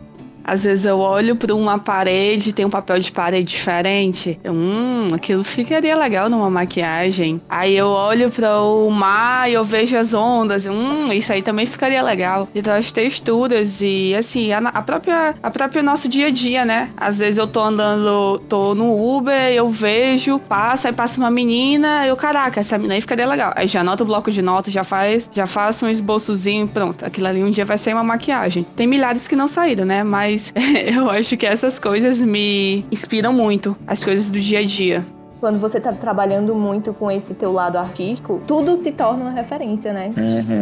Às 0.45 0.65
vezes 0.65 0.85
eu 0.85 0.99
olho 0.99 1.37
para 1.37 1.55
uma 1.55 1.79
parede, 1.79 2.53
tem 2.53 2.65
um 2.65 2.71
papel 2.71 2.99
de 2.99 3.11
parede 3.11 3.49
diferente. 3.49 4.39
Eu, 4.45 4.53
hum, 4.53 5.09
aquilo 5.13 5.43
ficaria 5.43 5.97
legal 5.97 6.29
numa 6.29 6.51
maquiagem. 6.51 7.41
Aí 7.49 7.77
eu 7.77 7.89
olho 7.89 8.31
para 8.31 8.61
o 8.61 8.91
mar 8.91 9.51
e 9.51 9.55
eu 9.55 9.65
vejo 9.65 9.97
as 9.97 10.13
ondas. 10.13 10.67
Hum, 10.67 11.13
isso 11.13 11.33
aí 11.33 11.43
também 11.43 11.67
ficaria 11.67 12.03
legal. 12.03 12.49
Então 12.55 12.75
as 12.75 12.93
texturas 12.93 13.81
e 13.81 14.15
assim, 14.15 14.53
a, 14.53 14.59
a 14.59 14.83
própria 14.83 15.35
a 15.43 15.51
própria 15.51 15.83
nosso 15.83 16.09
dia 16.09 16.27
a 16.27 16.31
dia, 16.31 16.65
né? 16.65 16.91
Às 16.97 17.19
vezes 17.19 17.39
eu 17.39 17.47
tô 17.47 17.61
andando, 17.61 18.39
tô 18.49 18.75
no 18.75 19.17
Uber, 19.17 19.51
eu 19.53 19.69
vejo, 19.71 20.39
passa, 20.39 20.89
aí 20.89 20.95
passa 20.95 21.19
uma 21.19 21.31
menina, 21.31 22.07
eu, 22.07 22.17
caraca, 22.17 22.61
essa 22.61 22.77
menina 22.77 22.95
aí 22.95 23.01
ficaria 23.01 23.27
legal. 23.27 23.53
Aí 23.57 23.67
já 23.67 23.81
anota 23.81 24.03
o 24.03 24.07
bloco 24.07 24.31
de 24.31 24.43
notas, 24.43 24.73
já 24.73 24.85
faz, 24.85 25.29
já 25.33 25.47
faço 25.47 25.87
um 25.87 25.89
esboçozinho, 25.89 26.69
pronto. 26.69 27.05
Aquilo 27.05 27.27
ali 27.29 27.43
um 27.43 27.51
dia 27.51 27.65
vai 27.65 27.79
sair 27.79 27.95
uma 27.95 28.05
maquiagem. 28.05 28.67
Tem 28.77 28.87
milhares 28.87 29.27
que 29.27 29.37
não 29.37 29.49
saíram, 29.49 29.85
né? 29.85 30.03
Mas 30.05 30.34
eu 30.95 31.11
acho 31.11 31.37
que 31.37 31.47
essas 31.47 31.79
coisas 31.79 32.21
me 32.21 32.85
inspiram 32.91 33.33
muito, 33.33 33.77
as 33.87 34.05
coisas 34.05 34.31
do 34.31 34.41
dia 34.41 34.61
a 34.61 34.65
dia. 34.65 35.05
Quando 35.45 35.61
você 35.61 35.79
tá 35.79 35.93
trabalhando 35.93 36.55
muito 36.55 36.95
com 36.95 37.11
esse 37.11 37.35
teu 37.35 37.53
lado 37.53 37.77
artístico, 37.77 38.41
tudo 38.49 38.79
se 38.79 38.91
torna 38.91 39.25
uma 39.25 39.31
referência, 39.31 39.93
né? 39.93 40.11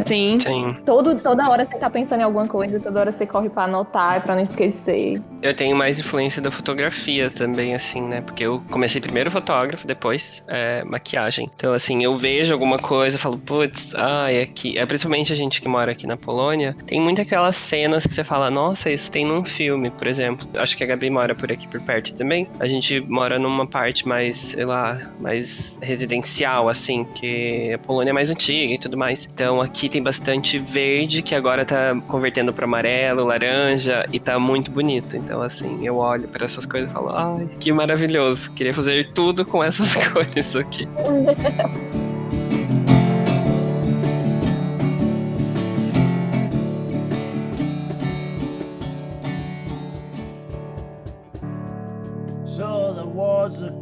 Sim. 0.05 0.41
Sim. 0.41 0.77
Todo, 0.85 1.15
toda 1.21 1.49
hora 1.49 1.65
você 1.65 1.79
tá 1.79 1.89
pensando 1.89 2.19
em 2.19 2.25
alguma 2.25 2.49
coisa, 2.49 2.81
toda 2.81 2.99
hora 2.99 3.13
você 3.13 3.25
corre 3.25 3.49
pra 3.49 3.63
anotar, 3.63 4.21
pra 4.23 4.35
não 4.35 4.43
esquecer. 4.43 5.23
Eu 5.41 5.55
tenho 5.55 5.77
mais 5.77 6.01
influência 6.01 6.43
da 6.43 6.51
fotografia 6.51 7.31
também, 7.31 7.77
assim, 7.77 8.01
né? 8.01 8.23
Porque 8.23 8.45
eu 8.45 8.61
comecei 8.73 9.01
primeiro 9.01 9.31
fotógrafo, 9.31 9.87
depois 9.87 10.43
é, 10.49 10.83
maquiagem. 10.83 11.49
Então, 11.55 11.73
assim, 11.73 12.03
eu 12.03 12.17
vejo 12.17 12.53
alguma 12.53 12.79
coisa, 12.79 13.17
falo, 13.17 13.39
putz, 13.39 13.95
ai, 13.95 14.43
aqui. 14.43 14.77
É, 14.77 14.85
principalmente 14.85 15.33
a 15.33 15.37
gente 15.37 15.63
que 15.63 15.69
mora 15.69 15.93
aqui 15.93 16.09
na 16.09 16.17
Polônia, 16.17 16.75
tem 16.87 17.01
muitas 17.01 17.25
aquelas 17.25 17.57
cenas 17.57 18.05
que 18.05 18.15
você 18.15 18.25
fala, 18.25 18.51
nossa, 18.51 18.91
isso 18.91 19.13
tem 19.13 19.25
num 19.25 19.45
filme, 19.45 19.91
por 19.91 20.09
exemplo. 20.09 20.49
Acho 20.57 20.77
que 20.77 20.83
a 20.83 20.87
Gabi 20.89 21.09
mora 21.09 21.37
por 21.37 21.53
aqui 21.53 21.69
por 21.69 21.81
perto 21.81 22.13
também. 22.15 22.49
A 22.59 22.67
gente 22.67 23.01
mora 23.09 23.39
numa 23.39 23.65
parte 23.65 24.09
mais, 24.09 24.57
lá, 24.73 25.13
mais 25.21 25.75
residencial, 25.81 26.69
assim, 26.69 27.05
que 27.05 27.73
a 27.73 27.79
Polônia 27.79 28.11
é 28.11 28.13
mais 28.13 28.31
antiga 28.31 28.75
e 28.75 28.79
tudo 28.79 28.97
mais. 28.97 29.29
Então, 29.33 29.61
aqui 29.61 29.89
tem 29.89 30.03
bastante 30.03 30.59
verde 30.59 31.23
que 31.23 31.35
agora 31.35 31.65
tá 31.65 31.95
convertendo 32.09 32.53
para 32.53 32.65
amarelo, 32.65 33.25
laranja 33.25 34.05
e 34.13 34.19
tá 34.19 34.39
muito 34.39 34.71
bonito. 34.71 35.17
Então, 35.17 35.43
assim, 35.43 35.87
eu 35.87 35.97
olho 35.97 36.29
para 36.29 36.45
essas 36.45 36.67
coisas 36.67 36.91
e 36.91 36.93
falo, 36.93 37.11
ai, 37.11 37.49
que 37.61 37.73
maravilhoso. 37.73 38.53
Queria 38.53 38.75
fazer 38.75 39.13
tudo 39.13 39.45
com 39.45 39.63
essas 39.63 39.95
cores 40.13 40.57
aqui. 40.57 40.89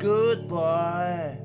Goodbye. 0.01 1.40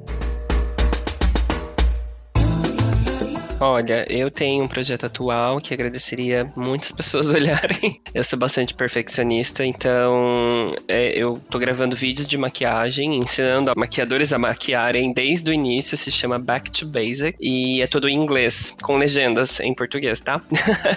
Olha, 3.67 4.05
eu 4.07 4.29
tenho 4.29 4.63
um 4.63 4.67
projeto 4.67 5.07
atual 5.07 5.59
que 5.59 5.73
agradeceria 5.73 6.47
muitas 6.55 6.91
pessoas 6.93 7.31
olharem. 7.31 7.99
Eu 8.13 8.23
sou 8.23 8.37
bastante 8.37 8.75
perfeccionista, 8.75 9.65
então 9.65 10.75
é, 10.87 11.07
eu 11.19 11.41
tô 11.49 11.57
gravando 11.57 11.95
vídeos 11.95 12.27
de 12.27 12.37
maquiagem, 12.37 13.17
ensinando 13.17 13.71
a 13.71 13.73
maquiadores 13.75 14.31
a 14.31 14.37
maquiarem 14.37 15.11
desde 15.11 15.49
o 15.49 15.53
início, 15.53 15.97
se 15.97 16.11
chama 16.11 16.37
Back 16.37 16.69
to 16.69 16.85
Basic, 16.85 17.35
e 17.41 17.81
é 17.81 17.87
todo 17.87 18.07
em 18.07 18.15
inglês, 18.15 18.77
com 18.83 18.97
legendas 18.97 19.59
em 19.59 19.73
português, 19.73 20.21
tá? 20.21 20.39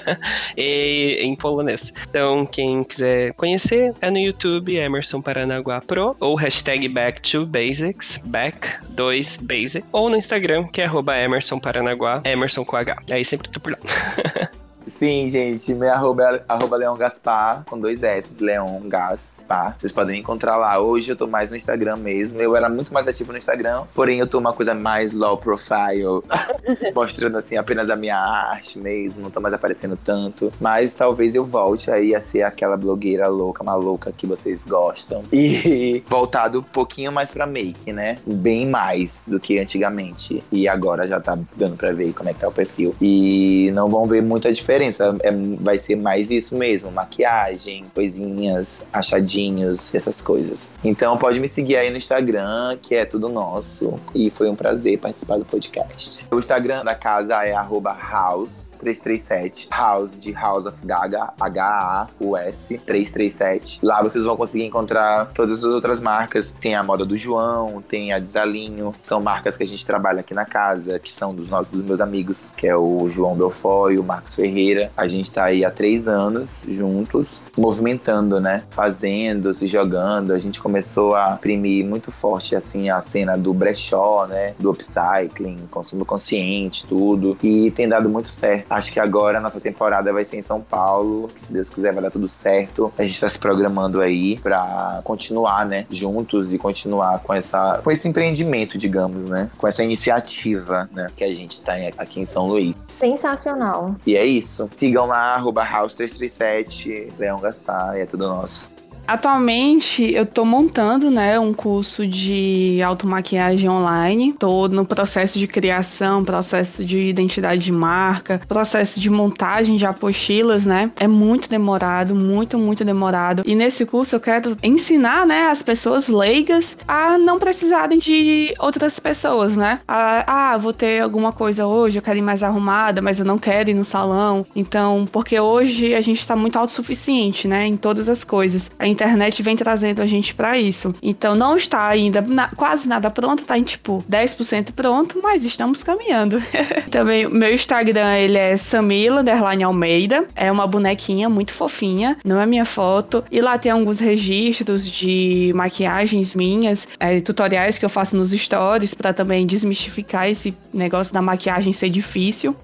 e 0.55 1.21
em 1.23 1.35
polonês. 1.35 1.91
Então, 2.11 2.45
quem 2.45 2.83
quiser 2.83 3.33
conhecer, 3.33 3.95
é 4.03 4.11
no 4.11 4.19
YouTube 4.19 4.77
Emerson 4.77 5.23
Paranaguá 5.23 5.81
Pro, 5.81 6.15
ou 6.21 6.35
hashtag 6.35 6.87
Back 6.87 7.23
to 7.23 7.47
Basics, 7.47 8.21
Back 8.27 8.69
2 8.91 9.39
Basic, 9.39 9.87
ou 9.91 10.11
no 10.11 10.19
Instagram, 10.19 10.67
que 10.67 10.83
é 10.83 10.91
Emerson 11.25 11.59
Paranaguá, 11.59 12.21
Emerson 12.27 12.58
com 12.65 12.77
H. 12.77 12.97
Aí 13.11 13.25
sempre 13.25 13.51
tô 13.51 13.61
por 13.61 13.73
lá. 13.73 13.79
Sim, 14.89 15.27
gente, 15.29 15.75
meu 15.75 15.93
arroba 15.93 16.23
é 16.23 16.43
arroba 16.49 16.77
Leon 16.77 16.97
Gaspar, 16.97 17.65
com 17.69 17.79
dois 17.79 18.03
S, 18.03 18.33
Leon 18.41 18.81
Gaspar. 18.85 19.77
Vocês 19.79 19.93
podem 19.93 20.21
encontrar 20.21 20.57
lá. 20.57 20.81
Hoje 20.81 21.13
eu 21.13 21.17
tô 21.17 21.27
mais 21.27 21.51
no 21.51 21.57
Instagram 21.57 21.97
mesmo. 21.97 22.41
Eu 22.41 22.57
era 22.57 22.69
muito 22.69 22.93
mais 22.93 23.07
ativo 23.07 23.33
no 23.33 23.39
Instagram, 23.39 23.85
porém 23.95 24.19
eu 24.19 24.27
tô 24.27 24.39
uma 24.39 24.53
coisa 24.53 24.75
mais 24.75 25.13
low 25.13 25.37
profile, 25.37 26.23
mostrando 26.95 27.37
assim 27.37 27.57
apenas 27.57 27.91
a 27.91 27.97
minha 27.97 28.17
arte 28.17 28.79
mesmo, 28.79 29.23
não 29.23 29.31
tô 29.31 29.41
mais 29.41 29.55
aparecendo 29.55 29.97
tanto. 29.97 30.53
Mas 30.61 30.95
talvez 30.95 31.35
eu 31.35 31.45
volte 31.45 31.91
aí 31.91 32.15
a 32.15 32.21
ser 32.21 32.43
aquela 32.43 32.77
blogueira 32.77 33.29
louca, 33.29 33.63
maluca 33.63 34.13
que 34.17 34.27
vocês 34.27 34.65
gostam. 34.65 35.23
E 35.33 36.03
voltado 36.09 36.61
um 36.61 36.63
pouquinho 36.63 37.13
mais 37.13 37.31
pra 37.31 37.47
make, 37.47 37.93
né? 37.93 38.19
Bem 38.27 38.67
mais 38.67 39.23
do 39.27 39.39
que 39.39 39.59
antigamente. 39.59 40.43
E 40.51 40.67
agora 40.69 41.07
já 41.07 41.21
tá 41.21 41.39
dando 41.57 41.77
pra 41.77 41.93
ver 41.93 42.13
como 42.13 42.31
é 42.31 42.35
que 42.35 42.41
tá 42.41 42.49
o 42.49 42.53
perfil. 42.53 42.95
E 43.01 43.71
não 43.75 43.89
vão 43.89 44.07
ver 44.07 44.23
muita 44.23 44.51
diferença. 44.53 44.78
É, 45.23 45.31
vai 45.61 45.79
ser 45.79 45.97
mais 45.97 46.31
isso 46.31 46.57
mesmo: 46.57 46.91
maquiagem, 46.91 47.87
coisinhas, 47.95 48.83
achadinhos, 48.93 49.95
essas 49.95 50.21
coisas. 50.21 50.69
Então 50.85 51.17
pode 51.17 51.41
me 51.41 51.49
seguir 51.49 51.77
aí 51.77 51.91
no 51.91 51.97
Instagram, 51.97 52.77
que 52.81 52.95
é 52.95 53.05
tudo 53.05 53.29
nosso. 53.29 53.95
E 54.15 54.31
foi 54.31 54.49
um 54.49 54.57
prazer 54.57 54.99
participar 54.99 55.39
do 55.39 55.45
podcast. 55.45 56.27
O 56.31 56.39
Instagram 56.39 56.85
da 56.85 56.95
casa 56.95 57.45
é 57.45 57.53
house 57.53 58.69
337 58.79 59.69
House 59.71 60.19
de 60.19 60.33
House 60.33 60.67
of 60.67 60.87
Gaga, 60.87 61.33
H-A-U-S 61.39 62.79
337. 62.79 63.81
Lá 63.83 64.03
vocês 64.03 64.25
vão 64.25 64.37
conseguir 64.37 64.65
encontrar 64.65 65.31
todas 65.35 65.65
as 65.65 65.73
outras 65.73 66.01
marcas. 66.01 66.51
Tem 66.51 66.75
a 66.75 66.83
moda 66.83 67.05
do 67.05 67.17
João, 67.17 67.83
tem 67.83 68.13
a 68.13 68.19
Desalinho. 68.19 68.95
São 69.03 69.21
marcas 69.21 69.57
que 69.57 69.63
a 69.63 69.67
gente 69.67 69.85
trabalha 69.85 70.21
aqui 70.21 70.33
na 70.33 70.45
casa, 70.45 70.99
que 70.99 71.13
são 71.13 71.35
dos, 71.35 71.49
dos 71.71 71.83
meus 71.83 72.01
amigos, 72.01 72.49
que 72.57 72.67
é 72.67 72.77
o 72.77 73.09
João 73.09 73.35
Belfort 73.35 73.95
e 73.95 73.99
o 73.99 74.05
Marcos 74.05 74.35
Ferreira. 74.35 74.68
A 74.97 75.07
gente 75.07 75.31
tá 75.31 75.45
aí 75.45 75.65
há 75.65 75.71
três 75.71 76.09
anos 76.09 76.63
juntos, 76.67 77.41
movimentando, 77.57 78.41
né? 78.41 78.63
Fazendo, 78.71 79.55
se 79.55 79.67
jogando. 79.67 80.33
A 80.33 80.39
gente 80.39 80.61
começou 80.61 81.15
a 81.15 81.35
imprimir 81.35 81.87
muito 81.87 82.13
forte, 82.13 82.55
assim, 82.55 82.91
a 82.91 83.01
cena 83.01 83.37
do 83.37 83.53
brechó, 83.55 84.27
né? 84.27 84.55
Do 84.59 84.71
upcycling, 84.71 85.59
consumo 85.71 86.05
consciente, 86.05 86.87
tudo. 86.87 87.37
E 87.43 87.71
tem 87.71 87.89
dado 87.89 88.09
muito 88.09 88.31
certo. 88.31 88.67
Acho 88.71 88.93
que 88.93 89.01
agora 89.01 89.39
a 89.39 89.41
nossa 89.41 89.61
temporada 89.61 90.13
vai 90.13 90.25
ser 90.25 90.39
em 90.39 90.43
São 90.43 90.61
Paulo. 90.61 91.31
Se 91.37 91.53
Deus 91.53 91.71
quiser, 91.71 91.93
vai 91.93 92.03
dar 92.03 92.11
tudo 92.11 92.29
certo. 92.29 92.93
A 92.99 93.05
gente 93.05 93.21
tá 93.21 93.29
se 93.29 93.39
programando 93.39 94.01
aí 94.01 94.39
pra 94.39 95.01
continuar, 95.05 95.67
né? 95.67 95.87
Juntos 95.91 96.53
e 96.53 96.59
continuar 96.59 97.21
com, 97.21 97.33
essa, 97.33 97.81
com 97.83 97.91
esse 97.91 98.09
empreendimento, 98.09 98.77
digamos, 98.77 99.27
né? 99.27 99.51
Com 99.57 99.67
essa 99.67 99.83
iniciativa, 99.83 100.89
né? 100.93 101.09
Que 101.17 101.25
a 101.25 101.35
gente 101.35 101.61
tá 101.63 101.73
aqui 101.97 102.21
em 102.21 102.27
São 102.27 102.47
Luís. 102.47 102.75
Sensacional. 102.89 103.97
E 104.07 104.17
é 104.17 104.25
isso. 104.25 104.58
Sigam 104.75 105.07
lá, 105.07 105.35
arroba 105.35 105.65
House337, 105.65 107.13
Leão 107.19 107.41
Gaspar, 107.41 107.97
e 107.97 108.01
é 108.01 108.07
tudo 108.07 108.27
nosso. 108.27 108.69
Atualmente 109.09 110.15
eu 110.15 110.27
tô 110.27 110.45
montando, 110.45 111.11
né, 111.11 111.41
um 111.41 111.55
curso 111.55 112.07
de 112.07 112.79
automaquiagem 112.83 113.67
online. 113.67 114.35
Tô 114.39 114.69
no 114.69 114.85
processo 114.85 115.39
de 115.39 115.47
criação, 115.47 116.23
processo 116.23 116.85
de 116.85 116.99
identidade 116.99 117.65
de 117.65 117.73
marca, 117.73 118.39
processo 118.47 119.01
de 119.01 119.09
montagem 119.09 119.77
de 119.77 119.87
apostilas, 119.87 120.67
né? 120.67 120.91
É 121.01 121.09
muito 121.09 121.49
demorado, 121.49 122.15
muito, 122.15 122.59
muito 122.59 122.85
demorado. 122.85 123.43
E 123.47 123.55
nesse 123.55 123.87
curso 123.87 124.15
eu 124.15 124.21
quero 124.21 124.55
ensinar, 124.63 125.27
né, 125.27 125.45
as 125.45 125.63
pessoas 125.63 126.09
leigas 126.09 126.77
a 126.87 127.17
não 127.17 127.39
precisarem 127.39 127.99
de 127.99 128.55
outras 128.59 129.01
pessoas, 129.01 129.57
né? 129.57 129.81
A, 129.89 130.53
ah, 130.53 130.59
vou 130.59 130.75
ter 130.75 131.01
alguma 131.01 131.33
coisa 131.33 131.67
hoje, 131.67 131.97
eu 131.99 132.03
quero 132.03 132.19
ir 132.19 132.23
mais 132.23 132.43
arrumada, 132.43 133.01
mas 133.01 133.19
eu 133.19 133.25
não 133.25 133.39
quero 133.39 133.71
ir 133.71 133.75
no 133.75 133.87
salão. 133.87 134.45
Então, 134.55 135.09
porque 135.11 135.41
hoje 135.41 135.95
a 135.95 136.01
gente 136.03 136.27
tá 136.27 136.37
muito 136.37 136.59
autossuficiente, 136.59 137.49
né, 137.49 137.67
em 137.67 137.77
todas 137.79 138.07
as 138.07 138.23
coisas. 138.23 138.71
A 138.79 138.87
internet 138.99 139.43
vem 139.43 139.57
trazendo 139.57 140.03
a 140.03 140.07
gente 140.07 140.35
para 140.35 140.59
isso. 140.59 140.95
Então 141.01 141.35
não 141.37 141.57
está 141.57 141.87
ainda 141.87 142.21
na, 142.21 142.49
quase 142.49 142.89
nada 142.89 143.11
pronto, 143.11 143.45
tá 143.45 143.57
em 143.57 143.63
tipo 143.63 144.05
10% 144.11 144.73
pronto, 144.73 145.21
mas 145.23 145.45
estamos 145.45 145.85
caminhando. 145.85 146.43
Também 146.91 147.29
meu 147.29 147.55
Instagram 147.55 148.17
ele 148.17 148.39
é 148.39 148.57
Samila 148.57 149.23
Almeida, 149.65 150.27
é 150.35 150.51
uma 150.51 150.67
bonequinha 150.67 151.29
muito 151.29 151.53
fofinha, 151.53 152.17
não 152.25 152.41
é 152.41 152.47
minha 152.47 152.65
foto. 152.65 153.25
E 153.31 153.41
lá 153.41 153.57
tem 153.59 153.71
alguns 153.71 154.01
registros 154.01 154.89
de 154.89 155.53
maquiagens 155.55 156.35
minhas, 156.35 156.89
é, 156.99 157.21
tutoriais 157.21 157.79
que 157.79 157.85
eu 157.85 157.89
faço 157.89 158.17
nos 158.17 158.31
stories 158.31 158.95
para 158.95 159.13
também 159.13 159.47
desmistificar 159.47 160.29
esse 160.29 160.57
negócio 160.73 161.13
da 161.13 161.23
maquiagem 161.23 161.73
ser 161.73 161.91
difícil. 161.91 162.57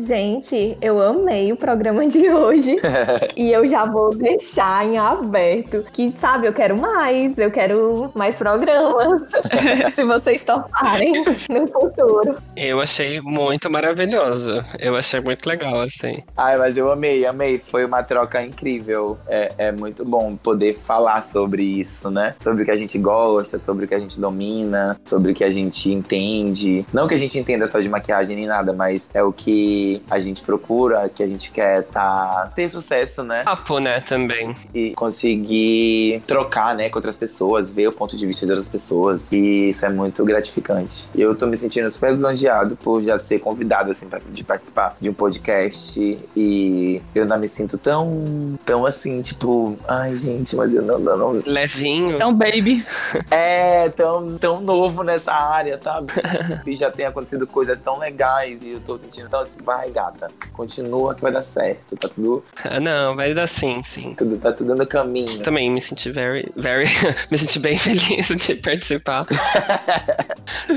Gente, 0.00 0.78
eu 0.80 1.02
amei 1.02 1.52
o 1.52 1.56
programa 1.56 2.06
de 2.06 2.30
hoje 2.30 2.76
e 3.36 3.50
eu 3.50 3.66
já 3.66 3.84
vou 3.84 4.10
deixar 4.10 4.86
em 4.86 4.96
aberto 4.96 5.84
que, 5.92 6.10
sabe, 6.12 6.46
eu 6.46 6.52
quero 6.52 6.78
mais, 6.78 7.36
eu 7.36 7.50
quero 7.50 8.10
mais 8.14 8.36
programas, 8.36 9.22
se 9.94 10.04
vocês 10.04 10.44
toparem 10.44 11.12
no 11.48 11.66
futuro. 11.66 12.36
Eu 12.56 12.80
achei 12.80 13.20
muito 13.20 13.68
maravilhoso, 13.68 14.62
eu 14.78 14.94
achei 14.94 15.20
muito 15.20 15.48
legal, 15.48 15.80
assim. 15.80 16.22
Ai, 16.36 16.56
mas 16.56 16.76
eu 16.76 16.92
amei, 16.92 17.26
amei, 17.26 17.58
foi 17.58 17.84
uma 17.84 18.02
troca 18.02 18.40
incrível, 18.40 19.18
é, 19.26 19.52
é 19.58 19.72
muito 19.72 20.04
bom 20.04 20.36
poder 20.36 20.78
falar 20.78 21.22
sobre 21.22 21.64
isso, 21.64 22.08
né? 22.08 22.36
Sobre 22.38 22.62
o 22.62 22.64
que 22.64 22.70
a 22.70 22.76
gente 22.76 22.98
gosta, 22.98 23.58
sobre 23.58 23.84
o 23.84 23.88
que 23.88 23.94
a 23.94 23.98
gente 23.98 24.20
domina, 24.20 24.96
sobre 25.04 25.32
o 25.32 25.34
que 25.34 25.42
a 25.42 25.50
gente 25.50 25.90
entende. 25.92 26.86
Não 26.92 27.08
que 27.08 27.14
a 27.14 27.18
gente 27.18 27.36
entenda 27.36 27.66
só 27.66 27.80
de 27.80 27.88
maquiagem 27.88 28.36
nem 28.36 28.46
nada, 28.46 28.72
mas 28.72 29.10
é 29.12 29.22
o 29.22 29.32
que 29.32 29.87
a 30.10 30.18
gente 30.18 30.42
procura, 30.42 31.08
que 31.08 31.22
a 31.22 31.26
gente 31.26 31.50
quer 31.50 31.84
tá, 31.84 32.50
ter 32.54 32.68
sucesso, 32.68 33.22
né? 33.22 33.42
Papo, 33.44 33.78
né, 33.78 34.00
também. 34.00 34.54
E 34.74 34.94
conseguir 34.94 36.22
trocar, 36.26 36.74
né, 36.74 36.88
com 36.88 36.98
outras 36.98 37.16
pessoas, 37.16 37.72
ver 37.72 37.88
o 37.88 37.92
ponto 37.92 38.16
de 38.16 38.26
vista 38.26 38.46
de 38.46 38.52
outras 38.52 38.68
pessoas. 38.68 39.30
E 39.32 39.70
isso 39.70 39.84
é 39.84 39.88
muito 39.88 40.24
gratificante. 40.24 41.08
Eu 41.14 41.34
tô 41.34 41.46
me 41.46 41.56
sentindo 41.56 41.90
super 41.90 42.12
lisonjeado 42.12 42.76
por 42.76 43.02
já 43.02 43.18
ser 43.18 43.38
convidado, 43.38 43.90
assim, 43.90 44.08
pra, 44.08 44.20
de 44.30 44.44
participar 44.44 44.96
de 45.00 45.08
um 45.08 45.14
podcast. 45.14 46.18
E 46.36 47.02
eu 47.14 47.26
não 47.26 47.38
me 47.38 47.48
sinto 47.48 47.78
tão, 47.78 48.58
tão 48.64 48.86
assim, 48.86 49.20
tipo, 49.20 49.76
ai, 49.86 50.16
gente, 50.16 50.56
mas 50.56 50.72
eu 50.72 50.82
não, 50.82 50.98
não, 50.98 51.16
não. 51.16 51.42
Levinho. 51.44 52.14
Então, 52.14 52.34
baby. 52.34 52.84
É, 53.30 53.88
tão, 53.90 54.38
tão 54.38 54.60
novo 54.60 55.02
nessa 55.02 55.32
área, 55.32 55.78
sabe? 55.78 56.12
e 56.66 56.74
já 56.74 56.90
tem 56.90 57.06
acontecido 57.06 57.46
coisas 57.46 57.80
tão 57.80 57.98
legais 57.98 58.62
e 58.62 58.72
eu 58.72 58.80
tô 58.80 58.98
sentindo 58.98 59.28
tão 59.28 59.40
assim, 59.40 59.62
gata. 59.86 60.28
Continua 60.52 61.14
que 61.14 61.22
vai 61.22 61.32
dar 61.32 61.42
certo. 61.42 61.96
Tá 61.96 62.08
tudo. 62.08 62.44
Ah, 62.64 62.80
não, 62.80 63.16
vai 63.16 63.34
dar 63.34 63.46
sim, 63.46 63.82
sim. 63.84 64.14
Tudo, 64.14 64.38
tá 64.38 64.52
tudo 64.52 64.74
no 64.74 64.86
caminho. 64.86 65.42
Também 65.42 65.70
me 65.70 65.80
senti 65.80 66.10
very, 66.10 66.50
very. 66.56 66.86
me 67.30 67.38
senti 67.38 67.58
bem 67.58 67.78
feliz 67.78 68.28
de 68.28 68.54
participar. 68.56 69.26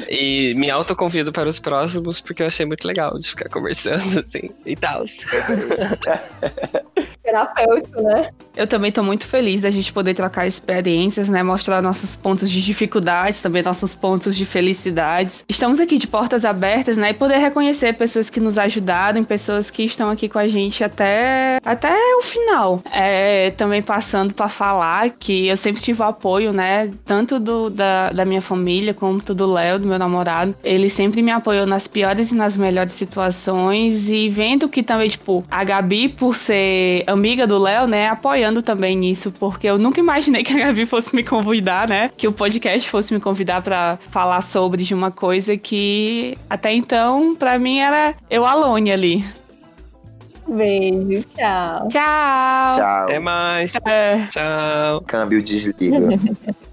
e 0.10 0.54
me 0.56 0.70
autoconvido 0.70 1.32
para 1.32 1.50
os 1.50 1.60
próximos, 1.60 2.22
porque 2.22 2.44
eu 2.44 2.48
achei 2.48 2.66
muito 2.66 2.86
legal 2.88 3.18
de 3.18 3.28
ficar 3.30 3.50
conversando, 3.50 4.20
assim, 4.20 4.50
e 4.66 4.76
tal. 4.76 5.04
Terapêutico, 7.32 8.02
né? 8.02 8.30
Eu 8.56 8.68
também 8.68 8.92
tô 8.92 9.02
muito 9.02 9.26
feliz 9.26 9.62
da 9.62 9.72
gente 9.72 9.94
poder 9.94 10.14
trocar 10.14 10.46
experiências, 10.46 11.30
né? 11.30 11.42
Mostrar 11.42 11.82
nossos 11.82 12.14
pontos 12.14 12.52
de 12.52 12.62
dificuldades, 12.62 13.40
também 13.40 13.64
nossos 13.64 13.96
pontos 13.96 14.36
de 14.36 14.46
felicidades. 14.46 15.46
Estamos 15.48 15.80
aqui 15.80 15.98
de 15.98 16.08
portas 16.08 16.44
abertas, 16.44 16.98
né? 16.98 17.12
E 17.12 17.14
poder 17.14 17.38
reconhecer 17.38 17.94
pessoas 17.94 18.30
que 18.30 18.42
nos 18.42 18.58
ajudaram, 18.58 19.24
pessoas 19.24 19.72
que 19.72 19.84
estão 19.84 20.10
aqui 20.10 20.28
com 20.28 20.38
a 20.38 20.48
gente 20.50 20.84
até, 20.84 21.60
até 21.64 21.96
o 22.18 22.22
final. 22.22 22.82
É, 22.92 23.52
também 23.52 23.82
passando 23.82 24.34
para 24.34 24.50
falar 24.50 25.12
que 25.12 25.48
eu 25.48 25.56
sempre 25.56 25.82
tive 25.82 26.02
o 26.02 26.06
apoio, 26.06 26.52
né? 26.52 26.92
Tanto 27.06 27.40
do, 27.40 27.70
da, 27.70 28.12
da 28.12 28.26
minha 28.26 28.42
família 28.42 28.94
quanto 28.94 29.34
do 29.34 29.50
Léo, 29.50 29.80
do 29.80 29.88
meu 29.88 29.98
namorado. 29.98 30.54
Ele 30.62 30.90
sempre 30.90 31.22
me 31.22 31.32
apoiou 31.32 31.66
nas 31.66 31.88
piores 31.88 32.32
e 32.32 32.36
nas 32.36 32.58
melhores 32.58 32.92
situações. 32.92 34.10
E 34.10 34.28
vendo 34.28 34.68
que 34.68 34.84
também, 34.84 35.08
tipo, 35.08 35.46
a 35.50 35.64
Gabi, 35.64 36.10
por 36.10 36.36
ser 36.36 37.06
amiga 37.22 37.46
do 37.46 37.60
Léo, 37.60 37.86
né? 37.86 38.08
Apoiando 38.08 38.64
também 38.64 38.98
nisso, 38.98 39.32
porque 39.32 39.68
eu 39.68 39.78
nunca 39.78 40.00
imaginei 40.00 40.42
que 40.44 40.54
a 40.54 40.66
Gabi 40.66 40.88
fosse 40.88 41.16
me 41.16 41.24
convidar, 41.24 41.88
né? 41.88 42.10
Que 42.18 42.28
o 42.28 42.32
podcast 42.32 42.90
fosse 42.90 43.14
me 43.14 43.20
convidar 43.20 43.62
para 43.62 44.00
falar 44.10 44.42
sobre 44.42 44.84
de 44.84 44.96
uma 44.96 45.12
coisa 45.12 45.56
que 45.56 46.36
até 46.50 46.74
então, 46.74 47.36
para 47.36 47.60
mim, 47.60 47.78
era 47.78 48.16
eu 48.28 48.44
alone 48.44 48.92
ali. 48.92 49.24
Beijo, 50.48 51.24
tchau. 51.28 51.88
Tchau. 51.90 52.76
Tchau. 52.76 53.04
Até 53.04 53.20
mais. 53.20 53.76
É. 53.86 54.26
Tchau. 54.32 55.02
Câmbio 55.06 55.44
desliga. 55.44 55.98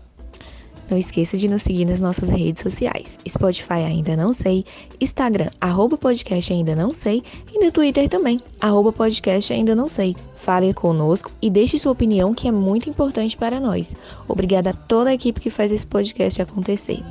Não 0.91 0.97
esqueça 0.97 1.37
de 1.37 1.49
nos 1.49 1.63
seguir 1.63 1.85
nas 1.85 2.01
nossas 2.01 2.31
redes 2.31 2.63
sociais. 2.63 3.19
Spotify 3.29 3.85
ainda 3.85 4.17
não 4.17 4.33
sei, 4.33 4.65
Instagram, 5.01 5.51
arroba 5.61 5.97
podcast 5.97 6.53
ainda 6.53 6.75
não 6.75 6.95
sei, 6.95 7.23
e 7.53 7.65
no 7.65 7.71
Twitter 7.71 8.09
também, 8.09 8.41
arroba 8.61 8.93
podcast 8.93 9.53
ainda 9.53 9.75
não 9.75 9.89
sei. 9.89 10.17
Fale 10.37 10.73
conosco 10.73 11.31
e 11.43 11.51
deixe 11.51 11.79
sua 11.79 11.93
opinião 11.93 12.33
que 12.33 12.49
é 12.49 12.53
muito 12.53 12.89
importante 12.89 13.37
para 13.37 13.61
nós. 13.61 13.95
Obrigada 14.27 14.71
a 14.71 14.73
toda 14.75 15.11
a 15.11 15.15
equipe 15.15 15.41
que 15.41 15.51
faz 15.51 15.73
esse 15.73 15.87
podcast 15.87 16.41
acontecer. 16.41 17.03